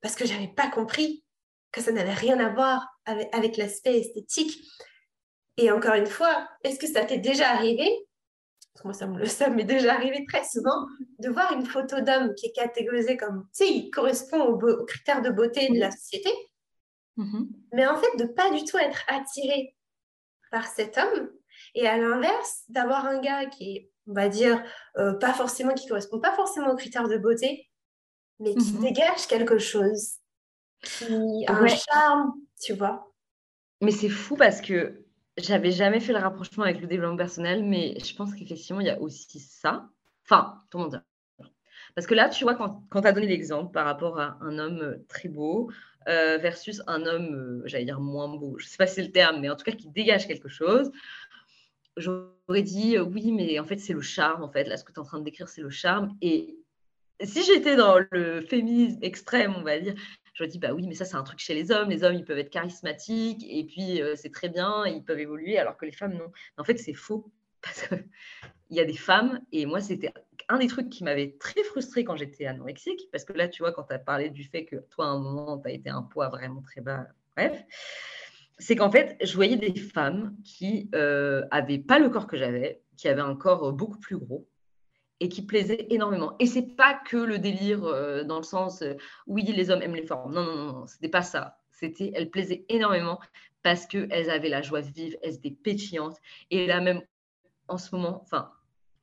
Parce 0.00 0.14
que 0.14 0.26
je 0.26 0.32
n'avais 0.32 0.52
pas 0.54 0.68
compris 0.68 1.24
que 1.72 1.80
ça 1.80 1.92
n'avait 1.92 2.14
rien 2.14 2.38
à 2.40 2.48
voir 2.48 2.88
avec, 3.04 3.56
l'aspect 3.56 4.00
esthétique. 4.00 4.58
Et 5.58 5.70
encore 5.70 5.94
une 5.94 6.06
fois, 6.06 6.48
est-ce 6.64 6.78
que 6.78 6.86
ça 6.86 7.04
t'est 7.04 7.18
déjà 7.18 7.50
arrivé? 7.50 7.88
Moi, 8.84 8.92
ça 8.92 9.06
me, 9.06 9.24
ça 9.26 9.48
m'est 9.48 9.64
déjà 9.64 9.94
arrivé 9.94 10.24
très 10.26 10.44
souvent 10.44 10.86
de 11.18 11.28
voir 11.28 11.52
une 11.52 11.66
photo 11.66 12.00
d'homme 12.00 12.34
qui 12.34 12.46
est 12.46 12.52
catégorisée 12.52 13.16
comme, 13.16 13.46
tu 13.54 13.64
sais, 13.64 13.72
il 13.72 13.90
correspond 13.90 14.42
aux, 14.42 14.84
critères 14.84 15.22
de 15.22 15.30
beauté 15.30 15.68
de 15.68 15.78
la 15.78 15.90
société. 15.90 16.30
Mhm. 17.16 17.48
Mais 17.72 17.86
en 17.86 17.96
fait, 17.96 18.16
de 18.18 18.24
pas 18.24 18.50
du 18.50 18.64
tout 18.64 18.78
être 18.78 19.04
attiré 19.08 19.74
par 20.50 20.66
cet 20.66 20.98
homme. 20.98 21.30
Et 21.76 21.86
à 21.86 21.98
l'inverse, 21.98 22.62
d'avoir 22.70 23.04
un 23.04 23.20
gars 23.20 23.44
qui 23.46 23.76
est, 23.76 23.90
on 24.06 24.14
va 24.14 24.28
dire, 24.30 24.62
euh, 24.96 25.12
pas 25.12 25.34
forcément, 25.34 25.74
qui 25.74 25.86
correspond 25.86 26.18
pas 26.18 26.34
forcément 26.34 26.72
aux 26.72 26.76
critères 26.76 27.06
de 27.06 27.18
beauté, 27.18 27.68
mais 28.40 28.54
qui 28.54 28.72
mhm. 28.72 28.80
dégage 28.80 29.26
quelque 29.28 29.58
chose, 29.58 30.14
qui 30.82 31.44
a 31.46 31.52
un 31.52 31.66
charme, 31.68 32.32
tu 32.60 32.72
vois. 32.72 33.12
Mais 33.82 33.90
c'est 33.90 34.08
fou 34.08 34.36
parce 34.36 34.62
que 34.62 35.04
j'avais 35.36 35.70
jamais 35.70 36.00
fait 36.00 36.14
le 36.14 36.18
rapprochement 36.18 36.64
avec 36.64 36.80
le 36.80 36.86
développement 36.86 37.18
personnel, 37.18 37.62
mais 37.62 37.98
je 38.00 38.14
pense 38.14 38.34
qu'effectivement, 38.34 38.80
il 38.80 38.86
y 38.86 38.90
a 38.90 38.98
aussi 38.98 39.38
ça. 39.38 39.90
Enfin, 40.24 40.62
comment 40.70 40.88
dire 40.88 41.02
Parce 41.94 42.06
que 42.06 42.14
là, 42.14 42.30
tu 42.30 42.44
vois, 42.44 42.54
quand, 42.54 42.84
quand 42.88 43.02
tu 43.02 43.08
as 43.08 43.12
donné 43.12 43.26
l'exemple 43.26 43.70
par 43.70 43.84
rapport 43.84 44.18
à 44.18 44.38
un 44.40 44.58
homme 44.58 44.96
très 45.08 45.28
beau 45.28 45.70
euh, 46.08 46.38
versus 46.38 46.82
un 46.86 47.04
homme, 47.04 47.34
euh, 47.34 47.62
j'allais 47.66 47.84
dire 47.84 48.00
moins 48.00 48.28
beau, 48.28 48.56
je 48.58 48.66
sais 48.66 48.76
pas 48.76 48.86
si 48.86 48.94
c'est 48.94 49.02
le 49.02 49.12
terme, 49.12 49.40
mais 49.40 49.50
en 49.50 49.56
tout 49.56 49.64
cas 49.64 49.72
qui 49.72 49.88
dégage 49.88 50.28
quelque 50.28 50.48
chose, 50.48 50.90
j'aurais 51.96 52.62
dit 52.62 52.96
euh, 52.96 53.02
oui, 53.02 53.32
mais 53.32 53.58
en 53.58 53.64
fait, 53.64 53.78
c'est 53.78 53.92
le 53.92 54.00
charme, 54.00 54.42
en 54.42 54.50
fait. 54.50 54.64
Là, 54.64 54.76
ce 54.76 54.84
que 54.84 54.92
tu 54.92 54.96
es 54.96 55.00
en 55.00 55.04
train 55.04 55.18
de 55.18 55.24
décrire, 55.24 55.48
c'est 55.48 55.62
le 55.62 55.70
charme. 55.70 56.16
Et 56.20 56.58
si 57.22 57.44
j'étais 57.44 57.76
dans 57.76 57.98
le 58.10 58.40
féminisme 58.42 58.98
extrême, 59.02 59.54
on 59.56 59.62
va 59.62 59.78
dire, 59.78 59.94
je 60.34 60.44
dis, 60.44 60.58
bah 60.58 60.72
oui, 60.72 60.86
mais 60.86 60.94
ça, 60.94 61.04
c'est 61.04 61.16
un 61.16 61.22
truc 61.22 61.38
chez 61.38 61.54
les 61.54 61.70
hommes. 61.70 61.88
Les 61.88 62.04
hommes, 62.04 62.14
ils 62.14 62.24
peuvent 62.24 62.38
être 62.38 62.50
charismatiques 62.50 63.44
et 63.48 63.64
puis 63.64 64.02
euh, 64.02 64.14
c'est 64.16 64.32
très 64.32 64.48
bien, 64.48 64.86
ils 64.86 65.02
peuvent 65.02 65.18
évoluer, 65.18 65.58
alors 65.58 65.76
que 65.76 65.86
les 65.86 65.92
femmes, 65.92 66.14
non. 66.14 66.30
en 66.58 66.64
fait, 66.64 66.76
c'est 66.76 66.94
faux. 66.94 67.30
Parce 67.62 67.88
qu'il 67.88 68.76
y 68.76 68.80
a 68.80 68.84
des 68.84 68.96
femmes, 68.96 69.40
et 69.50 69.66
moi, 69.66 69.80
c'était 69.80 70.12
un 70.48 70.58
des 70.58 70.68
trucs 70.68 70.88
qui 70.88 71.02
m'avait 71.02 71.32
très 71.40 71.64
frustrée 71.64 72.04
quand 72.04 72.14
j'étais 72.14 72.46
anorexique, 72.46 73.08
parce 73.10 73.24
que 73.24 73.32
là, 73.32 73.48
tu 73.48 73.62
vois, 73.62 73.72
quand 73.72 73.84
tu 73.84 73.94
as 73.94 73.98
parlé 73.98 74.30
du 74.30 74.44
fait 74.44 74.64
que 74.64 74.76
toi, 74.90 75.06
à 75.06 75.08
un 75.08 75.18
moment, 75.18 75.58
tu 75.58 75.68
as 75.68 75.72
été 75.72 75.90
un 75.90 76.02
poids 76.02 76.28
vraiment 76.28 76.62
très 76.62 76.80
bas, 76.80 77.08
bref, 77.34 77.64
c'est 78.58 78.76
qu'en 78.76 78.90
fait, 78.90 79.16
je 79.22 79.34
voyais 79.34 79.56
des 79.56 79.74
femmes 79.78 80.36
qui 80.44 80.88
n'avaient 80.92 81.78
euh, 81.78 81.86
pas 81.86 81.98
le 81.98 82.08
corps 82.08 82.26
que 82.26 82.36
j'avais, 82.36 82.82
qui 82.96 83.08
avaient 83.08 83.20
un 83.20 83.36
corps 83.36 83.72
beaucoup 83.72 83.98
plus 83.98 84.16
gros, 84.16 84.48
et 85.20 85.28
qui 85.28 85.42
plaisait 85.42 85.86
énormément. 85.90 86.36
Et 86.38 86.46
c'est 86.46 86.76
pas 86.76 86.94
que 86.94 87.16
le 87.16 87.38
délire 87.38 87.84
euh, 87.84 88.24
dans 88.24 88.38
le 88.38 88.42
sens 88.42 88.82
euh, 88.82 88.94
oui, 89.26 89.44
les 89.44 89.70
hommes 89.70 89.82
aiment 89.82 89.94
les 89.94 90.06
formes. 90.06 90.34
Non, 90.34 90.44
non, 90.44 90.56
non, 90.56 90.72
non 90.72 90.86
c'était 90.86 91.08
pas 91.08 91.22
ça. 91.22 91.58
C'était, 91.70 92.12
elles 92.14 92.30
plaisaient 92.30 92.64
énormément 92.68 93.20
parce 93.62 93.86
qu'elles 93.86 94.30
avaient 94.30 94.48
la 94.48 94.62
joie 94.62 94.82
de 94.82 94.90
vivre, 94.90 95.18
elles 95.22 95.34
étaient 95.34 95.50
pétillantes. 95.50 96.18
Et 96.50 96.66
là 96.66 96.80
même, 96.80 97.02
en 97.68 97.78
ce 97.78 97.94
moment, 97.94 98.22
enfin, 98.22 98.50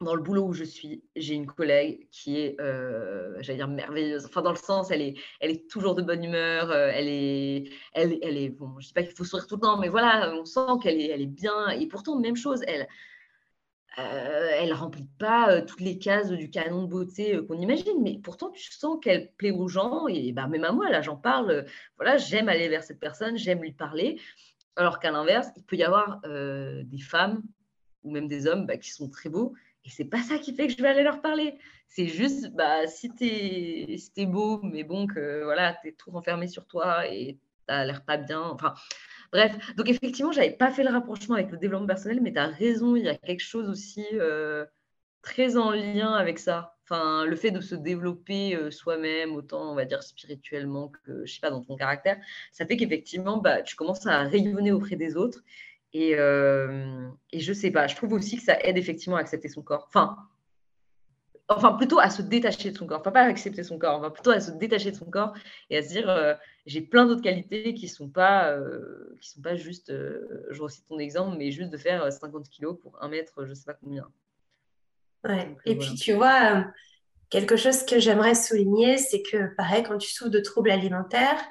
dans 0.02 0.16
le 0.16 0.22
boulot 0.22 0.48
où 0.48 0.54
je 0.54 0.64
suis, 0.64 1.04
j'ai 1.16 1.36
une 1.36 1.46
collègue 1.46 2.08
qui 2.12 2.40
est, 2.40 2.60
euh, 2.60 3.36
j'allais 3.42 3.58
dire, 3.58 3.68
merveilleuse. 3.68 4.26
Enfin, 4.26 4.42
dans 4.42 4.52
le 4.52 4.58
sens, 4.58 4.92
elle 4.92 5.02
est, 5.02 5.16
elle 5.40 5.52
est 5.52 5.70
toujours 5.70 5.96
de 5.96 6.02
bonne 6.02 6.24
humeur. 6.24 6.74
elle 6.74 7.08
est, 7.08 7.70
elle, 7.94 8.38
est, 8.38 8.50
bon, 8.50 8.80
je 8.80 8.88
dis 8.88 8.94
pas 8.94 9.04
qu'il 9.04 9.16
faut 9.16 9.24
sourire 9.24 9.48
tout 9.48 9.56
le 9.56 9.62
temps, 9.62 9.78
mais 9.78 9.90
voilà, 9.90 10.34
on 10.36 10.46
sent 10.46 10.60
qu'elle 10.82 11.00
est, 11.00 11.10
elle 11.10 11.22
est 11.22 11.26
bien. 11.26 11.70
Et 11.70 11.88
pourtant, 11.88 12.20
même 12.20 12.36
chose, 12.36 12.62
elle, 12.68 12.88
euh, 14.00 14.50
elle 14.60 14.74
remplit 14.74 15.08
pas 15.20 15.52
euh, 15.52 15.62
toutes 15.64 15.82
les 15.82 16.00
cases 16.00 16.32
du 16.32 16.50
canon 16.50 16.84
de 16.84 16.88
beauté 16.88 17.36
euh, 17.36 17.46
qu'on 17.46 17.60
imagine, 17.60 18.02
mais 18.02 18.18
pourtant 18.24 18.50
tu 18.50 18.72
sens 18.72 18.98
qu'elle 19.00 19.32
plaît 19.34 19.52
aux 19.52 19.68
gens 19.68 20.08
et 20.08 20.32
bah, 20.32 20.48
même 20.48 20.64
à 20.64 20.72
moi 20.72 20.90
là 20.90 21.04
j'en 21.04 21.16
parle. 21.16 21.66
voilà, 21.98 22.18
j'aime 22.18 22.50
aller 22.50 22.70
vers 22.70 22.84
cette 22.84 23.00
personne, 23.00 23.38
j'aime 23.38 23.62
lui 23.62 23.72
parler. 23.72 24.20
Alors 24.76 25.00
qu'à 25.00 25.12
l'inverse, 25.12 25.50
il 25.56 25.64
peut 25.64 25.76
y 25.76 25.84
avoir 25.84 26.22
des 26.24 27.00
femmes 27.00 27.44
ou 28.04 28.12
même 28.12 28.28
des 28.28 28.48
hommes 28.48 28.66
bah, 28.66 28.78
qui 28.78 28.90
sont 28.90 29.10
très 29.10 29.30
beaux 29.30 29.54
et 29.86 29.90
c'est 29.90 30.06
pas 30.06 30.22
ça 30.22 30.38
qui 30.38 30.56
fait 30.56 30.68
que 30.68 30.74
je 30.74 30.82
vais 30.82 30.90
aller 30.90 31.04
leur 31.04 31.22
parler. 31.22 31.58
C'est 31.88 32.08
juste 32.08 32.52
bah 32.54 32.88
si 32.88 33.10
t'es 33.10 33.96
es 34.16 34.26
beau, 34.26 34.62
mais 34.64 34.84
bon 34.84 35.08
que 35.08 35.44
voilà 35.44 35.78
t'es 35.84 35.92
tout 35.92 36.12
renfermé 36.12 36.48
sur 36.48 36.66
toi 36.66 37.08
et 37.08 37.38
t'as 37.68 37.86
l'air 37.86 38.04
pas 38.04 38.18
bien. 38.18 38.42
Enfin 38.42 38.74
Bref, 39.34 39.76
donc 39.76 39.90
effectivement, 39.90 40.32
je 40.32 40.40
n'avais 40.40 40.52
pas 40.52 40.72
fait 40.72 40.84
le 40.84 40.92
rapprochement 40.92 41.34
avec 41.34 41.50
le 41.50 41.58
développement 41.58 41.88
personnel, 41.88 42.22
mais 42.22 42.32
tu 42.32 42.38
as 42.38 42.46
raison, 42.46 42.96
il 42.96 43.04
y 43.06 43.10
a 43.10 43.16
quelque 43.16 43.42
chose 43.42 43.68
aussi 43.68 44.06
euh, 44.14 44.64
très 45.24 45.58
en 45.58 45.72
lien 45.72 46.14
avec 46.14 46.38
ça. 46.38 46.78
Enfin, 46.84 47.26
le 47.26 47.36
fait 47.36 47.50
de 47.50 47.60
se 47.60 47.74
développer 47.74 48.56
euh, 48.56 48.70
soi-même, 48.70 49.34
autant 49.36 49.72
on 49.72 49.76
va 49.76 49.86
dire 49.86 50.04
spirituellement 50.04 50.90
que, 50.90 51.26
je 51.26 51.34
sais 51.34 51.40
pas, 51.40 51.50
dans 51.50 51.64
ton 51.64 51.76
caractère, 51.76 52.18
ça 52.52 52.68
fait 52.68 52.78
qu'effectivement, 52.78 53.38
bah, 53.38 53.64
tu 53.64 53.76
commences 53.76 54.06
à 54.06 54.22
rayonner 54.22 54.72
auprès 54.72 54.98
des 54.98 55.16
autres. 55.16 55.44
Et, 55.94 56.16
euh, 56.16 57.08
et 57.32 57.40
je 57.40 57.54
sais 57.54 57.72
pas, 57.72 57.88
je 57.88 57.96
trouve 57.96 58.14
aussi 58.14 58.38
que 58.38 58.44
ça 58.44 58.60
aide 58.62 58.78
effectivement 58.78 59.18
à 59.18 59.20
accepter 59.20 59.48
son 59.48 59.62
corps. 59.62 59.86
Enfin, 59.90 60.18
enfin 61.48 61.74
plutôt 61.74 62.00
à 62.00 62.10
se 62.10 62.22
détacher 62.22 62.72
de 62.72 62.78
son 62.78 62.88
corps, 62.88 63.02
enfin 63.02 63.12
pas 63.12 63.22
à 63.22 63.28
accepter 63.28 63.64
son 63.64 63.78
corps, 63.78 63.98
enfin 63.98 64.10
plutôt 64.10 64.32
à 64.32 64.40
se 64.40 64.52
détacher 64.52 64.92
de 64.92 64.96
son 64.96 65.06
corps 65.06 65.34
et 65.70 65.78
à 65.78 65.84
se 65.84 65.90
dire 65.90 66.10
euh, 66.10 66.34
j'ai 66.66 66.82
plein 66.82 67.06
d'autres 67.06 67.22
qualités 67.22 67.74
qui 67.74 67.88
sont 67.88 68.10
pas 68.10 68.50
euh, 68.52 69.16
qui 69.22 69.30
sont 69.30 69.42
pas 69.42 69.56
juste, 69.56 69.90
euh, 69.90 70.46
je 70.50 70.62
recite 70.62 70.88
ton 70.88 71.00
exemple, 71.00 71.38
mais 71.38 71.52
juste 71.52 71.70
de 71.70 71.78
faire 71.78 72.12
50 72.12 72.50
kilos 72.50 72.78
pour 72.82 73.02
un 73.02 73.10
mètre, 73.10 73.46
je 73.46 73.54
sais 73.54 73.66
pas 73.66 73.74
combien. 73.74 74.08
Ouais. 75.26 75.56
et 75.66 75.78
puis 75.78 75.96
tu 75.96 76.12
vois, 76.14 76.66
quelque 77.30 77.56
chose 77.56 77.86
que 77.86 77.98
j'aimerais 77.98 78.36
souligner, 78.36 78.98
c'est 78.98 79.22
que 79.22 79.56
pareil, 79.56 79.84
quand 79.84 79.98
tu 79.98 80.10
souffres 80.10 80.30
de 80.30 80.40
troubles 80.40 80.72
alimentaires, 80.72 81.42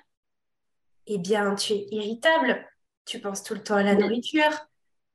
eh 1.07 1.19
bien 1.19 1.55
tu 1.55 1.73
es 1.73 1.87
irritable, 1.91 2.67
tu 3.05 3.21
penses 3.21 3.43
tout 3.43 3.55
le 3.55 3.63
temps 3.63 3.77
à 3.77 3.83
la 3.83 3.95
nourriture, 3.95 4.51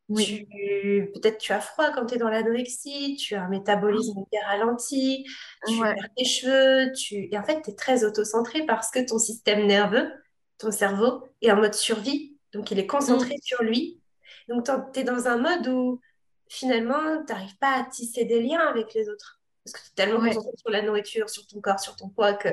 Peut-être 0.09 1.37
tu 1.37 1.51
as 1.51 1.59
froid 1.59 1.91
quand 1.91 2.05
tu 2.05 2.15
es 2.15 2.17
dans 2.17 2.29
l'anorexie, 2.29 3.17
tu 3.17 3.35
as 3.35 3.43
un 3.43 3.49
métabolisme 3.49 4.23
bien 4.31 4.41
ralenti, 4.45 5.25
tu 5.67 5.79
perds 5.79 5.95
tes 6.15 6.25
cheveux, 6.25 6.93
tu... 6.93 7.27
et 7.31 7.37
en 7.37 7.43
fait, 7.43 7.61
tu 7.61 7.71
es 7.71 7.75
très 7.75 8.05
auto-centré 8.05 8.65
parce 8.65 8.89
que 8.89 9.05
ton 9.05 9.19
système 9.19 9.67
nerveux, 9.67 10.09
ton 10.57 10.71
cerveau, 10.71 11.23
est 11.41 11.51
en 11.51 11.57
mode 11.57 11.73
survie. 11.73 12.37
Donc, 12.53 12.71
il 12.71 12.79
est 12.79 12.87
concentré 12.87 13.35
mm. 13.35 13.41
sur 13.43 13.63
lui. 13.63 13.99
Donc, 14.47 14.65
tu 14.93 14.99
es 14.99 15.03
dans 15.03 15.27
un 15.27 15.37
mode 15.37 15.67
où 15.67 15.99
finalement, 16.47 17.23
tu 17.25 17.33
n'arrives 17.33 17.57
pas 17.57 17.77
à 17.77 17.83
tisser 17.83 18.23
des 18.23 18.41
liens 18.41 18.65
avec 18.65 18.93
les 18.93 19.09
autres. 19.09 19.41
Parce 19.65 19.73
que 19.73 19.85
tu 19.85 19.91
es 19.91 20.05
tellement 20.05 20.21
concentré 20.21 20.55
sur 20.55 20.69
la 20.69 20.81
nourriture, 20.81 21.29
sur 21.29 21.45
ton 21.47 21.59
corps, 21.59 21.81
sur 21.81 21.97
ton 21.97 22.07
poids 22.07 22.33
que 22.33 22.49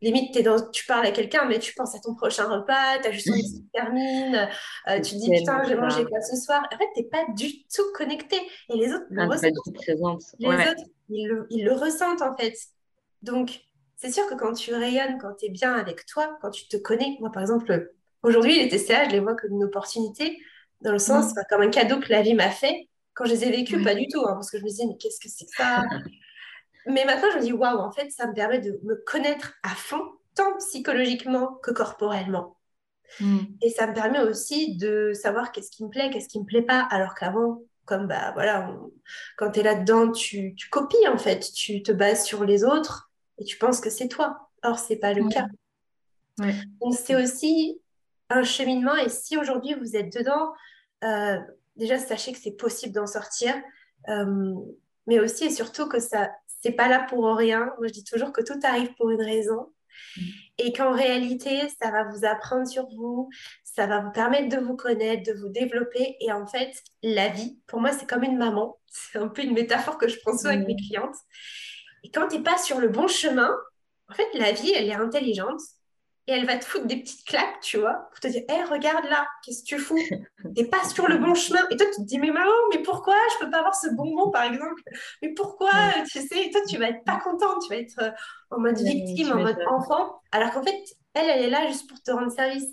limite, 0.00 0.36
es 0.36 0.42
dans, 0.42 0.70
tu 0.70 0.86
parles 0.86 1.06
à 1.06 1.12
quelqu'un, 1.12 1.44
mais 1.46 1.58
tu 1.58 1.74
penses 1.74 1.94
à 1.94 1.98
ton 2.00 2.14
prochain 2.14 2.46
repas, 2.46 2.98
tu 3.00 3.08
as 3.08 3.12
juste 3.12 3.30
envie 3.30 3.42
que 3.42 3.48
ça 3.48 3.62
termine, 3.72 4.48
euh, 4.88 5.00
tu 5.00 5.14
te 5.14 5.16
dis 5.16 5.30
putain, 5.30 5.62
je 5.64 5.70
vais 5.70 5.76
manger 5.76 6.04
quoi 6.04 6.20
ce 6.20 6.36
soir. 6.36 6.66
En 6.72 6.78
fait, 6.78 6.86
tu 6.94 7.02
n'es 7.02 7.08
pas 7.08 7.24
du 7.34 7.64
tout 7.64 7.82
connecté. 7.94 8.36
Et 8.68 8.76
les 8.76 8.92
autres 8.92 9.06
le 9.10 9.22
ah, 9.22 9.26
ressentent. 9.26 9.52
Les 10.38 10.46
autres, 10.46 10.84
ils 11.08 11.28
le, 11.28 11.46
ils 11.50 11.64
le, 11.64 11.72
ressentent 11.72 12.22
en 12.22 12.36
fait. 12.36 12.54
Donc, 13.22 13.60
c'est 13.96 14.10
sûr 14.10 14.26
que 14.26 14.34
quand 14.34 14.54
tu 14.54 14.74
rayonnes, 14.74 15.18
quand 15.20 15.34
tu 15.38 15.46
es 15.46 15.50
bien 15.50 15.74
avec 15.74 16.06
toi, 16.06 16.38
quand 16.40 16.50
tu 16.50 16.66
te 16.68 16.76
connais, 16.76 17.16
moi 17.20 17.30
par 17.30 17.42
exemple, 17.42 17.92
aujourd'hui, 18.22 18.56
les 18.56 18.68
TCA, 18.68 19.08
je 19.08 19.10
les 19.10 19.20
vois 19.20 19.34
comme 19.34 19.52
une 19.52 19.64
opportunité, 19.64 20.38
dans 20.80 20.92
le 20.92 20.98
sens, 20.98 21.32
mm. 21.34 21.42
comme 21.50 21.62
un 21.62 21.70
cadeau 21.70 22.00
que 22.00 22.10
la 22.10 22.22
vie 22.22 22.34
m'a 22.34 22.50
fait. 22.50 22.88
Quand 23.12 23.26
je 23.26 23.32
les 23.32 23.44
ai 23.44 23.50
vécus, 23.50 23.84
pas 23.84 23.94
du 23.94 24.06
tout, 24.08 24.20
hein, 24.20 24.32
parce 24.34 24.50
que 24.50 24.58
je 24.58 24.62
me 24.62 24.68
disais, 24.68 24.84
mais 24.86 24.96
qu'est-ce 24.96 25.20
que 25.20 25.28
c'est 25.28 25.44
que 25.44 25.54
ça? 25.54 25.82
Mais 26.92 27.04
maintenant, 27.04 27.28
je 27.32 27.38
me 27.38 27.42
dis, 27.42 27.52
waouh, 27.52 27.78
en 27.78 27.92
fait, 27.92 28.10
ça 28.10 28.26
me 28.26 28.34
permet 28.34 28.58
de 28.58 28.80
me 28.82 28.96
connaître 29.06 29.54
à 29.62 29.70
fond, 29.70 30.02
tant 30.34 30.56
psychologiquement 30.58 31.54
que 31.62 31.70
corporellement. 31.70 32.56
Hmm. 33.18 33.38
Et 33.62 33.70
ça 33.70 33.86
me 33.86 33.94
permet 33.94 34.20
aussi 34.20 34.76
de 34.76 35.12
savoir 35.14 35.52
qu'est-ce 35.52 35.70
qui 35.70 35.84
me 35.84 35.90
plaît, 35.90 36.10
qu'est-ce 36.10 36.28
qui 36.28 36.38
ne 36.38 36.44
me 36.44 36.48
plaît 36.48 36.62
pas. 36.62 36.80
Alors 36.90 37.14
qu'avant, 37.14 37.62
comme 37.84 38.06
bah 38.06 38.30
voilà, 38.34 38.72
quand 39.36 39.50
tu 39.50 39.60
es 39.60 39.62
là-dedans, 39.62 40.12
tu, 40.12 40.54
tu, 40.54 40.68
copies 40.68 41.08
en 41.08 41.18
fait, 41.18 41.40
tu 41.52 41.82
te 41.82 41.90
bases 41.90 42.24
sur 42.24 42.44
les 42.44 42.62
autres 42.62 43.10
et 43.38 43.44
tu 43.44 43.58
penses 43.58 43.80
que 43.80 43.90
c'est 43.90 44.08
toi. 44.08 44.48
Or, 44.62 44.78
ce 44.78 44.92
n'est 44.92 44.98
pas 44.98 45.12
le 45.12 45.28
cas. 45.28 45.46
Donc, 46.38 46.94
c'est 46.94 47.20
aussi 47.20 47.80
un 48.28 48.42
cheminement. 48.42 48.96
Et 48.96 49.08
si 49.08 49.36
aujourd'hui 49.36 49.74
vous 49.74 49.96
êtes 49.96 50.12
dedans, 50.12 50.52
euh, 51.04 51.38
déjà 51.76 51.98
sachez 51.98 52.32
que 52.32 52.38
c'est 52.38 52.52
possible 52.52 52.94
d'en 52.94 53.06
sortir. 53.06 53.54
Euh, 54.08 54.54
mais 55.06 55.18
aussi 55.18 55.44
et 55.44 55.50
surtout 55.50 55.88
que 55.88 55.98
ça, 55.98 56.30
c'est 56.60 56.72
pas 56.72 56.88
là 56.88 57.06
pour 57.08 57.24
rien. 57.36 57.72
Moi, 57.78 57.88
je 57.88 57.92
dis 57.92 58.04
toujours 58.04 58.32
que 58.32 58.42
tout 58.42 58.58
arrive 58.62 58.92
pour 58.94 59.10
une 59.10 59.22
raison. 59.22 59.72
Mm. 60.16 60.20
Et 60.58 60.72
qu'en 60.72 60.92
réalité, 60.92 61.68
ça 61.80 61.90
va 61.90 62.04
vous 62.04 62.24
apprendre 62.24 62.66
sur 62.66 62.86
vous, 62.88 63.30
ça 63.64 63.86
va 63.86 64.00
vous 64.00 64.12
permettre 64.12 64.48
de 64.54 64.62
vous 64.62 64.76
connaître, 64.76 65.22
de 65.22 65.38
vous 65.38 65.48
développer. 65.48 66.16
Et 66.20 66.32
en 66.32 66.46
fait, 66.46 66.72
la 67.02 67.28
vie, 67.28 67.58
pour 67.66 67.80
moi, 67.80 67.92
c'est 67.92 68.08
comme 68.08 68.24
une 68.24 68.38
maman. 68.38 68.78
C'est 68.92 69.18
un 69.18 69.28
peu 69.28 69.42
une 69.42 69.54
métaphore 69.54 69.98
que 69.98 70.08
je 70.08 70.18
prends 70.20 70.36
souvent 70.36 70.50
avec 70.50 70.66
mes 70.66 70.74
mm. 70.74 70.88
clientes. 70.88 71.16
Et 72.02 72.10
quand 72.10 72.28
tu 72.28 72.36
n'es 72.36 72.42
pas 72.42 72.58
sur 72.58 72.80
le 72.80 72.88
bon 72.88 73.06
chemin, 73.06 73.54
en 74.10 74.14
fait, 74.14 74.26
la 74.34 74.52
vie, 74.52 74.72
elle 74.72 74.88
est 74.88 74.94
intelligente 74.94 75.60
et 76.30 76.34
elle 76.34 76.46
va 76.46 76.56
te 76.56 76.64
foutre 76.64 76.86
des 76.86 76.96
petites 76.96 77.24
claques, 77.24 77.58
tu 77.60 77.78
vois, 77.78 78.08
pour 78.08 78.20
te 78.20 78.28
dire, 78.28 78.42
hé, 78.48 78.62
regarde 78.62 79.04
là, 79.06 79.26
qu'est-ce 79.42 79.62
que 79.62 79.66
tu 79.66 79.78
fous? 79.78 79.98
T'es 80.54 80.64
pas 80.64 80.84
sur 80.84 81.08
le 81.08 81.18
bon 81.18 81.34
chemin. 81.34 81.58
Et 81.70 81.76
toi, 81.76 81.86
tu 81.86 82.02
te 82.02 82.06
dis, 82.06 82.20
mais 82.20 82.30
maman, 82.30 82.52
mais 82.72 82.78
pourquoi 82.82 83.16
je 83.32 83.44
peux 83.44 83.50
pas 83.50 83.58
avoir 83.58 83.74
ce 83.74 83.88
bonbon, 83.88 84.30
par 84.30 84.44
exemple? 84.44 84.80
Mais 85.22 85.30
pourquoi 85.30 85.72
Tu 86.08 86.20
sais, 86.20 86.46
et 86.46 86.50
toi, 86.52 86.60
tu 86.68 86.78
vas 86.78 86.90
être 86.90 87.02
pas 87.02 87.18
contente, 87.18 87.62
tu 87.62 87.74
vas 87.74 87.80
être 87.80 87.98
euh, 88.00 88.10
en 88.52 88.60
mode 88.60 88.78
victime, 88.78 89.32
en 89.32 89.40
mode 89.42 89.58
enfant, 89.68 90.22
alors 90.30 90.52
qu'en 90.52 90.62
fait, 90.62 90.80
elle, 91.14 91.28
elle 91.28 91.42
est 91.42 91.50
là 91.50 91.66
juste 91.66 91.88
pour 91.88 92.00
te 92.00 92.12
rendre 92.12 92.30
service. 92.30 92.68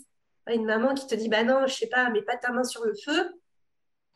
Une 0.53 0.66
maman 0.66 0.93
qui 0.93 1.08
te 1.08 1.16
dit, 1.16 1.28
bah 1.28 1.43
non, 1.43 1.66
je 1.66 1.74
sais 1.74 1.88
pas, 1.88 2.12
mets 2.12 2.22
pas 2.22 2.38
ta 2.38 2.51
main 2.51 2.64
sur 2.64 2.86
le 2.86 2.93
feu, 3.03 3.32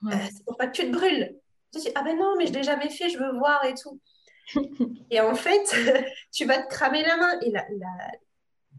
euh, 0.05 0.09
c'est 0.31 0.45
pour 0.45 0.55
pas 0.55 0.67
que 0.67 0.73
tu 0.73 0.83
te 0.83 0.91
brûles. 0.95 1.35
Tu 1.73 1.79
te 1.79 1.85
dis, 1.85 1.91
ah 1.95 2.03
ben 2.03 2.15
non, 2.15 2.35
mais 2.37 2.45
je 2.45 2.53
l'ai 2.53 2.63
jamais 2.63 2.89
fait, 2.89 3.09
je 3.09 3.17
veux 3.17 3.35
voir 3.39 3.65
et 3.65 3.73
tout. 3.73 3.99
et 5.09 5.19
en 5.19 5.33
fait, 5.33 5.63
tu 6.31 6.45
vas 6.45 6.61
te 6.61 6.69
cramer 6.69 7.03
la 7.03 7.17
main. 7.17 7.39
Et 7.41 7.49
la, 7.49 7.65
la, 7.71 7.87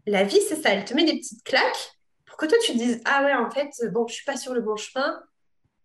la 0.05 0.23
vie, 0.23 0.41
c'est 0.41 0.61
ça, 0.61 0.69
elle 0.69 0.85
te 0.85 0.93
met 0.93 1.05
des 1.05 1.17
petites 1.17 1.43
claques 1.43 1.93
pour 2.25 2.37
que 2.37 2.45
toi 2.45 2.57
tu 2.63 2.73
te 2.73 2.77
dises 2.77 2.99
ah 3.05 3.23
ouais 3.23 3.33
en 3.35 3.51
fait 3.51 3.69
bon 3.91 4.07
je 4.07 4.15
suis 4.15 4.25
pas 4.25 4.37
sur 4.37 4.55
le 4.55 4.61
bon 4.61 4.75
chemin 4.75 5.21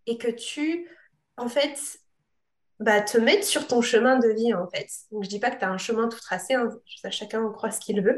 et 0.07 0.17
que 0.17 0.29
tu 0.29 0.89
en 1.37 1.49
fait 1.49 2.01
bah, 2.81 3.01
te 3.01 3.19
mettre 3.19 3.45
sur 3.45 3.67
ton 3.67 3.81
chemin 3.81 4.19
de 4.19 4.29
vie 4.29 4.55
en 4.55 4.69
fait. 4.69 4.89
Donc 5.11 5.25
je 5.25 5.29
dis 5.29 5.41
pas 5.41 5.51
que 5.51 5.59
tu 5.59 5.65
as 5.65 5.71
un 5.71 5.79
chemin 5.79 6.09
tout 6.09 6.21
tracé, 6.21 6.55
hein. 6.55 6.71
chacun 7.11 7.49
croit 7.51 7.71
ce 7.71 7.81
qu'il 7.81 8.01
veut, 8.03 8.17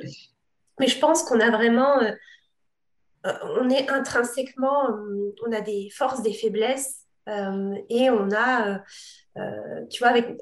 mais 0.79 0.87
je 0.87 0.99
pense 0.99 1.23
qu'on 1.23 1.41
a 1.41 1.51
vraiment 1.51 2.01
euh, 2.03 2.13
euh, 3.27 3.33
on 3.61 3.69
est 3.69 3.91
intrinsèquement, 3.91 4.91
euh, 4.91 5.35
on 5.47 5.53
a 5.53 5.61
des 5.61 5.91
forces, 5.91 6.23
des 6.23 6.33
faiblesses, 6.33 7.07
et 7.89 8.11
on 8.11 8.29
a, 8.33 8.83
tu 9.89 10.01
vois, 10.01 10.09
avec, 10.09 10.37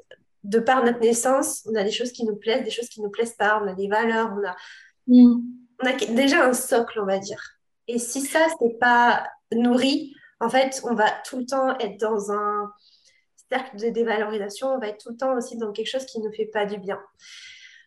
de 0.44 0.59
par 0.59 0.82
notre 0.84 1.00
naissance, 1.00 1.68
on 1.70 1.74
a 1.74 1.84
des 1.84 1.90
choses 1.90 2.12
qui 2.12 2.24
nous 2.24 2.36
plaisent, 2.36 2.64
des 2.64 2.70
choses 2.70 2.88
qui 2.88 3.02
nous 3.02 3.11
plaisent 3.11 3.34
pas, 3.34 3.61
on 3.62 3.68
a 3.68 3.74
des 3.74 3.88
valeurs, 3.88 4.32
on 4.32 4.46
a, 4.46 4.56
on 5.09 5.86
a 5.86 5.92
déjà 5.92 6.44
un 6.44 6.52
socle, 6.52 7.00
on 7.00 7.06
va 7.06 7.18
dire. 7.18 7.42
Et 7.86 7.98
si 7.98 8.20
ça, 8.20 8.46
c'est 8.61 8.78
pas 8.78 9.26
nourri, 9.52 10.14
en 10.40 10.48
fait, 10.48 10.80
on 10.84 10.94
va 10.94 11.11
tout 11.28 11.38
le 11.38 11.46
temps 11.46 11.76
être 11.78 11.98
dans 11.98 12.30
un 12.30 12.72
cercle 13.50 13.78
de 13.78 13.88
dévalorisation, 13.88 14.68
on 14.68 14.78
va 14.78 14.88
être 14.88 15.02
tout 15.02 15.11
le 15.11 15.16
temps 15.16 15.36
aussi 15.36 15.56
dans 15.56 15.72
quelque 15.72 15.88
chose 15.88 16.04
qui 16.04 16.20
ne 16.20 16.26
nous 16.26 16.32
fait 16.32 16.46
pas 16.46 16.66
du 16.66 16.78
bien. 16.78 17.00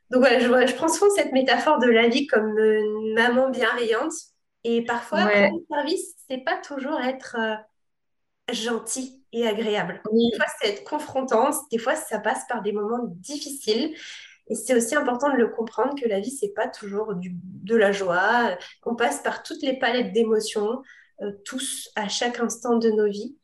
Donc 0.10 0.22
voilà, 0.22 0.40
je, 0.40 0.48
je 0.68 0.76
prends 0.76 0.90
souvent 0.90 1.14
cette 1.16 1.32
métaphore 1.32 1.80
de 1.80 1.88
la 1.88 2.08
vie 2.10 2.28
comme 2.28 2.58
une 2.58 3.14
maman 3.14 3.50
bienveillante. 3.50 4.14
Et 4.64 4.84
parfois, 4.84 5.26
ouais. 5.26 5.48
rendre 5.48 5.62
service, 5.72 6.16
c'est 6.28 6.44
pas 6.44 6.58
toujours 6.58 7.00
être 7.02 7.36
euh, 7.40 7.56
gentil 8.54 9.24
et 9.32 9.48
agréable. 9.48 10.02
Des 10.12 10.38
fois, 10.38 10.46
c'est 10.60 10.70
être 10.70 10.84
confrontant. 10.84 11.50
Des 11.72 11.78
fois, 11.78 11.96
ça 11.96 12.20
passe 12.20 12.46
par 12.48 12.62
des 12.62 12.74
moments 12.74 13.04
difficiles. 13.06 13.96
Et 14.52 14.56
c'est 14.56 14.76
aussi 14.76 14.96
important 14.96 15.32
de 15.32 15.38
le 15.38 15.48
comprendre 15.48 15.96
que 15.96 16.06
la 16.10 16.20
vie, 16.20 16.30
c'est 16.30 16.54
pas 16.54 16.68
toujours 16.68 17.16
du, 17.16 17.32
de 17.34 17.74
la 17.74 17.94
joie. 17.94 18.58
On 18.84 18.96
passe 18.96 19.24
par 19.24 19.44
toutes 19.44 19.62
les 19.62 19.80
palettes 19.80 20.12
d'émotions, 20.12 20.82
euh, 21.22 21.32
tous, 21.46 21.90
à 21.96 22.10
chaque 22.10 22.38
instant 22.42 22.76
de 22.76 22.90
nos 22.90 23.10
vies. 23.10 23.38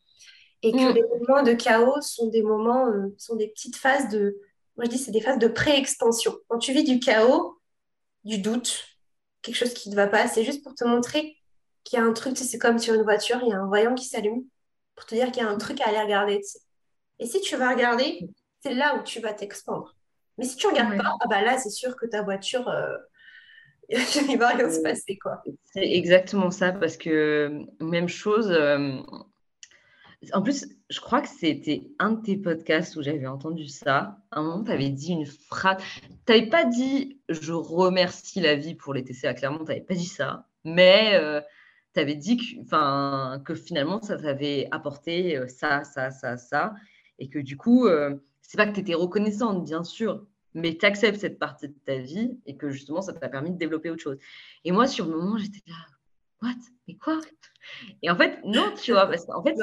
Et 0.63 0.73
que 0.73 0.91
mm. 0.91 0.95
les 0.95 1.03
moments 1.03 1.43
de 1.43 1.53
chaos 1.53 2.01
sont 2.01 2.27
des 2.27 2.43
moments, 2.43 2.87
euh, 2.87 3.15
sont 3.17 3.37
des 3.37 3.47
petites 3.47 3.77
phases 3.77 4.09
de. 4.09 4.37
Moi, 4.75 4.83
je 4.83 4.89
dis, 4.89 4.97
c'est 4.97 5.11
des 5.11 5.21
phases 5.21 5.39
de 5.39 5.47
pré-expansion. 5.47 6.35
Quand 6.49 6.57
tu 6.57 6.73
vis 6.73 6.83
du 6.83 6.99
chaos, 6.99 7.57
du 8.25 8.39
doute, 8.39 8.83
quelque 9.43 9.55
chose 9.55 9.73
qui 9.73 9.89
ne 9.89 9.95
va 9.95 10.07
pas, 10.07 10.27
c'est 10.27 10.43
juste 10.43 10.61
pour 10.61 10.75
te 10.75 10.83
montrer 10.83 11.37
qu'il 11.85 11.99
y 11.99 12.01
a 12.01 12.05
un 12.05 12.11
truc, 12.11 12.37
c'est 12.37 12.59
comme 12.59 12.79
sur 12.79 12.95
une 12.95 13.03
voiture, 13.03 13.39
il 13.43 13.47
y 13.47 13.53
a 13.53 13.61
un 13.61 13.67
voyant 13.67 13.95
qui 13.95 14.03
s'allume 14.03 14.43
pour 14.93 15.05
te 15.05 15.15
dire 15.15 15.31
qu'il 15.31 15.41
y 15.41 15.45
a 15.45 15.49
un 15.49 15.57
truc 15.57 15.79
à 15.79 15.87
aller 15.87 16.01
regarder. 16.01 16.41
Et 17.19 17.25
si 17.25 17.39
tu 17.39 17.55
vas 17.55 17.69
regarder, 17.69 18.27
c'est 18.61 18.73
là 18.73 18.97
où 18.99 19.03
tu 19.03 19.21
vas 19.21 19.31
t'expandre. 19.31 19.96
Mais 20.37 20.45
si 20.45 20.55
tu 20.55 20.67
ne 20.67 20.71
regardes 20.71 20.97
pas, 20.97 21.15
ah 21.19 21.27
bah 21.29 21.41
là, 21.41 21.57
c'est 21.57 21.69
sûr 21.69 21.95
que 21.95 22.05
ta 22.05 22.21
voiture, 22.21 22.67
euh, 22.69 22.97
il 23.89 24.37
va 24.37 24.49
rien 24.49 24.69
se 24.69 24.81
passer. 24.81 25.17
quoi. 25.17 25.43
C'est 25.73 25.89
exactement 25.91 26.51
ça, 26.51 26.71
parce 26.73 26.97
que 26.97 27.65
même 27.79 28.07
chose. 28.07 28.51
Euh, 28.51 28.99
en 30.33 30.41
plus, 30.41 30.67
je 30.89 30.99
crois 30.99 31.21
que 31.21 31.29
c'était 31.29 31.83
un 31.99 32.11
de 32.11 32.21
tes 32.21 32.37
podcasts 32.37 32.95
où 32.95 33.03
j'avais 33.03 33.27
entendu 33.27 33.67
ça. 33.67 34.17
À 34.31 34.39
un 34.39 34.43
moment, 34.43 34.63
tu 34.63 34.71
avais 34.71 34.89
dit 34.89 35.11
une 35.11 35.25
phrase. 35.25 35.81
Tu 36.25 36.33
n'avais 36.33 36.47
pas 36.47 36.65
dit 36.65 37.19
je 37.29 37.53
remercie 37.53 38.39
la 38.39 38.55
vie 38.55 38.75
pour 38.75 38.93
les 38.93 39.03
TCA, 39.03 39.33
clairement, 39.33 39.59
tu 39.59 39.65
n'avais 39.65 39.81
pas 39.81 39.93
dit 39.93 40.05
ça. 40.05 40.47
Mais 40.63 41.11
euh, 41.13 41.39
tu 41.93 41.99
avais 41.99 42.15
dit 42.15 42.37
que, 42.37 43.37
que 43.43 43.55
finalement, 43.55 44.01
ça 44.01 44.17
t'avait 44.17 44.67
apporté 44.71 45.37
euh, 45.37 45.47
ça, 45.47 45.83
ça, 45.83 46.09
ça, 46.09 46.37
ça. 46.37 46.73
Et 47.19 47.29
que 47.29 47.39
du 47.39 47.57
coup, 47.57 47.87
euh, 47.87 48.15
c'est 48.47 48.57
pas 48.57 48.65
que 48.65 48.73
tu 48.73 48.79
étais 48.79 48.95
reconnaissante, 48.95 49.63
bien 49.63 49.83
sûr, 49.83 50.25
mais 50.55 50.75
tu 50.75 50.85
acceptes 50.85 51.19
cette 51.19 51.37
partie 51.37 51.67
de 51.67 51.75
ta 51.85 51.97
vie 51.97 52.39
et 52.47 52.57
que 52.57 52.69
justement, 52.69 53.01
ça 53.01 53.13
t'a 53.13 53.29
permis 53.29 53.51
de 53.51 53.57
développer 53.57 53.91
autre 53.91 54.01
chose. 54.01 54.17
Et 54.63 54.71
moi, 54.71 54.87
sur 54.87 55.05
le 55.05 55.11
moment, 55.11 55.37
j'étais 55.37 55.61
là, 55.67 55.75
what? 56.41 56.55
Mais 56.87 56.95
quoi? 56.95 57.19
Et 58.01 58.09
en 58.09 58.15
fait, 58.15 58.39
non, 58.43 58.73
tu 58.81 58.93
vois, 58.93 59.05
parce 59.05 59.25
qu'en 59.25 59.43
fait, 59.43 59.55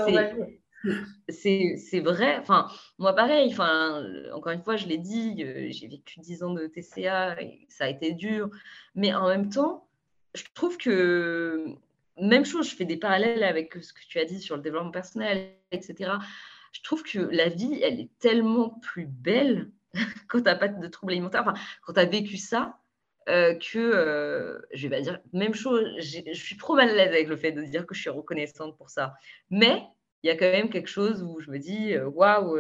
c'est. 1.28 1.76
C'est 1.78 2.01
vrai. 2.01 2.37
Enfin, 2.39 2.68
moi, 2.99 3.14
pareil. 3.14 3.51
Enfin, 3.51 4.05
encore 4.35 4.53
une 4.53 4.62
fois, 4.62 4.76
je 4.76 4.87
l'ai 4.87 4.99
dit, 4.99 5.43
euh, 5.43 5.68
j'ai 5.70 5.89
vécu 5.89 6.20
10 6.20 6.43
ans 6.43 6.53
de 6.53 6.66
TCA 6.66 7.41
et 7.41 7.66
ça 7.70 7.85
a 7.85 7.89
été 7.89 8.12
dur. 8.12 8.51
Mais 8.95 9.14
en 9.14 9.26
même 9.28 9.49
temps, 9.49 9.89
je 10.35 10.45
trouve 10.53 10.76
que 10.76 11.74
même 12.20 12.45
chose, 12.45 12.68
je 12.68 12.76
fais 12.76 12.85
des 12.85 12.99
parallèles 12.99 13.45
avec 13.45 13.74
ce 13.82 13.95
que 13.95 14.01
tu 14.07 14.18
as 14.18 14.26
dit 14.26 14.41
sur 14.41 14.57
le 14.57 14.62
développement 14.62 14.91
personnel, 14.91 15.55
etc. 15.72 16.12
Je 16.75 16.83
trouve 16.83 17.03
que 17.03 17.18
la 17.18 17.49
vie, 17.49 17.81
elle 17.83 18.01
est 18.01 18.11
tellement 18.18 18.70
plus 18.83 19.07
belle 19.07 19.70
quand 20.29 20.39
tu 20.39 20.45
n'as 20.45 20.57
pas 20.57 20.68
de 20.68 20.87
troubles 20.89 21.12
alimentaires, 21.12 21.43
enfin, 21.43 21.55
quand 21.83 21.95
tu 21.95 22.01
as 22.01 22.05
vécu 22.05 22.37
ça, 22.37 22.79
euh, 23.29 23.55
que 23.55 23.79
euh, 23.79 24.59
je 24.75 24.87
vais 24.87 24.97
pas 24.97 25.03
dire 25.03 25.18
même 25.33 25.55
chose. 25.55 25.89
Je 25.99 26.35
suis 26.35 26.59
trop 26.59 26.75
mal 26.77 26.91
à 26.91 26.95
l'aise 26.95 27.09
avec 27.09 27.29
le 27.29 27.37
fait 27.37 27.53
de 27.53 27.62
dire 27.62 27.87
que 27.87 27.95
je 27.95 28.01
suis 28.03 28.11
reconnaissante 28.11 28.77
pour 28.77 28.91
ça. 28.91 29.14
Mais 29.51 29.83
il 30.22 30.27
y 30.27 30.31
a 30.31 30.37
quand 30.37 30.51
même 30.51 30.68
quelque 30.68 30.89
chose 30.89 31.22
où 31.22 31.41
je 31.41 31.51
me 31.51 31.59
dis 31.59 31.95
euh, 31.95 32.07
waouh, 32.07 32.59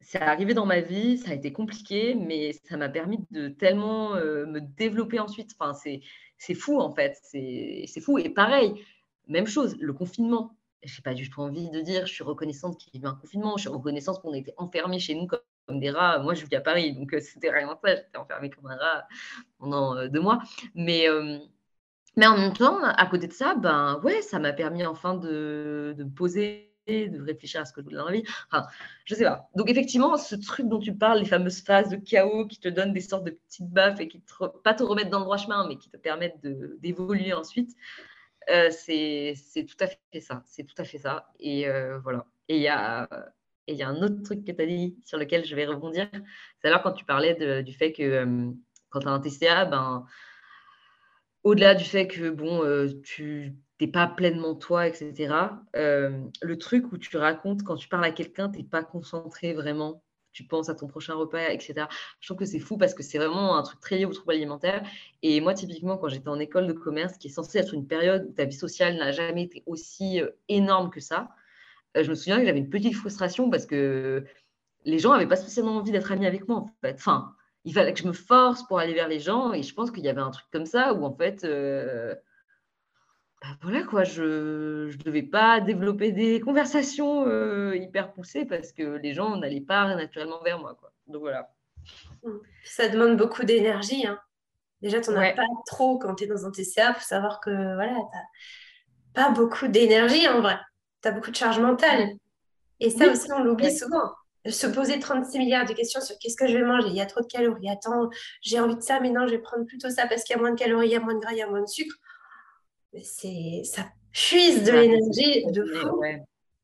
ça 0.00 0.18
c'est 0.20 0.22
arrivé 0.22 0.54
dans 0.54 0.64
ma 0.64 0.80
vie, 0.80 1.18
ça 1.18 1.32
a 1.32 1.34
été 1.34 1.52
compliqué, 1.52 2.14
mais 2.14 2.52
ça 2.64 2.78
m'a 2.78 2.88
permis 2.88 3.18
de 3.30 3.48
tellement 3.48 4.14
me 4.14 4.60
développer 4.60 5.18
ensuite. 5.18 5.54
Enfin, 5.58 5.74
c'est 6.38 6.54
fou 6.54 6.80
en 6.80 6.94
fait, 6.94 7.18
c'est 7.22 8.00
fou. 8.00 8.18
Et 8.18 8.30
pareil, 8.30 8.72
même 9.26 9.46
chose, 9.46 9.76
le 9.80 9.92
confinement. 9.92 10.56
Je 10.82 10.96
n'ai 10.96 11.02
pas 11.02 11.14
du 11.14 11.28
tout 11.28 11.40
envie 11.40 11.70
de 11.70 11.80
dire 11.80 12.06
je 12.06 12.12
suis 12.12 12.24
reconnaissante 12.24 12.78
qu'il 12.78 12.94
y 12.94 12.98
ait 12.98 13.06
eu 13.06 13.06
un 13.06 13.14
confinement, 13.14 13.56
je 13.56 13.62
suis 13.62 13.70
reconnaissante 13.70 14.20
qu'on 14.20 14.32
ait 14.34 14.40
été 14.40 14.54
enfermés 14.56 14.98
chez 15.00 15.14
nous 15.14 15.26
comme 15.26 15.40
comme 15.68 15.78
des 15.80 15.90
rats. 15.90 16.18
Moi, 16.18 16.34
je 16.34 16.44
vis 16.46 16.56
à 16.56 16.60
Paris, 16.60 16.94
donc 16.94 17.12
euh, 17.14 17.20
c'était 17.20 17.50
rien 17.50 17.68
ça. 17.84 17.94
J'étais 17.94 18.18
enfermée 18.18 18.50
comme 18.50 18.66
un 18.66 18.76
rat 18.76 19.06
pendant 19.58 19.96
euh, 19.96 20.08
deux 20.08 20.20
mois. 20.20 20.40
Mais, 20.74 21.08
euh, 21.08 21.38
mais 22.16 22.26
en 22.26 22.36
même 22.36 22.54
temps, 22.54 22.82
à 22.82 23.06
côté 23.06 23.28
de 23.28 23.32
ça, 23.32 23.54
ben 23.54 24.00
ouais, 24.02 24.22
ça 24.22 24.38
m'a 24.38 24.52
permis 24.52 24.84
enfin 24.86 25.14
de, 25.14 25.94
de 25.96 26.04
me 26.04 26.10
poser, 26.10 26.72
de 26.88 27.22
réfléchir 27.22 27.60
à 27.60 27.64
ce 27.66 27.72
que 27.72 27.82
je 27.82 27.84
voulais 27.84 27.98
dans 27.98 28.06
la 28.06 28.12
vie. 28.12 28.24
Enfin, 28.50 28.66
je 29.04 29.14
sais 29.14 29.24
pas. 29.24 29.50
Donc 29.54 29.70
effectivement, 29.70 30.16
ce 30.16 30.34
truc 30.36 30.68
dont 30.68 30.78
tu 30.78 30.94
parles, 30.94 31.18
les 31.18 31.26
fameuses 31.26 31.60
phases 31.60 31.90
de 31.90 31.96
chaos 31.96 32.46
qui 32.46 32.58
te 32.58 32.68
donnent 32.68 32.94
des 32.94 33.02
sortes 33.02 33.24
de 33.24 33.30
petites 33.30 33.68
baffes 33.70 34.00
et 34.00 34.08
qui 34.08 34.20
te, 34.22 34.32
pas 34.64 34.74
te 34.74 34.82
remettent 34.82 35.10
dans 35.10 35.18
le 35.18 35.24
droit 35.24 35.36
chemin, 35.36 35.68
mais 35.68 35.76
qui 35.76 35.90
te 35.90 35.98
permettent 35.98 36.40
d'évoluer 36.80 37.34
ensuite. 37.34 37.76
C'est 38.70 39.34
tout 39.66 39.76
à 39.80 39.86
fait 39.86 40.20
ça. 40.20 40.42
C'est. 40.46 40.66
Et 41.40 41.66
voilà. 42.02 42.26
Et 42.48 42.56
il 42.56 43.76
y 43.76 43.82
a 43.82 43.88
un 43.88 44.02
autre 44.02 44.22
truc 44.22 44.44
que 44.44 44.52
tu 44.52 44.66
dit 44.66 44.96
sur 45.04 45.18
lequel 45.18 45.44
je 45.44 45.54
vais 45.54 45.66
rebondir. 45.66 46.08
C'est 46.60 46.68
alors 46.68 46.82
quand 46.82 46.92
tu 46.92 47.04
parlais 47.04 47.62
du 47.62 47.72
fait 47.74 47.92
que 47.92 48.02
euh, 48.02 48.50
quand 48.90 49.00
tu 49.00 49.08
as 49.08 49.10
un 49.10 49.20
TCA, 49.20 49.66
ben, 49.66 50.06
au-delà 51.44 51.74
du 51.74 51.84
fait 51.84 52.08
que 52.08 52.30
bon, 52.30 52.64
euh, 52.64 52.88
tu 53.02 53.54
n'es 53.80 53.86
pas 53.86 54.06
pleinement 54.06 54.54
toi, 54.54 54.86
etc., 54.88 55.34
euh, 55.76 56.18
le 56.42 56.58
truc 56.58 56.90
où 56.92 56.98
tu 56.98 57.16
racontes 57.16 57.62
quand 57.62 57.76
tu 57.76 57.88
parles 57.88 58.04
à 58.04 58.10
quelqu'un, 58.10 58.48
tu 58.50 58.58
n'es 58.58 58.64
pas 58.64 58.82
concentré 58.82 59.52
vraiment. 59.52 60.02
Tu 60.38 60.44
penses 60.44 60.68
à 60.68 60.74
ton 60.76 60.86
prochain 60.86 61.14
repas, 61.14 61.50
etc. 61.50 61.88
Je 62.20 62.28
trouve 62.28 62.38
que 62.38 62.44
c'est 62.44 62.60
fou 62.60 62.76
parce 62.78 62.94
que 62.94 63.02
c'est 63.02 63.18
vraiment 63.18 63.56
un 63.56 63.62
truc 63.64 63.80
très 63.80 63.96
lié 63.98 64.04
au 64.04 64.12
trouble 64.12 64.34
alimentaire. 64.34 64.86
Et 65.22 65.40
moi, 65.40 65.52
typiquement, 65.52 65.96
quand 65.98 66.06
j'étais 66.06 66.28
en 66.28 66.38
école 66.38 66.68
de 66.68 66.72
commerce, 66.72 67.18
qui 67.18 67.26
est 67.26 67.30
censée 67.30 67.58
être 67.58 67.74
une 67.74 67.88
période 67.88 68.26
où 68.28 68.32
ta 68.32 68.44
vie 68.44 68.54
sociale 68.54 68.96
n'a 68.98 69.10
jamais 69.10 69.42
été 69.42 69.64
aussi 69.66 70.20
énorme 70.48 70.90
que 70.90 71.00
ça, 71.00 71.30
euh, 71.96 72.04
je 72.04 72.10
me 72.10 72.14
souviens 72.14 72.38
que 72.38 72.46
j'avais 72.46 72.60
une 72.60 72.70
petite 72.70 72.94
frustration 72.94 73.50
parce 73.50 73.66
que 73.66 74.24
les 74.84 75.00
gens 75.00 75.12
n'avaient 75.12 75.26
pas 75.26 75.34
spécialement 75.34 75.76
envie 75.76 75.90
d'être 75.90 76.12
amis 76.12 76.26
avec 76.26 76.46
moi, 76.46 76.58
en 76.58 76.70
fait. 76.82 76.94
Enfin, 76.94 77.34
il 77.64 77.74
fallait 77.74 77.92
que 77.92 77.98
je 77.98 78.06
me 78.06 78.12
force 78.12 78.62
pour 78.68 78.78
aller 78.78 78.94
vers 78.94 79.08
les 79.08 79.18
gens 79.18 79.52
et 79.52 79.64
je 79.64 79.74
pense 79.74 79.90
qu'il 79.90 80.04
y 80.04 80.08
avait 80.08 80.20
un 80.20 80.30
truc 80.30 80.46
comme 80.52 80.66
ça 80.66 80.94
où, 80.94 81.04
en 81.04 81.12
fait, 81.12 81.42
euh, 81.42 82.14
bah, 83.40 83.48
voilà 83.62 83.82
quoi, 83.84 84.04
je 84.04 84.88
ne 84.88 85.02
devais 85.04 85.22
pas 85.22 85.60
développer 85.60 86.12
des 86.12 86.40
conversations 86.40 87.26
euh, 87.26 87.76
hyper 87.76 88.12
poussées 88.12 88.44
parce 88.44 88.72
que 88.72 88.96
les 88.96 89.14
gens 89.14 89.36
n'allaient 89.36 89.60
pas 89.60 89.94
naturellement 89.94 90.42
vers 90.42 90.58
moi, 90.58 90.76
quoi. 90.78 90.92
Donc 91.06 91.20
voilà. 91.20 91.52
Mmh. 92.24 92.30
Ça 92.64 92.88
demande 92.88 93.16
beaucoup 93.16 93.44
d'énergie. 93.44 94.06
Hein. 94.06 94.18
Déjà, 94.82 95.00
tu 95.00 95.10
n'en 95.10 95.20
as 95.20 95.32
pas 95.32 95.46
trop 95.66 95.98
quand 95.98 96.16
tu 96.16 96.24
es 96.24 96.26
dans 96.26 96.46
un 96.46 96.50
TCA. 96.50 96.90
Il 96.90 96.94
faut 96.94 97.00
savoir 97.00 97.40
que 97.40 97.50
voilà, 97.50 97.94
tu 97.94 97.96
n'as 97.96 99.28
pas 99.28 99.30
beaucoup 99.30 99.68
d'énergie 99.68 100.28
en 100.28 100.40
vrai 100.40 100.58
tu 101.02 101.08
as 101.08 101.12
beaucoup 101.12 101.30
de 101.30 101.36
charge 101.36 101.58
mentale. 101.60 102.10
Et 102.80 102.90
ça 102.90 103.10
aussi, 103.10 103.30
on 103.32 103.42
l'oublie 103.42 103.76
souvent. 103.76 104.12
Se 104.46 104.66
poser 104.66 104.98
36 104.98 105.38
milliards 105.38 105.66
de 105.66 105.72
questions 105.72 106.00
sur 106.00 106.16
qu'est-ce 106.18 106.36
que 106.36 106.46
je 106.46 106.56
vais 106.56 106.64
manger, 106.64 106.88
il 106.88 106.94
y 106.94 107.00
a 107.00 107.06
trop 107.06 107.20
de 107.20 107.26
calories, 107.26 107.68
attends, 107.68 108.08
j'ai 108.40 108.60
envie 108.60 108.76
de 108.76 108.80
ça, 108.80 109.00
mais 109.00 109.10
non, 109.10 109.26
je 109.26 109.32
vais 109.32 109.40
prendre 109.40 109.66
plutôt 109.66 109.90
ça 109.90 110.06
parce 110.06 110.22
qu'il 110.22 110.36
y 110.36 110.38
a 110.38 110.40
moins 110.40 110.52
de 110.52 110.58
calories, 110.58 110.88
il 110.88 110.92
y 110.92 110.96
a 110.96 111.00
moins 111.00 111.14
de 111.14 111.18
gras, 111.18 111.32
il 111.32 111.38
y 111.38 111.42
a 111.42 111.48
moins 111.48 111.60
de 111.60 111.66
sucre. 111.66 111.96
C'est, 113.02 113.62
ça 113.64 113.86
puise 114.12 114.64
de 114.64 114.72
l'énergie 114.72 115.46
de 115.46 115.64
fou. 115.64 116.02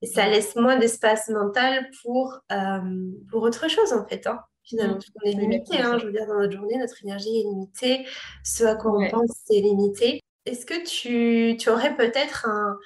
Et 0.03 0.07
ça 0.07 0.29
laisse 0.29 0.55
moins 0.57 0.77
d'espace 0.77 1.29
mental 1.29 1.89
pour, 2.03 2.41
euh, 2.53 3.11
pour 3.31 3.43
autre 3.43 3.71
chose, 3.71 3.93
en 3.93 4.07
fait. 4.07 4.27
Hein, 4.27 4.41
finalement, 4.63 4.99
on 5.23 5.29
est 5.29 5.33
limité. 5.33 5.79
Hein, 5.79 5.99
je 5.99 6.07
veux 6.07 6.13
dire, 6.13 6.27
dans 6.27 6.41
notre 6.41 6.53
journée, 6.53 6.77
notre 6.77 7.03
énergie 7.03 7.41
est 7.41 7.45
limitée. 7.45 8.07
Ce 8.45 8.65
à 8.65 8.75
quoi 8.75 8.93
on 8.93 9.09
pense, 9.09 9.31
c'est 9.47 9.61
limité. 9.61 10.21
Est-ce 10.45 10.67
que 10.67 10.85
tu, 10.85 11.57
tu 11.57 11.71
aurais 11.71 11.97
peut-être 11.97 12.47
un, 12.47 12.77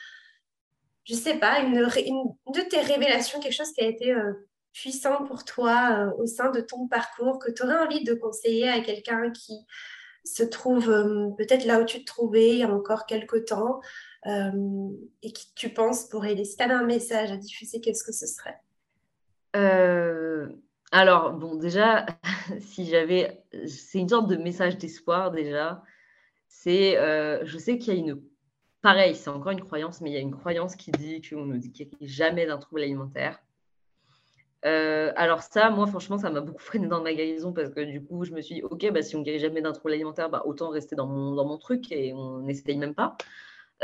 je 1.05 1.15
sais 1.15 1.39
pas, 1.39 1.61
une, 1.61 1.81
de 1.81 2.61
tes 2.61 2.81
révélations, 2.81 3.41
quelque 3.41 3.53
chose 3.53 3.73
qui 3.73 3.81
a 3.81 3.89
été 3.89 4.13
euh, 4.13 4.33
puissant 4.73 5.25
pour 5.25 5.45
toi 5.45 5.89
euh, 5.93 6.23
au 6.23 6.27
sein 6.27 6.51
de 6.51 6.61
ton 6.61 6.87
parcours, 6.87 7.39
que 7.39 7.51
tu 7.51 7.65
aurais 7.65 7.79
envie 7.79 8.05
de 8.05 8.15
conseiller 8.15 8.69
à 8.69 8.81
quelqu'un 8.81 9.31
qui 9.33 9.55
se 10.29 10.43
trouve 10.43 10.91
euh, 10.91 11.31
peut-être 11.37 11.65
là 11.65 11.81
où 11.81 11.85
tu 11.85 12.01
te 12.01 12.05
trouvais 12.05 12.51
il 12.51 12.59
y 12.59 12.63
a 12.63 12.73
encore 12.73 13.07
quelques 13.07 13.47
temps 13.47 13.81
euh, 14.27 14.91
et 15.23 15.33
qui 15.33 15.53
tu 15.55 15.71
penses 15.71 16.09
pourrait 16.09 16.33
aider 16.33 16.45
Si 16.45 16.57
tu 16.57 16.63
avais 16.63 16.75
un 16.75 16.87
message 16.87 17.31
à 17.33 17.37
diffuser, 17.37 17.81
qu'est-ce 17.81 18.05
que 18.05 18.13
ce 18.13 18.27
serait? 18.27 18.59
Alors, 20.91 21.33
bon, 21.33 21.57
déjà, 21.57 22.07
si 22.61 22.87
j'avais. 22.87 23.43
C'est 23.67 23.99
une 23.99 24.09
sorte 24.09 24.29
de 24.29 24.37
message 24.37 24.79
d'espoir 24.79 25.31
déjà. 25.31 25.83
C'est. 26.47 26.95
je 26.95 27.59
sais 27.59 27.79
qu'il 27.79 27.95
y 27.95 27.97
a 27.97 28.01
une 28.01 28.23
pareil, 28.83 29.15
c'est 29.15 29.31
encore 29.31 29.53
une 29.53 29.61
croyance, 29.61 30.01
mais 30.01 30.11
il 30.11 30.15
y 30.15 30.17
a 30.17 30.21
une 30.21 30.37
croyance 30.37 30.77
qui 30.77 30.91
dit 30.93 31.21
qu'on 31.21 31.47
ne 31.47 31.59
a 31.59 31.85
jamais 32.03 32.47
d'un 32.47 32.59
trouble 32.59 32.83
alimentaire. 32.83 33.41
Euh, 34.65 35.13
alors 35.17 35.43
ça, 35.43 35.71
moi, 35.71 35.87
franchement, 35.87 36.19
ça 36.19 36.31
m'a 36.31 36.41
beaucoup 36.41 36.63
freiné 36.63 36.89
dans 36.89 37.03
ma 37.03 37.15
guérison 37.15 37.53
parce 37.53 37.71
que 37.71 37.81
du 37.81 38.03
coup, 38.03 38.25
je 38.25 38.33
me 38.33 38.41
suis 38.41 38.57
dit, 38.57 38.63
ok, 38.63 38.91
bah, 38.93 39.03
si 39.03 39.15
on 39.17 39.21
ne 39.21 39.25
guérit 39.25 39.39
jamais 39.39 39.63
d'un 39.63 39.73
trouble 39.73 39.95
alimentaire, 39.95 40.31
bah, 40.31 40.43
autant 40.47 40.71
rester 40.71 40.97
dans 40.97 41.07
mon, 41.07 41.59
truc 41.59 41.93
et 41.93 42.13
on 42.13 42.41
n'essaye 42.41 42.77
même 42.77 42.95
pas. 42.95 43.17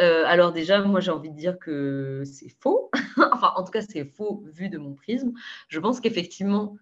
Euh, 0.01 0.25
alors 0.27 0.53
déjà, 0.53 0.81
moi, 0.83 1.01
j'ai 1.01 1.13
envie 1.13 1.31
de 1.31 1.37
dire 1.37 1.59
que 1.59 2.23
c'est 2.25 2.49
faux. 2.61 2.91
enfin, 3.33 3.53
en 3.57 3.65
tout 3.65 3.71
cas, 3.71 3.83
c'est 3.83 4.05
faux 4.05 4.43
vu 4.47 4.69
de 4.69 4.79
mon 4.79 4.95
prisme. 4.95 5.33
Je 5.69 5.79
pense 5.79 6.01
qu'effectivement, 6.01 6.77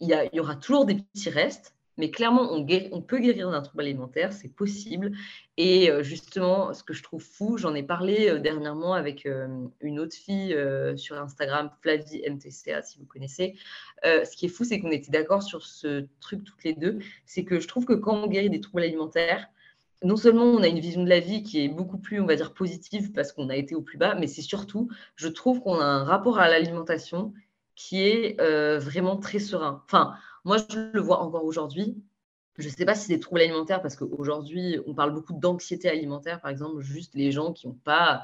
il 0.00 0.30
y, 0.32 0.40
aura 0.40 0.56
toujours 0.56 0.84
des 0.84 0.96
petits 0.96 1.30
restes. 1.30 1.74
Mais 1.98 2.12
clairement, 2.12 2.52
on, 2.52 3.02
peut 3.02 3.18
guérir 3.18 3.50
d'un 3.50 3.60
trouble 3.60 3.82
alimentaire, 3.82 4.32
c'est 4.32 4.54
possible. 4.54 5.10
Et 5.56 5.90
euh, 5.90 6.04
justement, 6.04 6.72
ce 6.72 6.84
que 6.84 6.94
je 6.94 7.02
trouve 7.02 7.22
fou, 7.22 7.58
j'en 7.58 7.74
ai 7.74 7.82
parlé 7.82 8.30
euh, 8.30 8.38
dernièrement 8.38 8.94
avec 8.94 9.26
euh, 9.26 9.48
une 9.80 9.98
autre 9.98 10.14
fille 10.14 10.56
sur 10.96 11.20
Instagram, 11.20 11.70
Flavie 11.82 12.22
MTCA, 12.30 12.82
si 12.82 12.98
vous 12.98 13.04
connaissez. 13.04 13.56
ce 14.04 14.36
qui 14.36 14.46
est 14.46 14.48
fou, 14.48 14.62
c'est 14.62 14.78
qu'on 14.78 14.92
était 14.92 15.10
d'accord 15.10 15.42
sur 15.42 15.66
ce 15.66 16.06
truc 16.20 16.44
toutes 16.44 16.62
les 16.62 16.72
deux. 16.72 17.00
C'est 17.26 17.44
que 17.44 17.58
je 17.58 17.66
trouve 17.66 17.84
que 17.84 17.94
quand 17.94 18.14
on 18.14 18.28
guérit 18.28 18.48
des 18.48 18.60
troubles 18.60 18.84
alimentaires, 18.84 19.48
non 20.04 20.16
seulement 20.16 20.44
on 20.44 20.62
a 20.62 20.68
une 20.68 20.78
vision 20.78 21.02
de 21.02 21.08
la 21.08 21.18
vie 21.18 21.42
qui 21.42 21.64
est 21.64 21.68
beaucoup 21.68 21.98
plus, 21.98 22.20
on 22.20 22.26
va 22.26 22.36
dire, 22.36 22.54
positive 22.54 23.10
parce 23.10 23.32
qu'on 23.32 23.48
a 23.48 23.56
été 23.56 23.74
au 23.74 23.82
plus 23.82 23.98
bas, 23.98 24.14
mais 24.14 24.28
c'est 24.28 24.42
surtout, 24.42 24.88
je 25.16 25.26
trouve 25.26 25.60
qu'on 25.60 25.80
a 25.80 25.84
un 25.84 26.04
rapport 26.04 26.38
à 26.38 26.48
l'alimentation 26.48 27.34
qui 27.74 28.02
est 28.02 28.40
vraiment 28.78 29.16
très 29.16 29.40
serein. 29.40 29.82
Enfin, 29.86 30.14
moi, 30.44 30.56
je 30.70 30.90
le 30.92 31.00
vois 31.00 31.20
encore 31.20 31.44
aujourd'hui. 31.44 31.96
Je 32.58 32.66
ne 32.66 32.72
sais 32.72 32.84
pas 32.84 32.94
si 32.94 33.06
c'est 33.06 33.20
troubles 33.20 33.40
alimentaires, 33.40 33.80
parce 33.80 33.96
qu'aujourd'hui, 33.96 34.78
on 34.86 34.94
parle 34.94 35.12
beaucoup 35.12 35.32
d'anxiété 35.32 35.88
alimentaire, 35.88 36.40
par 36.40 36.50
exemple, 36.50 36.80
juste 36.80 37.14
les 37.14 37.30
gens 37.30 37.52
qui 37.52 37.68
n'ont 37.68 37.74
pas 37.84 38.22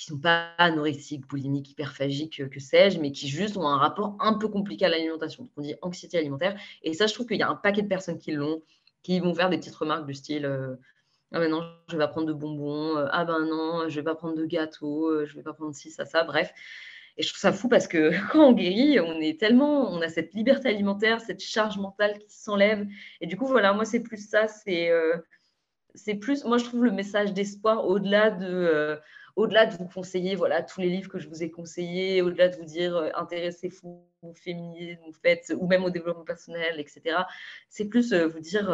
qui 0.00 0.06
sont 0.06 0.18
pas 0.18 0.54
anorexiques, 0.56 1.26
boulimiques, 1.26 1.70
hyperphagiques, 1.72 2.48
que 2.48 2.60
sais-je, 2.60 2.98
mais 3.00 3.12
qui 3.12 3.28
juste 3.28 3.58
ont 3.58 3.68
un 3.68 3.76
rapport 3.76 4.16
un 4.20 4.34
peu 4.34 4.48
compliqué 4.48 4.86
à 4.86 4.88
l'alimentation. 4.88 5.50
on 5.56 5.60
dit 5.60 5.74
anxiété 5.82 6.16
alimentaire. 6.16 6.58
Et 6.82 6.94
ça, 6.94 7.06
je 7.06 7.12
trouve 7.12 7.26
qu'il 7.26 7.38
y 7.38 7.42
a 7.42 7.50
un 7.50 7.54
paquet 7.56 7.82
de 7.82 7.88
personnes 7.88 8.18
qui 8.18 8.32
l'ont, 8.32 8.62
qui 9.02 9.20
vont 9.20 9.34
faire 9.34 9.50
des 9.50 9.58
petites 9.58 9.74
remarques 9.74 10.06
du 10.06 10.14
style 10.14 10.46
euh, 10.46 10.76
Ah 11.32 11.40
ben 11.40 11.50
non, 11.50 11.62
je 11.88 11.96
vais 11.96 11.98
pas 11.98 12.08
prendre 12.08 12.28
de 12.28 12.32
bonbons. 12.32 12.96
Euh, 12.96 13.08
ah 13.10 13.26
ben 13.26 13.44
non, 13.44 13.88
je 13.88 13.96
vais 13.96 14.04
pas 14.04 14.14
prendre 14.14 14.36
de 14.36 14.46
gâteau. 14.46 15.08
Euh, 15.08 15.26
je 15.26 15.36
vais 15.36 15.42
pas 15.42 15.52
prendre 15.52 15.74
ci, 15.74 15.90
ça, 15.90 16.06
ça. 16.06 16.24
Bref. 16.24 16.52
Et 17.16 17.22
je 17.22 17.28
trouve 17.28 17.40
ça 17.40 17.52
fou 17.52 17.68
parce 17.68 17.86
que 17.88 18.10
quand 18.32 18.48
on 18.48 18.52
guérit, 18.52 19.00
on 19.00 19.20
est 19.20 19.38
tellement, 19.38 19.90
on 19.90 20.00
a 20.00 20.08
cette 20.08 20.34
liberté 20.34 20.68
alimentaire, 20.68 21.20
cette 21.20 21.40
charge 21.40 21.78
mentale 21.78 22.18
qui 22.18 22.34
s'enlève. 22.34 22.86
Et 23.20 23.26
du 23.26 23.36
coup, 23.36 23.46
voilà, 23.46 23.72
moi, 23.72 23.84
c'est 23.84 24.00
plus 24.00 24.28
ça. 24.28 24.48
C'est, 24.48 24.90
euh, 24.90 25.16
plus, 26.20 26.44
moi, 26.44 26.58
je 26.58 26.64
trouve 26.64 26.84
le 26.84 26.92
message 26.92 27.32
d'espoir 27.32 27.86
au-delà 27.86 28.30
de, 28.30 28.46
euh, 28.46 28.96
au-delà 29.36 29.66
de 29.66 29.76
vous 29.76 29.86
conseiller, 29.86 30.34
voilà, 30.34 30.62
tous 30.62 30.80
les 30.80 30.88
livres 30.88 31.08
que 31.10 31.18
je 31.18 31.28
vous 31.28 31.42
ai 31.42 31.50
conseillés, 31.50 32.22
au-delà 32.22 32.48
de 32.48 32.56
vous 32.56 32.64
dire 32.64 32.96
euh, 32.96 33.10
intéressez-vous 33.14 34.04
au 34.22 34.34
féminisme, 34.34 35.00
vous 35.06 35.12
faites, 35.12 35.52
ou 35.58 35.66
même 35.66 35.84
au 35.84 35.90
développement 35.90 36.24
personnel, 36.24 36.78
etc. 36.78 37.16
C'est 37.68 37.86
plus 37.86 38.12
vous 38.12 38.40
dire, 38.40 38.70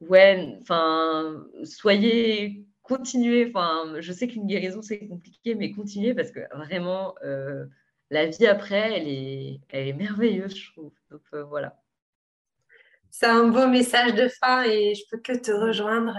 ouais, 0.00 0.58
enfin, 0.60 1.46
soyez 1.64 2.66
continuer. 2.90 3.46
Enfin, 3.48 4.00
je 4.00 4.12
sais 4.12 4.26
qu'une 4.26 4.46
guérison, 4.46 4.82
c'est 4.82 5.06
compliqué, 5.06 5.54
mais 5.54 5.72
continuer 5.72 6.14
parce 6.14 6.30
que 6.32 6.40
vraiment, 6.56 7.14
euh, 7.24 7.66
la 8.10 8.26
vie 8.26 8.46
après, 8.46 8.98
elle 8.98 9.08
est, 9.08 9.60
elle 9.68 9.88
est 9.88 9.92
merveilleuse, 9.92 10.56
je 10.56 10.72
trouve. 10.72 10.92
Donc 11.10 11.22
euh, 11.32 11.44
voilà. 11.44 11.80
C'est 13.10 13.26
un 13.26 13.48
beau 13.48 13.66
message 13.68 14.14
de 14.14 14.28
fin 14.28 14.64
et 14.64 14.94
je 14.94 15.02
peux 15.10 15.18
que 15.18 15.36
te 15.36 15.52
rejoindre. 15.52 16.16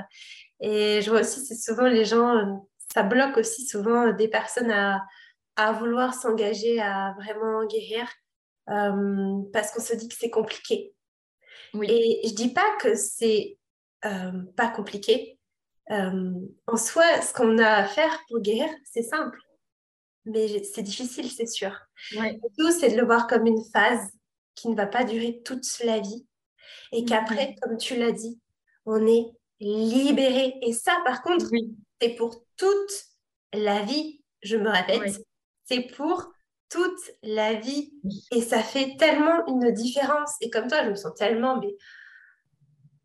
Et 0.61 1.01
je 1.01 1.09
vois 1.09 1.21
aussi, 1.21 1.45
c'est 1.45 1.55
souvent 1.55 1.87
les 1.87 2.05
gens, 2.05 2.67
ça 2.93 3.03
bloque 3.03 3.37
aussi 3.37 3.65
souvent 3.65 4.11
des 4.13 4.27
personnes 4.27 4.71
à, 4.71 5.05
à 5.55 5.73
vouloir 5.73 6.13
s'engager 6.13 6.79
à 6.79 7.15
vraiment 7.17 7.65
guérir 7.65 8.07
euh, 8.69 9.41
parce 9.51 9.71
qu'on 9.71 9.81
se 9.81 9.95
dit 9.95 10.07
que 10.07 10.15
c'est 10.17 10.29
compliqué. 10.29 10.93
Oui. 11.73 11.87
Et 11.89 12.27
je 12.27 12.33
dis 12.33 12.53
pas 12.53 12.75
que 12.79 12.95
c'est 12.95 13.57
pas 14.01 14.67
compliqué, 14.69 15.37
euh, 15.89 16.31
en 16.67 16.77
soi, 16.77 17.21
ce 17.21 17.33
qu'on 17.33 17.57
a 17.57 17.67
à 17.67 17.85
faire 17.85 18.19
pour 18.29 18.39
guérir, 18.39 18.69
c'est 18.85 19.03
simple. 19.03 19.39
Mais 20.25 20.63
c'est 20.63 20.83
difficile, 20.83 21.31
c'est 21.31 21.47
sûr. 21.47 21.75
Tout, 22.57 22.71
c'est 22.71 22.91
de 22.91 22.97
le 22.97 23.05
voir 23.05 23.27
comme 23.27 23.47
une 23.47 23.63
phase 23.73 24.11
qui 24.55 24.69
ne 24.69 24.75
va 24.75 24.85
pas 24.85 25.03
durer 25.03 25.41
toute 25.43 25.65
la 25.83 25.99
vie. 25.99 26.27
Et 26.91 27.05
qu'après, 27.05 27.55
comme 27.61 27.77
tu 27.77 27.95
l'as 27.95 28.11
dit, 28.11 28.39
on 28.85 29.05
est 29.07 29.25
libéré. 29.59 30.53
Et 30.61 30.73
ça, 30.73 30.95
par 31.05 31.23
contre, 31.23 31.47
c'est 31.99 32.15
pour 32.15 32.43
toute 32.57 33.05
la 33.53 33.81
vie. 33.81 34.23
Je 34.43 34.57
me 34.57 34.69
répète, 34.69 35.21
c'est 35.65 35.87
pour 35.95 36.31
toute 36.69 37.11
la 37.23 37.55
vie. 37.55 37.93
Et 38.31 38.41
ça 38.41 38.61
fait 38.61 38.95
tellement 38.97 39.45
une 39.47 39.71
différence. 39.71 40.33
Et 40.41 40.49
comme 40.49 40.67
toi, 40.67 40.83
je 40.83 40.89
me 40.91 40.95
sens 40.95 41.15
tellement... 41.15 41.59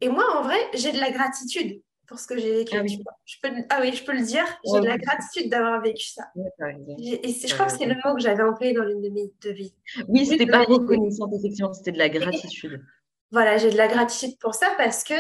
Et 0.03 0.09
moi, 0.11 0.25
en 0.37 0.43
vrai, 0.43 0.59
j'ai 0.75 0.93
de 0.93 1.01
la 1.01 1.11
gratitude 1.11 1.81
pour 2.07 2.19
ce 2.19 2.27
que 2.27 2.39
j'ai 2.39 2.53
vécu. 2.53 2.77
Ah 2.77 2.83
oui. 2.83 3.03
Je 3.25 3.37
peux, 3.43 3.49
ah 3.69 3.79
oui, 3.81 3.93
je 3.93 4.05
peux 4.05 4.13
le 4.13 4.25
dire. 4.25 4.45
J'ai 4.65 4.81
de 4.81 4.87
la 4.87 4.99
gratitude 4.99 5.51
d'avoir 5.51 5.81
vécu 5.83 6.07
ça. 6.07 6.25
et 6.37 7.33
je 7.33 7.55
crois 7.55 7.67
que 7.67 7.73
c'est 7.73 7.87
le 7.87 7.95
mot 8.05 8.15
que 8.15 8.21
j'avais 8.21 8.43
employé 8.43 8.73
dans 8.73 8.85
l'une 8.85 9.03
de 9.03 9.11
mes 9.11 9.33
devis. 9.43 9.75
Oui, 10.09 10.27
c'était 10.27 10.47
pas 10.47 10.65
reconnaissance, 10.65 11.31
effectivement, 11.39 11.73
c'était 11.73 11.93
de 11.93 11.99
la 11.99 12.09
gratitude. 12.09 12.83
voilà, 13.31 13.59
j'ai 13.59 13.71
de 13.71 13.77
la 13.77 13.89
gratitude 13.89 14.39
pour 14.39 14.55
ça 14.55 14.73
parce 14.77 15.05
que 15.05 15.15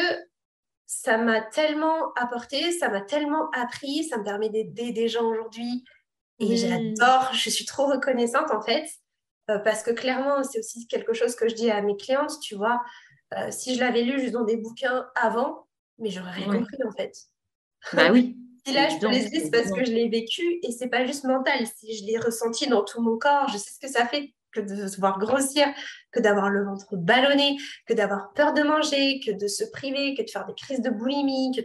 ça 0.87 1.19
m'a 1.19 1.41
tellement 1.41 2.13
apporté, 2.15 2.73
ça 2.73 2.89
m'a 2.89 3.01
tellement 3.01 3.51
appris, 3.51 4.05
ça 4.05 4.19
me 4.19 4.25
permet 4.25 4.49
d'aider 4.49 4.93
des 4.93 5.09
gens 5.09 5.25
aujourd'hui. 5.25 5.85
Et 6.39 6.57
j'adore, 6.57 7.31
je 7.33 7.51
suis 7.51 7.65
trop 7.65 7.87
reconnaissante 7.87 8.51
en 8.53 8.61
fait, 8.61 8.87
euh, 9.51 9.59
parce 9.59 9.83
que 9.83 9.91
clairement, 9.91 10.45
c'est 10.45 10.59
aussi 10.59 10.87
quelque 10.87 11.13
chose 11.13 11.35
que 11.35 11.49
je 11.49 11.55
dis 11.55 11.71
à 11.71 11.83
mes 11.83 11.97
clientes, 11.97 12.39
tu 12.41 12.55
vois. 12.55 12.83
Euh, 13.35 13.51
si 13.51 13.75
je 13.75 13.81
l'avais 13.81 14.03
lu 14.03 14.21
juste 14.21 14.33
dans 14.33 14.45
des 14.45 14.57
bouquins 14.57 15.09
avant, 15.17 15.66
mais 15.99 16.11
j'aurais 16.11 16.33
rien 16.33 16.47
compris 16.47 16.79
en 16.87 16.93
fait. 16.93 17.13
Bah 17.93 18.11
oui. 18.13 18.37
si 18.67 18.73
là, 18.73 18.89
je 18.89 18.99
peux 18.99 19.09
les 19.09 19.23
c'est 19.23 19.51
parce 19.51 19.71
que 19.71 19.85
je 19.85 19.93
l'ai 19.93 20.09
vécu 20.09 20.59
et 20.63 20.73
c'est 20.73 20.89
pas 20.89 21.07
juste 21.07 21.25
mental. 21.25 21.67
Si 21.77 21.97
je 21.97 22.05
l'ai 22.05 22.19
ressenti 22.19 22.67
dans 22.67 22.85
tout 22.85 23.01
mon 23.01 23.17
corps, 23.17 23.49
je 23.49 23.59
sais 23.59 23.71
ce 23.71 23.79
que 23.79 23.93
ça 23.93 24.07
fait 24.07 24.35
que 24.53 24.61
de 24.61 24.89
se 24.89 24.99
voir 24.99 25.19
grossir, 25.19 25.67
que 26.13 26.21
d'avoir 26.21 26.49
le 26.49 26.65
ventre 26.65 26.97
ballonné, 26.97 27.57
que 27.87 27.93
d'avoir 27.93 28.33
peur 28.33 28.55
de 28.55 28.63
manger, 28.63 29.21
que 29.21 29.31
de 29.31 29.47
se 29.47 29.65
priver, 29.65 30.15
que 30.15 30.23
de 30.23 30.31
faire 30.31 30.47
des 30.47 30.55
crises 30.55 30.81
de 30.81 30.91
boulimie, 30.91 31.53
que 31.55 31.61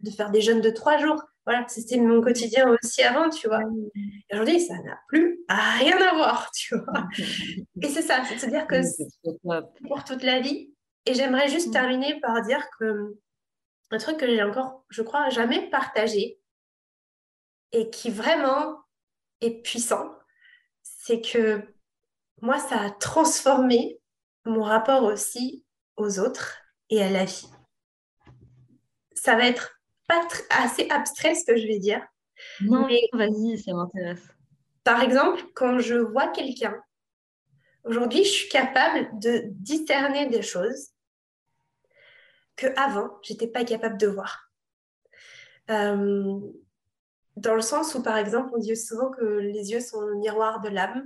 de, 0.00 0.10
faire 0.10 0.30
des 0.30 0.40
jeûnes 0.40 0.60
de 0.60 0.70
trois 0.70 0.98
jours. 0.98 1.22
Voilà, 1.44 1.64
c'était 1.68 1.96
mon 1.96 2.20
quotidien 2.20 2.68
aussi 2.70 3.02
avant, 3.02 3.30
tu 3.30 3.48
vois. 3.48 3.62
Et 3.94 4.34
aujourd'hui, 4.34 4.60
ça 4.60 4.74
n'a 4.74 4.98
plus 5.08 5.40
rien 5.48 5.96
à 5.96 6.14
voir, 6.14 6.50
tu 6.54 6.76
vois. 6.76 7.08
Et 7.82 7.88
c'est 7.88 8.02
ça, 8.02 8.22
c'est 8.28 8.36
de 8.36 8.40
se 8.40 8.46
dire 8.46 8.66
que 8.66 8.82
c'est 8.82 9.06
pour 9.86 10.04
toute 10.04 10.22
la 10.22 10.40
vie. 10.40 10.72
Et 11.06 11.14
j'aimerais 11.14 11.48
juste 11.48 11.68
mm. 11.68 11.72
terminer 11.72 12.20
par 12.20 12.42
dire 12.42 12.62
que 12.78 13.16
un 13.90 13.98
truc 13.98 14.18
que 14.18 14.26
j'ai 14.26 14.42
encore, 14.42 14.84
je 14.88 15.02
crois, 15.02 15.28
jamais 15.30 15.68
partagé 15.70 16.40
et 17.72 17.90
qui 17.90 18.10
vraiment 18.10 18.82
est 19.40 19.62
puissant, 19.62 20.14
c'est 20.82 21.20
que 21.20 21.62
moi, 22.40 22.58
ça 22.58 22.80
a 22.80 22.90
transformé 22.90 24.00
mon 24.44 24.62
rapport 24.62 25.04
aussi 25.04 25.64
aux 25.96 26.20
autres 26.20 26.58
et 26.90 27.02
à 27.02 27.10
la 27.10 27.24
vie. 27.24 27.48
Ça 29.12 29.36
va 29.36 29.46
être 29.46 29.80
pas 30.06 30.26
assez 30.50 30.88
abstrait 30.90 31.34
ce 31.34 31.44
que 31.44 31.56
je 31.56 31.66
vais 31.66 31.78
dire. 31.78 32.06
Non, 32.60 32.86
mais 32.86 33.00
vas-y, 33.12 33.58
ça 33.58 33.72
m'intéresse. 33.74 34.26
Par 34.84 35.02
exemple, 35.02 35.42
quand 35.54 35.80
je 35.80 35.96
vois 35.96 36.28
quelqu'un, 36.28 36.80
aujourd'hui, 37.84 38.24
je 38.24 38.30
suis 38.30 38.48
capable 38.48 39.18
de 39.18 39.42
discerner 39.46 40.28
des 40.28 40.42
choses 40.42 40.90
que 42.58 42.66
avant 42.76 43.18
j'étais 43.22 43.46
pas 43.46 43.64
capable 43.64 43.96
de 43.96 44.08
voir. 44.08 44.50
Euh, 45.70 46.40
dans 47.36 47.54
le 47.54 47.60
sens 47.60 47.94
où, 47.94 48.02
par 48.02 48.16
exemple, 48.16 48.50
on 48.54 48.58
dit 48.58 48.76
souvent 48.76 49.10
que 49.10 49.24
les 49.24 49.70
yeux 49.70 49.80
sont 49.80 50.00
le 50.00 50.16
miroir 50.16 50.60
de 50.60 50.68
l'âme. 50.68 51.04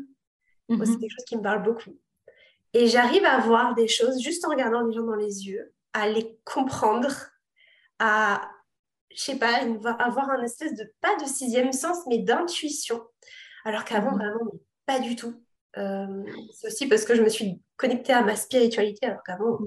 C'est 0.69 0.77
mhm. 0.77 0.99
quelque 0.99 1.13
chose 1.13 1.25
qui 1.27 1.37
me 1.37 1.43
parle 1.43 1.63
beaucoup. 1.63 1.99
Et 2.73 2.87
j'arrive 2.87 3.25
à 3.27 3.39
voir 3.39 3.75
des 3.75 3.89
choses 3.89 4.21
juste 4.23 4.45
en 4.47 4.49
regardant 4.49 4.81
les 4.87 4.95
gens 4.95 5.03
dans 5.03 5.15
les 5.15 5.47
yeux, 5.47 5.75
à 5.93 6.09
les 6.09 6.39
comprendre, 6.45 7.11
à, 7.99 8.49
je 9.15 9.21
sais 9.21 9.39
pas, 9.39 9.59
avoir 9.99 10.31
un 10.31 10.43
espèce 10.43 10.75
de, 10.75 10.91
pas 11.03 11.15
de 11.17 11.27
sixième 11.27 11.73
sens, 11.73 11.99
mais 12.07 12.19
d'intuition. 12.19 13.03
Alors 13.65 13.85
qu'avant, 13.85 14.13
mhm. 14.13 14.19
vraiment, 14.19 14.53
pas 14.87 15.01
du 15.01 15.17
tout. 15.17 15.35
C'est 15.75 16.67
aussi 16.67 16.87
parce 16.87 17.05
que 17.05 17.15
je 17.15 17.23
me 17.23 17.29
suis 17.29 17.61
connectée 17.77 18.13
à 18.13 18.23
ma 18.23 18.37
spiritualité, 18.37 19.07
alors 19.07 19.23
qu'avant, 19.25 19.59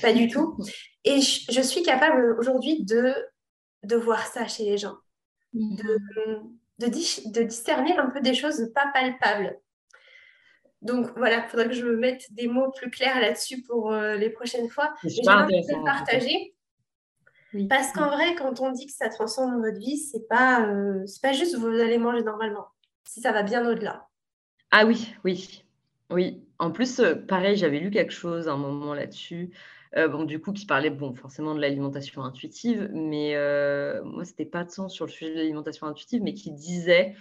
pas 0.00 0.12
du 0.12 0.28
tout. 0.28 0.56
Et 1.04 1.20
je, 1.20 1.62
suis 1.62 1.82
capable 1.82 2.36
aujourd'hui 2.38 2.84
de, 2.84 3.14
de 3.84 3.96
voir 3.96 4.26
ça 4.26 4.46
chez 4.46 4.64
les 4.64 4.78
gens, 4.78 4.96
mhm. 5.52 5.76
de, 5.76 6.86
de, 6.86 7.42
discerner 7.42 7.96
un 7.96 8.10
peu 8.10 8.20
des 8.20 8.34
choses 8.34 8.70
pas 8.74 8.90
palpables. 8.92 9.58
Donc 10.82 11.10
voilà, 11.16 11.44
il 11.44 11.48
faudrait 11.48 11.68
que 11.68 11.74
je 11.74 11.84
me 11.86 11.96
mette 11.96 12.24
des 12.32 12.48
mots 12.48 12.70
plus 12.72 12.90
clairs 12.90 13.20
là-dessus 13.20 13.62
pour 13.62 13.92
euh, 13.92 14.16
les 14.16 14.30
prochaines 14.30 14.68
fois. 14.68 14.92
J'aimerais 15.04 15.46
le 15.48 15.84
partager. 15.84 16.54
Parce 17.68 17.92
qu'en 17.92 18.08
vrai, 18.08 18.34
quand 18.34 18.60
on 18.60 18.70
dit 18.70 18.86
que 18.86 18.92
ça 18.92 19.08
transforme 19.08 19.62
votre 19.62 19.78
vie, 19.78 19.98
c'est 19.98 20.26
pas, 20.26 20.66
euh, 20.66 21.04
pas 21.20 21.32
juste 21.32 21.56
vous 21.56 21.68
allez 21.68 21.98
manger 21.98 22.22
normalement. 22.22 22.66
Si 23.04 23.20
ça 23.20 23.30
va 23.30 23.42
bien 23.42 23.68
au-delà. 23.68 24.08
Ah 24.72 24.84
oui, 24.86 25.14
oui, 25.24 25.64
oui. 26.10 26.44
En 26.58 26.72
plus, 26.72 26.98
euh, 27.00 27.14
pareil, 27.14 27.56
j'avais 27.56 27.78
lu 27.78 27.90
quelque 27.90 28.12
chose 28.12 28.48
un 28.48 28.56
moment 28.56 28.94
là-dessus. 28.94 29.50
bon, 29.94 30.24
du 30.24 30.40
coup, 30.40 30.52
qui 30.52 30.66
parlait 30.66 30.90
bon, 30.90 31.14
forcément 31.14 31.54
de 31.54 31.60
l'alimentation 31.60 32.24
intuitive, 32.24 32.90
mais 32.92 33.34
moi, 34.04 34.24
c'était 34.24 34.46
pas 34.46 34.64
de 34.64 34.70
sens 34.70 34.92
sur 34.94 35.06
le 35.06 35.10
sujet 35.12 35.32
de 35.32 35.36
l'alimentation 35.38 35.86
intuitive, 35.86 36.22
mais 36.22 36.34
qui 36.34 36.50
disait 36.50 37.14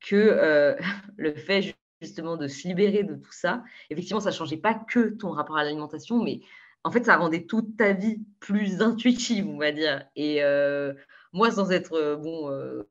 que 0.00 0.76
le 1.16 1.34
fait 1.34 1.74
justement 2.02 2.36
de 2.36 2.48
se 2.48 2.68
libérer 2.68 3.04
de 3.04 3.14
tout 3.14 3.32
ça. 3.32 3.64
Effectivement, 3.90 4.20
ça 4.20 4.30
ne 4.30 4.34
changeait 4.34 4.56
pas 4.58 4.74
que 4.74 5.10
ton 5.16 5.30
rapport 5.30 5.56
à 5.56 5.64
l'alimentation, 5.64 6.22
mais 6.22 6.40
en 6.84 6.90
fait, 6.90 7.04
ça 7.04 7.16
rendait 7.16 7.46
toute 7.46 7.76
ta 7.76 7.92
vie 7.92 8.20
plus 8.40 8.82
intuitive, 8.82 9.46
on 9.48 9.58
va 9.58 9.72
dire. 9.72 10.04
Et 10.16 10.42
euh, 10.42 10.92
moi, 11.32 11.50
sans 11.50 11.70
être, 11.70 11.94
euh, 11.94 12.16
bon, 12.16 12.50
euh, 12.50 12.82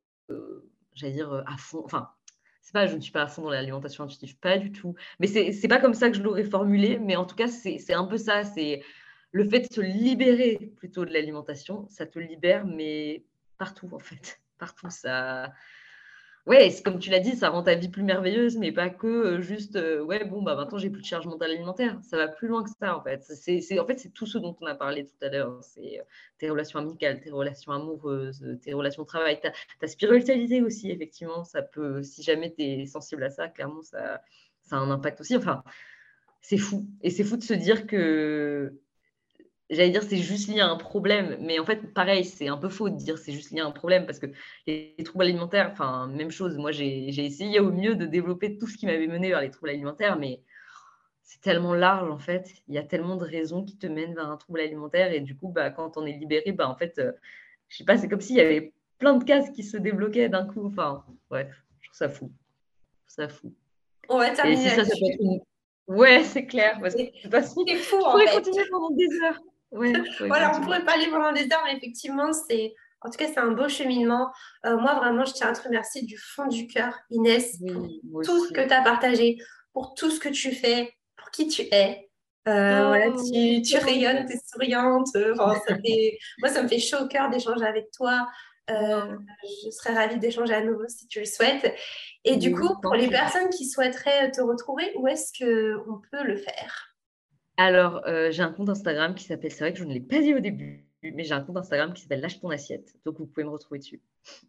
j'allais 0.94 1.14
dire 1.14 1.44
à 1.46 1.58
fond, 1.58 1.82
enfin, 1.86 2.10
pas, 2.72 2.88
je 2.88 2.96
ne 2.96 3.02
suis 3.02 3.12
pas 3.12 3.24
à 3.24 3.42
dans 3.42 3.50
l'alimentation 3.50 4.04
intuitive, 4.04 4.38
pas 4.38 4.58
du 4.58 4.72
tout. 4.72 4.96
Mais 5.20 5.28
c'est, 5.28 5.68
pas 5.68 5.80
comme 5.80 5.94
ça 5.94 6.10
que 6.10 6.18
je 6.18 6.24
l'aurais 6.24 6.44
formulé, 6.44 7.00
mais 7.00 7.16
en 7.16 7.26
tout 7.26 7.36
cas, 7.36 7.48
c'est, 7.48 7.78
c'est 7.78 7.94
un 7.94 8.06
peu 8.06 8.18
ça. 8.18 8.44
C'est 8.44 8.82
le 9.32 9.48
fait 9.48 9.62
de 9.62 9.74
se 9.74 9.82
libérer 9.82 10.72
plutôt 10.78 11.06
de 11.06 11.14
l'alimentation, 11.14 11.88
ça 11.90 12.06
te 12.06 12.20
libère, 12.20 12.66
mais 12.66 13.24
partout, 13.58 13.90
en 13.94 14.00
fait. 14.00 14.40
Partout, 14.58 14.92
ça 14.92 15.54
ouais, 16.48 16.70
comme 16.84 17.00
tu 17.00 17.10
l'as 17.10 17.20
dit, 17.20 17.36
ça 17.36 17.50
rend 17.50 17.64
ta 17.64 17.76
vie 17.76 17.90
plus 17.90 18.04
merveilleuse, 18.04 18.58
mais 18.58 18.72
pas 18.72 18.90
que 18.90 19.08
euh, 19.08 19.42
juste, 19.42 19.76
euh, 19.76 20.04
ouais, 20.04 20.26
bon, 20.26 20.42
bah 20.42 20.56
maintenant 20.56 20.78
j'ai 20.78 20.90
plus 20.90 21.02
de 21.02 21.06
charge 21.06 21.26
mentale 21.28 21.52
alimentaire. 21.52 22.00
Ça 22.04 22.18
va 22.18 22.28
plus 22.28 22.48
loin 22.48 22.64
que 22.64 22.70
ça, 22.80 22.98
en 22.98 23.04
fait. 23.04 23.22
En 23.80 23.86
fait, 23.86 24.00
c'est 24.00 24.10
tout 24.14 24.26
ce 24.26 24.38
dont 24.38 24.56
on 24.62 24.66
a 24.66 24.76
parlé 24.76 25.06
tout 25.06 25.26
à 25.26 25.30
l'heure. 25.30 25.64
C'est 25.64 26.00
euh, 26.00 26.04
tes 26.38 26.50
relations 26.50 26.80
amicales, 26.80 27.22
tes 27.22 27.32
relations 27.32 27.72
amoureuses, 27.72 28.46
tes 28.62 28.74
relations 28.74 29.04
de 29.04 29.08
travail, 29.08 29.40
ta, 29.42 29.88
spiritualité 29.88 30.62
aussi, 30.62 30.92
effectivement. 30.92 31.44
Ça 31.44 31.62
peut, 31.62 32.04
si 32.04 32.24
jamais 32.24 32.54
tu 32.54 32.64
es 32.64 32.86
sensible 32.86 33.24
à 33.24 33.30
ça, 33.30 33.48
clairement, 33.48 33.82
ça, 33.82 34.22
ça 34.62 34.78
a 34.78 34.80
un 34.80 34.92
impact 34.92 35.22
aussi. 35.22 35.36
Enfin, 35.36 35.64
c'est 36.42 36.58
fou. 36.58 36.88
Et 37.02 37.10
c'est 37.10 37.24
fou 37.24 37.38
de 37.38 37.44
se 37.44 37.54
dire 37.54 37.88
que 37.88 38.74
j'allais 39.72 39.90
dire 39.90 40.04
c'est 40.04 40.18
juste 40.18 40.50
lié 40.50 40.60
à 40.60 40.68
un 40.68 40.76
problème, 40.76 41.38
mais 41.40 41.58
en 41.60 41.66
fait, 41.66 41.94
pareil, 41.94 42.26
c'est 42.26 42.48
un 42.48 42.58
peu 42.58 42.70
faux 42.70 42.90
de 42.90 42.96
dire 42.96 43.18
c'est 43.18 43.32
juste 43.32 43.52
lié 43.52 43.62
à 43.62 43.66
un 43.66 43.72
problème 43.72 44.06
parce 44.06 44.20
que 44.20 44.28
les, 44.68 44.96
troubles 45.04 45.24
alimentaires, 45.24 45.70
enfin, 45.72 46.08
même 46.08 46.30
chose, 46.30 46.58
moi 46.58 46.72
j'ai 46.72 47.08
essayé 47.08 47.60
au 47.60 47.72
mieux 47.72 47.96
de 47.96 48.06
développer 48.06 48.58
tout 48.58 48.68
ce 48.68 48.78
qui 48.78 48.86
m'avait 48.86 49.08
mené 49.08 49.30
vers 49.30 49.42
les 49.42 49.50
troubles 49.50 49.70
alimentaires, 49.70 50.20
mais 50.20 50.42
c'est 51.24 51.42
tellement 51.42 51.74
large 51.74 52.10
en 52.12 52.20
fait, 52.20 52.52
il 52.68 52.76
y 52.76 52.78
a 52.78 52.84
tellement 52.84 53.16
de 53.16 53.26
raisons 53.26 53.64
qui 53.64 53.78
te 53.78 53.88
mènent 53.88 54.14
vers 54.14 54.30
un 54.30 54.38
trouble 54.38 54.60
alimentaire 54.60 55.14
et 55.14 55.22
du 55.22 55.36
coup, 55.36 55.48
bah, 55.48 55.70
quand 55.72 55.98
on 55.98 56.06
est 56.06 56.14
libéré, 56.14 56.52
bah, 56.52 56.70
en 56.70 56.76
fait, 56.76 56.94
je 56.98 57.02
euh, 57.02 57.12
je 57.70 57.78
sais 57.78 57.86
pas, 57.86 57.98
c'est 57.98 58.10
comme 58.10 58.20
s'il 58.20 58.36
y 58.36 58.42
avait 58.42 58.74
plein 59.00 59.16
de 59.16 59.24
cases 59.24 59.50
qui 59.52 59.64
se 59.64 59.78
débloquaient 59.78 60.28
d'un 60.28 60.46
coup, 60.46 60.68
enfin, 60.68 61.06
bref, 61.30 61.48
je 61.80 61.88
trouve 61.88 61.98
ça 61.98 62.10
fou. 62.10 62.32
Je 63.08 63.16
trouve 63.16 63.28
ça 63.28 63.30
fou. 63.30 63.54
On 64.10 64.18
va 64.18 64.32
terminer. 64.32 64.70
ça, 64.70 64.84
ça 64.84 64.94
Ouais, 65.88 66.24
c'est 66.24 66.46
clair. 66.46 66.78
Parce 66.82 66.96
que, 66.96 67.02
c'est 67.24 67.40
fou. 67.40 67.66
Je 67.68 67.90
pourrais 67.90 68.26
continuer 68.34 68.66
pendant 68.70 68.92
des 68.92 69.08
heures. 69.24 69.40
voilà, 70.28 70.52
on 70.56 70.62
pourrait 70.62 70.84
parler 70.84 71.08
pendant 71.10 71.32
des 71.32 71.44
heures, 71.44 71.64
mais 71.66 71.76
effectivement, 71.78 72.32
c'est. 72.34 72.74
En 73.04 73.10
tout 73.10 73.18
cas, 73.18 73.28
c'est 73.28 73.40
un 73.40 73.52
beau 73.52 73.68
cheminement. 73.68 74.32
Euh, 74.66 74.78
moi, 74.78 74.94
vraiment, 74.94 75.26
je 75.26 75.34
tiens 75.34 75.48
à 75.48 75.54
te 75.54 75.64
remercier 75.64 76.04
du 76.04 76.18
fond 76.18 76.48
du 76.48 76.68
cœur, 76.68 77.00
Inès, 77.10 77.58
pour 78.12 78.22
tout 78.24 78.46
ce 78.46 78.54
que 78.54 78.62
tu 78.62 78.74
as 78.74 78.84
partagé, 78.84 79.38
pour 79.74 79.96
tout 79.96 80.12
ce 80.12 80.20
que 80.20 80.30
tu 80.30 80.52
fais, 80.52 80.94
pour 81.18 81.32
qui 81.32 81.48
tu 81.48 81.64
es. 81.72 82.10
Euh, 82.48 82.84
oh, 82.84 82.88
voilà, 82.90 83.12
tu, 83.12 83.62
tu 83.64 83.78
rayonnes, 83.78 84.28
tu 84.28 84.34
es 84.34 84.40
souriante. 84.46 85.10
Enfin, 85.16 85.60
ça 85.68 85.76
moi, 86.40 86.50
ça 86.50 86.62
me 86.62 86.68
fait 86.68 86.80
chaud 86.80 86.98
au 87.02 87.08
cœur 87.08 87.30
d'échanger 87.32 87.66
avec 87.66 87.90
toi. 87.92 88.28
Euh, 88.70 89.18
je 89.66 89.72
serais 89.72 89.94
ravie 89.94 90.20
d'échanger 90.20 90.54
à 90.54 90.64
nouveau 90.64 90.88
si 90.88 91.08
tu 91.08 91.20
le 91.20 91.26
souhaites. 91.26 91.76
Et 92.24 92.38
du 92.38 92.54
coup, 92.54 92.80
pour 92.82 92.94
les 92.94 93.10
personnes 93.10 93.50
qui 93.50 93.68
souhaiteraient 93.68 94.32
te 94.32 94.42
retrouver, 94.42 94.92
où 94.98 95.08
est-ce 95.08 95.32
qu'on 95.34 96.02
peut 96.12 96.24
le 96.24 96.38
faire? 96.38 96.91
Alors, 97.58 98.02
euh, 98.08 98.32
j'ai 98.32 98.44
un 98.44 98.52
compte 98.52 98.70
Instagram 98.70 99.16
qui 99.16 99.26
s'appelle, 99.26 99.52
c'est 99.52 99.64
vrai 99.64 99.74
que 99.74 99.80
je 99.80 99.84
ne 99.84 99.94
l'ai 99.94 100.00
pas 100.00 100.20
dit 100.20 100.34
au 100.34 100.40
début, 100.40 100.86
mais 101.04 101.24
j'ai 101.24 101.34
un 101.34 101.42
compte 101.42 101.58
Instagram 101.58 101.94
qui 101.94 102.02
s'appelle 102.04 102.22
Lâche 102.22 102.40
ton 102.40 102.50
assiette. 102.50 102.96
Donc, 103.06 103.18
vous 103.20 103.26
pouvez 103.26 103.44
me 103.44 103.50
retrouver 103.50 103.80
dessus. 103.80 104.02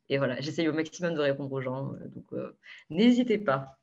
Et 0.08 0.18
voilà, 0.18 0.40
j'essaye 0.40 0.68
au 0.68 0.72
maximum 0.72 1.14
de 1.14 1.20
répondre 1.20 1.52
aux 1.52 1.60
gens. 1.60 1.94
Euh, 1.94 2.08
donc, 2.08 2.32
euh, 2.32 2.56
n'hésitez 2.90 3.38
pas. 3.38 3.78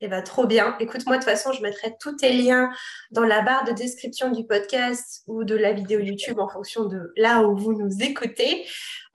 Eh 0.00 0.06
bien, 0.06 0.22
trop 0.22 0.46
bien. 0.46 0.76
Écoute, 0.78 1.04
moi, 1.06 1.16
de 1.16 1.22
toute 1.22 1.30
façon, 1.30 1.52
je 1.52 1.60
mettrai 1.60 1.96
tous 1.98 2.14
tes 2.14 2.32
liens 2.32 2.70
dans 3.10 3.24
la 3.24 3.42
barre 3.42 3.64
de 3.64 3.72
description 3.72 4.30
du 4.30 4.46
podcast 4.46 5.24
ou 5.26 5.42
de 5.42 5.56
la 5.56 5.72
vidéo 5.72 5.98
YouTube 5.98 6.38
en 6.38 6.48
fonction 6.48 6.84
de 6.84 7.12
là 7.16 7.42
où 7.42 7.56
vous 7.56 7.72
nous 7.72 8.00
écoutez. 8.00 8.64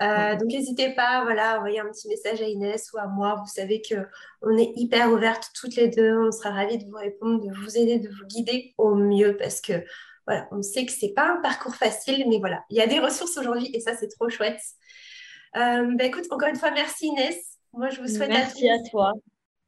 Euh, 0.01 0.35
donc, 0.35 0.49
n'hésitez 0.49 0.93
pas 0.93 1.23
voilà, 1.23 1.51
à 1.51 1.57
envoyer 1.59 1.79
un 1.79 1.85
petit 1.85 2.09
message 2.09 2.41
à 2.41 2.45
Inès 2.45 2.91
ou 2.91 2.97
à 2.97 3.07
moi. 3.07 3.35
Vous 3.39 3.49
savez 3.49 3.81
qu'on 3.81 4.57
est 4.57 4.73
hyper 4.75 5.09
ouvertes 5.13 5.51
toutes 5.55 5.77
les 5.77 5.87
deux. 5.87 6.27
On 6.27 6.31
sera 6.31 6.49
ravis 6.49 6.77
de 6.77 6.89
vous 6.89 6.97
répondre, 6.97 7.39
de 7.41 7.53
vous 7.53 7.77
aider, 7.77 7.99
de 7.99 8.09
vous 8.09 8.25
guider 8.25 8.73
au 8.77 8.93
mieux 8.93 9.37
parce 9.37 9.61
que 9.61 9.85
voilà, 10.27 10.49
on 10.51 10.61
sait 10.61 10.85
que 10.85 10.91
ce 10.91 11.05
n'est 11.05 11.13
pas 11.13 11.29
un 11.33 11.41
parcours 11.41 11.75
facile, 11.75 12.25
mais 12.29 12.39
voilà, 12.39 12.63
il 12.69 12.77
y 12.77 12.81
a 12.81 12.87
des 12.87 12.99
ressources 12.99 13.37
aujourd'hui 13.37 13.69
et 13.73 13.79
ça, 13.79 13.95
c'est 13.95 14.07
trop 14.09 14.29
chouette. 14.29 14.61
Euh, 15.55 15.95
bah, 15.95 16.03
écoute, 16.03 16.25
encore 16.29 16.49
une 16.49 16.55
fois, 16.57 16.71
merci 16.71 17.07
Inès. 17.07 17.37
Moi, 17.71 17.89
je 17.89 18.01
vous 18.01 18.07
souhaite 18.07 18.29
merci 18.29 18.69
à 18.69 18.77
toi 18.89 19.13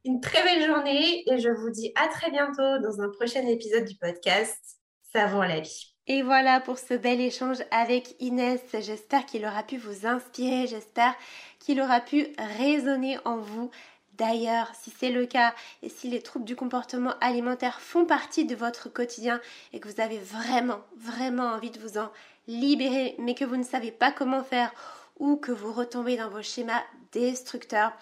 une 0.06 0.20
très 0.20 0.42
belle 0.44 0.64
journée 0.64 1.24
et 1.28 1.38
je 1.38 1.48
vous 1.48 1.70
dis 1.70 1.92
à 1.96 2.06
très 2.06 2.30
bientôt 2.30 2.78
dans 2.78 3.00
un 3.00 3.08
prochain 3.10 3.44
épisode 3.46 3.84
du 3.84 3.96
podcast 3.96 4.78
Savons 5.12 5.42
la 5.42 5.60
vie. 5.60 5.94
Et 6.06 6.22
voilà 6.22 6.60
pour 6.60 6.78
ce 6.78 6.94
bel 6.94 7.20
échange 7.20 7.58
avec 7.72 8.14
Inès. 8.20 8.60
J'espère 8.72 9.26
qu'il 9.26 9.44
aura 9.44 9.64
pu 9.64 9.78
vous 9.78 10.06
inspirer, 10.06 10.68
j'espère 10.68 11.14
qu'il 11.58 11.80
aura 11.80 12.00
pu 12.00 12.28
résonner 12.56 13.18
en 13.24 13.38
vous. 13.38 13.70
D'ailleurs, 14.12 14.70
si 14.80 14.92
c'est 14.96 15.10
le 15.10 15.26
cas 15.26 15.52
et 15.82 15.88
si 15.88 16.08
les 16.08 16.22
troubles 16.22 16.44
du 16.44 16.54
comportement 16.54 17.14
alimentaire 17.20 17.80
font 17.80 18.06
partie 18.06 18.44
de 18.44 18.54
votre 18.54 18.88
quotidien 18.88 19.40
et 19.72 19.80
que 19.80 19.88
vous 19.88 20.00
avez 20.00 20.18
vraiment, 20.18 20.80
vraiment 20.96 21.46
envie 21.46 21.70
de 21.70 21.80
vous 21.80 21.98
en 21.98 22.10
libérer, 22.46 23.16
mais 23.18 23.34
que 23.34 23.44
vous 23.44 23.56
ne 23.56 23.64
savez 23.64 23.90
pas 23.90 24.12
comment 24.12 24.44
faire 24.44 24.72
ou 25.18 25.36
que 25.36 25.52
vous 25.52 25.72
retombez 25.72 26.16
dans 26.16 26.28
vos 26.28 26.42
schémas 26.42 26.82
destructeurs, 27.12 27.92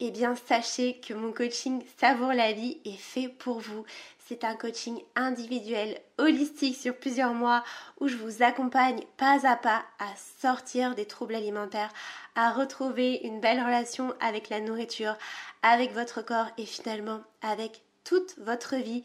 eh 0.00 0.10
bien 0.10 0.34
sachez 0.36 1.00
que 1.00 1.14
mon 1.14 1.32
coaching 1.32 1.82
Savoure 1.98 2.32
la 2.32 2.52
vie 2.52 2.78
est 2.84 2.96
fait 2.96 3.28
pour 3.28 3.60
vous. 3.60 3.84
C'est 4.26 4.44
un 4.44 4.54
coaching 4.54 5.00
individuel, 5.14 6.00
holistique 6.18 6.76
sur 6.76 6.96
plusieurs 6.96 7.34
mois 7.34 7.64
où 8.00 8.08
je 8.08 8.16
vous 8.16 8.42
accompagne 8.42 9.02
pas 9.16 9.46
à 9.46 9.56
pas 9.56 9.82
à 9.98 10.06
sortir 10.40 10.94
des 10.94 11.06
troubles 11.06 11.34
alimentaires, 11.34 11.92
à 12.34 12.52
retrouver 12.52 13.20
une 13.24 13.40
belle 13.40 13.60
relation 13.62 14.14
avec 14.20 14.48
la 14.48 14.60
nourriture, 14.60 15.16
avec 15.62 15.92
votre 15.92 16.22
corps 16.22 16.48
et 16.56 16.66
finalement 16.66 17.20
avec 17.42 17.82
toute 18.04 18.36
votre 18.38 18.76
vie. 18.76 19.02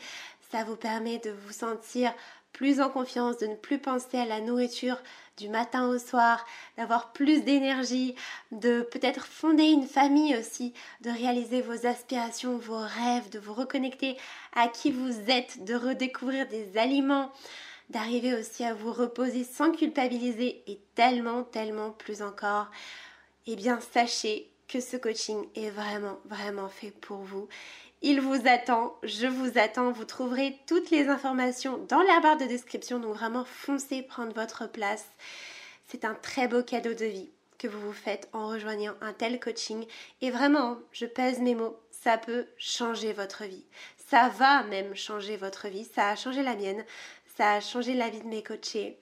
Ça 0.52 0.64
vous 0.64 0.78
permet 0.78 1.18
de 1.18 1.32
vous 1.32 1.52
sentir 1.52 2.14
plus 2.58 2.82
en 2.82 2.90
confiance, 2.90 3.38
de 3.38 3.46
ne 3.46 3.56
plus 3.56 3.78
penser 3.78 4.18
à 4.18 4.26
la 4.26 4.42
nourriture 4.42 4.98
du 5.38 5.48
matin 5.48 5.88
au 5.90 6.00
soir, 6.00 6.44
d'avoir 6.76 7.14
plus 7.14 7.44
d'énergie, 7.44 8.16
de 8.52 8.82
peut-être 8.82 9.28
fonder 9.28 9.66
une 9.66 9.86
famille 9.86 10.36
aussi, 10.36 10.74
de 11.02 11.12
réaliser 11.12 11.62
vos 11.62 11.86
aspirations, 11.86 12.58
vos 12.58 12.80
rêves, 12.80 13.30
de 13.30 13.38
vous 13.38 13.54
reconnecter 13.54 14.18
à 14.56 14.68
qui 14.70 14.92
vous 14.92 15.30
êtes, 15.30 15.66
de 15.66 15.76
redécouvrir 15.76 16.48
des 16.48 16.80
aliments, 16.80 17.32
d'arriver 17.92 18.34
aussi 18.34 18.64
à 18.64 18.74
vous 18.74 18.92
reposer 18.92 19.44
sans 19.44 19.72
culpabiliser 19.72 20.64
et 20.66 20.80
tellement, 20.96 21.44
tellement 21.44 21.92
plus 21.92 22.24
encore. 22.24 22.72
Eh 23.46 23.56
bien, 23.56 23.80
sachez 23.94 24.50
que 24.68 24.80
ce 24.80 24.98
coaching 24.98 25.46
est 25.54 25.70
vraiment, 25.70 26.18
vraiment 26.26 26.70
fait 26.70 26.92
pour 26.92 27.18
vous 27.18 27.48
il 28.02 28.22
vous 28.22 28.48
attend, 28.48 28.96
je 29.04 29.28
vous 29.28 29.58
attends. 29.58 29.92
Vous 29.92 30.06
trouverez 30.06 30.60
toutes 30.68 30.92
les 30.92 31.08
informations 31.08 31.78
dans 31.90 32.02
la 32.02 32.20
barre 32.20 32.38
de 32.38 32.46
description. 32.46 33.00
Donc 33.00 33.16
vraiment, 33.16 33.46
foncez 33.46 34.04
prendre 34.04 34.34
votre 34.34 34.70
place. 34.70 35.06
C'est 35.88 36.06
un 36.06 36.14
très 36.14 36.48
beau 36.48 36.64
cadeau 36.64 36.94
de 36.94 37.06
vie 37.06 37.30
que 37.58 37.68
vous 37.68 37.80
vous 37.80 37.94
faites 37.94 38.30
en 38.34 38.48
rejoignant 38.48 38.94
un 39.02 39.14
tel 39.14 39.40
coaching. 39.40 39.86
Et 40.22 40.30
vraiment, 40.30 40.78
je 40.92 41.06
pèse 41.06 41.40
mes 41.40 41.56
mots, 41.56 41.80
ça 41.90 42.18
peut 42.18 42.46
changer 42.58 43.14
votre 43.14 43.46
vie. 43.46 43.66
Ça 44.10 44.30
va 44.30 44.64
même 44.64 44.96
changer 44.96 45.36
votre 45.36 45.68
vie. 45.68 45.86
Ça 45.96 46.10
a 46.10 46.16
changé 46.16 46.44
la 46.44 46.56
mienne. 46.56 46.86
Ça 47.36 47.54
a 47.54 47.62
changé 47.62 47.94
la 47.94 48.10
vie 48.10 48.22
de 48.22 48.28
mes 48.28 48.44
coachés. 48.44 49.00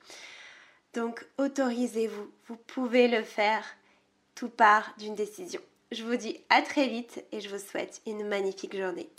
Donc 0.93 1.25
autorisez-vous. 1.37 2.31
Vous 2.47 2.57
pouvez 2.57 3.07
le 3.07 3.23
faire. 3.23 3.63
Tout 4.35 4.49
part 4.49 4.93
d'une 4.97 5.15
décision. 5.15 5.61
Je 5.91 6.03
vous 6.03 6.15
dis 6.15 6.37
à 6.49 6.61
très 6.61 6.87
vite 6.87 7.23
et 7.31 7.41
je 7.41 7.49
vous 7.49 7.59
souhaite 7.59 8.01
une 8.07 8.27
magnifique 8.27 8.75
journée. 8.75 9.09